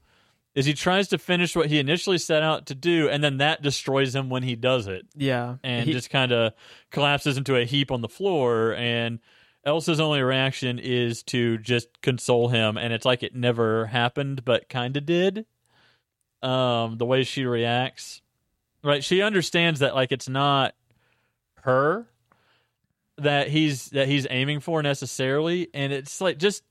is 0.55 0.65
he 0.65 0.73
tries 0.73 1.07
to 1.09 1.17
finish 1.17 1.55
what 1.55 1.67
he 1.67 1.79
initially 1.79 2.17
set 2.17 2.43
out 2.43 2.65
to 2.67 2.75
do, 2.75 3.07
and 3.09 3.23
then 3.23 3.37
that 3.37 3.61
destroys 3.61 4.13
him 4.15 4.29
when 4.29 4.43
he 4.43 4.55
does 4.55 4.87
it, 4.87 5.05
Yeah, 5.15 5.55
and 5.63 5.85
He- 5.85 5.93
just 5.93 6.09
kind 6.09 6.31
of 6.31 6.53
collapses 6.89 7.37
into 7.37 7.55
a 7.55 7.63
heap 7.65 7.91
on 7.91 8.01
the 8.01 8.09
floor. 8.09 8.75
And 8.75 9.19
Elsa's 9.63 9.99
only 9.99 10.21
reaction 10.21 10.79
is 10.79 11.23
to 11.23 11.57
just 11.59 12.01
console 12.01 12.49
him, 12.49 12.77
and 12.77 12.91
it's 12.93 13.05
like 13.05 13.23
it 13.23 13.35
never 13.35 13.85
happened, 13.85 14.43
but 14.43 14.67
kind 14.69 14.97
of 14.97 15.05
did. 15.05 15.45
Um, 16.41 16.97
the 16.97 17.05
way 17.05 17.23
she 17.23 17.45
reacts, 17.45 18.21
right? 18.83 19.03
She 19.03 19.21
understands 19.21 19.79
that 19.81 19.93
like 19.93 20.11
it's 20.11 20.27
not 20.27 20.73
her 21.61 22.07
that 23.17 23.49
he's 23.49 23.89
that 23.91 24.07
he's 24.07 24.25
aiming 24.31 24.59
for 24.61 24.81
necessarily, 24.81 25.67
and 25.75 25.93
it's 25.93 26.19
like 26.19 26.39
just 26.39 26.63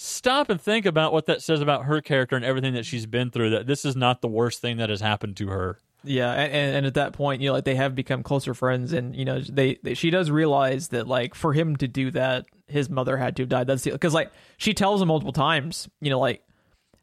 stop 0.00 0.48
and 0.48 0.60
think 0.60 0.86
about 0.86 1.12
what 1.12 1.26
that 1.26 1.42
says 1.42 1.60
about 1.60 1.84
her 1.84 2.00
character 2.00 2.34
and 2.34 2.44
everything 2.44 2.74
that 2.74 2.86
she's 2.86 3.06
been 3.06 3.30
through. 3.30 3.50
That 3.50 3.66
this 3.66 3.84
is 3.84 3.94
not 3.94 4.22
the 4.22 4.28
worst 4.28 4.60
thing 4.60 4.78
that 4.78 4.88
has 4.88 5.00
happened 5.00 5.36
to 5.36 5.48
her. 5.48 5.78
Yeah, 6.02 6.32
and, 6.32 6.76
and 6.76 6.86
at 6.86 6.94
that 6.94 7.12
point, 7.12 7.42
you 7.42 7.48
know, 7.48 7.52
like 7.52 7.64
they 7.64 7.74
have 7.74 7.94
become 7.94 8.22
closer 8.22 8.54
friends, 8.54 8.94
and 8.94 9.14
you 9.14 9.26
know, 9.26 9.40
they, 9.40 9.78
they 9.82 9.92
she 9.94 10.10
does 10.10 10.30
realize 10.30 10.88
that 10.88 11.06
like 11.06 11.34
for 11.34 11.52
him 11.52 11.76
to 11.76 11.86
do 11.86 12.10
that, 12.12 12.46
his 12.66 12.88
mother 12.88 13.18
had 13.18 13.36
to 13.36 13.42
have 13.42 13.50
died. 13.50 13.66
That's 13.66 13.84
because 13.84 14.14
like 14.14 14.32
she 14.56 14.72
tells 14.72 15.02
him 15.02 15.08
multiple 15.08 15.34
times, 15.34 15.88
you 16.00 16.08
know, 16.08 16.18
like 16.18 16.42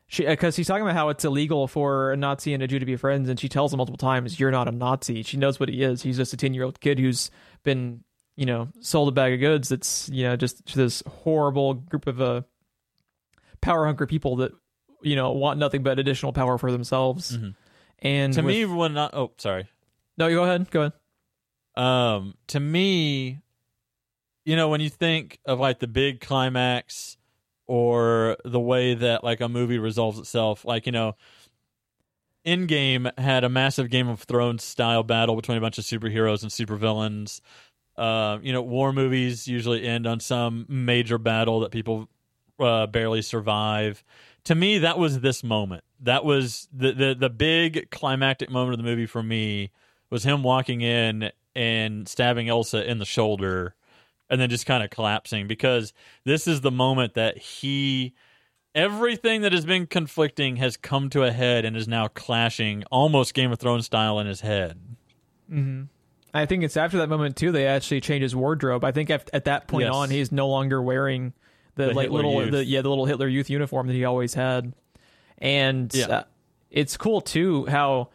she 0.08 0.26
because 0.26 0.56
he's 0.56 0.66
talking 0.66 0.82
about 0.82 0.96
how 0.96 1.10
it's 1.10 1.24
illegal 1.24 1.68
for 1.68 2.14
a 2.14 2.18
Nazi 2.18 2.56
and 2.56 2.64
a 2.64 2.68
Jew 2.68 2.80
to 2.80 2.86
be 2.88 2.96
friends, 2.96 3.30
and 3.30 3.40
she 3.40 3.48
tells 3.48 3.72
him 3.72 3.78
multiple 3.78 3.98
times, 3.98 4.40
"You're 4.40 4.52
not 4.52 4.68
a 4.68 4.72
Nazi." 4.72 5.22
She 5.22 5.38
knows 5.38 5.60
what 5.60 5.70
he 5.70 5.84
is. 5.84 6.02
He's 6.02 6.18
just 6.18 6.34
a 6.34 6.38
ten 6.38 6.56
year 6.56 6.64
old 6.64 6.80
kid 6.80 6.98
who's 6.98 7.30
been 7.64 8.04
you 8.36 8.48
know 8.48 8.70
sold 8.80 9.10
a 9.10 9.12
bag 9.12 9.34
of 9.34 9.40
goods. 9.40 9.70
That's 9.70 10.10
you 10.10 10.24
know 10.24 10.36
just 10.36 10.74
this 10.74 11.04
horrible 11.06 11.76
group 11.76 12.08
of 12.08 12.20
uh 12.20 12.42
power 13.62 13.86
hungry 13.86 14.08
people 14.08 14.38
that 14.38 14.52
you 15.02 15.16
know 15.16 15.32
want 15.32 15.60
nothing 15.60 15.84
but 15.84 16.00
additional 16.00 16.34
power 16.34 16.58
for 16.58 16.72
themselves. 16.72 17.38
And 18.00 18.34
To 18.34 18.42
with- 18.42 18.56
me, 18.56 18.66
when 18.66 18.94
not 18.94 19.14
oh 19.14 19.32
sorry, 19.38 19.68
no, 20.18 20.28
you 20.28 20.36
go 20.36 20.44
ahead. 20.44 20.70
Go 20.72 20.82
ahead. 20.82 20.94
um, 21.76 22.36
to 22.48 22.60
me, 22.60 23.40
you 24.46 24.56
know, 24.56 24.70
when 24.70 24.82
you 24.82 24.90
think 24.90 25.40
of 25.46 25.60
like 25.60 25.80
the 25.80 25.88
big 25.88 26.22
climax 26.22 27.18
or 27.68 28.38
the 28.46 28.60
way 28.60 28.94
that 28.94 29.24
like 29.24 29.42
a 29.42 29.50
movie 29.50 29.78
resolves 29.80 30.18
itself, 30.20 30.64
like 30.66 30.86
you 30.86 30.92
know, 30.92 31.16
Endgame 32.46 33.12
had 33.20 33.44
a 33.44 33.50
massive 33.50 33.90
Game 33.90 34.08
of 34.08 34.22
Thrones 34.22 34.64
style 34.64 35.04
battle 35.04 35.36
between 35.36 35.58
a 35.58 35.62
bunch 35.62 35.78
of 35.78 35.84
superheroes 35.84 36.44
and 36.44 36.52
supervillains. 36.52 37.42
Uh, 37.98 38.38
you 38.42 38.54
know, 38.54 38.62
war 38.62 38.94
movies 38.94 39.48
usually 39.48 39.84
end 39.86 40.08
on 40.08 40.20
some 40.20 40.66
major 40.70 41.18
battle 41.18 41.60
that 41.62 41.72
people 41.72 42.08
uh, 42.60 42.88
barely 42.88 43.22
survive. 43.22 44.04
To 44.46 44.56
me, 44.56 44.80
that 44.80 44.98
was 44.98 45.20
this 45.20 45.44
moment. 45.44 45.84
That 46.00 46.24
was 46.24 46.68
the, 46.72 46.92
the 46.94 47.16
the 47.20 47.30
big 47.30 47.90
climactic 47.90 48.50
moment 48.50 48.74
of 48.74 48.78
the 48.78 48.90
movie 48.90 49.06
for 49.06 49.24
me 49.24 49.72
was 50.10 50.24
him 50.24 50.44
walking 50.44 50.82
in 50.82 51.32
and 51.56 52.08
stabbing 52.08 52.48
Elsa 52.48 52.90
in 52.90 53.00
the 53.00 53.06
shoulder 53.06 53.76
and 54.30 54.40
then 54.40 54.50
just 54.50 54.66
kind 54.66 54.84
of 54.84 54.90
collapsing 54.90 55.48
because 55.48 55.92
this 56.24 56.48
is 56.48 56.62
the 56.62 56.72
moment 56.72 57.16
that 57.16 57.38
he 57.38 58.14
everything 58.76 59.42
that 59.42 59.52
has 59.52 59.66
been 59.66 59.88
conflicting 59.88 60.58
has 60.58 60.78
come 60.78 61.10
to 61.10 61.24
a 61.24 61.32
head 61.32 61.66
and 61.66 61.76
is 61.76 61.88
now 61.88 62.08
clashing 62.08 62.84
almost 62.92 63.34
Game 63.34 63.52
of 63.52 63.60
Thrones 63.60 63.86
style 63.88 64.20
in 64.20 64.28
his 64.28 64.42
head. 64.42 64.80
I 66.34 66.46
think 66.46 66.64
it's 66.64 66.78
after 66.78 66.98
that 66.98 67.10
moment 67.10 67.36
too. 67.36 67.52
They 67.52 67.66
actually 67.66 68.02
change 68.02 68.22
his 68.22 68.36
wardrobe. 68.36 68.84
I 68.84 68.92
think 68.92 69.10
at, 69.10 69.30
at 69.34 69.46
that 69.46 69.68
point 69.68 69.86
Yes. 69.86 69.96
on, 69.96 70.10
he's 70.10 70.32
no 70.32 70.48
longer 70.48 70.82
wearing 70.82 71.34
the, 71.78 71.86
The 71.88 71.94
like 71.94 72.04
Hitler 72.06 72.24
little 72.24 72.52
the 72.52 72.66
yeah 72.66 72.82
the 72.82 72.90
little 72.90 73.06
Hitler 73.06 73.28
Youth 73.28 73.50
uniform 73.50 73.88
that 73.88 73.94
he 73.94 74.04
always 74.06 74.34
had. 74.34 74.74
And 75.38 75.94
Yeah. 75.94 76.06
uh, 76.08 76.24
it's 76.70 76.98
cool 76.98 77.22
too 77.22 77.66
how 77.68 78.10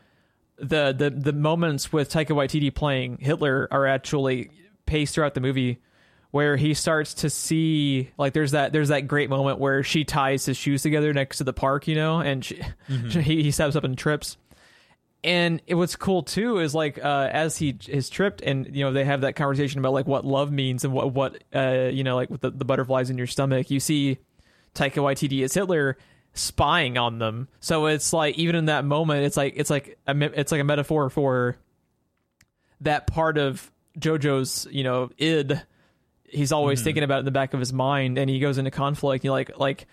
the 0.59 0.93
the 0.97 1.10
the 1.10 1.32
moments 1.32 1.93
with 1.93 2.10
Taika 2.10 2.28
Waititi 2.36 2.72
playing 2.74 3.18
Hitler 3.20 3.66
are 3.70 3.86
actually 3.86 4.51
paced 4.86 5.14
throughout 5.14 5.34
the 5.34 5.40
movie 5.40 5.78
where 6.32 6.56
he 6.56 6.72
starts 6.74 7.14
to 7.14 7.30
see 7.30 8.10
like 8.18 8.32
there's 8.32 8.52
that 8.52 8.72
there's 8.72 8.89
that 8.89 9.06
great 9.09 9.28
moment 9.30 9.59
where 9.59 9.82
she 9.82 10.05
ties 10.05 10.44
his 10.47 10.56
shoes 10.56 10.82
together 10.82 11.12
next 11.12 11.39
to 11.39 11.44
the 11.44 11.52
park, 11.52 11.86
you 11.89 11.94
know, 11.94 12.20
and 12.20 12.44
she, 12.44 12.60
he 12.89 13.43
he 13.43 13.51
steps 13.51 13.76
up 13.76 13.84
and 13.84 13.97
trips. 13.98 14.36
And 15.24 15.62
it, 15.66 15.76
what's 15.76 15.94
cool 15.94 16.24
too 16.24 16.58
is 16.58 16.74
like 16.74 16.98
uh, 16.98 17.28
as 17.30 17.56
he 17.56 17.78
is 17.88 18.10
tripped, 18.10 18.40
and 18.40 18.74
you 18.74 18.84
know 18.84 18.92
they 18.92 19.04
have 19.04 19.20
that 19.20 19.36
conversation 19.36 19.78
about 19.78 19.92
like 19.92 20.06
what 20.06 20.24
love 20.24 20.50
means 20.50 20.84
and 20.84 20.92
what 20.92 21.12
what 21.12 21.44
uh, 21.54 21.88
you 21.92 22.02
know 22.02 22.16
like 22.16 22.28
with 22.28 22.40
the, 22.40 22.50
the 22.50 22.64
butterflies 22.64 23.08
in 23.08 23.18
your 23.18 23.28
stomach. 23.28 23.70
You 23.70 23.78
see 23.78 24.18
Taika 24.74 24.94
Waititi 24.94 25.44
as 25.44 25.54
Hitler 25.54 25.96
spying 26.34 26.98
on 26.98 27.18
them. 27.18 27.48
So 27.60 27.86
it's 27.86 28.12
like 28.12 28.36
even 28.36 28.56
in 28.56 28.64
that 28.66 28.84
moment, 28.84 29.24
it's 29.24 29.36
like 29.36 29.54
it's 29.56 29.70
like 29.70 29.98
a, 30.06 30.40
it's 30.40 30.50
like 30.50 30.60
a 30.60 30.64
metaphor 30.64 31.10
for 31.10 31.56
that 32.80 33.06
part 33.06 33.38
of 33.38 33.70
JoJo's 33.98 34.66
you 34.70 34.84
know 34.84 35.10
id. 35.18 35.62
He's 36.24 36.50
always 36.50 36.82
thinking 36.82 37.02
about 37.02 37.16
it 37.16 37.18
in 37.20 37.24
the 37.26 37.30
back 37.30 37.52
of 37.52 37.60
his 37.60 37.74
mind, 37.74 38.16
and 38.16 38.30
he 38.30 38.40
goes 38.40 38.56
into 38.56 38.70
conflict. 38.70 39.22
You 39.22 39.28
know, 39.28 39.34
like 39.34 39.58
like 39.58 39.86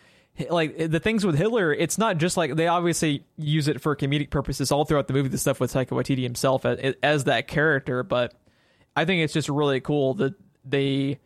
like 0.50 0.76
eh, 0.78 0.88
the 0.88 1.00
things 1.00 1.26
with 1.26 1.38
Hitler, 1.38 1.74
it's 1.74 1.98
not 1.98 2.18
just 2.18 2.38
like 2.38 2.56
they 2.56 2.68
obviously 2.68 3.26
use 3.38 3.68
it 3.68 3.82
for 3.82 3.96
comedic 3.96 4.30
purposes 4.30 4.72
all 4.72 4.86
throughout 4.86 5.08
the 5.08 5.14
movie. 5.14 5.30
The 5.30 5.38
stuff 5.38 5.60
with 5.60 5.74
Taika 5.74 5.90
Waititi 5.90 6.24
himself 6.24 6.66
as, 6.66 6.80
eh, 6.82 6.94
as 7.04 7.26
that 7.26 7.48
character, 7.48 8.04
but 8.04 8.34
I 8.96 9.06
think 9.06 9.24
it's 9.24 9.34
just 9.34 9.50
really 9.50 9.80
cool 9.82 10.14
that 10.16 10.34
they 10.66 11.20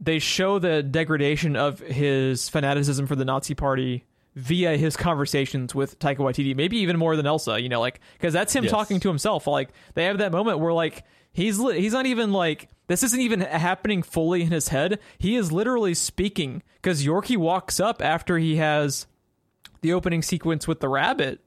they 0.00 0.18
show 0.18 0.58
the 0.58 0.82
degradation 0.82 1.56
of 1.56 1.78
his 1.80 2.48
fanaticism 2.48 3.06
for 3.06 3.16
the 3.16 3.24
Nazi 3.24 3.54
Party 3.54 4.04
via 4.34 4.76
his 4.76 4.96
conversations 4.96 5.74
with 5.74 5.96
Taika 6.00 6.16
Waititi, 6.18 6.56
maybe 6.56 6.78
even 6.78 6.96
more 6.98 7.14
than 7.16 7.26
Elsa. 7.26 7.60
You 7.60 7.68
know, 7.68 7.80
like 7.80 8.00
because 8.14 8.32
that's 8.32 8.52
him 8.54 8.64
Yes. 8.64 8.70
talking 8.72 9.00
to 9.00 9.08
himself. 9.08 9.46
Like 9.46 9.70
they 9.94 10.04
have 10.04 10.18
that 10.18 10.32
moment 10.32 10.58
where 10.58 10.72
like 10.72 11.04
he's 11.32 11.58
he's 11.58 11.92
not 11.92 12.06
even 12.06 12.32
like 12.32 12.68
this 12.86 13.02
isn't 13.02 13.20
even 13.20 13.40
happening 13.40 14.02
fully 14.02 14.42
in 14.42 14.50
his 14.50 14.68
head. 14.68 14.98
He 15.18 15.36
is 15.36 15.52
literally 15.52 15.94
speaking 15.94 16.62
because 16.76 17.04
Yorkie 17.04 17.36
walks 17.36 17.80
up 17.80 18.02
after 18.02 18.38
he 18.38 18.56
has 18.56 19.06
the 19.80 19.92
opening 19.92 20.22
sequence 20.22 20.68
with 20.68 20.80
the 20.80 20.88
rabbit, 20.88 21.40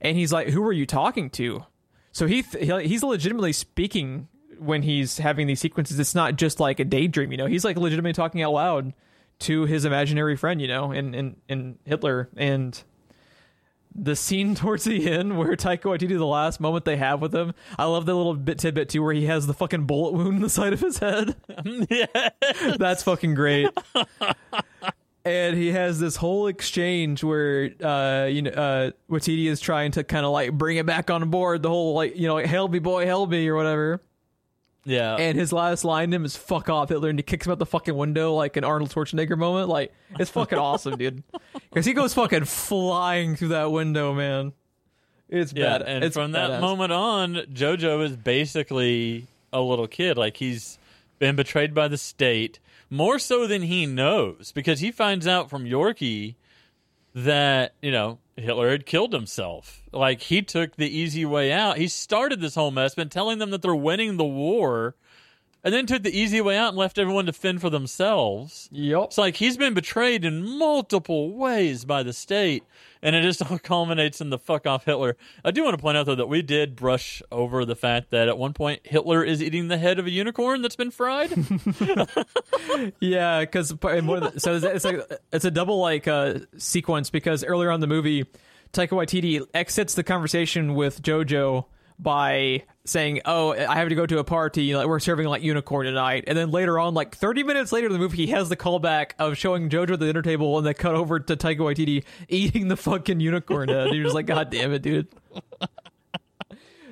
and 0.00 0.16
he's 0.16 0.32
like, 0.32 0.48
"Who 0.48 0.64
are 0.64 0.72
you 0.72 0.86
talking 0.86 1.30
to?" 1.30 1.64
So 2.12 2.26
he 2.26 2.42
th- 2.42 2.88
he's 2.88 3.02
legitimately 3.02 3.52
speaking 3.52 4.28
when 4.58 4.82
he's 4.82 5.18
having 5.18 5.46
these 5.46 5.60
sequences. 5.60 5.98
It's 5.98 6.14
not 6.14 6.36
just 6.36 6.60
like 6.60 6.80
a 6.80 6.84
daydream, 6.84 7.30
you 7.30 7.36
know. 7.36 7.46
He's 7.46 7.64
like 7.64 7.76
legitimately 7.76 8.14
talking 8.14 8.42
out 8.42 8.52
loud 8.52 8.94
to 9.40 9.66
his 9.66 9.84
imaginary 9.84 10.36
friend, 10.36 10.60
you 10.62 10.68
know, 10.68 10.92
and 10.92 11.14
in, 11.14 11.36
in 11.48 11.78
Hitler 11.84 12.28
and 12.36 12.82
the 13.98 14.16
scene 14.16 14.54
towards 14.56 14.84
the 14.84 15.10
end 15.10 15.38
where 15.38 15.56
Taika 15.56 15.82
Waititi, 15.82 16.16
the 16.16 16.26
last 16.26 16.60
moment 16.60 16.84
they 16.84 16.96
have 16.96 17.20
with 17.20 17.34
him, 17.34 17.54
I 17.78 17.84
love 17.84 18.06
the 18.06 18.14
little 18.14 18.34
bit 18.34 18.58
tidbit 18.58 18.88
too 18.88 19.02
where 19.02 19.14
he 19.14 19.26
has 19.26 19.46
the 19.46 19.54
fucking 19.54 19.84
bullet 19.86 20.12
wound 20.14 20.36
in 20.36 20.42
the 20.42 20.50
side 20.50 20.72
of 20.72 20.80
his 20.80 20.98
head. 20.98 21.36
yeah. 21.90 22.30
That's 22.78 23.02
fucking 23.02 23.34
great. 23.34 23.70
and 25.24 25.56
he 25.56 25.72
has 25.72 25.98
this 25.98 26.16
whole 26.16 26.46
exchange 26.46 27.24
where 27.24 27.70
uh 27.82 28.26
you 28.26 28.42
know 28.42 28.50
uh 28.52 28.90
Waititi 29.10 29.46
is 29.46 29.60
trying 29.60 29.90
to 29.92 30.04
kind 30.04 30.24
of 30.24 30.32
like 30.32 30.52
bring 30.52 30.76
it 30.76 30.86
back 30.86 31.10
on 31.10 31.28
board 31.30 31.62
the 31.62 31.68
whole 31.68 31.94
like 31.94 32.16
you 32.16 32.28
know 32.28 32.34
like 32.34 32.46
help 32.46 32.70
me 32.70 32.78
boy 32.78 33.06
help 33.06 33.30
me 33.30 33.48
or 33.48 33.56
whatever 33.56 34.00
Yeah. 34.86 35.16
and 35.16 35.36
his 35.36 35.52
last 35.52 35.84
line 35.84 36.10
to 36.10 36.16
him 36.16 36.24
is 36.24 36.36
fuck 36.36 36.70
off 36.70 36.88
Hitler 36.90 37.08
and 37.10 37.18
he 37.18 37.22
kicks 37.24 37.44
him 37.44 37.52
out 37.52 37.58
the 37.58 37.66
fucking 37.66 37.96
window 37.96 38.32
like 38.34 38.56
an 38.56 38.62
Arnold 38.64 38.90
Schwarzenegger 38.90 39.36
moment 39.36 39.68
like 39.68 39.92
it's 40.18 40.30
fucking 40.30 40.58
awesome 40.58 40.96
dude 40.96 41.22
because 41.70 41.84
he 41.84 41.92
goes 41.92 42.14
fucking 42.14 42.44
flying 42.44 43.34
through 43.36 43.48
that 43.48 43.70
window 43.72 44.14
man 44.14 44.52
it's 45.28 45.52
yeah. 45.52 45.78
bad 45.78 45.82
And 45.82 46.04
it's 46.04 46.16
from 46.16 46.32
that 46.32 46.50
badass. 46.50 46.60
moment 46.60 46.92
on, 46.92 47.34
JoJo 47.52 48.04
is 48.04 48.16
basically 48.16 49.26
a 49.52 49.60
little 49.60 49.88
kid. 49.88 50.16
Like 50.16 50.36
he's 50.36 50.78
been 51.18 51.34
betrayed 51.34 51.74
by 51.74 51.88
the 51.88 51.96
state 51.98 52.60
more 52.90 53.18
so 53.18 53.46
than 53.48 53.62
he 53.62 53.86
knows 53.86 54.52
because 54.52 54.78
he 54.80 54.92
finds 54.92 55.26
out 55.26 55.50
from 55.50 55.64
Yorkie 55.64 56.36
that, 57.16 57.74
you 57.80 57.90
know, 57.90 58.18
Hitler 58.36 58.70
had 58.70 58.84
killed 58.84 59.14
himself. 59.14 59.82
Like 59.90 60.20
he 60.20 60.42
took 60.42 60.76
the 60.76 60.86
easy 60.88 61.24
way 61.24 61.50
out. 61.50 61.78
He 61.78 61.88
started 61.88 62.42
this 62.42 62.54
whole 62.54 62.70
mess, 62.70 62.94
been 62.94 63.08
telling 63.08 63.38
them 63.38 63.50
that 63.50 63.62
they're 63.62 63.74
winning 63.74 64.18
the 64.18 64.24
war, 64.24 64.94
and 65.66 65.74
then 65.74 65.84
took 65.84 66.04
the 66.04 66.16
easy 66.16 66.40
way 66.40 66.56
out 66.56 66.68
and 66.68 66.76
left 66.76 66.96
everyone 66.96 67.26
to 67.26 67.32
fend 67.32 67.60
for 67.60 67.70
themselves. 67.70 68.68
yep 68.70 69.06
It's 69.06 69.18
like 69.18 69.34
he's 69.34 69.56
been 69.56 69.74
betrayed 69.74 70.24
in 70.24 70.58
multiple 70.58 71.32
ways 71.32 71.84
by 71.84 72.04
the 72.04 72.12
state, 72.12 72.62
and 73.02 73.16
it 73.16 73.22
just 73.22 73.42
all 73.50 73.58
culminates 73.58 74.20
in 74.20 74.30
the 74.30 74.38
fuck 74.38 74.64
off 74.64 74.84
Hitler. 74.84 75.16
I 75.44 75.50
do 75.50 75.64
want 75.64 75.76
to 75.76 75.82
point 75.82 75.96
out 75.96 76.06
though 76.06 76.14
that 76.14 76.28
we 76.28 76.40
did 76.40 76.76
brush 76.76 77.20
over 77.32 77.64
the 77.64 77.74
fact 77.74 78.10
that 78.10 78.28
at 78.28 78.38
one 78.38 78.52
point 78.52 78.82
Hitler 78.84 79.24
is 79.24 79.42
eating 79.42 79.66
the 79.66 79.76
head 79.76 79.98
of 79.98 80.06
a 80.06 80.10
unicorn 80.10 80.62
that's 80.62 80.76
been 80.76 80.92
fried. 80.92 81.32
Yeah, 83.00 83.40
because 83.40 83.68
so 83.68 84.54
it's, 84.54 84.84
like 84.84 85.00
it's 85.32 85.44
a 85.44 85.50
double 85.50 85.80
like 85.80 86.06
uh, 86.06 86.40
sequence 86.58 87.10
because 87.10 87.42
earlier 87.42 87.70
on 87.70 87.76
in 87.76 87.80
the 87.80 87.86
movie, 87.86 88.24
Taika 88.72 88.90
Waititi 88.90 89.44
exits 89.52 89.94
the 89.94 90.04
conversation 90.04 90.74
with 90.74 91.02
JoJo 91.02 91.64
by 91.98 92.62
saying, 92.84 93.22
"Oh, 93.24 93.52
I 93.52 93.76
have 93.76 93.88
to 93.88 93.94
go 93.94 94.06
to 94.06 94.18
a 94.18 94.24
party. 94.24 94.74
Like 94.76 94.86
we're 94.86 95.00
serving 95.00 95.26
like 95.26 95.42
unicorn 95.42 95.86
tonight." 95.86 96.24
And 96.26 96.36
then 96.36 96.50
later 96.50 96.78
on, 96.78 96.94
like 96.94 97.14
30 97.16 97.42
minutes 97.42 97.72
later 97.72 97.86
in 97.86 97.92
the 97.92 97.98
movie, 97.98 98.16
he 98.18 98.26
has 98.28 98.48
the 98.48 98.56
callback 98.56 99.12
of 99.18 99.36
showing 99.36 99.68
JoJo 99.70 99.92
at 99.94 100.00
the 100.00 100.06
dinner 100.06 100.22
table, 100.22 100.58
and 100.58 100.66
they 100.66 100.74
cut 100.74 100.94
over 100.94 101.18
to 101.20 101.36
Taika 101.36 101.58
Waititi 101.58 102.04
eating 102.28 102.68
the 102.68 102.76
fucking 102.76 103.20
unicorn 103.20 103.68
head. 103.68 103.94
You're 103.94 104.04
just 104.04 104.14
like, 104.14 104.26
"God 104.26 104.50
damn 104.50 104.72
it, 104.72 104.82
dude." 104.82 105.08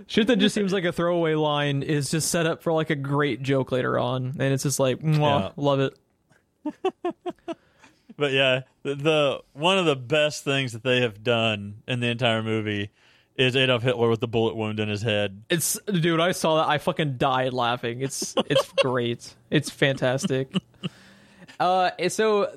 Shit 0.06 0.26
that 0.26 0.36
just 0.36 0.54
seems 0.54 0.70
like 0.72 0.84
a 0.84 0.92
throwaway 0.92 1.34
line 1.34 1.82
is 1.82 2.10
just 2.10 2.30
set 2.30 2.44
up 2.46 2.62
for 2.62 2.72
like 2.74 2.90
a 2.90 2.94
great 2.96 3.42
joke 3.42 3.72
later 3.72 3.98
on, 3.98 4.34
and 4.38 4.52
it's 4.52 4.62
just 4.62 4.78
like, 4.78 5.00
Mwah, 5.00 5.18
Yeah. 5.40 5.50
love 5.56 5.80
it. 5.80 5.98
but 8.16 8.32
yeah, 8.32 8.60
the, 8.82 8.94
the 8.96 9.40
one 9.54 9.78
of 9.78 9.86
the 9.86 9.96
best 9.96 10.44
things 10.44 10.72
that 10.72 10.82
they 10.82 11.00
have 11.00 11.22
done 11.24 11.76
in 11.88 12.00
the 12.00 12.08
entire 12.08 12.42
movie 12.42 12.90
is 13.36 13.56
Adolf 13.56 13.82
Hitler 13.82 14.08
with 14.08 14.20
the 14.20 14.28
bullet 14.28 14.54
wound 14.56 14.80
in 14.80 14.88
his 14.88 15.02
head. 15.02 15.42
It's 15.50 15.78
dude, 15.86 16.20
I 16.20 16.32
saw 16.32 16.56
that. 16.56 16.68
I 16.68 16.78
fucking 16.78 17.16
died 17.16 17.52
laughing. 17.52 18.00
It's 18.00 18.34
it's 18.46 18.70
great. 18.76 19.34
It's 19.50 19.70
fantastic. 19.70 20.52
Uh, 21.58 21.90
so 22.08 22.56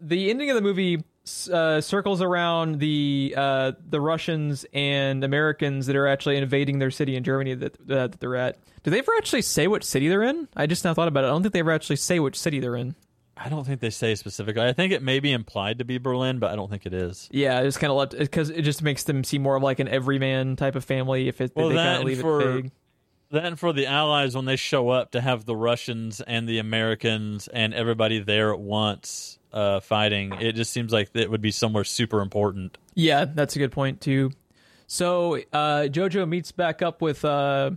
the 0.00 0.30
ending 0.30 0.50
of 0.50 0.56
the 0.56 0.62
movie 0.62 1.04
uh, 1.52 1.80
circles 1.80 2.20
around 2.20 2.80
the 2.80 3.32
uh 3.36 3.72
the 3.88 4.00
Russians 4.00 4.66
and 4.72 5.22
Americans 5.22 5.86
that 5.86 5.94
are 5.94 6.08
actually 6.08 6.36
invading 6.36 6.80
their 6.80 6.90
city 6.90 7.14
in 7.14 7.22
Germany 7.22 7.54
that 7.54 7.74
uh, 7.74 8.08
that 8.08 8.20
they're 8.20 8.36
at. 8.36 8.58
Do 8.82 8.90
they 8.90 8.98
ever 8.98 9.12
actually 9.16 9.42
say 9.42 9.68
which 9.68 9.84
city 9.84 10.08
they're 10.08 10.24
in? 10.24 10.48
I 10.56 10.66
just 10.66 10.84
now 10.84 10.94
thought 10.94 11.08
about 11.08 11.24
it. 11.24 11.28
I 11.28 11.30
don't 11.30 11.42
think 11.42 11.52
they 11.52 11.60
ever 11.60 11.70
actually 11.70 11.96
say 11.96 12.18
which 12.18 12.38
city 12.38 12.58
they're 12.58 12.74
in. 12.76 12.96
I 13.36 13.48
don't 13.48 13.64
think 13.64 13.80
they 13.80 13.90
say 13.90 14.14
specifically. 14.14 14.62
I 14.62 14.72
think 14.72 14.92
it 14.92 15.02
may 15.02 15.18
be 15.20 15.32
implied 15.32 15.78
to 15.78 15.84
be 15.84 15.98
Berlin, 15.98 16.38
but 16.38 16.50
I 16.52 16.56
don't 16.56 16.70
think 16.70 16.84
it 16.86 16.92
is. 16.94 17.28
Yeah, 17.32 17.58
I 17.58 17.62
just 17.64 17.80
kind 17.80 17.90
of 17.90 17.96
left 17.96 18.16
because 18.16 18.50
it 18.50 18.62
just 18.62 18.82
makes 18.82 19.04
them 19.04 19.24
seem 19.24 19.42
more 19.42 19.56
of 19.56 19.62
like 19.62 19.78
an 19.78 19.88
everyman 19.88 20.56
type 20.56 20.74
of 20.76 20.84
family 20.84 21.28
if 21.28 21.40
it, 21.40 21.52
Well, 21.56 21.70
they 21.70 21.76
kind 21.76 21.98
of 22.00 22.04
leave 22.04 22.20
for- 22.20 22.40
it 22.40 22.62
vague. 22.62 22.70
Then 23.30 23.56
for 23.56 23.72
the 23.72 23.86
Allies, 23.86 24.36
when 24.36 24.44
they 24.44 24.56
show 24.56 24.90
up 24.90 25.12
to 25.12 25.20
have 25.22 25.46
the 25.46 25.56
Russians 25.56 26.20
and 26.20 26.46
the 26.46 26.58
Americans 26.58 27.48
and 27.48 27.72
everybody 27.72 28.18
there 28.18 28.52
at 28.52 28.60
once 28.60 29.38
uh, 29.54 29.80
fighting, 29.80 30.34
it 30.34 30.52
just 30.52 30.70
seems 30.70 30.92
like 30.92 31.08
it 31.14 31.30
would 31.30 31.40
be 31.40 31.50
somewhere 31.50 31.84
super 31.84 32.20
important. 32.20 32.76
Yeah, 32.94 33.24
that's 33.24 33.56
a 33.56 33.58
good 33.58 33.72
point 33.72 34.02
too. 34.02 34.32
So 34.86 35.36
uh, 35.50 35.88
Jojo 35.88 36.28
meets 36.28 36.52
back 36.52 36.82
up 36.82 37.00
with 37.00 37.24
uh, 37.24 37.70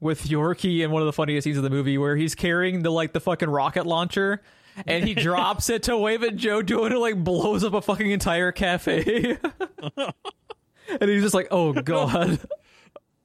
with 0.00 0.24
Yorkie 0.26 0.80
in 0.82 0.90
one 0.90 1.02
of 1.02 1.06
the 1.06 1.12
funniest 1.12 1.44
scenes 1.44 1.58
of 1.58 1.62
the 1.62 1.68
movie, 1.68 1.98
where 1.98 2.16
he's 2.16 2.34
carrying 2.34 2.82
the 2.82 2.90
like 2.90 3.12
the 3.12 3.20
fucking 3.20 3.50
rocket 3.50 3.84
launcher, 3.86 4.40
and 4.86 5.06
he 5.06 5.14
drops 5.14 5.70
it 5.70 5.84
to 5.84 5.96
wave 5.96 6.22
at 6.22 6.36
Joe 6.36 6.58
and 6.58 6.70
it 6.70 6.98
like 6.98 7.22
blows 7.22 7.64
up 7.64 7.74
a 7.74 7.80
fucking 7.80 8.10
entire 8.10 8.52
cafe. 8.52 9.38
and 9.98 11.10
he's 11.10 11.22
just 11.22 11.34
like, 11.34 11.48
"Oh 11.50 11.72
god." 11.72 12.40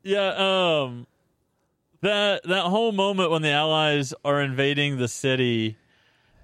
Yeah, 0.04 0.82
um, 0.84 1.06
that 2.02 2.44
that 2.46 2.64
whole 2.64 2.92
moment 2.92 3.32
when 3.32 3.42
the 3.42 3.52
Allies 3.52 4.14
are 4.26 4.42
invading 4.42 4.98
the 4.98 5.08
city, 5.08 5.78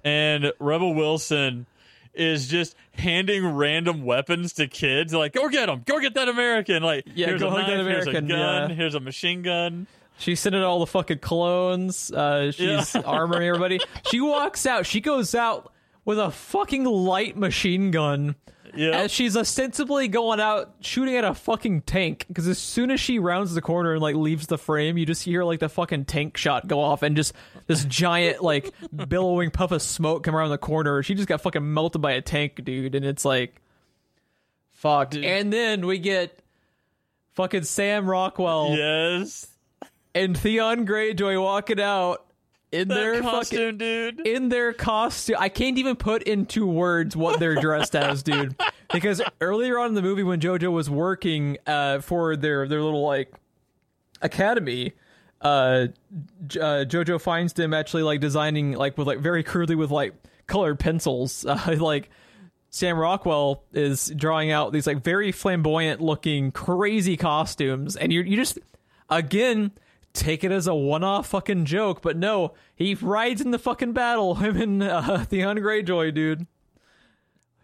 and 0.04 0.52
Rebel 0.58 0.94
Wilson 0.94 1.66
is 2.14 2.48
just 2.48 2.74
handing 2.92 3.46
random 3.46 4.04
weapons 4.04 4.54
to 4.54 4.66
kids, 4.66 5.14
like 5.14 5.32
go 5.32 5.48
get 5.48 5.66
them, 5.66 5.82
go 5.86 6.00
get 6.00 6.14
that 6.14 6.28
American, 6.28 6.82
like 6.82 7.04
Yeah, 7.14 7.26
here's 7.26 7.42
a 7.42 7.50
knife, 7.50 7.86
here's 7.86 8.06
a 8.06 8.12
gun, 8.12 8.28
yeah. 8.28 8.68
here's 8.68 8.94
a 8.94 9.00
machine 9.00 9.42
gun. 9.42 9.86
She's 10.18 10.40
sending 10.40 10.62
all 10.62 10.80
the 10.80 10.86
fucking 10.86 11.18
clones. 11.20 12.10
Uh, 12.12 12.50
she's 12.52 12.66
Yeah. 12.66 12.82
armoring 13.02 13.46
everybody. 13.46 13.80
She 14.10 14.20
walks 14.20 14.66
out. 14.66 14.84
She 14.86 15.00
goes 15.00 15.34
out 15.34 15.72
with 16.04 16.18
a 16.18 16.30
fucking 16.30 16.84
light 16.84 17.36
machine 17.36 17.90
gun. 17.90 18.34
Yeah, 18.74 18.90
As 18.90 19.10
she's 19.10 19.34
ostensibly 19.36 20.08
going 20.08 20.40
out 20.40 20.74
shooting 20.80 21.16
at 21.16 21.24
a 21.24 21.32
fucking 21.34 21.82
tank, 21.82 22.26
because 22.28 22.46
as 22.46 22.58
soon 22.58 22.90
as 22.90 23.00
she 23.00 23.18
rounds 23.18 23.54
the 23.54 23.62
corner 23.62 23.94
and 23.94 24.02
like 24.02 24.14
leaves 24.14 24.46
the 24.46 24.58
frame, 24.58 24.98
you 24.98 25.06
just 25.06 25.22
hear 25.24 25.42
like 25.42 25.58
the 25.58 25.70
fucking 25.70 26.04
tank 26.04 26.36
shot 26.36 26.66
go 26.68 26.78
off, 26.78 27.02
and 27.02 27.16
just 27.16 27.32
this 27.66 27.84
giant 27.86 28.42
like 28.42 28.70
billowing 29.08 29.50
puff 29.50 29.72
of 29.72 29.80
smoke 29.80 30.22
come 30.22 30.36
around 30.36 30.50
the 30.50 30.58
corner. 30.58 31.02
She 31.02 31.14
just 31.14 31.28
got 31.28 31.40
fucking 31.40 31.72
melted 31.72 32.02
by 32.02 32.12
a 32.12 32.20
tank, 32.20 32.62
dude, 32.62 32.94
and 32.94 33.06
it's 33.06 33.24
like, 33.24 33.60
fuck. 34.72 35.10
Dude. 35.10 35.24
And 35.24 35.50
then 35.52 35.86
we 35.86 35.98
get 35.98 36.38
fucking 37.32 37.64
Sam 37.64 38.08
Rockwell 38.08 38.76
yes, 38.76 39.46
and 40.14 40.36
Theon 40.36 40.86
Greyjoy 40.86 41.42
walking 41.42 41.80
out 41.80 42.24
in 42.70 42.88
their 42.88 43.14
that 43.14 43.22
fucking 43.24 43.38
costume, 43.38 43.78
dude. 43.78 44.20
in 44.26 44.48
their 44.50 44.72
costume. 44.72 45.36
I 45.38 45.48
can't 45.48 45.78
even 45.78 45.96
put 45.96 46.24
into 46.24 46.66
words 46.66 47.16
what 47.16 47.40
they're 47.40 47.54
dressed 47.54 47.96
as, 47.96 48.22
dude. 48.22 48.54
Because 48.90 49.20
earlier 49.42 49.78
on 49.78 49.88
in 49.88 49.94
the 49.94 50.00
movie, 50.00 50.22
when 50.22 50.40
JoJo 50.40 50.72
was 50.72 50.88
working 50.88 51.58
uh, 51.66 52.00
for 52.00 52.36
their 52.36 52.66
their 52.66 52.80
little 52.80 53.02
like 53.02 53.30
academy, 54.22 54.94
uh, 55.42 55.88
J- 56.46 56.60
uh, 56.60 56.84
JoJo 56.86 57.20
finds 57.20 57.52
them 57.52 57.74
actually 57.74 58.02
like 58.02 58.20
designing 58.20 58.72
like 58.72 58.96
with 58.96 59.06
like 59.06 59.18
very 59.18 59.42
crudely 59.42 59.74
with 59.76 59.90
like 59.90 60.14
colored 60.46 60.78
pencils, 60.78 61.44
uh, 61.48 61.76
like. 61.78 62.10
Sam 62.70 62.98
Rockwell 62.98 63.62
is 63.72 64.12
drawing 64.14 64.50
out 64.50 64.72
these 64.72 64.86
like 64.86 65.02
very 65.02 65.32
flamboyant 65.32 66.02
looking 66.02 66.52
crazy 66.52 67.16
costumes 67.16 67.96
and 67.96 68.12
you 68.12 68.20
you 68.20 68.36
just 68.36 68.58
again 69.08 69.72
take 70.18 70.44
it 70.44 70.52
as 70.52 70.66
a 70.66 70.74
one-off 70.74 71.28
fucking 71.28 71.64
joke 71.64 72.02
but 72.02 72.16
no 72.16 72.52
he 72.74 72.94
rides 72.94 73.40
in 73.40 73.50
the 73.50 73.58
fucking 73.58 73.92
battle 73.92 74.34
him 74.36 74.56
and 74.56 74.82
uh, 74.82 75.24
Theon 75.24 75.58
Greyjoy 75.58 76.14
dude 76.14 76.46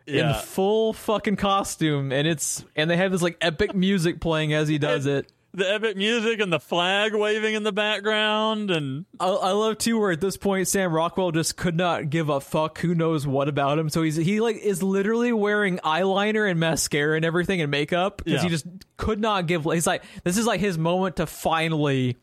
in 0.06 0.34
full 0.34 0.92
fucking 0.92 1.36
costume 1.36 2.12
and 2.12 2.28
it's 2.28 2.64
and 2.76 2.90
they 2.90 2.96
have 2.96 3.10
this 3.10 3.22
like 3.22 3.36
epic 3.40 3.74
music 3.74 4.20
playing 4.20 4.52
as 4.52 4.68
he 4.68 4.78
does 4.78 5.06
it 5.06 5.30
the 5.54 5.72
epic 5.72 5.96
music 5.96 6.40
and 6.40 6.52
the 6.52 6.58
flag 6.58 7.14
waving 7.14 7.54
in 7.54 7.62
the 7.62 7.72
background, 7.72 8.72
and 8.72 9.04
I, 9.20 9.28
I 9.28 9.50
love 9.52 9.78
too 9.78 10.00
where 10.00 10.10
at 10.10 10.20
this 10.20 10.36
point 10.36 10.66
Sam 10.66 10.92
Rockwell 10.92 11.30
just 11.30 11.56
could 11.56 11.76
not 11.76 12.10
give 12.10 12.28
a 12.28 12.40
fuck 12.40 12.78
who 12.78 12.94
knows 12.94 13.24
what 13.24 13.48
about 13.48 13.78
him. 13.78 13.88
So 13.88 14.02
he's 14.02 14.16
he 14.16 14.40
like 14.40 14.56
is 14.56 14.82
literally 14.82 15.32
wearing 15.32 15.78
eyeliner 15.78 16.50
and 16.50 16.58
mascara 16.58 17.14
and 17.14 17.24
everything 17.24 17.60
and 17.60 17.70
makeup 17.70 18.22
because 18.24 18.42
he 18.42 18.48
just 18.48 18.66
could 18.96 19.20
not 19.20 19.46
give. 19.46 19.62
He's 19.64 19.86
like 19.86 20.02
this 20.24 20.36
is 20.36 20.46
like 20.46 20.58
his 20.58 20.76
moment 20.76 21.16
to 21.16 21.26
finally 21.26 22.16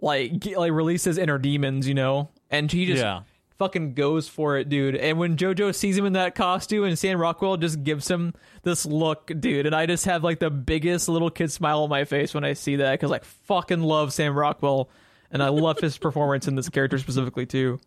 like 0.00 0.38
get, 0.40 0.58
like 0.58 0.72
release 0.72 1.04
his 1.04 1.18
inner 1.18 1.38
demons, 1.38 1.86
you 1.88 1.94
know. 1.94 2.30
And 2.50 2.70
he 2.70 2.86
just 2.86 3.02
Yeah. 3.02 3.22
fucking 3.58 3.94
goes 3.94 4.28
for 4.28 4.56
it, 4.56 4.68
dude. 4.68 4.94
And 4.94 5.18
when 5.18 5.36
JoJo 5.36 5.74
sees 5.74 5.96
him 5.98 6.06
in 6.06 6.12
that 6.14 6.34
costume 6.34 6.84
and 6.84 6.98
Sam 6.98 7.20
Rockwell 7.20 7.56
just 7.56 7.82
gives 7.82 8.08
him 8.08 8.34
this 8.62 8.86
look, 8.86 9.30
dude, 9.40 9.66
and 9.66 9.74
I 9.74 9.86
just 9.86 10.04
have 10.04 10.22
like 10.22 10.38
the 10.38 10.50
biggest 10.50 11.08
little 11.08 11.30
kid 11.30 11.50
smile 11.50 11.82
on 11.82 11.88
my 11.90 12.04
face 12.04 12.32
when 12.34 12.44
I 12.44 12.52
see 12.52 12.76
that 12.76 12.92
because 12.92 13.10
I 13.12 13.18
fucking 13.18 13.80
love 13.82 14.12
Sam 14.12 14.34
Rockwell 14.38 14.88
and 15.30 15.42
I 15.42 15.48
love 15.48 15.78
his 15.80 15.98
performance 15.98 16.46
in 16.48 16.54
this 16.54 16.68
character 16.68 16.98
specifically 16.98 17.44
too. 17.46 17.80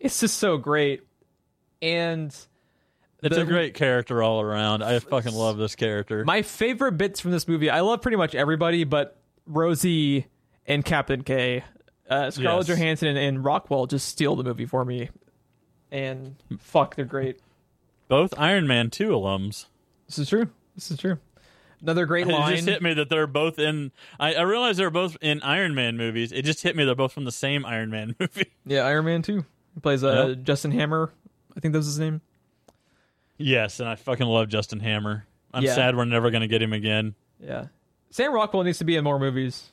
It's 0.00 0.20
just 0.20 0.36
so 0.38 0.58
great. 0.58 1.02
And 1.80 2.34
It's 3.22 3.34
The- 3.34 3.42
a 3.42 3.46
great 3.46 3.74
character 3.74 4.22
all 4.22 4.40
around. 4.42 4.82
I 4.82 4.98
fucking 4.98 5.32
love 5.34 5.56
this 5.56 5.74
character. 5.74 6.24
my 6.24 6.42
favorite 6.42 6.92
bits 6.98 7.18
from 7.20 7.30
this 7.30 7.48
movie, 7.48 7.70
I 7.70 7.80
love 7.80 8.02
pretty 8.02 8.16
much 8.18 8.34
everybody, 8.34 8.84
but 8.84 9.18
Rosie 9.46 10.26
and 10.66 10.84
Captain 10.84 11.22
K, 11.22 11.64
uh, 12.08 12.30
Scarlett 12.30 12.68
Yes. 12.68 12.76
Johansson 12.78 13.08
and, 13.08 13.18
and 13.18 13.44
Rockwell 13.44 13.86
just 13.86 14.08
steal 14.08 14.36
the 14.36 14.44
movie 14.44 14.66
for 14.66 14.84
me. 14.84 15.10
And 15.90 16.36
fuck, 16.58 16.96
they're 16.96 17.04
great. 17.04 17.38
Both 18.08 18.34
Iron 18.38 18.66
Man 18.66 18.90
2 18.90 19.08
alums. 19.10 19.66
This 20.06 20.18
is 20.18 20.28
true. 20.28 20.48
This 20.74 20.90
is 20.90 20.98
true. 20.98 21.18
Another 21.80 22.06
great 22.06 22.26
line. 22.26 22.52
It 22.52 22.56
just 22.56 22.68
hit 22.68 22.82
me 22.82 22.94
that 22.94 23.08
they're 23.08 23.26
both 23.26 23.58
in. 23.58 23.92
I, 24.18 24.34
I 24.34 24.42
realize 24.42 24.76
they're 24.76 24.90
both 24.90 25.16
in 25.20 25.42
Iron 25.42 25.74
Man 25.74 25.96
movies. 25.96 26.32
It 26.32 26.42
just 26.44 26.62
hit 26.62 26.74
me 26.76 26.84
they're 26.84 26.94
both 26.94 27.12
from 27.12 27.24
the 27.24 27.32
same 27.32 27.64
Iron 27.66 27.90
Man 27.90 28.14
movie. 28.20 28.50
Yeah, 28.64 28.82
Iron 28.82 29.04
Man 29.04 29.22
2. 29.22 29.44
He 29.74 29.80
plays 29.80 30.02
uh, 30.04 30.28
Yep. 30.28 30.42
Justin 30.44 30.70
Hammer. 30.72 31.12
I 31.56 31.60
think 31.60 31.72
that's 31.74 31.86
his 31.86 31.98
name. 31.98 32.20
yes, 33.38 33.80
and 33.80 33.88
I 33.88 33.94
fucking 33.96 34.26
love 34.26 34.48
Justin 34.48 34.80
Hammer. 34.80 35.26
I'm 35.52 35.62
Yeah. 35.64 35.74
sad 35.74 35.96
we're 35.96 36.04
never 36.04 36.30
going 36.30 36.42
to 36.42 36.48
get 36.48 36.62
him 36.62 36.72
again. 36.72 37.14
Yeah. 37.40 37.66
Sam 38.10 38.32
Rockwell 38.32 38.62
needs 38.62 38.78
to 38.78 38.84
be 38.84 38.96
in 38.96 39.04
more 39.04 39.18
movies. 39.18 39.72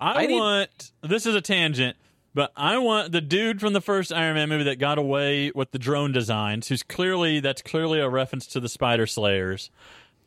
I, 0.00 0.22
I 0.24 0.26
need- 0.26 0.34
want. 0.34 0.92
This 1.02 1.26
is 1.26 1.34
a 1.34 1.40
tangent, 1.40 1.96
but 2.34 2.52
I 2.56 2.78
want 2.78 3.12
the 3.12 3.20
dude 3.20 3.60
from 3.60 3.72
the 3.72 3.80
first 3.80 4.12
Iron 4.12 4.34
Man 4.34 4.48
movie 4.48 4.64
that 4.64 4.78
got 4.78 4.98
away 4.98 5.52
with 5.54 5.70
the 5.72 5.78
drone 5.78 6.12
designs, 6.12 6.68
who's 6.68 6.82
clearly 6.82 7.40
that's 7.40 7.62
clearly 7.62 8.00
a 8.00 8.08
reference 8.08 8.46
to 8.48 8.60
the 8.60 8.68
Spider 8.68 9.06
Slayers. 9.06 9.70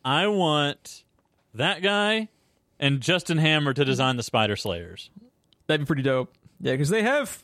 I 0.05 0.27
want 0.27 1.03
that 1.53 1.81
guy 1.81 2.29
and 2.79 2.99
Justin 3.01 3.37
Hammer 3.37 3.73
to 3.73 3.85
design 3.85 4.17
the 4.17 4.23
Spider 4.23 4.55
Slayers. 4.55 5.09
That'd 5.67 5.81
be 5.81 5.87
pretty 5.87 6.01
dope. 6.03 6.33
Yeah, 6.59 6.73
because 6.73 6.89
they 6.89 7.03
have. 7.03 7.43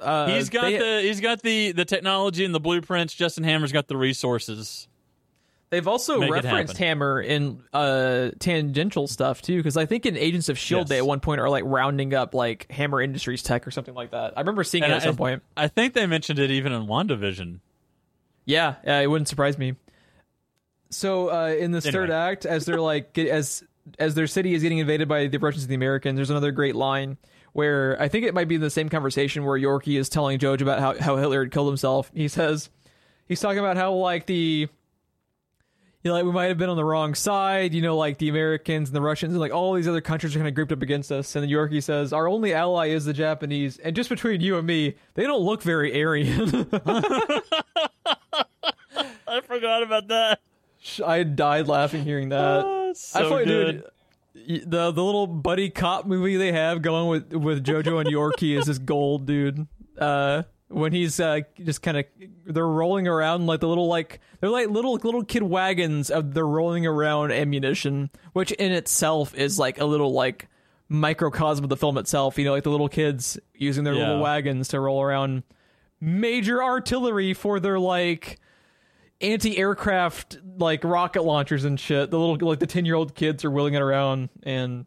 Uh, 0.00 0.26
He's 0.28 0.50
got 0.50 0.62
they- 0.62 0.78
the 0.78 1.00
he's 1.02 1.20
got 1.20 1.42
the 1.42 1.72
the 1.72 1.84
technology 1.84 2.44
and 2.44 2.54
the 2.54 2.60
blueprints. 2.60 3.14
Justin 3.14 3.44
Hammer's 3.44 3.72
got 3.72 3.88
the 3.88 3.96
resources. 3.96 4.88
They've 5.76 5.86
also 5.86 6.20
Make 6.20 6.30
referenced. 6.30 6.78
Hammer 6.78 7.20
in 7.20 7.62
uh, 7.74 8.30
tangential 8.38 9.06
stuff 9.06 9.42
too, 9.42 9.58
because 9.58 9.76
I 9.76 9.84
think 9.84 10.06
in 10.06 10.16
Agents 10.16 10.48
of 10.48 10.58
Shield 10.58 10.84
Yes. 10.84 10.88
they 10.88 10.96
at 10.96 11.06
one 11.06 11.20
point 11.20 11.38
are 11.38 11.50
like 11.50 11.64
rounding 11.66 12.14
up 12.14 12.32
like 12.32 12.66
Hammer 12.72 13.02
Industries 13.02 13.42
tech 13.42 13.66
or 13.66 13.70
something 13.70 13.92
like 13.94 14.12
that. 14.12 14.32
I 14.36 14.40
remember 14.40 14.64
seeing 14.64 14.84
And 14.84 14.92
it 14.92 14.96
at 14.96 15.02
I- 15.02 15.04
some 15.04 15.16
point. 15.16 15.42
I 15.54 15.68
think 15.68 15.92
they 15.92 16.06
mentioned 16.06 16.38
it 16.38 16.50
even 16.50 16.72
in 16.72 16.86
WandaVision. 16.86 17.60
Yeah, 18.46 18.76
uh, 18.86 18.92
it 19.02 19.06
wouldn't 19.10 19.28
surprise 19.28 19.58
me. 19.58 19.74
So 20.90 21.28
uh, 21.30 21.48
in 21.48 21.72
this 21.72 21.86
third 21.86 22.10
act, 22.10 22.46
as 22.46 22.64
they're 22.64 22.80
like 22.80 23.18
as 23.18 23.62
as 23.98 24.14
their 24.14 24.26
city 24.26 24.54
is 24.54 24.62
getting 24.62 24.78
invaded 24.78 25.08
by 25.08 25.26
the 25.26 25.38
Russians 25.38 25.64
and 25.64 25.70
the 25.70 25.74
Americans, 25.74 26.16
there's 26.16 26.30
another 26.30 26.52
great 26.52 26.74
line 26.76 27.18
where 27.52 28.00
I 28.00 28.08
think 28.08 28.24
it 28.24 28.34
might 28.34 28.48
be 28.48 28.54
in 28.56 28.60
the 28.60 28.70
same 28.70 28.88
conversation 28.88 29.44
where 29.44 29.58
Yorkie 29.58 29.98
is 29.98 30.08
telling 30.08 30.38
Jojo 30.38 30.62
about 30.62 30.78
how, 30.80 30.98
how 30.98 31.16
Hitler 31.16 31.42
had 31.44 31.52
killed 31.52 31.68
himself. 31.68 32.10
He 32.14 32.28
says 32.28 32.70
he's 33.26 33.40
talking 33.40 33.58
about 33.58 33.76
how 33.76 33.92
like 33.94 34.26
the 34.26 34.68
you 36.06 36.10
know, 36.12 36.14
like 36.18 36.24
we 36.24 36.30
might 36.30 36.46
have 36.46 36.56
been 36.56 36.68
on 36.68 36.76
the 36.76 36.84
wrong 36.84 37.16
side, 37.16 37.74
you 37.74 37.82
know, 37.82 37.96
like 37.96 38.18
the 38.18 38.28
Americans 38.28 38.88
and 38.90 38.94
the 38.94 39.00
Russians 39.00 39.32
and 39.32 39.40
like 39.40 39.50
all 39.52 39.72
these 39.74 39.88
other 39.88 40.00
countries 40.00 40.36
are 40.36 40.38
kind 40.38 40.46
of 40.46 40.54
grouped 40.54 40.70
up 40.70 40.80
against 40.80 41.10
us. 41.10 41.34
And 41.34 41.42
then 41.42 41.50
Yorkie 41.50 41.82
says, 41.82 42.12
Our 42.12 42.28
only 42.28 42.54
ally 42.54 42.90
is 42.90 43.06
the 43.06 43.12
Japanese. 43.12 43.78
And 43.78 43.96
just 43.96 44.08
between 44.08 44.40
you 44.40 44.56
and 44.56 44.64
me, 44.64 44.94
they 45.14 45.24
don't 45.24 45.42
look 45.42 45.64
very 45.64 46.00
Aryan. 46.00 46.68
I 49.26 49.40
forgot 49.42 49.82
about 49.82 50.06
that. 50.06 50.38
I 51.04 51.24
died 51.24 51.66
laughing 51.66 52.04
hearing 52.04 52.28
that. 52.28 52.64
Oh, 52.64 52.90
it's 52.90 53.16
I 53.16 53.22
so 53.22 53.28
thought, 53.28 53.44
good. 53.44 53.84
dude, 54.34 54.70
the 54.70 54.92
the 54.92 55.02
little 55.02 55.26
buddy 55.26 55.70
cop 55.70 56.06
movie 56.06 56.36
they 56.36 56.52
have 56.52 56.82
going 56.82 57.08
with 57.08 57.32
with 57.32 57.64
JoJo 57.64 57.98
and 58.02 58.08
Yorkie 58.08 58.56
is 58.56 58.66
just 58.66 58.86
gold, 58.86 59.26
dude. 59.26 59.66
Uh, 59.98 60.44
when 60.68 60.92
he's 60.92 61.20
uh, 61.20 61.40
just 61.62 61.82
kind 61.82 61.98
of 61.98 62.04
they're 62.44 62.66
rolling 62.66 63.06
around 63.06 63.46
like 63.46 63.60
the 63.60 63.68
little 63.68 63.86
like 63.86 64.20
they're 64.40 64.50
like 64.50 64.68
little 64.68 64.94
little 64.94 65.24
kid 65.24 65.42
wagons 65.42 66.10
of 66.10 66.34
they're 66.34 66.46
rolling 66.46 66.86
around 66.86 67.32
ammunition, 67.32 68.10
which 68.32 68.52
in 68.52 68.72
itself 68.72 69.34
is 69.34 69.58
like 69.58 69.80
a 69.80 69.84
little 69.84 70.12
like 70.12 70.48
microcosm 70.88 71.64
of 71.64 71.68
the 71.68 71.76
film 71.76 71.98
itself. 71.98 72.38
You 72.38 72.46
know, 72.46 72.52
like 72.52 72.64
the 72.64 72.70
little 72.70 72.88
kids 72.88 73.38
using 73.54 73.84
their 73.84 73.94
little 73.94 74.20
wagons 74.20 74.68
to 74.68 74.80
roll 74.80 75.02
around 75.02 75.44
major 76.00 76.62
artillery 76.62 77.32
for 77.32 77.60
their 77.60 77.78
like 77.78 78.38
anti-aircraft 79.20 80.38
like 80.58 80.84
rocket 80.84 81.22
launchers 81.22 81.64
and 81.64 81.78
shit. 81.78 82.10
The 82.10 82.18
little 82.18 82.48
like 82.48 82.58
the 82.58 82.66
10-year-old 82.66 83.14
kids 83.14 83.44
are 83.44 83.50
wheeling 83.50 83.74
it 83.74 83.82
around 83.82 84.30
and 84.42 84.84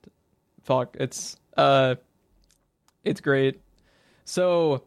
fuck, 0.64 0.97
it's 0.99 1.38
uh 1.56 1.95
it's 3.03 3.22
great. 3.22 3.61
So 4.26 4.84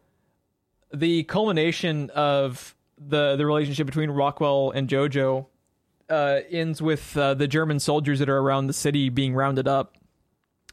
the 0.92 1.24
culmination 1.24 2.10
of 2.10 2.74
the 2.98 3.36
the 3.36 3.46
relationship 3.46 3.86
between 3.86 4.10
Rockwell 4.10 4.70
and 4.70 4.88
Jojo 4.88 5.46
uh, 6.08 6.40
ends 6.50 6.82
with 6.82 7.16
uh, 7.16 7.34
the 7.34 7.48
German 7.48 7.80
soldiers 7.80 8.18
that 8.18 8.28
are 8.28 8.38
around 8.38 8.66
the 8.66 8.72
city 8.72 9.08
being 9.08 9.34
rounded 9.34 9.66
up, 9.66 9.96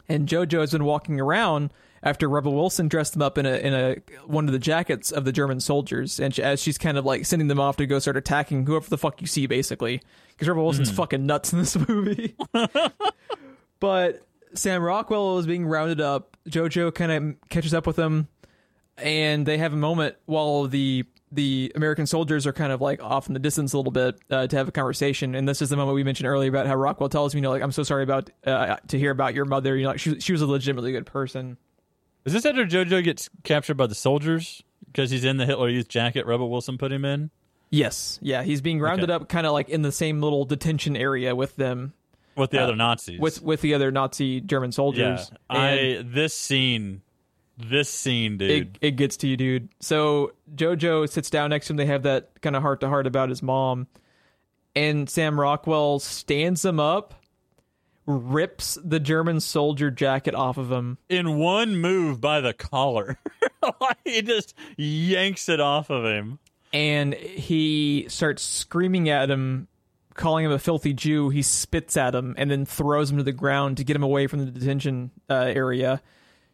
and 0.07 0.27
Jojo 0.27 0.59
has 0.59 0.71
been 0.71 0.85
walking 0.85 1.19
around 1.19 1.71
after 2.03 2.29
Rebel 2.29 2.53
Wilson 2.53 2.87
dressed 2.87 3.13
them 3.13 3.21
up 3.21 3.37
in 3.37 3.45
a 3.45 3.55
in 3.55 3.73
a 3.73 3.95
one 4.25 4.47
of 4.47 4.53
the 4.53 4.59
jackets 4.59 5.11
of 5.11 5.25
the 5.25 5.31
German 5.31 5.59
soldiers, 5.59 6.19
and 6.19 6.33
she, 6.33 6.41
as 6.43 6.61
she's 6.61 6.77
kind 6.77 6.97
of 6.97 7.05
like 7.05 7.25
sending 7.25 7.47
them 7.47 7.59
off 7.59 7.77
to 7.77 7.85
go 7.85 7.99
start 7.99 8.17
attacking 8.17 8.65
whoever 8.65 8.89
the 8.89 8.97
fuck 8.97 9.21
you 9.21 9.27
see, 9.27 9.47
basically, 9.47 10.01
because 10.29 10.47
Rebel 10.47 10.63
Wilson's 10.63 10.91
fucking 10.91 11.25
nuts 11.25 11.53
in 11.53 11.59
this 11.59 11.77
movie. 11.87 12.35
but 13.79 14.25
Sam 14.53 14.81
Rockwell 14.81 15.39
is 15.39 15.45
being 15.45 15.65
rounded 15.65 16.01
up. 16.01 16.37
Jojo 16.47 16.93
kind 16.93 17.11
of 17.11 17.49
catches 17.49 17.73
up 17.73 17.85
with 17.85 17.97
him, 17.97 18.27
and 19.01 19.45
they 19.45 19.57
have 19.57 19.73
a 19.73 19.77
moment 19.77 20.15
while 20.25 20.65
the 20.67 21.05
the 21.31 21.71
American 21.75 22.07
soldiers 22.07 22.47
are 22.47 22.53
kind 22.53 22.71
of 22.71 22.81
like 22.81 23.03
off 23.03 23.27
in 23.27 23.33
the 23.33 23.39
distance 23.39 23.73
a 23.73 23.77
little 23.77 23.91
bit 23.91 24.19
uh, 24.31 24.47
to 24.47 24.55
have 24.57 24.67
a 24.67 24.71
conversation. 24.71 25.35
And 25.35 25.47
this 25.47 25.61
is 25.61 25.69
the 25.69 25.77
moment 25.77 25.93
we 25.93 26.03
mentioned 26.03 26.27
earlier 26.27 26.49
about 26.49 26.65
how 26.65 26.73
Rockwell 26.75 27.07
tells 27.09 27.35
me, 27.35 27.37
you 27.37 27.41
know, 27.43 27.51
like 27.51 27.61
I'm 27.61 27.71
so 27.71 27.83
sorry 27.83 28.01
about 28.03 28.31
uh, 28.47 28.77
to 28.87 28.97
hear 28.97 29.11
about 29.11 29.35
your 29.35 29.45
mother. 29.45 29.75
You 29.77 29.83
know, 29.83 29.89
like 29.89 29.99
she 29.99 30.19
she 30.19 30.31
was 30.31 30.41
a 30.41 30.47
legitimately 30.47 30.91
good 30.91 31.05
person. 31.05 31.57
Is 32.25 32.33
this 32.33 32.45
after 32.45 32.65
JoJo 32.65 33.03
gets 33.03 33.29
captured 33.43 33.75
by 33.75 33.85
the 33.87 33.95
soldiers 33.95 34.63
because 34.87 35.11
he's 35.11 35.23
in 35.23 35.37
the 35.37 35.45
Hitler 35.45 35.69
Youth 35.69 35.87
jacket 35.87 36.25
Rebel 36.25 36.49
Wilson 36.49 36.77
put 36.77 36.91
him 36.91 37.05
in? 37.05 37.29
Yes, 37.69 38.17
yeah, 38.23 38.41
he's 38.41 38.61
being 38.61 38.79
rounded 38.79 39.11
Okay. 39.11 39.23
up, 39.23 39.29
kind 39.29 39.45
of 39.45 39.53
like 39.53 39.69
in 39.69 39.83
the 39.83 39.91
same 39.91 40.21
little 40.21 40.43
detention 40.45 40.97
area 40.97 41.35
with 41.35 41.55
them, 41.57 41.93
With 42.35 42.49
the 42.49 42.59
Uh, 42.59 42.63
other 42.63 42.75
Nazis. 42.75 43.19
with 43.19 43.43
with 43.43 43.61
the 43.61 43.75
other 43.75 43.91
Nazi 43.91 44.41
German 44.41 44.69
yeah, 44.71 44.75
soldiers. 44.75 45.31
And- 45.51 45.59
I 45.59 46.01
this 46.03 46.33
scene, 46.33 47.03
this 47.59 47.89
scene, 47.89 48.37
dude. 48.37 48.49
it, 48.51 48.77
it 48.81 48.91
gets 48.91 49.17
to 49.17 49.27
you, 49.27 49.37
dude. 49.37 49.69
So 49.79 50.31
Jojo 50.55 51.07
sits 51.09 51.29
down 51.29 51.49
next 51.49 51.67
to 51.67 51.73
him. 51.73 51.77
They 51.77 51.85
have 51.85 52.03
that 52.03 52.41
kind 52.41 52.55
of 52.55 52.61
heart 52.61 52.79
to 52.81 52.87
heart 52.87 53.05
about 53.05 53.29
his 53.29 53.43
mom, 53.43 53.87
and 54.75 55.09
Sam 55.09 55.39
Rockwell 55.39 55.99
stands 55.99 56.63
him 56.63 56.79
up, 56.79 57.13
rips 58.05 58.77
the 58.83 58.99
German 58.99 59.39
soldier 59.39 59.91
jacket 59.91 60.33
off 60.35 60.57
of 60.57 60.71
him, 60.71 60.97
in 61.09 61.37
one 61.37 61.75
move 61.77 62.19
by 62.21 62.41
the 62.41 62.53
collar, 62.53 63.19
he 64.05 64.21
just 64.21 64.53
yanks 64.77 65.49
it 65.49 65.59
off 65.59 65.89
of 65.89 66.05
him. 66.05 66.39
and 66.73 67.13
he 67.13 68.05
starts 68.09 68.41
screaming 68.41 69.09
at 69.09 69.29
him, 69.29 69.67
calling 70.13 70.45
him 70.45 70.51
a 70.51 70.59
filthy 70.59 70.93
Jew. 70.93 71.29
He 71.29 71.41
spits 71.41 71.97
at 71.97 72.15
him 72.15 72.35
and 72.37 72.49
then 72.49 72.65
throws 72.65 73.11
him 73.11 73.17
to 73.17 73.23
the 73.23 73.31
ground 73.31 73.77
to 73.77 73.83
get 73.83 73.95
him 73.95 74.03
away 74.03 74.27
from 74.27 74.45
the 74.45 74.51
detention 74.51 75.11
uh, 75.29 75.33
area. 75.35 76.01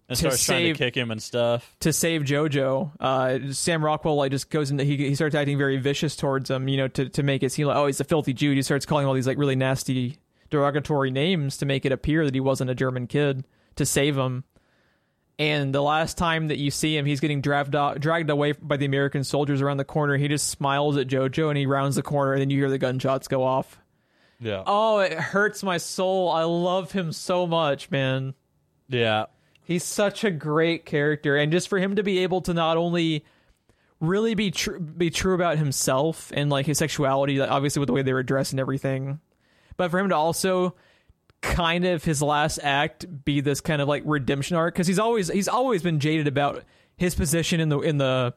And 0.07 0.15
To 0.17 0.19
starts 0.21 0.45
trying 0.45 0.65
save- 0.65 0.77
to 0.77 0.83
kick 0.85 0.95
him 0.95 1.09
and 1.09 1.21
stuff. 1.21 1.75
to 1.79 1.91
save 1.91 2.21
JoJo, 2.21 2.91
uh, 2.99 3.51
Sam 3.53 3.83
Rockwell 3.83 4.15
like 4.17 4.31
just 4.31 4.51
goes 4.51 4.69
into 4.69 4.83
he 4.83 4.97
he 4.97 5.15
starts 5.15 5.33
acting 5.33 5.57
very 5.57 5.77
vicious 5.77 6.15
towards 6.15 6.49
him, 6.51 6.67
you 6.67 6.77
know, 6.77 6.87
to 6.89 7.09
to 7.09 7.23
make 7.23 7.41
it 7.41 7.51
seem 7.51 7.65
like 7.67 7.75
oh 7.75 7.87
he's 7.87 7.99
a 7.99 8.03
filthy 8.03 8.31
Jew. 8.33 8.51
He 8.53 8.61
starts 8.61 8.85
calling 8.85 9.07
all 9.07 9.13
these 9.15 9.25
like 9.25 9.37
really 9.39 9.55
nasty 9.55 10.17
derogatory 10.51 11.09
names 11.09 11.57
to 11.57 11.65
make 11.65 11.85
it 11.85 11.91
appear 11.91 12.23
that 12.23 12.35
he 12.35 12.39
wasn't 12.39 12.69
a 12.69 12.75
German 12.75 13.07
kid 13.07 13.45
to 13.77 13.85
save 13.85 14.15
him. 14.15 14.43
And 15.39 15.73
the 15.73 15.81
last 15.81 16.17
time 16.19 16.47
that 16.47 16.59
you 16.59 16.69
see 16.71 16.95
him, 16.95 17.05
he's 17.05 17.19
getting 17.19 17.41
dragged 17.41 17.75
out, 17.75 17.99
dragged 17.99 18.29
away 18.29 18.53
by 18.53 18.77
the 18.77 18.85
American 18.85 19.23
soldiers 19.25 19.59
around 19.61 19.77
the 19.77 19.83
corner. 19.83 20.15
He 20.17 20.27
just 20.29 20.47
smiles 20.49 20.95
at 20.97 21.07
JoJo 21.07 21.49
and 21.49 21.57
he 21.57 21.65
rounds 21.65 21.95
the 21.97 22.03
corner, 22.03 22.31
and 22.33 22.41
then 22.41 22.49
you 22.51 22.57
hear 22.59 22.69
the 22.69 22.77
gunshots 22.77 23.27
go 23.27 23.43
off. 23.43 23.77
Yeah. 24.39 24.63
Oh, 24.65 24.99
it 24.99 25.11
hurts 25.13 25.61
my 25.63 25.77
soul. 25.77 26.29
I 26.31 26.43
love 26.43 26.91
him 26.93 27.11
so 27.11 27.47
much, 27.47 27.91
man. 27.91 28.33
Yeah. 28.87 29.25
He's 29.65 29.83
such 29.83 30.23
a 30.23 30.31
great 30.31 30.85
character, 30.85 31.35
and 31.35 31.51
just 31.51 31.67
for 31.67 31.79
him 31.79 31.95
to 31.95 32.03
be 32.03 32.19
able 32.19 32.41
to 32.41 32.53
not 32.53 32.77
only 32.77 33.25
really 33.99 34.35
be 34.35 34.51
true 34.51 34.79
be 34.79 35.09
true 35.09 35.33
about 35.33 35.57
himself 35.57 36.31
and 36.35 36.49
like 36.49 36.65
his 36.65 36.77
sexuality, 36.77 37.39
like, 37.39 37.49
obviously 37.49 37.79
with 37.79 37.87
the 37.87 37.93
way 37.93 38.03
they 38.03 38.13
were 38.13 38.23
dressed 38.23 38.53
and 38.53 38.59
everything, 38.59 39.19
but 39.75 39.89
for 39.89 39.99
him 39.99 40.09
to 40.09 40.15
also 40.15 40.75
kind 41.41 41.85
of 41.85 42.03
his 42.03 42.21
last 42.21 42.59
act 42.63 43.05
be 43.25 43.41
this 43.41 43.61
kind 43.61 43.81
of 43.81 43.87
like 43.87 44.03
redemption 44.05 44.55
arc 44.55 44.73
because 44.73 44.87
he's 44.87 44.99
always 44.99 45.29
he's 45.29 45.47
always 45.47 45.81
been 45.81 45.99
jaded 45.99 46.27
about 46.27 46.63
his 46.97 47.15
position 47.15 47.59
in 47.59 47.69
the 47.69 47.79
in 47.79 47.97
the 47.97 48.33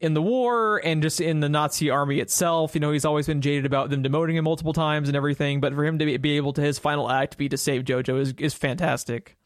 in 0.00 0.14
the 0.14 0.22
war 0.22 0.80
and 0.84 1.02
just 1.02 1.20
in 1.20 1.40
the 1.40 1.48
Nazi 1.48 1.88
army 1.88 2.18
itself. 2.18 2.74
You 2.74 2.80
know, 2.80 2.90
he's 2.92 3.04
always 3.04 3.26
been 3.26 3.40
jaded 3.40 3.64
about 3.66 3.90
them 3.90 4.02
demoting 4.02 4.34
him 4.34 4.44
multiple 4.44 4.72
times 4.72 5.08
and 5.08 5.16
everything. 5.16 5.60
But 5.60 5.74
for 5.74 5.84
him 5.84 5.98
to 6.00 6.04
be, 6.04 6.16
be 6.16 6.36
able 6.36 6.52
to 6.54 6.60
his 6.60 6.78
final 6.78 7.08
act 7.10 7.38
be 7.38 7.48
to 7.48 7.56
save 7.56 7.84
JoJo 7.84 8.20
is 8.20 8.34
is 8.38 8.54
fantastic. 8.54 9.36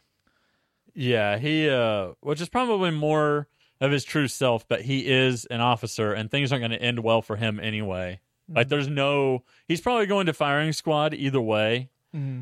Yeah, 0.96 1.36
he 1.38 1.68
uh 1.68 2.12
which 2.20 2.40
is 2.40 2.48
probably 2.48 2.90
more 2.90 3.48
of 3.80 3.92
his 3.92 4.02
true 4.02 4.26
self, 4.26 4.66
but 4.66 4.80
he 4.82 5.06
is 5.06 5.44
an 5.44 5.60
officer, 5.60 6.12
and 6.12 6.30
things 6.30 6.50
aren't 6.50 6.62
going 6.62 6.70
to 6.70 6.82
end 6.82 7.00
well 7.00 7.20
for 7.20 7.36
him 7.36 7.60
anyway. 7.60 8.20
Like, 8.48 8.68
there's 8.68 8.88
no. 8.88 9.42
He's 9.66 9.80
probably 9.80 10.06
going 10.06 10.26
to 10.26 10.32
firing 10.32 10.72
squad 10.72 11.14
either 11.14 11.40
way. 11.40 11.90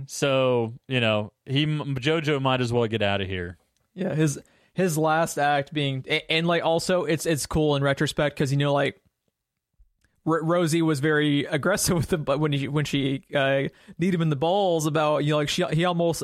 So 0.07 0.75
you 0.87 1.01
know, 1.01 1.33
he 1.47 1.67
JoJo 1.67 2.41
might 2.41 2.61
as 2.61 2.73
well 2.73 2.87
get 2.87 3.03
out 3.03 3.21
of 3.21 3.27
here. 3.27 3.59
Yeah, 3.93 4.15
his 4.15 4.39
his 4.73 4.97
last 4.97 5.37
act 5.37 5.73
being 5.73 6.05
and, 6.09 6.23
and 6.31 6.47
like 6.47 6.65
also 6.65 7.05
it's 7.05 7.27
it's 7.27 7.47
cool 7.47 7.75
in 7.75 7.83
retrospect 7.83 8.37
because 8.37 8.53
you 8.53 8.59
know 8.59 8.73
like 8.73 9.01
R- 10.27 10.45
Rosie 10.45 10.83
was 10.83 11.01
very 11.01 11.45
aggressive 11.51 11.97
with 11.97 12.13
him, 12.13 12.23
but 12.23 12.39
when 12.39 12.53
he 12.53 12.69
when 12.69 12.85
she 12.85 13.25
uh, 13.35 13.65
kneed 13.99 14.15
him 14.15 14.23
in 14.23 14.31
the 14.31 14.37
balls 14.37 14.87
about 14.87 15.25
you 15.25 15.31
know 15.31 15.39
like 15.39 15.49
she 15.49 15.65
he 15.73 15.85
almost 15.85 16.23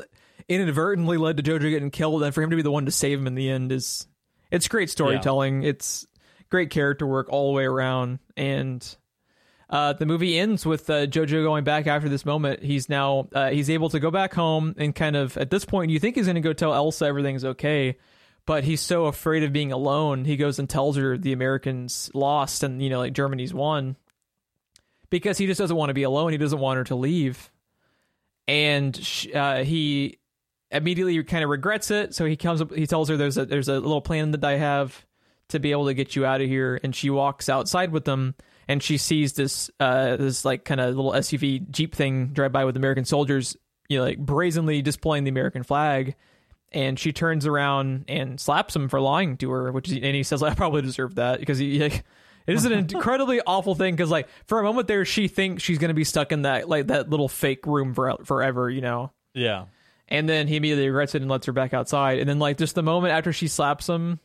inadvertently 0.51 1.17
led 1.17 1.37
to 1.37 1.43
JoJo 1.43 1.71
getting 1.71 1.91
killed, 1.91 2.23
and 2.23 2.35
for 2.35 2.43
him 2.43 2.51
to 2.51 2.57
be 2.57 2.63
the 2.63 2.73
one 2.73 2.85
to 2.87 2.91
save 2.91 3.19
him 3.19 3.27
in 3.27 3.37
the 3.37 3.49
end 3.49 3.73
is 3.73 4.07
it's 4.51 4.69
great 4.69 4.91
storytelling. 4.91 5.63
It's 5.63 6.07
great 6.51 6.71
character 6.71 7.07
work 7.07 7.29
all 7.31 7.53
the 7.53 7.57
way 7.57 7.65
around, 7.65 8.19
and 8.37 8.85
uh, 9.71 9.93
the 9.93 10.07
movie 10.07 10.39
ends 10.39 10.67
with 10.67 10.91
uh, 10.91 11.07
JoJo 11.07 11.45
going 11.45 11.63
back 11.63 11.87
after 11.87 12.09
this 12.09 12.27
moment. 12.27 12.63
He's 12.63 12.89
now 12.89 13.29
uh, 13.33 13.51
he's 13.51 13.71
able 13.71 13.89
to 13.91 14.01
go 14.01 14.11
back 14.11 14.35
home 14.35 14.75
and 14.77 14.95
kind 14.95 15.15
of 15.15 15.37
at 15.37 15.51
this 15.51 15.65
point 15.65 15.93
you 15.93 16.01
think 16.01 16.17
he's 16.17 16.27
going 16.27 16.35
to 16.35 16.41
go 16.41 16.53
tell 16.53 16.75
Elsa 16.75 17.07
everything's 17.07 17.45
okay, 17.45 17.97
but 18.45 18.65
he's 18.65 18.81
so 18.81 19.07
afraid 19.07 19.45
of 19.45 19.53
being 19.53 19.71
alone. 19.71 20.25
He 20.25 20.37
goes 20.37 20.59
and 20.59 20.69
tells 20.69 20.97
her 20.97 21.17
the 21.17 21.33
Americans 21.33 22.11
lost 22.13 22.65
and 22.65 22.83
you 22.83 22.91
know 22.91 22.99
like 22.99 23.13
Germany's 23.13 23.55
won 23.55 23.97
because 25.11 25.39
he 25.39 25.47
just 25.47 25.59
doesn't 25.59 25.77
want 25.77 25.91
to 25.91 25.95
be 25.95 26.03
alone. 26.03 26.33
He 26.33 26.39
doesn't 26.39 26.59
want 26.59 26.79
her 26.79 26.85
to 26.85 26.97
leave, 26.97 27.53
and 28.49 29.01
uh, 29.33 29.63
he 29.63 30.19
immediately 30.71 31.17
he 31.17 31.23
kind 31.23 31.45
of 31.45 31.51
regrets 31.51 31.91
it. 31.91 32.15
So 32.15 32.25
he 32.25 32.37
comes 32.37 32.61
up, 32.61 32.75
he 32.75 32.87
tells 32.87 33.09
her 33.09 33.17
there's 33.17 33.39
a 33.39 33.47
there's 33.47 33.69
a 33.69 33.75
little 33.81 34.01
plan 34.01 34.33
that 34.33 34.45
I 34.45 34.57
have 34.57 35.07
to 35.49 35.59
be 35.59 35.73
able 35.73 35.87
to 35.87 35.95
get 35.95 36.15
you 36.17 36.25
out 36.25 36.41
of 36.41 36.49
here, 36.49 36.81
and 36.83 36.95
she 36.95 37.11
walks 37.11 37.49
outside 37.49 37.93
with 37.93 38.05
them 38.05 38.35
and 38.71 38.81
she 38.81 38.99
sees 38.99 39.33
this 39.33 39.69
uh 39.81 40.17
this 40.17 40.45
like 40.45 40.65
kind 40.65 40.81
of 40.81 40.95
little 40.95 41.11
SUV 41.11 41.69
Jeep 41.71 41.93
thing 41.93 42.29
drive 42.29 42.53
by 42.53 42.65
with 42.65 42.77
American 42.77 43.05
soldiers, 43.05 43.57
you 43.89 43.99
know, 43.99 44.05
like 44.05 44.19
brazenly 44.19 44.81
displaying 44.81 45.25
the 45.25 45.31
American 45.31 45.65
flag. 45.65 46.15
And 46.71 46.97
she 46.97 47.13
turns 47.13 47.47
around 47.47 48.05
and 48.07 48.39
slaps 48.39 48.77
him 48.77 48.89
for 48.89 49.01
lying 49.01 49.37
to 49.39 49.51
her, 49.51 49.73
which 49.73 49.89
is, 49.89 49.95
and 49.95 50.15
he 50.15 50.23
says, 50.23 50.41
"I 50.41 50.55
probably 50.55 50.83
deserve 50.83 51.17
that 51.17 51.41
because 51.41 51.59
he 51.59 51.81
like." 51.81 52.05
It 52.47 52.55
is 52.55 52.65
an 52.65 52.73
incredibly 52.73 53.41
awful 53.41 53.75
thing 53.75 53.95
because, 53.95 54.11
like, 54.11 54.27
for 54.47 54.59
a 54.59 54.63
moment 54.63 54.89
there, 54.89 55.05
she 55.05 55.29
thinks 55.29 55.63
she's 55.63 55.79
going 55.79 55.91
to 55.91 55.95
be 55.95 56.05
stuck 56.05 56.33
in 56.33 56.43
that 56.43 56.69
like 56.69 56.87
that 56.87 57.11
little 57.11 57.29
fake 57.29 57.67
room 57.67 57.93
for 57.93 58.17
forever, 58.25 58.71
you 58.71 58.81
know. 58.81 59.13
Yeah. 59.35 59.67
And 60.11 60.29
then 60.29 60.49
he 60.49 60.57
immediately 60.57 60.89
regrets 60.89 61.15
it 61.15 61.23
and 61.23 61.31
lets 61.31 61.47
her 61.47 61.53
back 61.53 61.73
outside. 61.73 62.19
And 62.19 62.29
then, 62.29 62.39
like, 62.39 62.59
just 62.59 62.75
the 62.75 62.83
moment 62.83 63.13
after 63.13 63.33
she 63.33 63.47
slaps 63.47 63.89
him, 63.89 64.19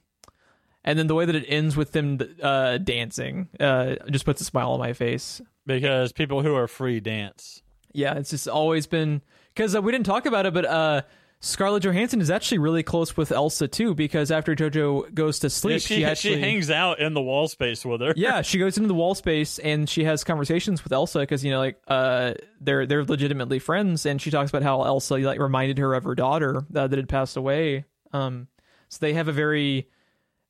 and 0.84 0.98
then 0.98 1.07
the 1.07 1.16
way 1.16 1.26
that 1.26 1.36
it 1.36 1.45
ends 1.48 1.76
with 1.76 1.91
them 1.91 2.20
uh, 2.41 2.78
dancing 2.78 3.49
uh, 3.60 3.95
just 4.10 4.26
puts 4.26 4.41
a 4.41 4.45
smile 4.45 4.72
on 4.72 4.80
my 4.80 4.94
face. 4.94 5.41
Because 5.66 6.12
people 6.12 6.41
who 6.41 6.56
are 6.56 6.68
free 6.68 6.99
dance. 6.99 7.62
Yeah, 7.91 8.16
it's 8.16 8.30
just 8.30 8.48
always 8.48 8.88
been 8.88 9.22
because 9.53 9.76
uh, 9.76 9.82
we 9.82 9.91
didn't 9.91 10.06
talk 10.06 10.26
about 10.26 10.45
it, 10.45 10.53
but 10.53 10.66
uh, 10.66 11.02
Scarlett 11.45 11.84
Johansson 11.84 12.22
is 12.22 12.31
actually 12.31 12.57
really 12.57 12.81
close 12.81 13.15
with 13.15 13.31
Elsa 13.31 13.67
too. 13.67 13.93
Because 13.93 14.31
after 14.31 14.55
JoJo 14.55 15.13
goes 15.13 15.39
to 15.39 15.49
sleep, 15.51 15.73
Yeah, 15.73 15.77
she, 15.77 15.95
she 15.97 16.05
actually 16.05 16.35
she 16.35 16.41
hangs 16.41 16.72
out 16.72 16.99
in 16.99 17.13
the 17.13 17.22
wall 17.22 17.47
space 17.47 17.85
with 17.85 18.01
her. 18.01 18.13
yeah, 18.17 18.41
she 18.43 18.57
goes 18.57 18.77
into 18.77 18.88
the 18.88 18.95
wall 18.95 19.13
space 19.13 19.59
and 19.59 19.88
she 19.88 20.05
has 20.05 20.23
conversations 20.23 20.84
with 20.84 20.91
Elsa 20.91 21.19
because 21.19 21.45
you 21.45 21.51
know, 21.51 21.59
like, 21.59 21.80
uh, 21.88 22.34
they're 22.59 22.88
they're 22.88 23.05
legitimately 23.05 23.59
friends, 23.59 24.07
and 24.07 24.19
she 24.19 24.31
talks 24.31 24.49
about 24.49 24.63
how 24.63 24.84
Elsa 24.84 25.17
like 25.17 25.39
reminded 25.39 25.77
her 25.77 25.93
of 25.93 26.03
her 26.03 26.15
daughter 26.15 26.65
uh, 26.76 26.88
that 26.88 26.97
had 26.97 27.07
passed 27.07 27.38
away. 27.38 27.85
Um, 28.11 28.47
so 28.89 28.97
they 29.01 29.13
have 29.13 29.27
a 29.27 29.31
very, 29.31 29.88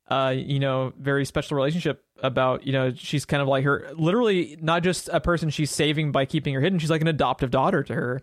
uh, 0.07 0.34
you 0.35 0.59
know, 0.59 0.93
very 0.97 1.26
special 1.26 1.57
relationship. 1.57 2.03
About 2.23 2.65
you 2.65 2.72
know, 2.72 2.93
she's 2.95 3.26
kind 3.26 3.41
of 3.41 3.49
like 3.49 3.65
her, 3.65 3.91
literally 3.97 4.57
not 4.61 4.81
just 4.84 5.09
a 5.11 5.19
person 5.19 5.49
she's 5.49 5.69
saving 5.69 6.13
by 6.13 6.23
keeping 6.23 6.53
her 6.53 6.61
hidden. 6.61 6.80
She's 6.80 6.89
like 6.89 7.01
an 7.01 7.09
adoptive 7.09 7.51
daughter 7.51 7.84
to 7.84 7.93
her. 7.93 8.22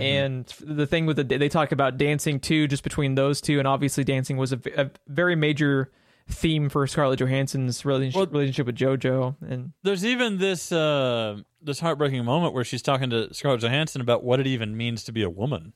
And 0.00 0.46
the 0.60 0.86
thing 0.86 1.06
with 1.06 1.16
the 1.16 1.24
they 1.24 1.48
talk 1.48 1.70
about 1.72 1.96
dancing 1.98 2.40
too, 2.40 2.66
just 2.68 2.82
between 2.82 3.14
those 3.14 3.40
two, 3.40 3.58
and 3.58 3.68
obviously 3.68 4.02
dancing 4.04 4.36
was 4.36 4.52
a 4.52 4.90
very 5.06 5.36
major 5.36 5.92
theme 6.28 6.68
for 6.68 6.86
Scarlett 6.86 7.18
Johansson's 7.20 7.84
relationship, 7.84 8.16
Well- 8.16 8.26
relationship 8.40 8.66
with 8.66 8.76
JoJo. 8.76 9.36
And 9.48 9.72
There's 9.82 10.04
even 10.04 10.38
this 10.38 10.72
uh, 10.72 11.38
this 11.62 11.80
heartbreaking 11.80 12.24
moment 12.24 12.54
where 12.54 12.64
she's 12.64 12.82
talking 12.82 13.10
to 13.10 13.32
Scarlett 13.32 13.60
Johansson 13.60 14.00
about 14.00 14.24
what 14.24 14.40
it 14.40 14.46
even 14.46 14.76
means 14.76 15.04
to 15.04 15.12
be 15.12 15.22
a 15.22 15.30
woman. 15.30 15.72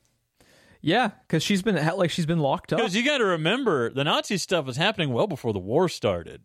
yeah, 0.81 1.11
because 1.27 1.43
she's 1.43 1.61
been 1.61 1.75
like 1.97 2.09
she's 2.09 2.25
been 2.25 2.39
locked 2.39 2.73
up. 2.73 2.79
Because 2.79 2.95
you 2.95 3.03
got 3.05 3.19
to 3.19 3.25
remember, 3.25 3.89
the 3.89 4.03
Nazi 4.03 4.37
stuff 4.37 4.65
was 4.65 4.77
happening 4.77 5.13
well 5.13 5.27
before 5.27 5.53
the 5.53 5.59
war 5.59 5.87
started. 5.89 6.41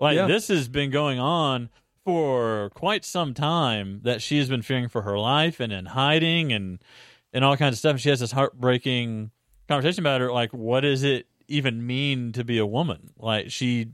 Like 0.00 0.16
Yeah. 0.16 0.26
this 0.26 0.48
has 0.48 0.68
been 0.68 0.90
going 0.90 1.18
on 1.20 1.70
for 2.04 2.70
quite 2.74 3.04
some 3.04 3.34
time. 3.34 4.00
That 4.04 4.22
she 4.22 4.38
has 4.38 4.48
been 4.48 4.62
fearing 4.62 4.88
for 4.88 5.02
her 5.02 5.18
life 5.18 5.60
and 5.60 5.72
in 5.72 5.86
hiding 5.86 6.52
and 6.52 6.78
and 7.32 7.44
all 7.44 7.56
kinds 7.56 7.74
of 7.74 7.78
stuff. 7.78 7.92
And 7.92 8.00
she 8.00 8.10
has 8.10 8.20
this 8.20 8.32
heartbreaking 8.32 9.30
conversation 9.68 10.02
about 10.02 10.20
her. 10.20 10.32
Like, 10.32 10.52
what 10.52 10.80
does 10.80 11.02
it 11.02 11.26
even 11.48 11.86
mean 11.86 12.32
to 12.32 12.44
be 12.44 12.58
a 12.58 12.66
woman? 12.66 13.10
Like 13.18 13.50
she 13.50 13.88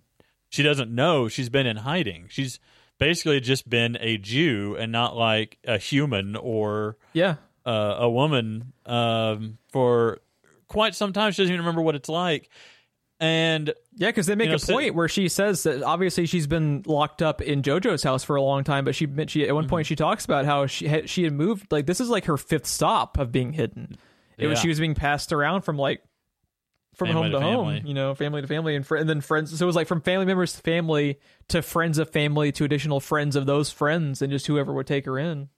she 0.48 0.62
doesn't 0.62 0.94
know. 0.94 1.28
She's 1.28 1.48
been 1.48 1.66
in 1.66 1.78
hiding. 1.78 2.26
She's 2.28 2.58
basically 2.98 3.40
just 3.40 3.68
been 3.68 3.96
a 4.00 4.18
Jew 4.18 4.76
and 4.78 4.90
not 4.92 5.16
like 5.16 5.58
a 5.64 5.78
human 5.78 6.36
or 6.36 6.96
yeah, 7.12 7.36
uh, 7.64 7.96
a 7.98 8.10
woman 8.10 8.72
um, 8.86 9.58
for 9.72 10.20
quite 10.68 10.94
some 10.94 11.12
time. 11.12 11.32
She 11.32 11.42
doesn't 11.42 11.52
even 11.52 11.64
remember 11.64 11.82
what 11.82 11.94
it's 11.94 12.08
like. 12.08 12.48
And 13.20 13.72
yeah, 13.96 14.08
because 14.10 14.26
they 14.26 14.36
make 14.36 14.46
You 14.46 14.50
know, 14.50 14.56
a 14.56 14.58
so- 14.60 14.72
point 14.74 14.94
where 14.94 15.08
she 15.08 15.28
says 15.28 15.64
that 15.64 15.82
obviously 15.82 16.26
she's 16.26 16.46
been 16.46 16.84
locked 16.86 17.20
up 17.20 17.42
in 17.42 17.62
JoJo's 17.62 18.02
house 18.04 18.22
for 18.22 18.36
a 18.36 18.42
long 18.42 18.62
time, 18.62 18.84
but 18.84 18.94
she 18.94 19.08
she 19.26 19.46
at 19.48 19.54
one 19.54 19.64
Mm-hmm. 19.64 19.70
point 19.70 19.86
she 19.88 19.96
talks 19.96 20.24
about 20.24 20.44
how 20.44 20.66
she 20.66 20.86
had, 20.86 21.10
she 21.10 21.24
had 21.24 21.32
moved 21.32 21.72
like 21.72 21.86
this 21.86 22.00
is 22.00 22.08
like 22.08 22.26
her 22.26 22.36
fifth 22.36 22.66
stop 22.66 23.18
of 23.18 23.32
being 23.32 23.52
hidden. 23.52 23.96
It 24.36 24.46
was 24.46 24.60
she 24.60 24.68
was 24.68 24.78
being 24.78 24.94
passed 24.94 25.32
around 25.32 25.62
from 25.62 25.76
like 25.76 26.00
from 26.94 27.08
Family 27.08 27.22
home 27.22 27.32
to, 27.32 27.38
to 27.38 27.44
home, 27.44 27.80
you 27.86 27.94
know, 27.94 28.14
family 28.14 28.40
to 28.40 28.46
family, 28.48 28.74
and, 28.76 28.86
fr- 28.86 28.96
and 28.96 29.08
then 29.08 29.20
friends. 29.20 29.56
So 29.56 29.64
it 29.64 29.66
was 29.66 29.76
like 29.76 29.86
from 29.88 30.00
family 30.00 30.26
members 30.26 30.52
to 30.54 30.60
family 30.62 31.18
to 31.48 31.60
friends 31.62 31.98
of 31.98 32.10
family 32.10 32.50
to 32.52 32.64
additional 32.64 33.00
friends 33.00 33.34
of 33.36 33.46
those 33.46 33.70
friends, 33.70 34.22
and 34.22 34.30
just 34.32 34.46
whoever 34.46 34.72
would 34.72 34.86
take 34.86 35.06
her 35.06 35.18
in. 35.18 35.48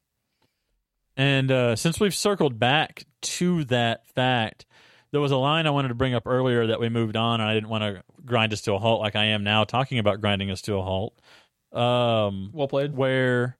and 1.16 1.50
uh, 1.50 1.76
since 1.76 2.00
we've 2.00 2.14
circled 2.14 2.58
back 2.58 3.04
to 3.22 3.64
that 3.64 4.06
fact, 4.08 4.64
there 5.12 5.20
was 5.20 5.32
a 5.32 5.36
line 5.36 5.66
I 5.66 5.70
wanted 5.70 5.88
to 5.88 5.94
bring 5.94 6.14
up 6.14 6.26
earlier 6.26 6.66
that 6.68 6.80
we 6.80 6.88
moved 6.88 7.16
on, 7.16 7.40
and 7.40 7.48
I 7.50 7.54
didn't 7.54 7.68
want 7.68 7.82
to 7.82 8.02
grind 8.24 8.52
us 8.52 8.60
to 8.62 8.74
a 8.74 8.78
halt 8.78 9.00
like 9.00 9.16
I 9.16 9.26
am 9.26 9.42
now, 9.44 9.64
talking 9.64 9.98
about 9.98 10.20
grinding 10.20 10.50
us 10.50 10.62
to 10.62 10.76
a 10.76 10.82
halt. 10.82 11.18
Um, 11.72 12.50
Well 12.52 12.68
played. 12.68 12.96
where 12.96 13.56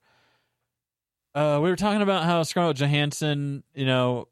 uh, 1.34 1.60
we 1.62 1.70
were 1.70 1.76
talking 1.76 2.02
about 2.02 2.24
how 2.24 2.42
Scarlett 2.42 2.76
Johansson, 2.76 3.62
you 3.74 3.86
know, 3.86 4.28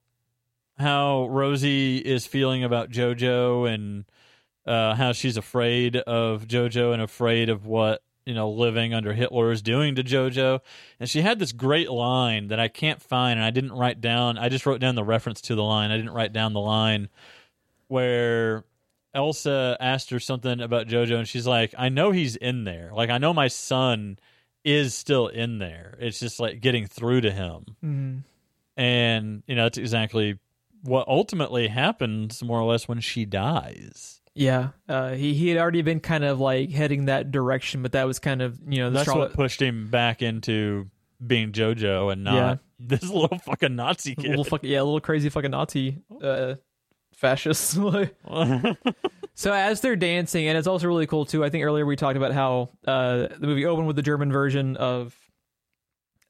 how 0.79 1.29
Rosie 1.29 1.99
is 1.99 2.27
feeling 2.27 2.65
about 2.65 2.91
JoJo 2.91 3.73
and 3.73 4.05
uh, 4.67 4.95
how 4.95 5.13
she's 5.13 5.37
afraid 5.37 5.97
of 5.97 6.47
JoJo 6.47 6.93
and 6.93 7.03
afraid 7.03 7.49
of 7.49 7.67
what 7.67 8.03
you 8.29 8.35
know 8.35 8.51
living 8.51 8.93
under 8.93 9.15
Hitler 9.15 9.51
is 9.51 9.63
doing 9.63 9.95
to 9.95 10.05
JoJo. 10.05 10.61
And 11.01 11.09
she 11.09 11.23
had 11.23 11.39
this 11.39 11.53
great 11.53 11.91
line 11.91 12.49
that 12.49 12.61
I 12.61 12.69
can't 12.69 13.01
find, 13.03 13.39
and 13.39 13.45
I 13.47 13.51
didn't 13.51 13.73
write 13.73 14.01
down. 14.01 14.37
I 14.37 14.49
just 14.49 14.67
wrote 14.67 14.81
down 14.81 14.95
the 14.95 15.03
reference 15.05 15.41
to 15.43 15.55
the 15.55 15.63
line. 15.65 15.91
I 15.91 15.97
didn't 15.97 16.13
write 16.13 16.33
down 16.33 16.53
the 16.53 16.61
line 16.61 17.09
where 17.89 18.65
Elsa 19.15 19.77
asked 19.81 20.11
her 20.11 20.21
something 20.21 20.61
about 20.61 20.87
JoJo, 20.87 21.19
and 21.19 21.27
she's 21.29 21.47
like, 21.47 21.75
"I 21.79 21.89
know 21.89 22.11
he's 22.11 22.37
in 22.37 22.65
there. 22.65 22.91
Like 22.93 23.11
I 23.11 23.19
know 23.19 23.33
my 23.35 23.49
son." 23.49 24.19
is 24.65 24.93
still 24.93 25.29
in 25.29 25.59
there. 25.59 25.97
It's 25.99 26.21
just 26.21 26.39
like 26.39 26.61
getting 26.61 26.85
through 26.87 27.23
to 27.23 27.31
him. 27.31 27.65
Mhm. 27.83 28.25
And, 28.77 29.43
you 29.47 29.55
know, 29.55 29.63
that's 29.63 29.79
exactly 29.79 30.39
what 30.83 31.09
ultimately 31.09 31.69
happens 31.69 32.43
more 32.43 32.61
or 32.61 32.71
less 32.71 32.87
when 32.87 33.01
she 33.01 33.25
dies. 33.25 34.18
Yeah, 34.39 34.69
uh, 34.89 35.15
he 35.15 35.35
he 35.35 35.49
had 35.49 35.59
already 35.59 35.83
been 35.83 35.99
kind 35.99 36.23
of 36.23 36.39
like 36.39 36.71
heading 36.71 37.07
that 37.07 37.33
direction, 37.33 37.83
but 37.83 37.91
that 37.93 38.07
was 38.07 38.21
kind 38.21 38.41
of 38.41 38.57
you 38.69 38.79
know 38.79 38.91
the 38.91 38.99
That's 38.99 39.13
what 39.13 39.33
pushed 39.33 39.61
him 39.61 39.89
back 39.89 40.23
into 40.23 40.89
being 41.25 41.51
JoJo 41.51 42.13
and 42.13 42.23
not 42.23 42.35
Yeah. 42.35 42.57
this 42.79 43.03
little 43.03 43.39
fucking 43.39 43.75
Nazi 43.75 44.15
kid. 44.15 44.29
little 44.29 44.45
fuck, 44.45 44.63
yeah, 44.63 44.81
little 44.83 45.01
crazy 45.01 45.29
fucking 45.29 45.51
Nazi 45.51 46.03
uh, 46.23 46.55
fascist. 47.15 47.73
so 49.35 49.53
as 49.53 49.81
they're 49.81 49.97
dancing, 49.97 50.47
and 50.47 50.57
it's 50.57 50.69
also 50.69 50.87
really 50.87 51.09
cool 51.09 51.25
too. 51.25 51.45
I 51.45 51.51
think 51.51 51.65
earlier 51.65 51.85
we 51.85 51.97
talked 51.97 52.17
about 52.17 52.33
how 52.33 52.69
uh, 52.87 53.27
the 53.41 53.47
movie 53.49 53.67
opened 53.67 53.89
with 53.89 53.97
the 53.97 54.03
German 54.03 54.31
version 54.31 54.77
of, 54.77 55.17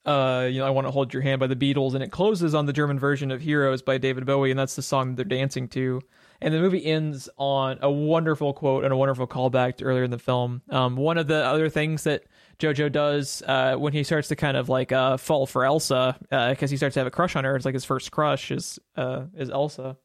uh, 0.06 0.48
you 0.50 0.60
know, 0.60 0.66
I 0.66 0.70
want 0.70 0.86
to 0.86 0.92
hold 0.92 1.12
your 1.12 1.20
hand 1.22 1.40
by 1.40 1.46
the 1.46 1.56
Beatles, 1.56 1.92
and 1.92 2.02
it 2.02 2.10
closes 2.10 2.54
on 2.54 2.64
the 2.64 2.72
German 2.72 2.98
version 2.98 3.30
of 3.30 3.42
Heroes 3.42 3.82
by 3.82 3.98
David 3.98 4.24
Bowie, 4.24 4.50
and 4.50 4.58
that's 4.58 4.76
the 4.76 4.82
song 4.82 5.10
that 5.10 5.16
they're 5.16 5.38
dancing 5.38 5.68
to. 5.68 6.00
And 6.40 6.54
the 6.54 6.60
movie 6.60 6.84
ends 6.86 7.28
on 7.36 7.78
a 7.82 7.90
wonderful 7.90 8.52
quote 8.52 8.84
and 8.84 8.92
a 8.92 8.96
wonderful 8.96 9.26
callback 9.26 9.76
to 9.78 9.84
earlier 9.84 10.04
in 10.04 10.10
the 10.12 10.18
film. 10.20 10.62
Um, 10.70 10.94
one 10.96 11.18
of 11.18 11.26
the 11.26 11.44
other 11.44 11.68
things 11.68 12.04
that 12.04 12.24
Jojo 12.60 12.92
does 12.92 13.42
uh, 13.46 13.74
when 13.76 13.92
he 13.92 14.04
starts 14.04 14.28
to 14.28 14.36
kind 14.36 14.56
of 14.56 14.68
like 14.68 14.92
uh, 14.92 15.16
fall 15.16 15.46
for 15.46 15.64
Elsa 15.64 16.16
because 16.30 16.70
he 16.70 16.76
starts 16.76 16.94
to 16.94 17.00
have 17.00 17.06
a 17.08 17.10
crush 17.10 17.34
on 17.34 17.42
her. 17.44 17.56
It's 17.56 17.64
like 17.64 17.74
his 17.74 17.84
first 17.84 18.12
crush 18.12 18.52
is 18.52 18.78
uh, 18.96 19.24
is 19.36 19.50
Elsa. 19.50 19.96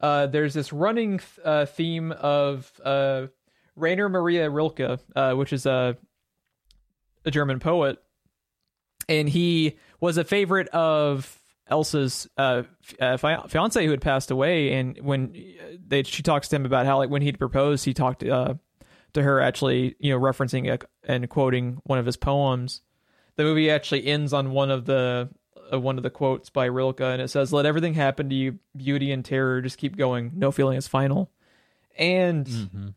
uh, 0.00 0.26
there's 0.28 0.54
this 0.54 0.72
running 0.72 1.18
th- 1.18 1.44
uh, 1.44 1.66
theme 1.66 2.12
of 2.12 2.72
uh, 2.84 3.26
Rainer 3.76 4.08
Maria 4.08 4.48
Rilke, 4.48 5.00
uh, 5.16 5.32
which 5.34 5.52
is 5.52 5.66
a 5.66 5.96
a 7.24 7.30
German 7.30 7.58
poet, 7.58 7.98
and 9.08 9.28
he 9.28 9.78
was 10.00 10.16
a 10.16 10.24
favorite 10.24 10.68
of 10.68 11.39
Elsa's 11.70 12.28
uh, 12.36 12.64
f- 13.00 13.20
uh, 13.22 13.46
fiance 13.46 13.84
who 13.84 13.90
had 13.90 14.00
passed 14.00 14.30
away. 14.30 14.72
And 14.74 14.98
when 15.00 15.32
they 15.86 16.02
she 16.02 16.22
talks 16.22 16.48
to 16.48 16.56
him 16.56 16.66
about 16.66 16.84
how 16.86 16.98
like 16.98 17.08
when 17.10 17.22
he'd 17.22 17.38
proposed, 17.38 17.84
he 17.84 17.94
talked 17.94 18.22
uh, 18.24 18.54
to 19.14 19.22
her 19.22 19.40
actually, 19.40 19.94
you 19.98 20.12
know, 20.12 20.18
referencing 20.20 20.70
a, 20.72 20.78
and 21.10 21.28
quoting 21.30 21.80
one 21.84 21.98
of 21.98 22.06
his 22.06 22.16
poems. 22.16 22.82
The 23.36 23.44
movie 23.44 23.70
actually 23.70 24.06
ends 24.06 24.32
on 24.32 24.50
one 24.50 24.70
of 24.70 24.84
the 24.84 25.30
uh, 25.72 25.78
one 25.80 25.96
of 25.96 26.02
the 26.02 26.10
quotes 26.10 26.50
by 26.50 26.66
Rilke, 26.66 27.00
and 27.00 27.22
it 27.22 27.28
says, 27.28 27.52
"Let 27.52 27.64
everything 27.64 27.94
happen 27.94 28.28
to 28.28 28.34
you, 28.34 28.58
beauty 28.76 29.12
and 29.12 29.24
terror. 29.24 29.62
Just 29.62 29.78
keep 29.78 29.96
going. 29.96 30.32
No 30.34 30.50
feeling 30.50 30.76
is 30.76 30.88
final." 30.88 31.30
And 31.96 32.46
Mm-hmm. 32.46 32.88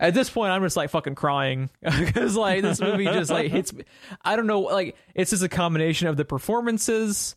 at 0.00 0.14
this 0.14 0.30
point, 0.30 0.50
I'm 0.52 0.62
just 0.62 0.76
like 0.76 0.90
fucking 0.90 1.14
crying 1.14 1.70
because 1.82 2.36
like 2.36 2.62
this 2.62 2.80
movie 2.80 3.04
just 3.04 3.30
like 3.30 3.50
hits 3.50 3.72
me. 3.72 3.84
I 4.22 4.36
don't 4.36 4.46
know, 4.46 4.60
like 4.60 4.96
it's 5.14 5.30
just 5.30 5.42
a 5.42 5.48
combination 5.48 6.08
of 6.08 6.16
the 6.16 6.24
performances, 6.24 7.36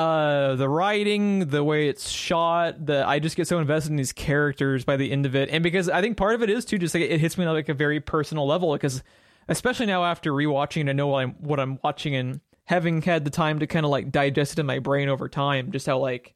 uh, 0.00 0.54
the 0.54 0.66
writing, 0.66 1.48
the 1.48 1.62
way 1.62 1.88
it's 1.88 2.08
shot. 2.08 2.86
The 2.86 3.06
I 3.06 3.18
just 3.18 3.36
get 3.36 3.46
so 3.46 3.58
invested 3.58 3.90
in 3.90 3.96
these 3.96 4.14
characters 4.14 4.82
by 4.82 4.96
the 4.96 5.12
end 5.12 5.26
of 5.26 5.36
it, 5.36 5.50
and 5.50 5.62
because 5.62 5.90
I 5.90 6.00
think 6.00 6.16
part 6.16 6.34
of 6.34 6.42
it 6.42 6.48
is 6.48 6.64
too 6.64 6.78
just 6.78 6.94
like 6.94 7.04
it 7.04 7.20
hits 7.20 7.36
me 7.36 7.44
on 7.44 7.54
like 7.54 7.68
a 7.68 7.74
very 7.74 8.00
personal 8.00 8.46
level 8.46 8.72
because 8.72 9.02
especially 9.48 9.84
now 9.84 10.04
after 10.04 10.32
rewatching 10.32 10.80
and 10.80 10.90
I 10.90 10.92
know 10.94 11.08
what 11.08 11.22
I'm 11.22 11.32
what 11.32 11.60
I'm 11.60 11.78
watching 11.84 12.14
and 12.14 12.40
having 12.64 13.02
had 13.02 13.26
the 13.26 13.30
time 13.30 13.58
to 13.58 13.66
kind 13.66 13.84
of 13.84 13.90
like 13.90 14.10
digest 14.10 14.52
it 14.52 14.58
in 14.58 14.64
my 14.64 14.78
brain 14.78 15.10
over 15.10 15.28
time, 15.28 15.70
just 15.70 15.84
how 15.84 15.98
like 15.98 16.34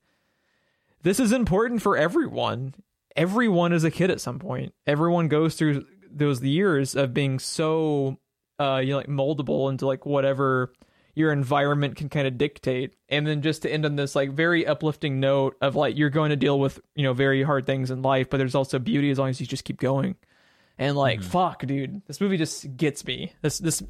this 1.03 1.19
is 1.19 1.32
important 1.32 1.81
for 1.81 1.97
everyone. 1.97 2.74
Everyone 3.16 3.73
is 3.73 3.85
a 3.85 3.91
kid 3.91 4.11
at 4.11 4.20
some 4.20 4.39
point. 4.39 4.74
Everyone 4.86 5.28
goes 5.28 5.55
through 5.55 5.86
those 6.11 6.43
years 6.43 6.95
of 6.95 7.15
being 7.15 7.39
so 7.39 8.19
uh 8.61 8.82
you 8.85 8.91
know 8.91 8.99
like 8.99 9.09
moldable 9.09 9.70
into 9.70 9.86
like 9.86 10.05
whatever 10.05 10.70
your 11.15 11.32
environment 11.32 11.97
can 11.97 12.09
kind 12.09 12.27
of 12.27 12.36
dictate. 12.36 12.95
And 13.09 13.27
then 13.27 13.43
just 13.43 13.62
to 13.62 13.73
end 13.73 13.86
on 13.86 13.97
this 13.97 14.15
like 14.15 14.32
very 14.32 14.66
uplifting 14.66 15.20
note 15.20 15.57
of 15.61 15.77
like 15.77 15.97
you're 15.97 16.11
going 16.11 16.31
to 16.31 16.36
deal 16.36 16.59
with 16.59 16.81
you 16.95 17.05
know 17.05 17.12
very 17.12 17.43
hard 17.43 17.66
things 17.66 17.91
in 17.91 18.03
life 18.03 18.28
but 18.31 18.39
there's 18.39 18.55
also 18.55 18.78
beauty 18.78 19.11
as 19.11 19.19
long 19.19 19.28
as 19.28 19.41
you 19.41 19.47
just 19.47 19.65
keep 19.65 19.78
going. 19.78 20.16
And 20.77 20.97
like 20.97 21.20
mm. 21.20 21.24
fuck 21.24 21.65
dude 21.65 22.03
this 22.07 22.20
movie 22.20 22.36
just 22.36 22.77
gets 22.77 23.05
me. 23.07 23.32
This 23.43 23.59
this 23.59 23.82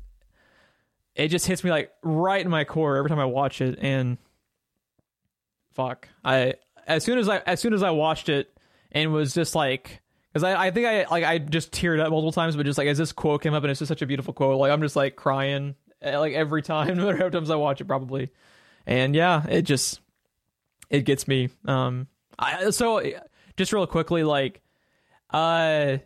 it 1.15 1.29
just 1.29 1.47
hits 1.47 1.65
me 1.65 1.71
like 1.71 1.93
right 2.03 2.45
in 2.45 2.51
my 2.51 2.65
core 2.65 2.97
every 2.97 3.09
time 3.09 3.21
i 3.21 3.25
watch 3.25 3.61
it 3.61 3.79
and 3.81 4.19
fuck. 5.73 6.09
I 6.25 6.55
as 6.87 7.05
soon 7.05 7.19
as 7.19 7.29
i 7.29 7.39
as 7.39 7.61
soon 7.61 7.73
as 7.73 7.83
i 7.83 7.91
watched 7.91 8.29
it 8.29 8.55
and 8.93 9.13
was 9.13 9.33
just 9.33 9.55
like 9.55 10.03
because 10.35 10.43
I, 10.43 10.67
I 10.67 10.71
think 10.73 10.87
I 10.87 11.05
like 11.05 11.23
I 11.23 11.39
just 11.39 11.71
teared 11.71 12.01
up 12.01 12.11
multiple 12.11 12.33
times, 12.33 12.57
but 12.57 12.67
just 12.67 12.77
like 12.77 12.89
as 12.89 12.99
this 12.99 13.13
quote 13.13 13.41
came 13.41 13.55
up 13.55 13.63
and 13.63 13.71
it's 13.71 13.79
just 13.79 13.89
such 13.89 14.03
a 14.03 14.07
beautiful 14.07 14.35
quote, 14.35 14.59
like 14.59 14.73
I'm 14.73 14.83
just 14.83 14.97
like 14.97 15.15
crying 15.15 15.77
like 16.05 16.35
every 16.35 16.63
time, 16.63 16.89
no 16.97 17.05
matter 17.05 17.17
how 17.17 17.25
many 17.25 17.33
times 17.33 17.51
I 17.51 17.57
watch 17.57 17.81
it, 17.81 17.87
probably. 17.87 18.31
And 18.87 19.15
yeah, 19.15 19.47
it 19.49 19.63
just 19.63 20.01
it 20.91 21.03
gets 21.05 21.27
me. 21.27 21.51
Um, 21.65 22.09
I 22.39 22.71
so 22.71 23.03
just 23.57 23.73
real 23.73 23.87
quickly, 23.87 24.25
like, 24.25 24.63
uh, 25.31 25.99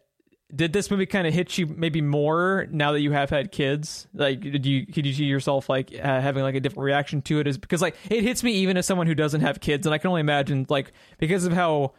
did 0.54 0.72
this 0.72 0.90
movie 0.90 1.06
kind 1.06 1.26
of 1.26 1.34
hit 1.34 1.58
you 1.58 1.66
maybe 1.66 2.00
more 2.00 2.66
now 2.70 2.92
that 2.92 3.00
you 3.00 3.12
have 3.12 3.30
had 3.30 3.52
kids? 3.52 4.06
Like, 4.14 4.40
did 4.40 4.64
you 4.64 4.86
could 4.86 5.04
you 5.04 5.12
see 5.12 5.24
yourself 5.24 5.68
like 5.68 5.92
uh, 5.92 6.20
having 6.20 6.42
like 6.42 6.54
a 6.54 6.60
different 6.60 6.84
reaction 6.84 7.22
to 7.22 7.40
it? 7.40 7.46
Is 7.46 7.58
because 7.58 7.82
like 7.82 7.96
it 8.10 8.22
hits 8.22 8.42
me 8.42 8.52
even 8.52 8.76
as 8.76 8.86
someone 8.86 9.06
who 9.06 9.14
doesn't 9.14 9.40
have 9.40 9.60
kids, 9.60 9.86
and 9.86 9.94
I 9.94 9.98
can 9.98 10.08
only 10.08 10.20
imagine 10.20 10.66
like 10.68 10.92
because 11.18 11.44
of 11.44 11.52
how 11.52 11.94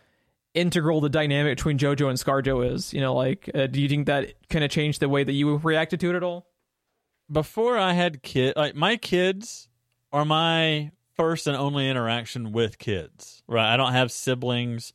integral 0.56 1.00
the 1.00 1.10
dynamic 1.10 1.58
between 1.58 1.78
JoJo 1.78 2.10
and 2.10 2.18
ScarJo 2.18 2.74
is. 2.74 2.94
You 2.94 3.02
know, 3.02 3.14
like, 3.14 3.50
uh, 3.54 3.68
do 3.68 3.82
you 3.82 3.88
think 3.88 4.08
that 4.08 4.34
kind 4.50 4.64
of 4.66 4.72
changed 4.72 5.00
the 5.00 5.10
way 5.10 5.24
that 5.24 5.34
you 5.34 5.58
reacted 5.58 6.00
to 6.00 6.10
it 6.10 6.16
at 6.16 6.24
all? 6.24 6.49
Before 7.32 7.78
I 7.78 7.94
had 7.94 8.24
kid, 8.24 8.56
like 8.56 8.76
my 8.76 8.98
kids 8.98 9.70
are 10.12 10.26
my 10.26 10.92
first 11.16 11.48
and 11.48 11.56
only 11.56 11.90
interaction 11.90 12.52
with 12.52 12.78
kids. 12.78 13.44
Right, 13.48 13.74
I 13.74 13.78
don't 13.78 13.94
have 13.94 14.12
siblings. 14.12 14.94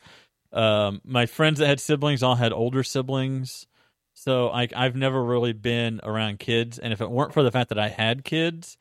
Um, 0.52 1.01
my 1.05 1.27
friends 1.27 1.59
that 1.59 1.66
had 1.66 1.81
siblings 1.81 2.23
all 2.23 2.36
had 2.36 2.52
older 2.52 2.82
siblings, 2.82 3.66
so 4.15 4.48
like 4.48 4.73
I've 4.74 4.97
never 4.97 5.23
really 5.23 5.52
been 5.52 6.01
around 6.02 6.39
kids. 6.39 6.78
And 6.78 6.93
if 6.93 7.01
it 7.01 7.11
weren't 7.11 7.35
for 7.35 7.43
the 7.43 7.51
fact 7.51 7.69
that 7.69 7.78
I 7.78 7.89
had 7.89 8.24
kids, 8.24 8.77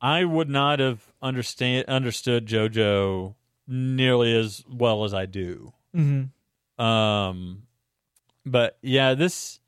I 0.00 0.24
would 0.24 0.48
not 0.48 0.80
have 0.80 1.12
understand 1.20 1.86
understood 1.86 2.46
JoJo 2.46 3.34
nearly 3.68 4.36
as 4.36 4.64
well 4.68 5.04
as 5.04 5.14
I 5.14 5.26
do. 5.26 5.72
Mm-hmm. 5.94 6.84
Um, 6.84 7.62
but 8.44 8.78
yeah, 8.82 9.14
this 9.14 9.60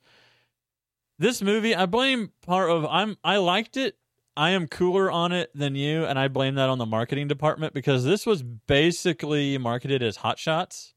this 1.18 1.42
movie, 1.42 1.74
I 1.74 1.86
blame 1.86 2.32
part 2.46 2.70
of 2.70 2.84
I'm 2.86 3.16
I 3.22 3.36
liked 3.38 3.76
it. 3.76 3.96
I 4.36 4.50
am 4.50 4.66
cooler 4.66 5.10
on 5.10 5.30
it 5.32 5.50
than 5.54 5.76
you, 5.76 6.04
and 6.04 6.18
I 6.18 6.26
blame 6.28 6.56
that 6.56 6.68
on 6.68 6.78
the 6.78 6.86
marketing 6.86 7.28
department 7.28 7.72
because 7.72 8.04
this 8.04 8.26
was 8.26 8.42
basically 8.42 9.56
marketed 9.58 10.02
as 10.02 10.16
Hot 10.16 10.40
Shots, 10.40 10.92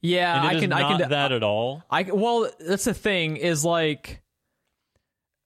Yeah, 0.00 0.42
I 0.42 0.58
can. 0.58 0.70
not 0.70 0.82
I 0.82 0.98
can. 0.98 1.10
that 1.10 1.32
at 1.32 1.42
all. 1.42 1.82
I 1.90 2.04
well, 2.04 2.50
that's 2.58 2.84
the 2.84 2.94
thing 2.94 3.36
is 3.36 3.62
like 3.62 4.22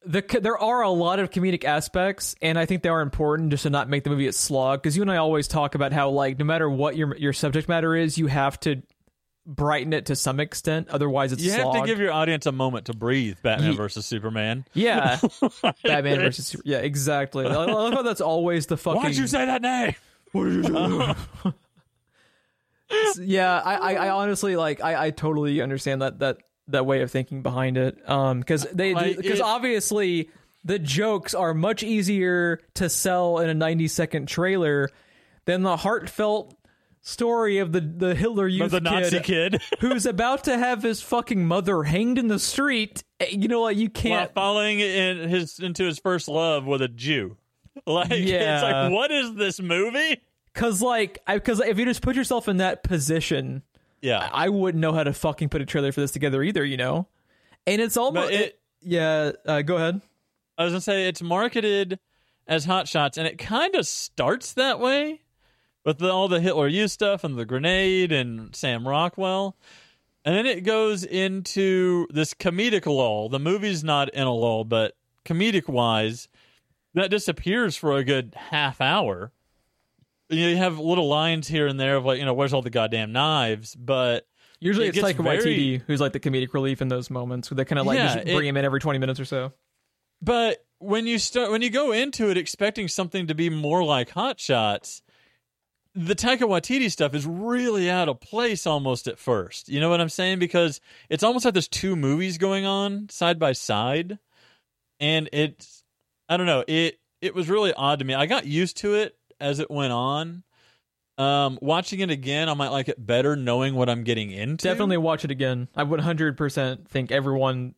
the 0.04 0.22
there 0.40 0.56
are 0.56 0.82
a 0.82 0.90
lot 0.90 1.18
of 1.18 1.30
comedic 1.30 1.64
aspects, 1.64 2.36
and 2.40 2.56
I 2.56 2.64
think 2.64 2.82
they 2.82 2.88
are 2.90 3.00
important 3.00 3.50
just 3.50 3.64
to 3.64 3.70
not 3.70 3.88
make 3.88 4.04
the 4.04 4.10
movie 4.10 4.28
a 4.28 4.32
slog. 4.32 4.80
Because 4.80 4.94
you 4.96 5.02
and 5.02 5.10
I 5.10 5.16
always 5.16 5.48
talk 5.48 5.74
about 5.74 5.92
how 5.92 6.10
like 6.10 6.38
no 6.38 6.44
matter 6.44 6.70
what 6.70 6.96
your 6.96 7.16
your 7.16 7.32
subject 7.32 7.68
matter 7.68 7.96
is, 7.96 8.16
you 8.16 8.28
have 8.28 8.60
to 8.60 8.82
brighten 9.46 9.92
it 9.92 10.06
to 10.06 10.16
some 10.16 10.40
extent. 10.40 10.88
Otherwise, 10.88 11.32
it's 11.32 11.42
You 11.42 11.52
have 11.52 11.72
to 11.72 11.82
give 11.86 11.98
your 12.00 12.12
audience 12.12 12.46
a 12.46 12.52
moment 12.52 12.86
to 12.86 12.94
breathe. 12.94 13.38
Batman 13.42 13.70
Ye- 13.72 13.76
versus 13.76 14.04
Superman. 14.06 14.64
yeah, 14.74 15.20
Batman 15.84 16.18
versus 16.18 16.46
Super- 16.48 16.62
yeah, 16.66 16.78
exactly. 16.78 17.46
I 17.46 17.50
love 17.64 17.92
how 17.94 18.02
that's 18.02 18.20
always 18.20 18.66
the 18.66 18.76
fucking. 18.76 19.00
Why'd 19.02 19.16
you 19.16 19.26
say 19.26 19.46
that 19.46 19.62
name? 19.62 19.94
yeah 23.18 23.60
I, 23.64 23.74
I 23.74 23.94
i 24.06 24.08
honestly 24.10 24.54
like 24.56 24.80
i 24.82 25.06
i 25.06 25.10
totally 25.10 25.60
understand 25.60 26.02
that 26.02 26.18
that 26.20 26.38
that 26.68 26.86
way 26.86 27.02
of 27.02 27.10
thinking 27.10 27.42
behind 27.42 27.76
it 27.78 27.98
um 28.08 28.38
because 28.40 28.62
they 28.72 28.92
because 28.94 29.38
it- 29.38 29.42
obviously 29.42 30.30
the 30.64 30.78
jokes 30.78 31.34
are 31.34 31.54
much 31.54 31.82
easier 31.82 32.60
to 32.74 32.88
sell 32.88 33.38
in 33.38 33.48
a 33.48 33.54
90 33.54 33.88
second 33.88 34.26
trailer 34.28 34.90
than 35.46 35.62
the 35.62 35.76
heartfelt 35.76 36.54
story 37.06 37.58
of 37.58 37.70
the 37.72 37.80
the 37.80 38.14
hitler 38.16 38.48
youth 38.48 38.72
the 38.72 38.80
Nazi 38.80 39.20
kid, 39.20 39.62
who's 39.80 40.06
about 40.06 40.44
to 40.44 40.58
have 40.58 40.82
his 40.82 41.00
fucking 41.00 41.46
mother 41.46 41.84
hanged 41.84 42.18
in 42.18 42.26
the 42.26 42.38
street 42.40 43.04
Eh, 43.20 43.28
you 43.30 43.46
know 43.48 43.62
like 43.62 43.76
you 43.76 43.88
can't 43.88 44.34
falling 44.34 44.80
in 44.80 45.28
his 45.28 45.58
into 45.60 45.84
his 45.84 45.98
first 46.00 46.26
love 46.28 46.66
with 46.66 46.82
a 46.82 46.88
Jew. 46.88 47.36
Like 47.86 48.10
yeah. 48.10 48.54
it's 48.54 48.62
like 48.62 48.92
what 48.92 49.10
is 49.12 49.34
this 49.34 49.60
movie? 49.60 50.20
because 50.52 50.80
like 50.82 51.18
because 51.26 51.60
if 51.60 51.78
you 51.78 51.84
just 51.84 52.02
put 52.02 52.16
yourself 52.16 52.48
in 52.48 52.56
that 52.56 52.82
position 52.82 53.62
Yeah. 54.00 54.28
I 54.32 54.48
wouldn't 54.48 54.80
know 54.80 54.92
how 54.94 55.04
to 55.04 55.12
fucking 55.12 55.50
put 55.50 55.60
a 55.62 55.66
trailer 55.66 55.92
for 55.92 56.00
this 56.00 56.10
together 56.10 56.42
either, 56.42 56.64
you 56.64 56.76
know. 56.78 57.06
And 57.66 57.80
it's 57.82 57.96
almost 57.96 58.28
But 58.28 58.34
it- 58.34 58.58
yeah. 58.80 59.32
Uh, 59.44 59.62
go 59.62 59.76
ahead. 59.76 60.00
I 60.58 60.64
was 60.64 60.72
gonna 60.72 60.80
say 60.80 61.06
it's 61.08 61.20
marketed 61.22 61.98
as 62.48 62.64
Hot 62.64 62.88
Shots, 62.88 63.18
and 63.18 63.26
it 63.26 63.36
kind 63.38 63.74
of 63.74 63.86
starts 63.86 64.54
that 64.54 64.80
way 64.80 65.20
with 65.86 65.98
the, 65.98 66.10
all 66.12 66.28
the 66.28 66.40
Hitler 66.40 66.68
Youth 66.68 66.90
stuff 66.90 67.24
and 67.24 67.38
the 67.38 67.46
grenade 67.46 68.12
and 68.12 68.54
Sam 68.54 68.86
Rockwell, 68.86 69.56
and 70.24 70.34
then 70.36 70.44
it 70.44 70.62
goes 70.64 71.04
into 71.04 72.06
this 72.10 72.34
comedic 72.34 72.84
lull. 72.84 73.30
The 73.30 73.38
movie's 73.38 73.82
not 73.82 74.12
in 74.12 74.24
a 74.26 74.34
lull, 74.34 74.64
but 74.64 74.94
comedic 75.24 75.68
wise, 75.68 76.28
that 76.94 77.10
disappears 77.10 77.76
for 77.76 77.96
a 77.96 78.04
good 78.04 78.34
half 78.36 78.80
hour. 78.80 79.32
You, 80.28 80.56
have 80.56 80.78
little 80.80 81.06
lines 81.08 81.46
here 81.46 81.68
and 81.68 81.78
there 81.78 81.96
of 81.96 82.04
like, 82.04 82.18
you 82.18 82.24
know, 82.24 82.34
where's 82.34 82.52
all 82.52 82.62
the 82.62 82.70
goddamn 82.70 83.12
knives? 83.12 83.74
But 83.76 84.26
Usually 84.58 84.86
It 84.86 84.96
it's 84.96 85.02
like 85.02 85.16
very- 85.18 85.38
Waititi 85.38 85.82
who's 85.86 86.00
like 86.00 86.12
the 86.12 86.18
comedic 86.20 86.52
relief 86.54 86.80
in 86.82 86.88
those 86.88 87.10
moments. 87.10 87.50
Where 87.50 87.56
they 87.56 87.64
kind 87.64 87.78
of 87.78 87.86
like 87.86 87.98
Yeah, 87.98 88.14
just 88.14 88.26
it- 88.26 88.34
bring 88.34 88.48
him 88.48 88.56
in 88.56 88.64
every 88.64 88.80
twenty 88.80 88.98
minutes 88.98 89.20
or 89.20 89.24
so. 89.26 89.52
But 90.22 90.64
when 90.78 91.06
you 91.06 91.18
start 91.18 91.50
when 91.50 91.62
you 91.62 91.70
go 91.70 91.92
into 91.92 92.30
it 92.30 92.36
expecting 92.38 92.88
something 92.88 93.26
to 93.28 93.34
be 93.34 93.50
more 93.50 93.84
like 93.84 94.10
Hot 94.10 94.40
Shots, 94.40 95.02
the 95.96 96.14
Taika 96.14 96.40
Waititi 96.40 96.90
stuff 96.90 97.14
is 97.14 97.24
really 97.26 97.88
out 97.90 98.08
of 98.10 98.20
place 98.20 98.66
almost 98.66 99.08
at 99.08 99.18
first. 99.18 99.68
You 99.70 99.80
know 99.80 99.88
what 99.88 100.00
I'm 100.00 100.10
saying? 100.10 100.38
Because 100.38 100.80
it's 101.08 101.22
almost 101.22 101.44
like 101.46 101.54
there's 101.54 101.68
two 101.68 101.96
movies 101.96 102.36
going 102.36 102.66
on 102.66 103.08
side 103.08 103.38
by 103.38 103.52
side, 103.52 104.18
and 105.00 105.28
it's 105.32 105.82
I 106.28 106.36
don't 106.36 106.46
know 106.46 106.64
it 106.68 107.00
it 107.22 107.34
was 107.34 107.48
really 107.48 107.72
odd 107.72 107.98
to 108.00 108.04
me. 108.04 108.12
I 108.14 108.26
got 108.26 108.46
used 108.46 108.76
to 108.78 108.94
it 108.94 109.16
as 109.40 109.58
it 109.58 109.70
went 109.70 109.92
on. 109.92 110.42
Um, 111.18 111.58
watching 111.62 112.00
it 112.00 112.10
again, 112.10 112.50
I 112.50 112.54
might 112.54 112.68
like 112.68 112.90
it 112.90 113.04
better 113.04 113.36
knowing 113.36 113.74
what 113.74 113.88
I'm 113.88 114.04
getting 114.04 114.30
into. 114.30 114.64
Definitely 114.68 114.98
watch 114.98 115.24
it 115.24 115.30
again. 115.30 115.66
I 115.74 115.82
would 115.82 116.00
hundred 116.00 116.36
percent 116.36 116.88
think 116.88 117.10
everyone 117.10 117.74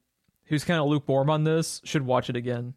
who's 0.47 0.65
kind 0.65 0.81
of 0.81 0.89
lukewarm 0.89 1.31
on 1.31 1.45
this 1.45 1.81
should 1.85 2.03
watch 2.03 2.29
it 2.29 2.35
again 2.37 2.75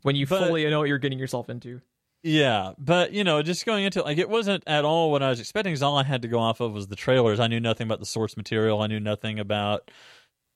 when 0.00 0.16
you 0.16 0.26
But- 0.26 0.46
fully 0.46 0.64
know 0.70 0.78
what 0.78 0.88
you're 0.88 0.96
getting 0.98 1.18
yourself 1.18 1.50
into. 1.50 1.82
Yeah, 2.22 2.72
but 2.78 3.12
you 3.12 3.24
know, 3.24 3.42
just 3.42 3.64
going 3.64 3.84
into 3.84 4.02
like 4.02 4.18
it 4.18 4.28
wasn't 4.28 4.62
at 4.66 4.84
all 4.84 5.10
what 5.10 5.22
I 5.22 5.30
was 5.30 5.40
expecting. 5.40 5.72
Because 5.72 5.82
all 5.82 5.96
I 5.96 6.02
had 6.04 6.22
to 6.22 6.28
go 6.28 6.38
off 6.38 6.60
of 6.60 6.72
was 6.72 6.88
the 6.88 6.96
trailers. 6.96 7.40
I 7.40 7.46
knew 7.46 7.60
nothing 7.60 7.86
about 7.86 8.00
the 8.00 8.06
source 8.06 8.36
material. 8.36 8.82
I 8.82 8.88
knew 8.88 9.00
nothing 9.00 9.38
about 9.38 9.90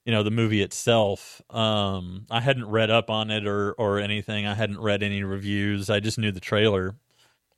you 0.04 0.12
know 0.12 0.22
the 0.22 0.30
movie 0.30 0.60
itself. 0.60 1.40
Um, 1.48 2.26
I 2.30 2.40
hadn't 2.42 2.66
read 2.68 2.90
up 2.90 3.08
on 3.08 3.30
it 3.30 3.46
or 3.46 3.72
or 3.72 3.98
anything. 3.98 4.46
I 4.46 4.54
hadn't 4.54 4.78
read 4.78 5.02
any 5.02 5.22
reviews. 5.22 5.88
I 5.88 6.00
just 6.00 6.18
knew 6.18 6.30
the 6.32 6.40
trailer, 6.40 6.96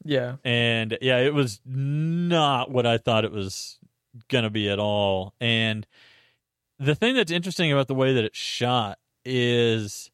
Yeah. 0.05 0.37
and 0.45 0.97
yeah, 1.01 1.19
it 1.19 1.35
was 1.35 1.61
not 1.65 2.71
what 2.71 2.87
I 2.87 2.99
thought 2.99 3.25
it 3.25 3.33
was 3.33 3.81
gonna 4.29 4.51
be 4.51 4.69
at 4.69 4.79
all. 4.79 5.35
And 5.41 5.85
the 6.79 6.95
thing 6.95 7.17
that's 7.17 7.33
interesting 7.33 7.73
about 7.73 7.89
the 7.89 7.95
way 7.97 8.15
that 8.15 8.23
it's 8.23 8.39
shot 8.39 8.99
is 9.25 10.13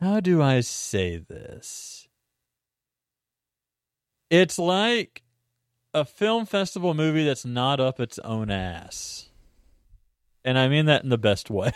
how 0.00 0.20
do 0.20 0.40
I 0.40 0.60
say 0.60 1.18
this? 1.18 2.08
It's 4.30 4.58
like 4.58 5.22
a 5.92 6.04
film 6.04 6.46
festival 6.46 6.94
movie 6.94 7.24
that's 7.24 7.44
not 7.44 7.80
up 7.80 8.00
its 8.00 8.18
own 8.20 8.50
ass. 8.50 9.28
And 10.44 10.58
I 10.58 10.68
mean 10.68 10.86
that 10.86 11.02
in 11.02 11.10
the 11.10 11.18
best 11.18 11.50
way. 11.50 11.72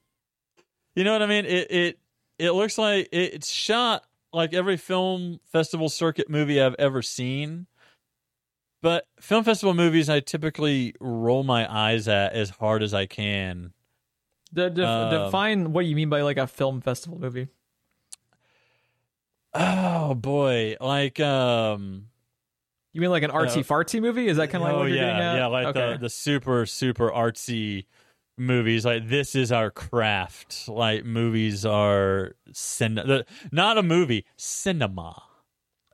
you 0.94 1.02
know 1.02 1.12
what 1.12 1.22
I 1.22 1.26
mean? 1.26 1.44
It 1.44 1.70
it 1.70 1.98
it 2.38 2.50
looks 2.52 2.78
like 2.78 3.08
it, 3.10 3.34
it's 3.34 3.50
shot 3.50 4.04
like 4.32 4.54
every 4.54 4.76
film 4.76 5.40
festival 5.50 5.88
circuit 5.88 6.30
movie 6.30 6.60
I've 6.60 6.76
ever 6.78 7.02
seen. 7.02 7.66
But 8.80 9.06
film 9.18 9.42
festival 9.42 9.74
movies 9.74 10.08
I 10.08 10.20
typically 10.20 10.94
roll 11.00 11.42
my 11.42 11.66
eyes 11.72 12.06
at 12.06 12.34
as 12.34 12.50
hard 12.50 12.82
as 12.82 12.94
I 12.94 13.06
can 13.06 13.72
De- 14.54 14.86
Um, 14.86 15.10
define 15.10 15.72
what 15.72 15.84
you 15.86 15.96
mean 15.96 16.08
by 16.08 16.22
like 16.22 16.38
a 16.38 16.46
film 16.46 16.80
festival 16.80 17.18
movie. 17.18 17.48
Oh 19.52 20.14
boy, 20.14 20.76
like 20.80 21.20
um, 21.20 22.06
You 22.92 23.00
mean 23.00 23.10
like 23.10 23.22
an 23.22 23.30
artsy 23.30 23.64
fartsy 23.64 24.00
movie? 24.00 24.26
Is 24.26 24.36
that 24.38 24.50
kind 24.50 24.62
of 24.62 24.68
like 24.68 24.74
oh 24.74 24.78
what 24.80 24.88
you're 24.88 24.96
yeah, 24.96 25.06
getting 25.06 25.22
at? 25.22 25.36
yeah, 25.36 25.46
like 25.46 25.66
okay. 25.68 25.92
the 25.92 25.98
the 25.98 26.08
super 26.10 26.66
super 26.66 27.10
artsy 27.10 27.86
movies. 28.36 28.84
Like 28.84 29.08
this 29.08 29.34
is 29.34 29.52
our 29.52 29.70
craft. 29.70 30.68
Like 30.68 31.04
movies 31.04 31.64
are 31.64 32.34
cin- 32.52 32.94
the, 32.94 33.26
not 33.52 33.78
a 33.78 33.82
movie, 33.82 34.26
cinema. 34.36 35.22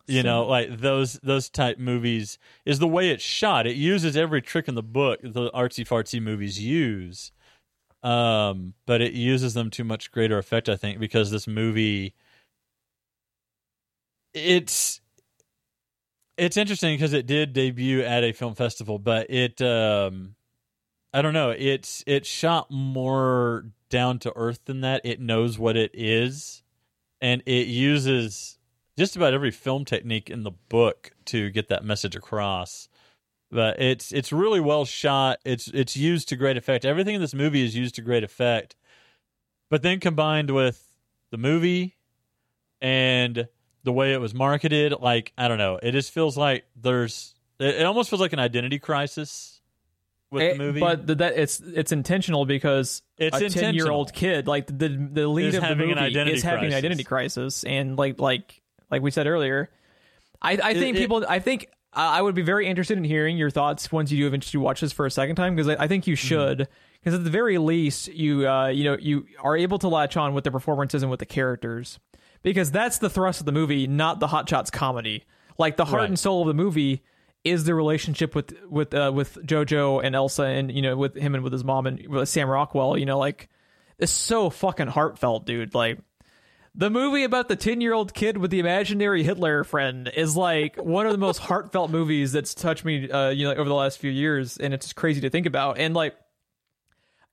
You 0.06 0.24
know, 0.24 0.44
like 0.46 0.78
those 0.80 1.20
those 1.22 1.48
type 1.48 1.78
movies 1.78 2.36
is 2.64 2.80
the 2.80 2.88
way 2.88 3.10
it's 3.10 3.22
shot. 3.22 3.66
It 3.66 3.76
uses 3.76 4.16
every 4.16 4.42
trick 4.42 4.66
in 4.66 4.74
the 4.74 4.82
book 4.82 5.20
the 5.22 5.50
artsy 5.52 5.86
fartsy 5.86 6.20
movies 6.20 6.58
use, 6.60 7.30
um, 8.02 8.74
but 8.86 9.00
it 9.00 9.12
uses 9.12 9.54
them 9.54 9.70
to 9.70 9.84
much 9.84 10.10
greater 10.10 10.38
effect. 10.38 10.68
I 10.68 10.76
think 10.76 10.98
because 10.98 11.30
this 11.30 11.46
movie, 11.46 12.14
it's 14.34 15.00
it's 16.36 16.56
interesting 16.56 16.94
because 16.94 17.12
it 17.12 17.26
did 17.26 17.52
debut 17.52 18.02
at 18.02 18.24
a 18.24 18.32
film 18.32 18.54
festival, 18.54 18.98
but 18.98 19.30
it 19.30 19.60
um 19.60 20.34
I 21.12 21.22
don't 21.22 21.34
know, 21.34 21.50
it's 21.50 22.04
it's 22.06 22.28
shot 22.28 22.70
more 22.70 23.66
down 23.88 24.18
to 24.20 24.32
earth 24.36 24.60
than 24.64 24.82
that. 24.82 25.02
It 25.04 25.20
knows 25.20 25.58
what 25.58 25.76
it 25.76 25.90
is 25.94 26.62
and 27.20 27.42
it 27.46 27.66
uses 27.66 28.58
just 28.96 29.16
about 29.16 29.34
every 29.34 29.50
film 29.50 29.84
technique 29.84 30.30
in 30.30 30.42
the 30.42 30.50
book 30.50 31.12
to 31.26 31.50
get 31.50 31.68
that 31.68 31.84
message 31.84 32.16
across. 32.16 32.88
But 33.52 33.80
it's 33.80 34.12
it's 34.12 34.32
really 34.32 34.60
well 34.60 34.84
shot. 34.84 35.38
It's 35.44 35.66
it's 35.68 35.96
used 35.96 36.28
to 36.28 36.36
great 36.36 36.56
effect. 36.56 36.84
Everything 36.84 37.16
in 37.16 37.20
this 37.20 37.34
movie 37.34 37.64
is 37.64 37.74
used 37.76 37.96
to 37.96 38.02
great 38.02 38.22
effect. 38.22 38.76
But 39.70 39.82
then 39.82 39.98
combined 40.00 40.50
with 40.50 40.84
the 41.30 41.38
movie 41.38 41.96
and 42.80 43.48
the 43.84 43.92
way 43.92 44.12
it 44.12 44.20
was 44.20 44.34
marketed, 44.34 44.94
like 45.00 45.32
I 45.36 45.48
don't 45.48 45.58
know, 45.58 45.78
it 45.82 45.92
just 45.92 46.12
feels 46.12 46.36
like 46.36 46.64
there's 46.76 47.34
it, 47.58 47.76
it 47.76 47.86
almost 47.86 48.10
feels 48.10 48.20
like 48.20 48.32
an 48.32 48.38
identity 48.38 48.78
crisis 48.78 49.60
with 50.30 50.42
Eh, 50.42 50.52
the 50.52 50.58
movie. 50.58 50.80
But 50.80 51.06
th- 51.06 51.18
that 51.18 51.36
it's 51.36 51.60
it's 51.60 51.92
intentional 51.92 52.44
because 52.46 53.02
It's 53.18 53.36
a 53.36 53.48
ten 53.50 53.74
year 53.74 53.90
old 53.90 54.12
kid, 54.12 54.46
like 54.46 54.66
the 54.66 54.88
the 54.88 55.26
lead 55.26 55.46
Is 55.46 55.54
of 55.56 55.62
the 55.62 55.74
movie, 55.74 55.90
is 56.30 56.42
having 56.42 56.68
an 56.68 56.74
identity 56.74 57.04
crisis, 57.04 57.64
and 57.64 57.96
like 57.98 58.20
like 58.20 58.60
like 58.90 59.02
we 59.02 59.10
said 59.10 59.26
earlier, 59.26 59.70
I 60.40 60.52
I 60.52 60.74
think 60.74 60.96
it- 60.96 61.00
people, 61.00 61.24
I 61.28 61.40
think 61.40 61.66
I 61.92 62.22
would 62.22 62.34
be 62.36 62.42
very 62.42 62.66
interested 62.68 62.96
in 62.98 63.04
hearing 63.04 63.36
your 63.36 63.50
thoughts 63.50 63.90
once 63.90 64.12
you 64.12 64.18
do 64.18 64.26
eventually 64.28 64.62
watch 64.62 64.80
this 64.80 64.92
for 64.92 65.06
a 65.06 65.10
second 65.10 65.36
time 65.36 65.56
because 65.56 65.68
I, 65.68 65.84
I 65.84 65.88
think 65.88 66.04
Mm-hmm. 66.04 66.10
you 66.10 66.16
should. 66.16 66.68
Because 67.00 67.14
at 67.14 67.24
the 67.24 67.30
very 67.30 67.56
least, 67.58 68.08
you 68.08 68.46
uh, 68.48 68.68
you 68.68 68.84
know 68.84 68.96
you 69.00 69.26
are 69.42 69.56
able 69.56 69.78
to 69.78 69.88
latch 69.88 70.16
on 70.16 70.34
with 70.34 70.44
the 70.44 70.50
performances 70.50 71.02
and 71.02 71.10
with 71.10 71.18
the 71.20 71.26
characters, 71.26 71.98
because 72.42 72.70
that's 72.70 72.98
the 72.98 73.08
thrust 73.08 73.40
of 73.40 73.46
the 73.46 73.52
movie, 73.52 73.86
not 73.86 74.20
the 74.20 74.26
Hot 74.26 74.46
Shots 74.48 74.70
comedy. 74.70 75.24
Like 75.58 75.76
the 75.76 75.86
heart 75.86 76.00
Right. 76.02 76.08
and 76.10 76.18
soul 76.18 76.42
of 76.42 76.48
the 76.48 76.54
movie 76.54 77.02
is 77.42 77.64
the 77.64 77.74
relationship 77.74 78.34
with 78.34 78.52
with 78.68 78.92
uh, 78.94 79.10
with 79.14 79.34
JoJo 79.46 80.04
and 80.04 80.14
Elsa, 80.14 80.42
and 80.44 80.70
you 80.70 80.82
know 80.82 80.94
with 80.96 81.14
him 81.16 81.34
and 81.34 81.42
with 81.42 81.54
his 81.54 81.64
mom 81.64 81.86
and 81.86 82.06
with 82.06 82.28
Sam 82.28 82.48
Rockwell. 82.50 82.98
You 82.98 83.06
know, 83.06 83.18
like 83.18 83.48
it's 83.98 84.12
so 84.12 84.50
fucking 84.50 84.88
heartfelt, 84.88 85.46
dude. 85.46 85.74
Like 85.74 85.98
the 86.74 86.90
movie 86.90 87.24
about 87.24 87.48
the 87.48 87.56
10 87.56 87.80
year 87.80 87.92
old 87.92 88.14
kid 88.14 88.38
with 88.38 88.50
the 88.50 88.60
imaginary 88.60 89.22
Hitler 89.22 89.64
friend 89.64 90.10
is 90.14 90.36
like 90.36 90.76
one 90.76 91.06
of 91.06 91.12
the 91.12 91.18
most 91.18 91.38
heartfelt 91.48 91.90
movies 91.90 92.32
that's 92.32 92.54
touched 92.54 92.84
me, 92.84 93.10
uh, 93.10 93.30
you 93.30 93.46
know, 93.46 93.54
over 93.54 93.68
the 93.68 93.74
last 93.74 93.98
few 93.98 94.10
years. 94.10 94.56
And 94.56 94.72
it's 94.72 94.86
just 94.86 94.96
crazy 94.96 95.20
to 95.22 95.30
think 95.30 95.46
about. 95.46 95.78
And 95.78 95.94
like, 95.94 96.14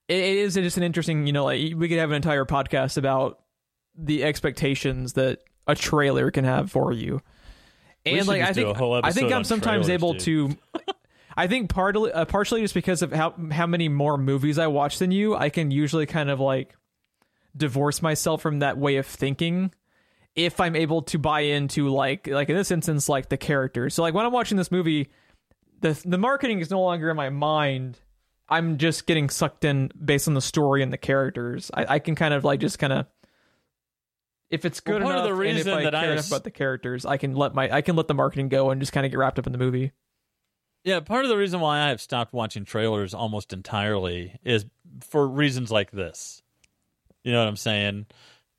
it 0.07 0.17
it 0.17 0.37
is 0.37 0.53
just 0.55 0.77
an 0.77 0.83
interesting, 0.83 1.27
you 1.27 1.33
know, 1.33 1.45
like 1.45 1.73
we 1.75 1.89
could 1.89 1.97
have 1.97 2.09
an 2.09 2.15
entire 2.15 2.45
podcast 2.45 2.97
about 2.97 3.39
the 3.97 4.23
expectations 4.23 5.13
that 5.13 5.39
a 5.67 5.75
trailer 5.75 6.31
can 6.31 6.45
have 6.45 6.71
for 6.71 6.91
you. 6.91 7.21
And 8.05 8.25
like, 8.25 8.41
I 8.41 8.53
think, 8.53 8.77
I 8.79 9.11
think 9.11 9.33
I'm 9.33 9.43
sometimes 9.43 9.87
trailers, 9.87 9.89
able 9.89 10.13
dude. 10.13 10.21
to. 10.21 10.57
I 11.35 11.47
think 11.47 11.69
partly, 11.69 12.11
uh, 12.11 12.25
partially 12.25 12.61
just 12.61 12.73
because 12.73 13.01
of 13.01 13.11
how 13.11 13.35
how 13.51 13.67
many 13.67 13.89
more 13.89 14.17
movies 14.17 14.57
I 14.57 14.67
watch 14.67 14.97
than 14.97 15.11
you, 15.11 15.35
I 15.35 15.49
can 15.49 15.69
usually 15.71 16.05
kind 16.05 16.29
of 16.29 16.39
like 16.39 16.73
divorce 17.55 18.01
myself 18.01 18.41
from 18.41 18.59
that 18.59 18.77
way 18.77 18.97
of 18.97 19.05
thinking 19.05 19.71
if 20.35 20.59
I'm 20.59 20.75
able 20.75 21.01
to 21.03 21.17
buy 21.17 21.41
into 21.41 21.89
like 21.89 22.27
like 22.27 22.49
in 22.49 22.55
this 22.55 22.71
instance 22.71 23.09
like 23.09 23.29
the 23.29 23.37
characters. 23.37 23.95
So 23.95 24.03
like 24.03 24.13
when 24.13 24.25
I'm 24.25 24.31
watching 24.31 24.57
this 24.57 24.71
movie, 24.71 25.09
the 25.81 25.99
the 26.05 26.17
marketing 26.17 26.59
is 26.59 26.69
no 26.69 26.81
longer 26.81 27.09
in 27.09 27.17
my 27.17 27.29
mind. 27.29 27.99
I'm 28.49 28.77
just 28.77 29.07
getting 29.07 29.29
sucked 29.29 29.65
in 29.65 29.91
based 30.03 30.27
on 30.27 30.33
the 30.33 30.41
story 30.41 30.81
and 30.81 30.93
the 30.93 30.97
characters. 30.97 31.69
I, 31.73 31.95
I 31.95 31.99
can 31.99 32.15
kind 32.15 32.33
of 32.33 32.45
like 32.45 32.59
just 32.59 32.79
kind 32.79 32.93
of 32.93 33.07
if 34.49 34.63
it's 34.63 34.79
good 34.79 35.01
Well, 35.01 35.11
part 35.11 35.15
of 35.17 35.25
enough 35.25 35.37
the 35.37 35.49
and 35.49 35.57
if 35.57 35.65
reason 35.65 35.73
I 35.73 35.83
that 35.83 35.93
care 35.93 36.09
I 36.09 36.11
enough 36.13 36.27
about 36.27 36.43
the 36.43 36.51
characters, 36.51 37.05
I 37.05 37.17
can 37.17 37.35
let 37.35 37.53
my 37.53 37.69
I 37.71 37.81
can 37.81 37.95
let 37.95 38.07
the 38.07 38.13
marketing 38.13 38.47
go 38.49 38.69
and 38.69 38.79
just 38.79 38.93
kind 38.93 39.05
of 39.05 39.11
get 39.11 39.17
wrapped 39.17 39.39
up 39.39 39.47
in 39.47 39.51
the 39.51 39.57
movie. 39.57 39.91
Yeah, 40.83 40.99
part 41.01 41.25
of 41.25 41.29
the 41.29 41.37
reason 41.37 41.59
why 41.59 41.79
I 41.79 41.89
have 41.89 41.99
stopped 41.99 42.31
watching 42.31 42.63
trailers 42.63 43.13
almost 43.13 43.51
entirely 43.51 44.39
is 44.43 44.65
for 45.01 45.27
reasons 45.27 45.71
like 45.71 45.91
this. 45.91 46.41
You 47.23 47.31
know 47.31 47.39
what 47.39 47.47
I'm 47.49 47.57
saying? 47.57 48.05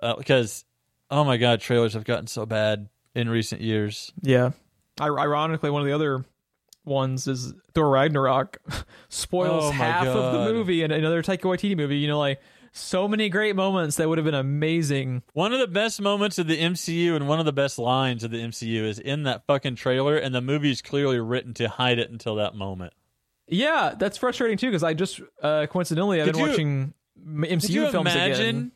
Uh, 0.01 0.17
because, 0.17 0.65
oh 1.11 1.25
my 1.25 1.37
God, 1.37 1.61
trailers 1.61 1.95
have 1.95 2.05
gotten 2.05 2.27
so 2.27 2.47
bad 2.47 2.89
in 3.15 3.29
recent 3.29 3.61
years. 3.61 4.13
Yeah. 4.23 4.51
I, 5.01 5.07
ironically, 5.07 5.71
one 5.71 5.83
of 5.83 5.87
the 5.87 5.95
other 5.95 6.25
ones 6.85 7.27
is 7.29 7.53
Thor 7.75 7.89
Ragnarok 7.91 8.59
spoils 9.09 9.65
Oh 9.65 9.71
half 9.71 10.07
of 10.07 10.33
the 10.33 10.53
movie 10.53 10.83
and 10.83 10.93
another 10.93 11.23
Taika 11.23 11.43
Waititi 11.43 11.77
movie. 11.77 11.99
You 11.99 12.09
know, 12.09 12.19
like 12.19 12.41
so 12.73 13.09
many 13.09 13.29
great 13.29 13.57
moments 13.57 13.97
that 13.97 14.09
would 14.09 14.19
have 14.19 14.25
been 14.25 14.35
amazing. 14.35 15.23
One 15.33 15.53
of 15.53 15.61
the 15.61 15.67
best 15.67 16.01
moments 16.01 16.39
of 16.39 16.47
the 16.47 16.59
MCU 16.61 17.15
and 17.17 17.29
one 17.29 17.41
of 17.41 17.47
the 17.47 17.53
best 17.53 17.79
lines 17.79 18.25
of 18.25 18.31
the 18.31 18.39
MCU 18.39 18.83
is 18.85 18.99
in 18.99 19.25
that 19.25 19.47
fucking 19.47 19.77
trailer, 19.77 20.17
and 20.17 20.35
the 20.35 20.41
movie 20.41 20.71
is 20.71 20.83
clearly 20.83 21.19
written 21.21 21.55
to 21.55 21.69
hide 21.69 21.99
it 21.99 22.11
until 22.11 22.37
that 22.37 22.55
moment. 22.55 22.93
Yeah, 23.47 23.95
that's 23.99 24.19
frustrating 24.19 24.59
too 24.59 24.69
because 24.69 24.83
I 24.83 24.95
just 24.95 25.21
uh, 25.43 25.67
coincidentally 25.67 26.21
I've 26.21 26.27
Could 26.27 26.35
been 26.35 26.45
you- 26.45 26.51
watching 26.51 26.95
MCU 27.27 27.61
Could 27.61 27.71
you 27.71 27.91
films 27.91 28.15
imagine? 28.15 28.49
again. 28.49 28.73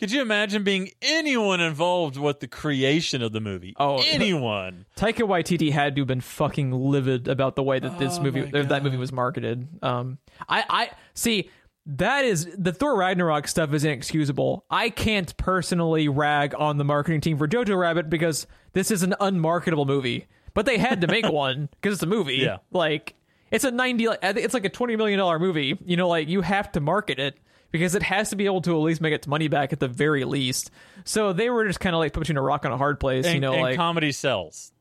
Could 0.00 0.12
you 0.12 0.22
imagine 0.22 0.64
being 0.64 0.90
anyone 1.02 1.60
involved 1.60 2.16
with 2.16 2.40
the 2.40 2.48
creation 2.48 3.20
of 3.22 3.32
the 3.32 3.40
movie? 3.40 3.74
Oh, 3.78 4.02
anyone. 4.06 4.86
Taika 4.96 5.28
Waititi 5.28 5.72
had 5.72 5.94
to 5.96 6.00
have 6.00 6.08
been 6.08 6.22
fucking 6.22 6.72
livid 6.72 7.28
about 7.28 7.54
the 7.54 7.62
way 7.62 7.78
that 7.80 7.98
this 7.98 8.16
Oh 8.18 8.22
movie, 8.22 8.40
that 8.50 8.82
movie 8.82 8.96
was 8.96 9.12
marketed. 9.12 9.68
Um, 9.82 10.16
I, 10.48 10.64
I 10.70 10.90
see 11.12 11.50
that 11.84 12.24
is 12.24 12.48
the 12.56 12.72
Thor 12.72 12.96
Ragnarok 12.96 13.46
stuff 13.46 13.74
is 13.74 13.84
inexcusable. 13.84 14.64
I 14.70 14.88
can't 14.88 15.36
personally 15.36 16.08
rag 16.08 16.54
on 16.56 16.78
the 16.78 16.84
marketing 16.84 17.20
team 17.20 17.36
for 17.36 17.46
Jojo 17.46 17.78
Rabbit 17.78 18.08
because 18.08 18.46
this 18.72 18.90
is 18.90 19.02
an 19.02 19.14
unmarketable 19.20 19.84
movie, 19.84 20.28
but 20.54 20.64
they 20.64 20.78
had 20.78 21.02
to 21.02 21.08
make 21.08 21.28
one 21.30 21.68
because 21.72 21.94
it's 21.94 22.02
a 22.02 22.06
movie. 22.06 22.36
Yeah. 22.36 22.58
like 22.70 23.16
it's 23.50 23.64
a 23.64 23.70
ninety, 23.70 24.06
like, 24.08 24.24
I 24.24 24.32
think 24.32 24.46
it's 24.46 24.54
like 24.54 24.64
a 24.64 24.70
twenty 24.70 24.96
million 24.96 25.18
dollar 25.18 25.38
movie. 25.38 25.76
You 25.84 25.96
know, 25.98 26.08
like 26.08 26.28
you 26.28 26.40
have 26.40 26.72
to 26.72 26.80
market 26.80 27.18
it. 27.18 27.36
Because 27.70 27.94
it 27.94 28.02
has 28.02 28.30
to 28.30 28.36
be 28.36 28.46
able 28.46 28.62
to 28.62 28.72
at 28.72 28.82
least 28.82 29.00
make 29.00 29.12
its 29.12 29.26
money 29.26 29.48
back 29.48 29.72
at 29.72 29.80
the 29.80 29.88
very 29.88 30.24
least. 30.24 30.70
So 31.04 31.32
they 31.32 31.50
were 31.50 31.66
just 31.66 31.80
kind 31.80 31.94
of 31.94 32.00
like 32.00 32.12
put 32.12 32.20
between 32.20 32.36
a 32.36 32.42
rock 32.42 32.64
and 32.64 32.74
a 32.74 32.76
hard 32.76 32.98
place, 32.98 33.26
And, 33.26 33.34
you 33.34 33.40
know, 33.40 33.52
and 33.52 33.62
like 33.62 33.76
comedy 33.76 34.12
sells. 34.12 34.72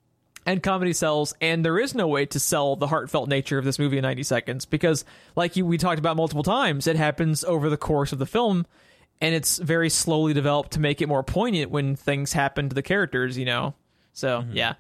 and 0.46 0.64
comedy 0.64 0.94
sells 0.94 1.34
and 1.42 1.64
there 1.64 1.78
is 1.78 1.94
no 1.94 2.08
way 2.08 2.26
to 2.28 2.40
sell 2.40 2.76
the 2.76 2.88
heartfelt 2.88 3.30
nature 3.30 3.58
of 3.58 3.66
this 3.66 3.78
movie 3.78 3.98
in 3.98 4.04
90 4.04 4.24
seconds 4.24 4.66
because 4.66 5.06
like 5.36 5.56
you, 5.56 5.66
we 5.66 5.78
talked 5.78 6.00
about 6.00 6.18
multiple 6.18 6.44
times 6.44 6.88
it 6.88 6.96
happens 6.96 7.44
over 7.44 7.70
the 7.70 7.78
course 7.78 8.12
of 8.12 8.20
the 8.20 8.26
film 8.26 8.66
and 9.22 9.36
it's 9.36 9.58
very 9.58 9.90
slowly 9.90 10.34
developed 10.34 10.72
to 10.72 10.80
make 10.80 11.02
it 11.02 11.08
more 11.08 11.24
poignant 11.24 11.72
when 11.72 11.96
things 11.96 12.34
happen 12.34 12.70
to 12.70 12.76
the 12.76 12.82
characters, 12.82 13.38
you 13.38 13.46
know. 13.46 13.74
So 14.14 14.42
mm-hmm. 14.42 14.56
yeah, 14.56 14.76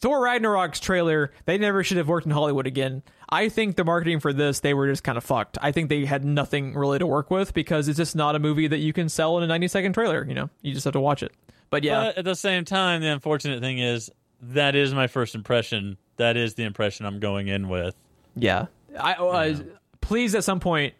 Thor 0.00 0.20
Ragnarok's 0.20 0.80
trailer. 0.80 1.32
They 1.44 1.58
never 1.58 1.84
should 1.84 1.98
have 1.98 2.08
worked 2.08 2.26
in 2.26 2.32
Hollywood 2.32 2.66
again. 2.66 3.02
I 3.32 3.48
think 3.48 3.76
the 3.76 3.84
marketing 3.84 4.20
for 4.20 4.32
this, 4.32 4.60
they 4.60 4.74
were 4.74 4.86
just 4.88 5.02
kind 5.02 5.16
of 5.16 5.24
fucked. 5.24 5.56
I 5.62 5.72
think 5.72 5.88
they 5.88 6.04
had 6.04 6.22
nothing 6.24 6.74
really 6.74 6.98
to 6.98 7.06
work 7.06 7.30
with 7.30 7.54
because 7.54 7.88
it's 7.88 7.96
just 7.96 8.14
not 8.14 8.36
a 8.36 8.38
movie 8.38 8.68
that 8.68 8.78
you 8.78 8.92
can 8.92 9.08
sell 9.08 9.38
in 9.38 9.42
a 9.44 9.46
90 9.46 9.68
second 9.68 9.94
trailer. 9.94 10.24
You 10.28 10.34
know, 10.34 10.50
you 10.60 10.74
just 10.74 10.84
have 10.84 10.92
to 10.92 11.00
watch 11.00 11.22
it. 11.22 11.32
But 11.70 11.82
yeah, 11.82 12.04
But 12.04 12.18
at 12.18 12.24
the 12.26 12.36
same 12.36 12.66
time, 12.66 13.00
the 13.00 13.08
unfortunate 13.08 13.60
thing 13.60 13.78
is 13.78 14.10
that 14.42 14.74
is 14.76 14.92
my 14.92 15.06
first 15.06 15.34
impression. 15.34 15.96
That 16.18 16.36
is 16.36 16.54
the 16.54 16.64
impression 16.64 17.06
I'm 17.06 17.18
going 17.20 17.48
in 17.48 17.68
with. 17.70 17.94
yeah. 18.36 18.66
I 19.00 19.14
uh, 19.14 19.56
please 20.02 20.34
at 20.34 20.44
some 20.44 20.60
point 20.60 20.92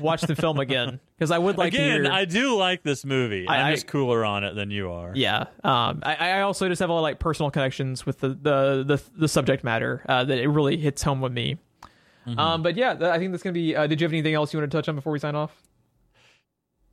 watch 0.00 0.22
the 0.22 0.34
film 0.34 0.58
again 0.58 0.98
because 1.16 1.30
I 1.30 1.38
would 1.38 1.56
like 1.56 1.72
to 1.72 1.78
Again, 1.78 2.02
hear. 2.02 2.12
I 2.12 2.24
do 2.24 2.56
like 2.56 2.82
this 2.82 3.04
movie. 3.04 3.46
I- 3.46 3.62
I'm 3.68 3.74
just 3.74 3.86
cooler 3.86 4.24
on 4.24 4.42
it 4.42 4.56
than 4.56 4.72
you 4.72 4.90
are. 4.90 5.12
Yeah. 5.14 5.44
Um. 5.62 6.00
I, 6.02 6.16
I 6.16 6.40
also 6.40 6.68
just 6.68 6.80
have 6.80 6.90
a 6.90 6.92
lot 6.92 6.98
of 6.98 7.02
like 7.04 7.20
personal 7.20 7.52
connections 7.52 8.04
with 8.04 8.18
the 8.18 8.30
the 8.30 8.82
the, 8.84 9.02
the 9.16 9.28
subject 9.28 9.62
matter 9.62 10.02
uh, 10.08 10.24
that 10.24 10.38
it 10.38 10.48
really 10.48 10.76
hits 10.78 11.02
home 11.04 11.20
with 11.20 11.32
me. 11.32 11.58
Mm-hmm. 12.28 12.38
Um. 12.38 12.62
But 12.62 12.76
yeah, 12.76 12.96
I 13.00 13.18
think 13.18 13.32
that's 13.32 13.42
gonna 13.42 13.54
be. 13.54 13.74
Uh, 13.74 13.86
did 13.86 14.00
you 14.00 14.04
have 14.04 14.12
anything 14.12 14.34
else 14.34 14.52
you 14.52 14.60
want 14.60 14.70
to 14.70 14.76
touch 14.76 14.88
on 14.88 14.94
before 14.94 15.12
we 15.12 15.18
sign 15.18 15.34
off? 15.34 15.62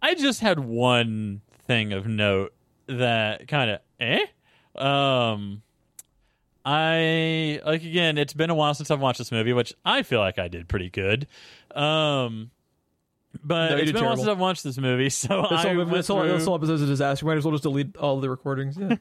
I 0.01 0.15
just 0.15 0.39
had 0.39 0.59
one 0.59 1.41
thing 1.67 1.93
of 1.93 2.07
note 2.07 2.53
that 2.87 3.47
kind 3.47 3.71
of 3.71 3.79
eh. 3.99 4.25
Um, 4.75 5.61
I 6.63 7.59
like 7.65 7.83
again. 7.83 8.17
It's 8.17 8.33
been 8.33 8.49
a 8.49 8.55
while 8.55 8.73
since 8.73 8.89
I've 8.91 8.99
watched 8.99 9.19
this 9.19 9.31
movie, 9.31 9.53
which 9.53 9.73
I 9.83 10.03
feel 10.03 10.19
like 10.19 10.39
I 10.39 10.47
did 10.47 10.67
pretty 10.67 10.89
good. 10.89 11.27
Um, 11.73 12.51
but 13.43 13.71
No, 13.71 13.77
it's 13.77 13.91
been 13.91 14.03
a 14.03 14.05
while 14.05 14.17
since 14.17 14.27
I've 14.27 14.39
watched 14.39 14.63
this 14.63 14.77
movie, 14.77 15.09
so 15.11 15.43
This 15.49 15.51
I 15.51 15.73
whole, 15.73 15.85
this, 15.85 16.07
whole, 16.07 16.23
this 16.23 16.45
whole 16.45 16.55
episode's 16.55 16.81
a 16.81 16.87
disaster. 16.87 17.25
Might 17.25 17.37
as 17.37 17.45
well 17.45 17.51
just 17.51 17.63
delete 17.63 17.95
all 17.97 18.19
the 18.19 18.29
recordings. 18.29 18.77
Yeah. 18.77 18.95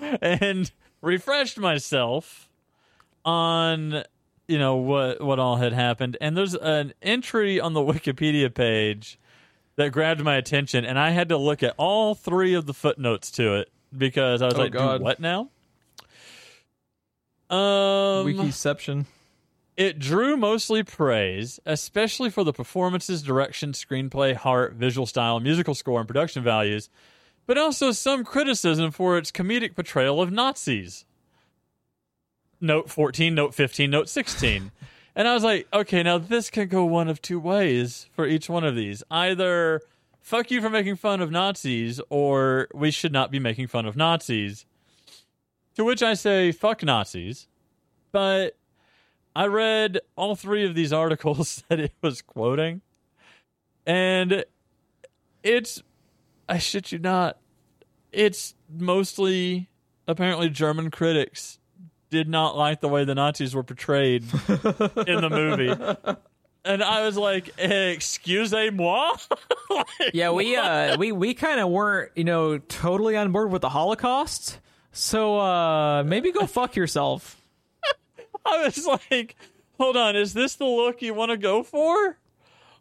and 0.20 0.70
refreshed 1.00 1.58
myself 1.58 2.48
on 3.24 4.04
you 4.48 4.58
know 4.58 4.76
what 4.76 5.20
what 5.20 5.38
all 5.38 5.56
had 5.56 5.72
happened 5.72 6.16
and 6.20 6.36
there's 6.36 6.54
an 6.54 6.92
entry 7.02 7.60
on 7.60 7.74
the 7.74 7.80
wikipedia 7.92 8.52
page 8.52 9.18
that 9.76 9.92
grabbed 9.92 10.22
my 10.24 10.34
attention 10.36 10.84
and 10.84 10.98
i 10.98 11.10
had 11.10 11.28
to 11.28 11.36
look 11.36 11.62
at 11.62 11.74
all 11.76 12.14
three 12.14 12.54
of 12.54 12.66
the 12.66 12.74
footnotes 12.74 13.30
to 13.30 13.54
it 13.56 13.70
because 13.96 14.42
i 14.42 14.46
was 14.46 14.54
Oh, 14.54 14.58
like 14.58 14.72
God. 14.72 14.94
"Dude, 14.94 15.02
what 15.02 15.20
now 15.20 15.50
um 17.50 18.26
Wikiception. 18.26 19.06
it 19.76 19.98
drew 19.98 20.36
mostly 20.36 20.82
praise, 20.82 21.58
especially 21.64 22.28
for 22.30 22.44
the 22.44 22.52
performances, 22.52 23.22
direction, 23.22 23.72
screenplay, 23.72 24.34
heart, 24.34 24.74
visual 24.74 25.06
style, 25.06 25.40
musical 25.40 25.74
score, 25.74 26.00
and 26.00 26.06
production 26.08 26.42
values, 26.42 26.90
but 27.46 27.56
also 27.56 27.90
some 27.92 28.24
criticism 28.24 28.90
for 28.90 29.16
its 29.16 29.30
comedic 29.30 29.74
portrayal 29.74 30.20
of 30.20 30.30
Nazis. 30.30 31.04
Note 32.60 32.90
14, 32.90 33.34
note 33.34 33.54
15, 33.54 33.90
note 33.90 34.08
16. 34.08 34.72
and 35.14 35.28
I 35.28 35.34
was 35.34 35.44
like, 35.44 35.68
okay, 35.72 36.02
now 36.02 36.18
this 36.18 36.50
can 36.50 36.68
go 36.68 36.84
one 36.84 37.08
of 37.08 37.22
two 37.22 37.38
ways 37.38 38.08
for 38.12 38.26
each 38.26 38.48
one 38.48 38.64
of 38.64 38.74
these. 38.74 39.02
Either 39.10 39.80
fuck 40.20 40.50
you 40.50 40.60
for 40.60 40.68
making 40.68 40.96
fun 40.96 41.20
of 41.20 41.30
Nazis, 41.30 42.00
or 42.10 42.68
we 42.74 42.90
should 42.90 43.12
not 43.12 43.30
be 43.30 43.38
making 43.38 43.68
fun 43.68 43.86
of 43.86 43.96
Nazis. 43.96 44.66
To 45.76 45.84
which 45.84 46.02
I 46.02 46.14
say, 46.14 46.52
fuck 46.52 46.82
Nazis. 46.82 47.46
But 48.10 48.56
I 49.36 49.46
read 49.46 50.00
all 50.16 50.34
three 50.34 50.66
of 50.66 50.74
these 50.74 50.92
articles 51.04 51.62
that 51.68 51.78
it 51.78 51.92
was 52.02 52.22
quoting, 52.22 52.80
and 53.86 54.44
it's, 55.42 55.82
I 56.48 56.58
shit 56.58 56.90
you 56.90 56.98
not, 56.98 57.38
it's 58.12 58.54
mostly 58.68 59.68
apparently 60.06 60.48
German 60.48 60.90
critics 60.90 61.57
did 62.10 62.28
not 62.28 62.56
like 62.56 62.80
the 62.80 62.88
way 62.88 63.04
the 63.04 63.14
Nazis 63.14 63.54
were 63.54 63.62
portrayed 63.62 64.22
in 64.22 65.20
the 65.20 65.28
movie. 65.30 66.16
And 66.64 66.82
I 66.82 67.04
was 67.04 67.16
like, 67.16 67.50
excusez-moi? 67.58 69.16
Like, 69.70 69.86
Yeah, 70.14 70.30
we 70.30 70.56
uh 70.56 70.96
we 70.96 71.12
we 71.12 71.34
kind 71.34 71.60
of 71.60 71.68
weren't 71.68 72.10
you 72.16 72.24
know 72.24 72.56
totally 72.58 73.16
on 73.16 73.32
board 73.32 73.50
with 73.52 73.60
the 73.62 73.68
Holocaust. 73.68 74.58
So 74.92 75.38
uh 75.38 76.02
maybe 76.04 76.32
go 76.32 76.46
fuck 76.46 76.74
yourself. 76.74 77.40
I 78.46 78.64
was 78.64 78.86
like, 78.86 79.36
hold 79.78 79.96
on, 79.98 80.16
is 80.16 80.32
this 80.32 80.56
the 80.56 80.64
look 80.64 81.02
you 81.02 81.12
want 81.12 81.30
to 81.32 81.36
go 81.36 81.62
for? 81.62 82.16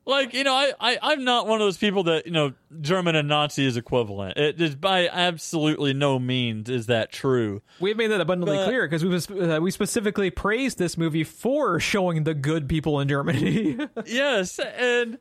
Like, 0.08 0.34
you 0.34 0.46
know, 0.46 0.54
I, 0.54 0.72
I, 0.80 0.98
I'm 1.02 1.26
not 1.26 1.48
one 1.48 1.60
of 1.60 1.66
those 1.66 1.78
people 1.78 2.04
that, 2.04 2.26
you 2.26 2.32
know, 2.32 2.54
German 2.80 3.16
and 3.16 3.28
Nazi 3.28 3.66
is 3.66 3.76
equivalent. 3.76 4.38
It 4.38 4.60
is 4.62 4.74
by 4.74 5.10
absolutely 5.10 5.94
no 5.94 6.18
means 6.18 6.70
is 6.70 6.86
that 6.86 7.12
true. 7.12 7.62
We've 7.82 7.98
made 7.98 8.08
that 8.12 8.22
abundantly 8.22 8.56
But- 8.56 8.66
clear 8.68 8.88
because 8.88 9.04
we 9.30 9.42
uh, 9.42 9.60
we 9.60 9.70
specifically 9.70 10.30
praised 10.32 10.78
this 10.78 10.98
movie 10.98 11.26
for 11.26 11.80
showing 11.82 12.24
the 12.24 12.34
good 12.34 12.70
people 12.70 13.02
in 13.02 13.10
Germany. 13.10 13.78
yes, 14.06 14.60
and 14.60 15.20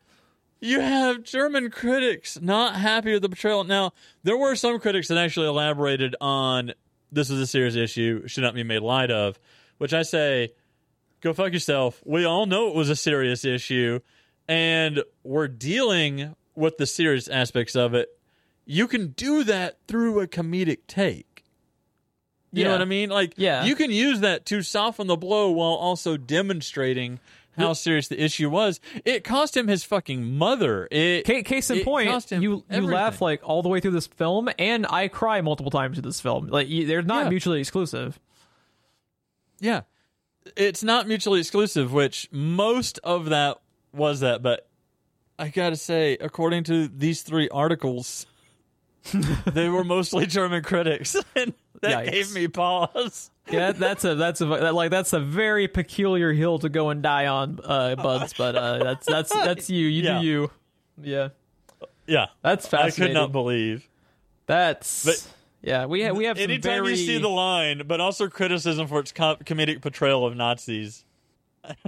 you 0.60 0.78
have 0.78 1.24
German 1.24 1.70
critics 1.70 2.40
not 2.40 2.76
happy 2.76 3.12
with 3.12 3.22
the 3.22 3.28
portrayal. 3.28 3.64
Now, 3.64 3.92
there 4.22 4.36
were 4.36 4.54
some 4.54 4.78
critics 4.78 5.08
that 5.08 5.18
actually 5.18 5.48
elaborated 5.48 6.14
on 6.20 6.72
this 7.10 7.30
is 7.30 7.40
a 7.40 7.46
serious 7.46 7.74
issue, 7.74 8.26
should 8.28 8.42
not 8.42 8.54
be 8.54 8.62
made 8.62 8.82
light 8.82 9.10
of, 9.10 9.38
which 9.78 9.92
I 9.92 10.02
say, 10.02 10.52
go 11.20 11.32
fuck 11.32 11.52
yourself. 11.52 12.00
We 12.04 12.24
all 12.24 12.46
know 12.46 12.68
it 12.68 12.74
was 12.74 12.88
a 12.90 12.96
serious 12.96 13.44
issue, 13.44 14.00
and 14.48 15.02
we're 15.24 15.48
dealing 15.48 16.34
with 16.54 16.78
the 16.78 16.86
serious 16.86 17.28
aspects 17.28 17.74
of 17.76 17.94
it. 17.94 18.08
You 18.64 18.88
can 18.88 19.08
do 19.08 19.44
that 19.44 19.78
through 19.86 20.20
a 20.20 20.26
comedic 20.26 20.78
take. 20.88 21.44
You 22.52 22.64
know 22.64 22.72
what 22.72 22.80
I 22.82 22.86
mean? 22.86 23.10
Like, 23.10 23.34
Yeah. 23.36 23.64
you 23.64 23.76
can 23.76 23.90
use 23.90 24.20
that 24.20 24.46
to 24.46 24.62
soften 24.62 25.08
the 25.08 25.16
blow 25.16 25.50
while 25.50 25.74
also 25.74 26.16
demonstrating 26.16 27.20
how 27.58 27.72
serious 27.74 28.08
the 28.08 28.22
issue 28.22 28.48
was. 28.50 28.80
It 29.04 29.24
cost 29.24 29.56
him 29.56 29.68
his 29.68 29.82
fucking 29.84 30.36
mother. 30.36 30.88
It 30.90 31.26
Ca- 31.26 31.42
Case 31.42 31.70
in 31.70 31.78
it 31.78 31.84
point, 31.84 32.08
cost 32.08 32.30
him 32.32 32.42
you 32.42 32.64
you 32.70 32.80
laugh 32.82 33.20
like 33.22 33.40
all 33.42 33.62
the 33.62 33.68
way 33.68 33.80
through 33.80 33.90
this 33.92 34.06
film, 34.06 34.48
and 34.58 34.86
I 34.88 35.08
cry 35.08 35.40
multiple 35.42 35.70
times 35.70 35.96
through 35.96 36.02
this 36.08 36.20
film. 36.20 36.46
Like 36.48 36.68
you, 36.68 36.86
they're 36.86 37.02
not 37.02 37.24
Yeah. 37.24 37.30
mutually 37.30 37.60
exclusive. 37.60 38.18
Yeah. 39.60 39.82
It's 40.56 40.82
not 40.82 41.08
mutually 41.08 41.40
exclusive, 41.40 41.92
which 41.92 42.28
most 42.30 42.98
of 43.02 43.26
that 43.26 43.58
was 43.96 44.20
that, 44.20 44.42
but 44.42 44.68
I 45.38 45.48
gotta 45.48 45.76
say, 45.76 46.16
according 46.20 46.64
to 46.64 46.88
these 46.88 47.22
three 47.22 47.48
articles, 47.48 48.26
they 49.46 49.68
were 49.68 49.84
mostly 49.84 50.26
German 50.26 50.62
critics. 50.62 51.16
And 51.36 51.52
that 51.82 52.06
Yikes. 52.06 52.10
gave 52.10 52.34
me 52.34 52.48
pause. 52.48 53.30
Yeah, 53.50 53.72
that's 53.72 54.02
a 54.04 54.14
that's 54.14 54.40
a 54.40 54.46
like 54.46 54.90
that's 54.90 55.12
a 55.12 55.20
very 55.20 55.68
peculiar 55.68 56.32
hill 56.32 56.58
to 56.60 56.70
go 56.70 56.88
and 56.88 57.02
die 57.02 57.26
on, 57.26 57.60
uh, 57.62 57.94
buds. 57.96 58.32
But 58.32 58.56
uh, 58.56 58.78
that's 58.82 59.06
that's 59.06 59.30
that's 59.32 59.68
you. 59.68 59.86
You 59.86 60.02
Yeah. 60.02 60.18
do 60.20 60.26
you. 60.26 60.50
Yeah, 61.02 61.28
Yeah. 62.06 62.26
that's 62.42 62.66
fascinating. 62.66 63.02
I 63.04 63.06
could 63.08 63.14
not 63.26 63.32
believe. 63.32 63.86
That's 64.46 65.04
But- 65.04 65.28
yeah. 65.62 65.84
We 65.84 66.00
have 66.00 66.16
we 66.16 66.24
have 66.24 66.38
some 66.38 66.44
Anytime 66.44 66.72
very 66.84 66.90
you 66.92 66.96
see 66.96 67.18
the 67.18 67.28
line, 67.28 67.82
but 67.86 68.00
also 68.00 68.28
criticism 68.28 68.86
for 68.86 68.98
its 69.00 69.12
com- 69.12 69.36
comedic 69.44 69.82
portrayal 69.82 70.24
of 70.24 70.34
Nazis. 70.34 71.04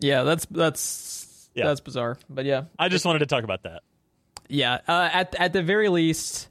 Yeah. 0.00 0.22
That's 0.24 0.46
that's 0.50 1.48
Yeah. 1.54 1.66
that's 1.66 1.80
bizarre. 1.80 2.18
But 2.28 2.44
yeah, 2.44 2.64
I 2.78 2.88
just 2.88 3.04
wanted 3.04 3.20
to 3.20 3.26
talk 3.26 3.44
about 3.44 3.62
that. 3.62 3.82
yeah. 4.48 4.78
Uh, 4.88 5.08
at 5.12 5.34
at 5.36 5.52
the 5.52 5.62
very 5.62 5.88
least, 5.88 6.48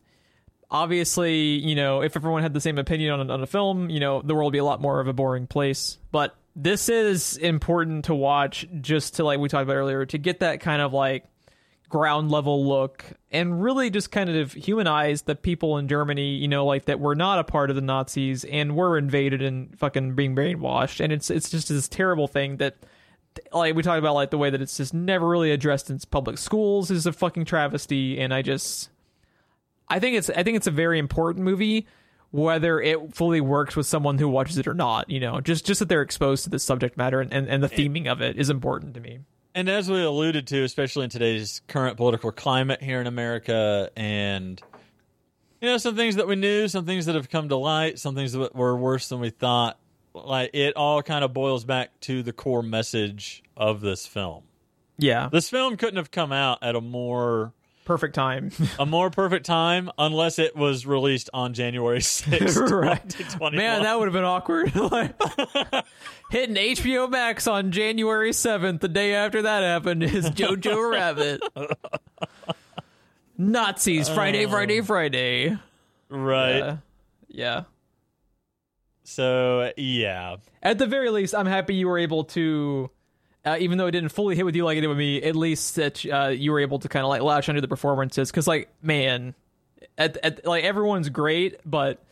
obviously, 0.72 1.36
you 1.36 1.76
know, 1.76 2.02
if 2.02 2.16
everyone 2.16 2.42
had 2.44 2.54
the 2.54 2.62
same 2.62 2.78
opinion 2.78 3.20
on 3.20 3.30
a, 3.30 3.34
on 3.34 3.42
a 3.44 3.48
film, 3.48 3.90
you 3.90 4.00
know, 4.00 4.22
the 4.22 4.34
world 4.36 4.48
would 4.48 4.54
be 4.54 4.60
a 4.60 4.64
lot 4.66 4.82
more 4.82 5.00
of 5.00 5.08
a 5.08 5.14
boring 5.14 5.48
place. 5.48 5.98
But 6.12 6.36
this 6.56 6.90
is 6.90 7.38
important 7.38 8.06
to 8.06 8.16
watch, 8.16 8.68
just 8.82 9.16
to 9.16 9.24
like 9.24 9.40
we 9.40 9.50
talked 9.50 9.64
about 9.64 9.76
earlier, 9.76 10.06
to 10.06 10.18
get 10.18 10.40
that 10.42 10.60
kind 10.62 10.82
of 10.82 10.94
like 10.94 11.26
ground 11.88 12.30
level 12.30 12.68
look 12.68 13.04
and 13.32 13.64
really 13.64 13.90
just 13.90 14.12
kind 14.12 14.30
of 14.30 14.54
humanize 14.54 15.24
the 15.24 15.36
people 15.36 15.80
in 15.80 15.88
Germany, 15.88 16.36
you 16.36 16.48
know, 16.48 16.64
like 16.66 16.86
that 16.86 17.00
were 17.00 17.16
not 17.16 17.40
a 17.40 17.44
part 17.44 17.72
of 17.72 17.76
the 17.76 17.82
Nazis 17.82 18.44
and 18.44 18.76
were 18.76 18.96
invaded 18.98 19.42
and 19.42 19.78
fucking 19.80 20.14
being 20.14 20.36
brainwashed. 20.36 21.00
And 21.04 21.12
it's 21.12 21.30
it's 21.32 21.50
just 21.50 21.70
this 21.70 21.88
terrible 21.88 22.28
thing 22.28 22.58
that 22.58 22.78
like 23.52 23.76
we 23.76 23.84
talked 23.84 24.00
about 24.00 24.16
like 24.16 24.32
the 24.32 24.38
way 24.38 24.50
that 24.50 24.62
it's 24.62 24.78
just 24.78 24.94
never 24.94 25.28
really 25.28 25.52
addressed 25.52 25.90
in 25.90 26.00
public 26.12 26.38
schools 26.38 26.92
is 26.92 27.06
a 27.06 27.14
fucking 27.14 27.46
travesty 27.46 28.20
and 28.20 28.34
I 28.34 28.42
just 28.42 28.90
I 29.88 30.00
think 30.00 30.18
it's 30.18 30.30
I 30.30 30.44
think 30.44 30.58
it's 30.58 30.68
a 30.68 30.72
very 30.72 31.00
important 31.00 31.46
movie 31.46 31.88
whether 32.32 32.80
it 32.80 33.16
fully 33.16 33.42
works 33.42 33.76
with 33.76 33.88
someone 33.88 34.18
who 34.18 34.28
watches 34.28 34.58
it 34.58 34.68
or 34.68 34.74
not, 34.74 35.10
you 35.10 35.20
know. 35.20 35.42
Just 35.42 35.66
just 35.66 35.80
that 35.80 35.90
they're 35.90 36.02
exposed 36.02 36.44
to 36.44 36.50
the 36.50 36.60
subject 36.60 36.98
matter 36.98 37.22
and, 37.22 37.34
and, 37.34 37.48
and 37.48 37.64
the 37.64 37.70
theming 37.70 38.08
of 38.08 38.22
it 38.22 38.38
is 38.38 38.50
important 38.50 38.94
to 38.96 39.00
me. 39.00 39.20
And 39.56 39.68
as 39.68 39.90
we 39.90 40.02
alluded 40.02 40.46
to, 40.48 40.64
especially 40.64 41.06
in 41.06 41.10
today's 41.10 41.62
current 41.68 41.98
political 41.98 42.32
climate 42.32 42.84
here 42.84 43.02
in 43.02 43.08
America, 43.08 43.90
and 43.96 44.62
you 45.60 45.68
know, 45.68 45.78
some 45.78 45.96
things 45.96 46.16
that 46.16 46.28
we 46.28 46.36
knew, 46.36 46.68
some 46.68 46.86
things 46.86 47.08
that 47.08 47.16
have 47.16 47.30
come 47.30 47.50
to 47.50 47.56
light, 47.56 48.00
some 48.00 48.16
things 48.16 48.34
that 48.34 48.56
were 48.56 48.78
worse 48.78 49.10
than 49.10 49.20
we 49.20 49.32
thought. 49.32 49.80
Like 50.14 50.52
it 50.54 50.76
all 50.76 51.02
kind 51.04 51.24
of 51.24 51.34
boils 51.34 51.64
back 51.64 52.00
to 52.02 52.24
the 52.24 52.34
core 52.34 52.64
message 52.64 53.44
of 53.56 53.82
this 53.82 54.06
film. 54.08 54.44
Yeah, 54.98 55.30
This 55.32 55.50
film 55.50 55.78
couldn't 55.78 55.96
have 55.96 56.12
come 56.12 56.34
out 56.34 56.58
at 56.62 56.76
a 56.76 56.82
more 56.82 57.54
perfect 57.86 58.16
time. 58.16 58.52
a 58.80 58.86
more 58.86 59.10
perfect 59.10 59.46
time 59.46 59.90
unless 59.98 60.40
it 60.40 60.56
was 60.58 60.86
released 60.86 61.30
on 61.34 61.54
January 61.54 62.00
6th, 62.02 62.70
Right. 63.40 63.54
Man, 63.54 63.84
that 63.84 63.98
would 63.98 64.08
have 64.08 64.14
been 64.14 64.26
awkward. 64.26 64.76
Like, 64.76 65.16
Hitting 66.32 66.56
HBO 66.56 67.10
Max 67.10 67.48
on 67.48 67.72
January 67.72 68.32
7th, 68.32 68.82
the 68.82 68.90
day 68.90 69.16
after 69.16 69.44
that 69.44 69.64
happened, 69.64 70.04
is 70.04 70.30
Jojo 70.32 70.92
Rabbit. 70.92 71.42
Nazis, 73.38 74.10
Friday, 74.10 74.46
Friday, 74.46 74.82
Friday. 74.82 75.58
right. 76.10 76.60
Uh, 76.60 76.76
yeah. 77.30 77.64
So, 79.10 79.72
yeah. 79.76 80.38
At 80.62 80.78
the 80.78 80.86
very 80.86 81.10
least, 81.10 81.34
I'm 81.34 81.48
happy 81.48 81.74
you 81.74 81.88
were 81.88 81.98
able 81.98 82.26
to, 82.26 82.92
uh, 83.44 83.58
even 83.60 83.80
though 83.80 83.88
it 83.88 83.92
didn't 83.92 84.10
fully 84.10 84.36
hit 84.36 84.46
with 84.46 84.56
you 84.56 84.66
like 84.66 84.78
it 84.78 84.82
did 84.82 84.88
with 84.88 85.00
me, 85.00 85.22
at 85.24 85.36
least 85.36 85.78
that 85.78 86.06
uh, 86.06 86.28
you 86.28 86.52
were 86.52 86.60
able 86.60 86.78
to 86.78 86.88
kind 86.88 87.04
of 87.04 87.10
like 87.10 87.24
latch 87.24 87.50
onto 87.50 87.60
the 87.60 87.68
performances. 87.68 88.30
Because, 88.30 88.48
like, 88.48 88.70
man, 88.84 89.34
at, 89.98 90.18
at, 90.18 90.46
like 90.46 90.64
everyone's 90.64 91.10
great, 91.10 91.60
but 91.66 92.04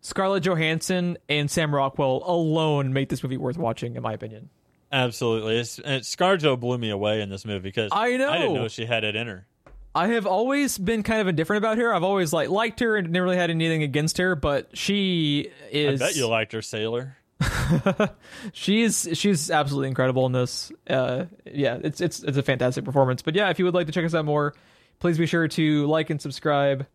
Scarlett 0.00 0.44
Johansson 0.44 1.18
and 1.28 1.50
Sam 1.50 1.74
Rockwell 1.74 2.22
alone 2.24 2.94
make 2.94 3.10
this 3.10 3.22
movie 3.22 3.36
worth 3.36 3.58
watching, 3.58 3.96
in 3.96 4.02
my 4.02 4.14
opinion. 4.14 4.48
Absolutely. 4.90 5.58
It's, 5.58 5.78
and 5.78 6.02
ScarJo 6.02 6.58
blew 6.58 6.78
me 6.78 6.88
away 6.88 7.20
in 7.20 7.28
this 7.28 7.44
movie 7.44 7.58
because 7.58 7.90
I 7.92 8.16
know. 8.16 8.30
I 8.30 8.38
didn't 8.38 8.54
know 8.54 8.68
she 8.68 8.86
had 8.86 9.04
it 9.04 9.14
in 9.14 9.26
her. 9.26 9.46
I 9.94 10.08
have 10.08 10.26
always 10.26 10.76
been 10.76 11.02
kind 11.02 11.20
of 11.20 11.28
indifferent 11.28 11.58
about 11.58 11.78
her. 11.78 11.94
I've 11.94 12.02
always 12.02 12.32
like 12.32 12.48
liked 12.48 12.80
her 12.80 12.96
and 12.96 13.10
never 13.10 13.24
really 13.24 13.36
had 13.36 13.50
anything 13.50 13.82
against 13.82 14.18
her, 14.18 14.34
but 14.34 14.76
she 14.76 15.50
is. 15.70 16.02
I 16.02 16.06
bet 16.06 16.16
you 16.16 16.26
liked 16.26 16.52
her, 16.52 16.62
Sailor. 16.62 17.16
she's 18.52 19.08
she's 19.12 19.50
absolutely 19.50 19.88
incredible 19.88 20.26
in 20.26 20.32
this. 20.32 20.72
Uh, 20.88 21.26
yeah, 21.46 21.78
it's 21.82 22.00
it's 22.00 22.22
it's 22.22 22.36
a 22.36 22.42
fantastic 22.42 22.84
performance. 22.84 23.22
But 23.22 23.34
yeah, 23.34 23.50
if 23.50 23.58
you 23.58 23.64
would 23.64 23.74
like 23.74 23.86
to 23.86 23.92
check 23.92 24.04
us 24.04 24.14
out 24.14 24.24
more, 24.24 24.54
please 24.98 25.18
be 25.18 25.26
sure 25.26 25.46
to 25.48 25.86
like 25.86 26.10
and 26.10 26.20
subscribe 26.20 26.86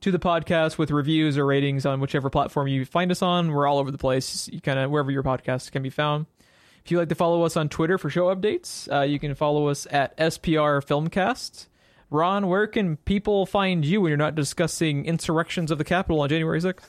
to 0.00 0.10
the 0.10 0.18
podcast 0.18 0.78
with 0.78 0.90
reviews 0.90 1.38
or 1.38 1.46
ratings 1.46 1.86
on 1.86 2.00
whichever 2.00 2.30
platform 2.30 2.68
you 2.68 2.84
find 2.84 3.10
us 3.10 3.22
on. 3.22 3.52
We're 3.52 3.66
all 3.66 3.78
over 3.78 3.90
the 3.90 3.98
place. 3.98 4.48
You 4.52 4.60
kind 4.60 4.78
of 4.78 4.90
wherever 4.90 5.10
your 5.10 5.22
podcast 5.22 5.72
can 5.72 5.82
be 5.82 5.90
found. 5.90 6.26
If 6.84 6.90
you'd 6.90 6.98
like 6.98 7.08
to 7.08 7.14
follow 7.14 7.42
us 7.44 7.56
on 7.56 7.70
Twitter 7.70 7.96
for 7.96 8.10
show 8.10 8.34
updates, 8.34 8.92
uh, 8.92 9.02
you 9.02 9.18
can 9.18 9.34
follow 9.34 9.68
us 9.68 9.86
at 9.90 10.16
SPR 10.18 10.84
Filmcast. 10.84 11.66
Ron, 12.14 12.46
where 12.46 12.68
can 12.68 12.96
people 12.98 13.44
find 13.44 13.84
you 13.84 14.00
when 14.00 14.08
you're 14.08 14.16
not 14.16 14.36
discussing 14.36 15.04
insurrections 15.04 15.72
of 15.72 15.78
the 15.78 15.84
Capitol 15.84 16.20
on 16.20 16.28
January 16.28 16.60
6th? 16.60 16.84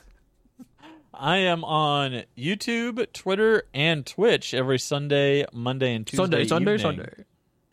I 1.16 1.38
am 1.38 1.64
on 1.64 2.26
YouTube, 2.38 3.12
Twitter, 3.12 3.64
and 3.74 4.06
Twitch 4.06 4.54
every 4.54 4.78
Sunday, 4.78 5.44
Monday, 5.52 5.96
and 5.96 6.06
Tuesday. 6.06 6.46
Sunday, 6.46 6.48
Sunday, 6.48 6.74
evening. 6.76 7.26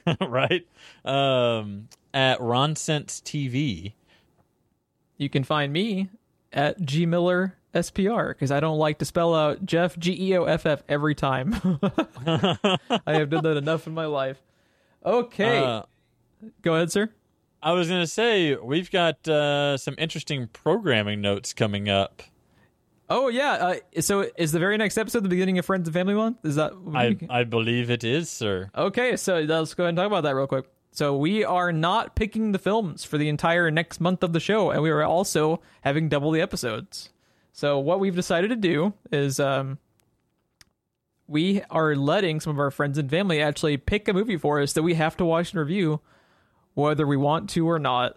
Sunday. 0.07 0.27
right? 0.27 0.67
Um, 1.05 1.89
at 2.15 2.39
Ronsense 2.39 3.21
TV. 3.23 3.93
You 5.19 5.29
can 5.29 5.45
find 5.45 5.75
me 5.75 6.09
at 6.55 6.81
G 6.81 7.05
Miller 7.05 7.59
SPR 7.75 8.31
because 8.31 8.51
I 8.51 8.61
don't 8.61 8.79
like 8.79 8.99
to 9.01 9.05
spell 9.05 9.35
out 9.35 9.67
Jeff 9.67 9.99
G 9.99 10.31
E 10.31 10.39
O 10.39 10.45
F 10.45 10.65
F 10.65 10.83
every 10.89 11.15
time. 11.15 11.53
I 12.27 13.13
have 13.13 13.29
done 13.29 13.45
that 13.45 13.59
enough 13.59 13.87
in 13.87 13.93
my 13.93 14.07
life. 14.07 14.41
Okay, 15.05 15.59
Uh, 15.59 15.83
go 16.63 16.77
ahead, 16.77 16.91
sir. 16.91 17.11
I 17.63 17.73
was 17.73 17.89
going 17.89 18.01
to 18.01 18.07
say, 18.07 18.57
we've 18.57 18.91
got 18.91 19.27
uh, 19.29 19.77
some 19.77 19.95
interesting 19.99 20.49
programming 20.53 21.21
notes 21.21 21.53
coming 21.53 21.89
up. 21.89 22.23
Oh 23.09 23.29
yeah, 23.29 23.53
uh, 23.97 24.01
so 24.01 24.31
is 24.37 24.53
the 24.53 24.59
very 24.59 24.79
next 24.79 24.97
episode 24.97 25.23
the 25.23 25.29
beginning 25.29 25.59
of 25.59 25.67
Friends 25.67 25.87
and 25.87 25.95
Family 25.95 26.15
Month? 26.15 26.39
Is 26.45 26.57
that 26.57 26.73
I, 26.95 27.19
I 27.29 27.45
believe 27.45 27.91
it 27.91 28.05
is, 28.05 28.31
sir. 28.31 28.71
okay? 28.75 29.17
So 29.17 29.41
let's 29.41 29.75
go 29.75 29.85
ahead 29.85 29.91
and 29.91 29.97
talk 29.97 30.07
about 30.07 30.23
that 30.23 30.35
real 30.35 30.47
quick. 30.47 30.65
So 30.93 31.17
we 31.17 31.45
are 31.45 31.73
not 31.73 32.17
picking 32.17 32.53
the 32.53 32.59
films 32.59 33.05
for 33.05 33.19
the 33.19 33.29
entire 33.29 33.71
next 33.71 34.01
month 34.01 34.23
of 34.23 34.33
the 34.33 34.41
show, 34.41 34.71
and 34.71 34.83
we 34.83 34.91
are 34.91 35.03
also 35.03 35.61
having 35.83 36.09
double 36.09 36.31
the 36.31 36.41
episodes. 36.41 37.11
So 37.53 37.79
what 37.79 38.01
we've 38.01 38.17
decided 38.17 38.49
to 38.49 38.57
do 38.57 38.95
is 39.11 39.39
um, 39.39 39.79
we 41.27 41.63
are 41.71 41.95
letting 41.95 42.41
some 42.41 42.53
of 42.53 42.59
our 42.59 42.71
friends 42.71 42.99
and 42.99 43.11
family 43.11 43.43
actually 43.43 43.77
pick 43.77 44.09
a 44.09 44.13
movie 44.13 44.37
for 44.37 44.61
us 44.61 44.73
that 44.73 44.83
we 44.83 44.95
have 44.95 45.17
to 45.19 45.25
watch 45.25 45.53
and 45.53 45.61
review, 45.61 46.01
whether 46.75 47.07
we 47.07 47.17
want 47.17 47.51
to 47.51 47.69
or 47.69 47.79
not. 47.79 48.17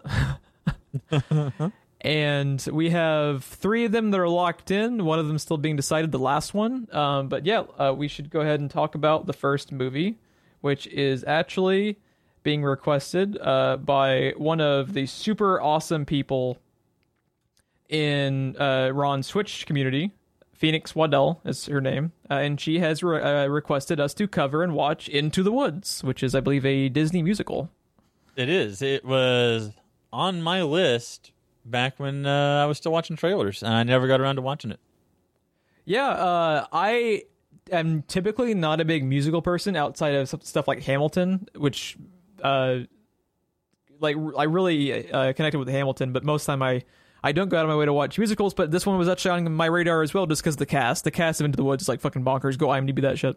and 2.00 2.68
we 2.72 2.90
have 2.90 3.44
three 3.44 3.84
of 3.84 3.92
them 3.92 4.10
that 4.10 4.20
are 4.20 4.28
locked 4.28 4.70
in. 4.70 5.04
One 5.04 5.18
of 5.18 5.28
them 5.28 5.38
still 5.38 5.58
being 5.58 5.76
decided, 5.76 6.12
the 6.12 6.18
last 6.18 6.54
one. 6.54 6.88
Um, 6.92 7.28
but 7.28 7.44
yeah, 7.46 7.64
uh, 7.78 7.94
we 7.96 8.08
should 8.08 8.30
go 8.30 8.40
ahead 8.40 8.60
and 8.60 8.70
talk 8.70 8.94
about 8.94 9.26
the 9.26 9.32
first 9.32 9.72
movie, 9.72 10.18
which 10.60 10.86
is 10.88 11.24
actually 11.26 11.98
being 12.42 12.62
requested 12.62 13.36
uh, 13.40 13.76
by 13.76 14.32
one 14.36 14.60
of 14.60 14.92
the 14.92 15.06
super 15.06 15.60
awesome 15.60 16.04
people 16.04 16.58
in 17.88 18.56
uh, 18.56 18.90
Ron's 18.92 19.28
Twitch 19.28 19.66
community. 19.66 20.12
Phoenix 20.54 20.94
Waddell 20.94 21.40
is 21.44 21.66
her 21.66 21.82
name, 21.82 22.12
uh, 22.30 22.34
and 22.34 22.58
she 22.58 22.78
has 22.78 23.02
re- 23.02 23.20
uh, 23.20 23.46
requested 23.46 24.00
us 24.00 24.14
to 24.14 24.26
cover 24.26 24.62
and 24.62 24.72
watch 24.72 25.06
Into 25.08 25.42
the 25.42 25.52
Woods, 25.52 26.02
which 26.02 26.22
is, 26.22 26.34
I 26.34 26.40
believe, 26.40 26.64
a 26.64 26.88
Disney 26.88 27.22
musical. 27.22 27.68
It 28.36 28.50
is. 28.50 28.82
It 28.82 29.04
was 29.04 29.72
on 30.12 30.42
my 30.42 30.62
list 30.62 31.32
back 31.64 31.98
when 31.98 32.26
uh, 32.26 32.62
I 32.62 32.66
was 32.66 32.76
still 32.76 32.92
watching 32.92 33.16
trailers, 33.16 33.62
and 33.62 33.72
I 33.72 33.82
never 33.82 34.06
got 34.06 34.20
around 34.20 34.36
to 34.36 34.42
watching 34.42 34.70
it. 34.70 34.80
Yeah, 35.84 36.08
uh, 36.08 36.66
I 36.72 37.22
am 37.72 38.02
typically 38.02 38.54
not 38.54 38.80
a 38.80 38.84
big 38.84 39.04
musical 39.04 39.40
person 39.40 39.74
outside 39.74 40.14
of 40.14 40.28
stuff 40.44 40.68
like 40.68 40.82
Hamilton, 40.82 41.48
which, 41.56 41.96
uh, 42.42 42.80
like, 44.00 44.16
I 44.36 44.44
really 44.44 45.10
uh, 45.10 45.32
connected 45.32 45.58
with 45.58 45.68
Hamilton, 45.68 46.12
but 46.12 46.24
most 46.24 46.42
of 46.42 46.46
the 46.46 46.52
time 46.52 46.62
I, 46.62 46.82
I 47.24 47.32
don't 47.32 47.48
go 47.48 47.56
out 47.56 47.64
of 47.64 47.70
my 47.70 47.76
way 47.76 47.86
to 47.86 47.92
watch 47.92 48.18
musicals. 48.18 48.52
But 48.52 48.70
this 48.70 48.84
one 48.84 48.98
was 48.98 49.08
actually 49.08 49.30
on 49.30 49.52
my 49.52 49.66
radar 49.66 50.02
as 50.02 50.12
well, 50.12 50.26
just 50.26 50.42
because 50.42 50.56
the 50.56 50.66
cast, 50.66 51.04
the 51.04 51.10
cast 51.10 51.40
of 51.40 51.46
Into 51.46 51.56
the 51.56 51.64
Woods 51.64 51.84
is 51.84 51.88
like 51.88 52.00
fucking 52.00 52.24
bonkers. 52.24 52.58
Go 52.58 52.68
IMDb 52.68 53.00
that 53.02 53.18
shit. 53.18 53.36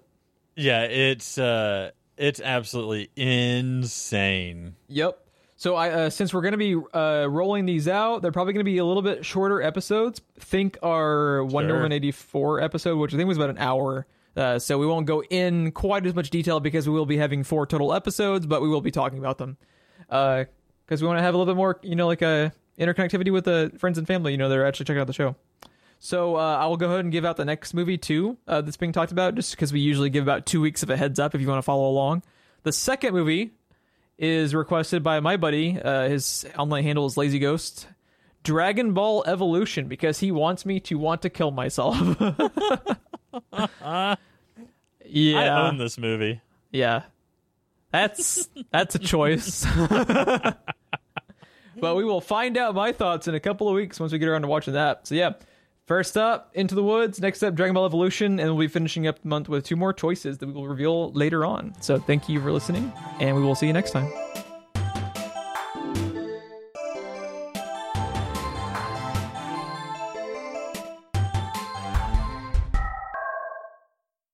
Yeah, 0.55 0.83
it's 0.83 1.37
uh, 1.37 1.91
it's 2.19 2.39
absolutely 2.39 3.09
insane. 3.15 4.75
Yep. 4.89 5.25
So 5.55 5.75
I, 5.75 5.89
uh, 5.89 6.09
since 6.09 6.33
we're 6.33 6.41
going 6.41 6.53
to 6.53 6.57
be 6.57 6.75
uh, 6.93 7.27
rolling 7.29 7.65
these 7.65 7.87
out, 7.87 8.21
they're 8.21 8.31
probably 8.31 8.53
going 8.53 8.63
to 8.63 8.71
be 8.71 8.77
a 8.77 8.85
little 8.85 9.01
bit 9.01 9.25
shorter 9.25 9.61
episodes. 9.61 10.21
Think 10.39 10.77
our 10.81 11.43
Wonder 11.43 11.73
Woman 11.73 11.91
eighty 11.91 12.11
four 12.11 12.61
episode, 12.61 12.97
which 12.97 13.13
I 13.13 13.17
think 13.17 13.27
was 13.27 13.37
about 13.37 13.49
an 13.49 13.57
hour. 13.57 14.07
Uh, 14.37 14.57
so 14.57 14.77
we 14.77 14.85
won't 14.85 15.05
go 15.05 15.21
in 15.23 15.71
quite 15.71 16.05
as 16.05 16.15
much 16.15 16.29
detail 16.29 16.61
because 16.61 16.87
we 16.87 16.93
will 16.93 17.05
be 17.05 17.17
having 17.17 17.43
four 17.43 17.65
total 17.65 17.93
episodes, 17.93 18.45
but 18.45 18.61
we 18.61 18.69
will 18.69 18.79
be 18.79 18.91
talking 18.91 19.19
about 19.19 19.37
them 19.37 19.57
because 20.07 21.01
we 21.01 21.07
want 21.07 21.17
to 21.17 21.23
have 21.23 21.33
a 21.33 21.37
little 21.37 21.53
bit 21.53 21.57
more, 21.57 21.77
you 21.81 21.95
know, 21.95 22.07
like 22.07 22.21
a 22.21 22.53
interconnectivity 22.77 23.33
with 23.33 23.43
the 23.43 23.71
friends 23.77 23.97
and 23.97 24.07
family. 24.07 24.31
You 24.31 24.37
know, 24.37 24.47
they're 24.47 24.65
actually 24.65 24.85
checking 24.85 25.01
out 25.01 25.07
the 25.07 25.13
show. 25.13 25.35
So 25.99 26.37
uh, 26.37 26.57
I 26.57 26.65
will 26.67 26.77
go 26.77 26.87
ahead 26.87 27.01
and 27.01 27.11
give 27.11 27.25
out 27.25 27.35
the 27.35 27.45
next 27.45 27.73
movie 27.73 27.97
too 27.97 28.37
uh, 28.47 28.61
that's 28.61 28.77
being 28.77 28.93
talked 28.93 29.11
about, 29.11 29.35
just 29.35 29.51
because 29.51 29.73
we 29.73 29.81
usually 29.81 30.09
give 30.09 30.23
about 30.23 30.45
two 30.45 30.61
weeks 30.61 30.81
of 30.81 30.89
a 30.89 30.97
heads 30.97 31.19
up 31.19 31.35
if 31.35 31.41
you 31.41 31.47
want 31.47 31.59
to 31.59 31.63
follow 31.63 31.89
along. 31.89 32.23
The 32.63 32.71
second 32.71 33.13
movie 33.13 33.51
is 34.17 34.55
requested 34.55 35.03
by 35.03 35.19
my 35.19 35.35
buddy. 35.37 35.79
Uh, 35.79 36.07
his 36.07 36.45
online 36.57 36.83
handle 36.83 37.05
is 37.05 37.17
Lazy 37.17 37.39
Ghost. 37.39 37.87
Dragon 38.43 38.93
Ball 38.93 39.25
Evolution 39.27 39.87
because 39.87 40.19
he 40.19 40.31
wants 40.31 40.65
me 40.65 40.79
to 40.81 40.97
want 40.97 41.21
to 41.23 41.29
kill 41.29 41.51
myself. 41.51 41.97
yeah, 43.81 44.15
I 45.35 45.67
own 45.67 45.77
this 45.77 45.97
movie. 45.97 46.39
yeah, 46.71 47.03
that's 47.91 48.47
that's 48.71 48.95
a 48.95 48.99
choice. 48.99 49.65
but 51.75 51.95
we 51.95 52.05
will 52.05 52.21
find 52.21 52.57
out 52.57 52.75
my 52.75 52.93
thoughts 52.93 53.27
in 53.27 53.35
a 53.35 53.39
couple 53.39 53.67
of 53.67 53.75
weeks 53.75 53.99
once 53.99 54.13
we 54.13 54.19
get 54.19 54.29
around 54.29 54.43
to 54.43 54.47
watching 54.47 54.75
that. 54.75 55.05
So 55.07 55.15
yeah, 55.15 55.33
first 55.89 56.15
up, 56.15 56.51
Into 56.53 56.75
the 56.75 56.83
Woods. 56.83 57.19
Next 57.19 57.41
up, 57.41 57.55
Dragon 57.55 57.73
Ball 57.73 57.87
Evolution, 57.87 58.39
and 58.39 58.47
we'll 58.47 58.59
be 58.59 58.67
finishing 58.67 59.07
up 59.07 59.19
the 59.19 59.27
month 59.27 59.49
with 59.49 59.65
two 59.65 59.75
more 59.75 59.91
choices 59.91 60.37
that 60.37 60.45
we 60.45 60.53
will 60.53 60.67
reveal 60.67 61.11
later 61.13 61.43
on. 61.43 61.73
So 61.81 61.97
thank 61.97 62.29
you 62.29 62.39
for 62.39 62.51
listening, 62.51 62.93
and 63.19 63.35
we 63.35 63.41
will 63.41 63.55
see 63.55 63.65
you 63.65 63.73
next 63.73 63.89
time. 63.89 64.09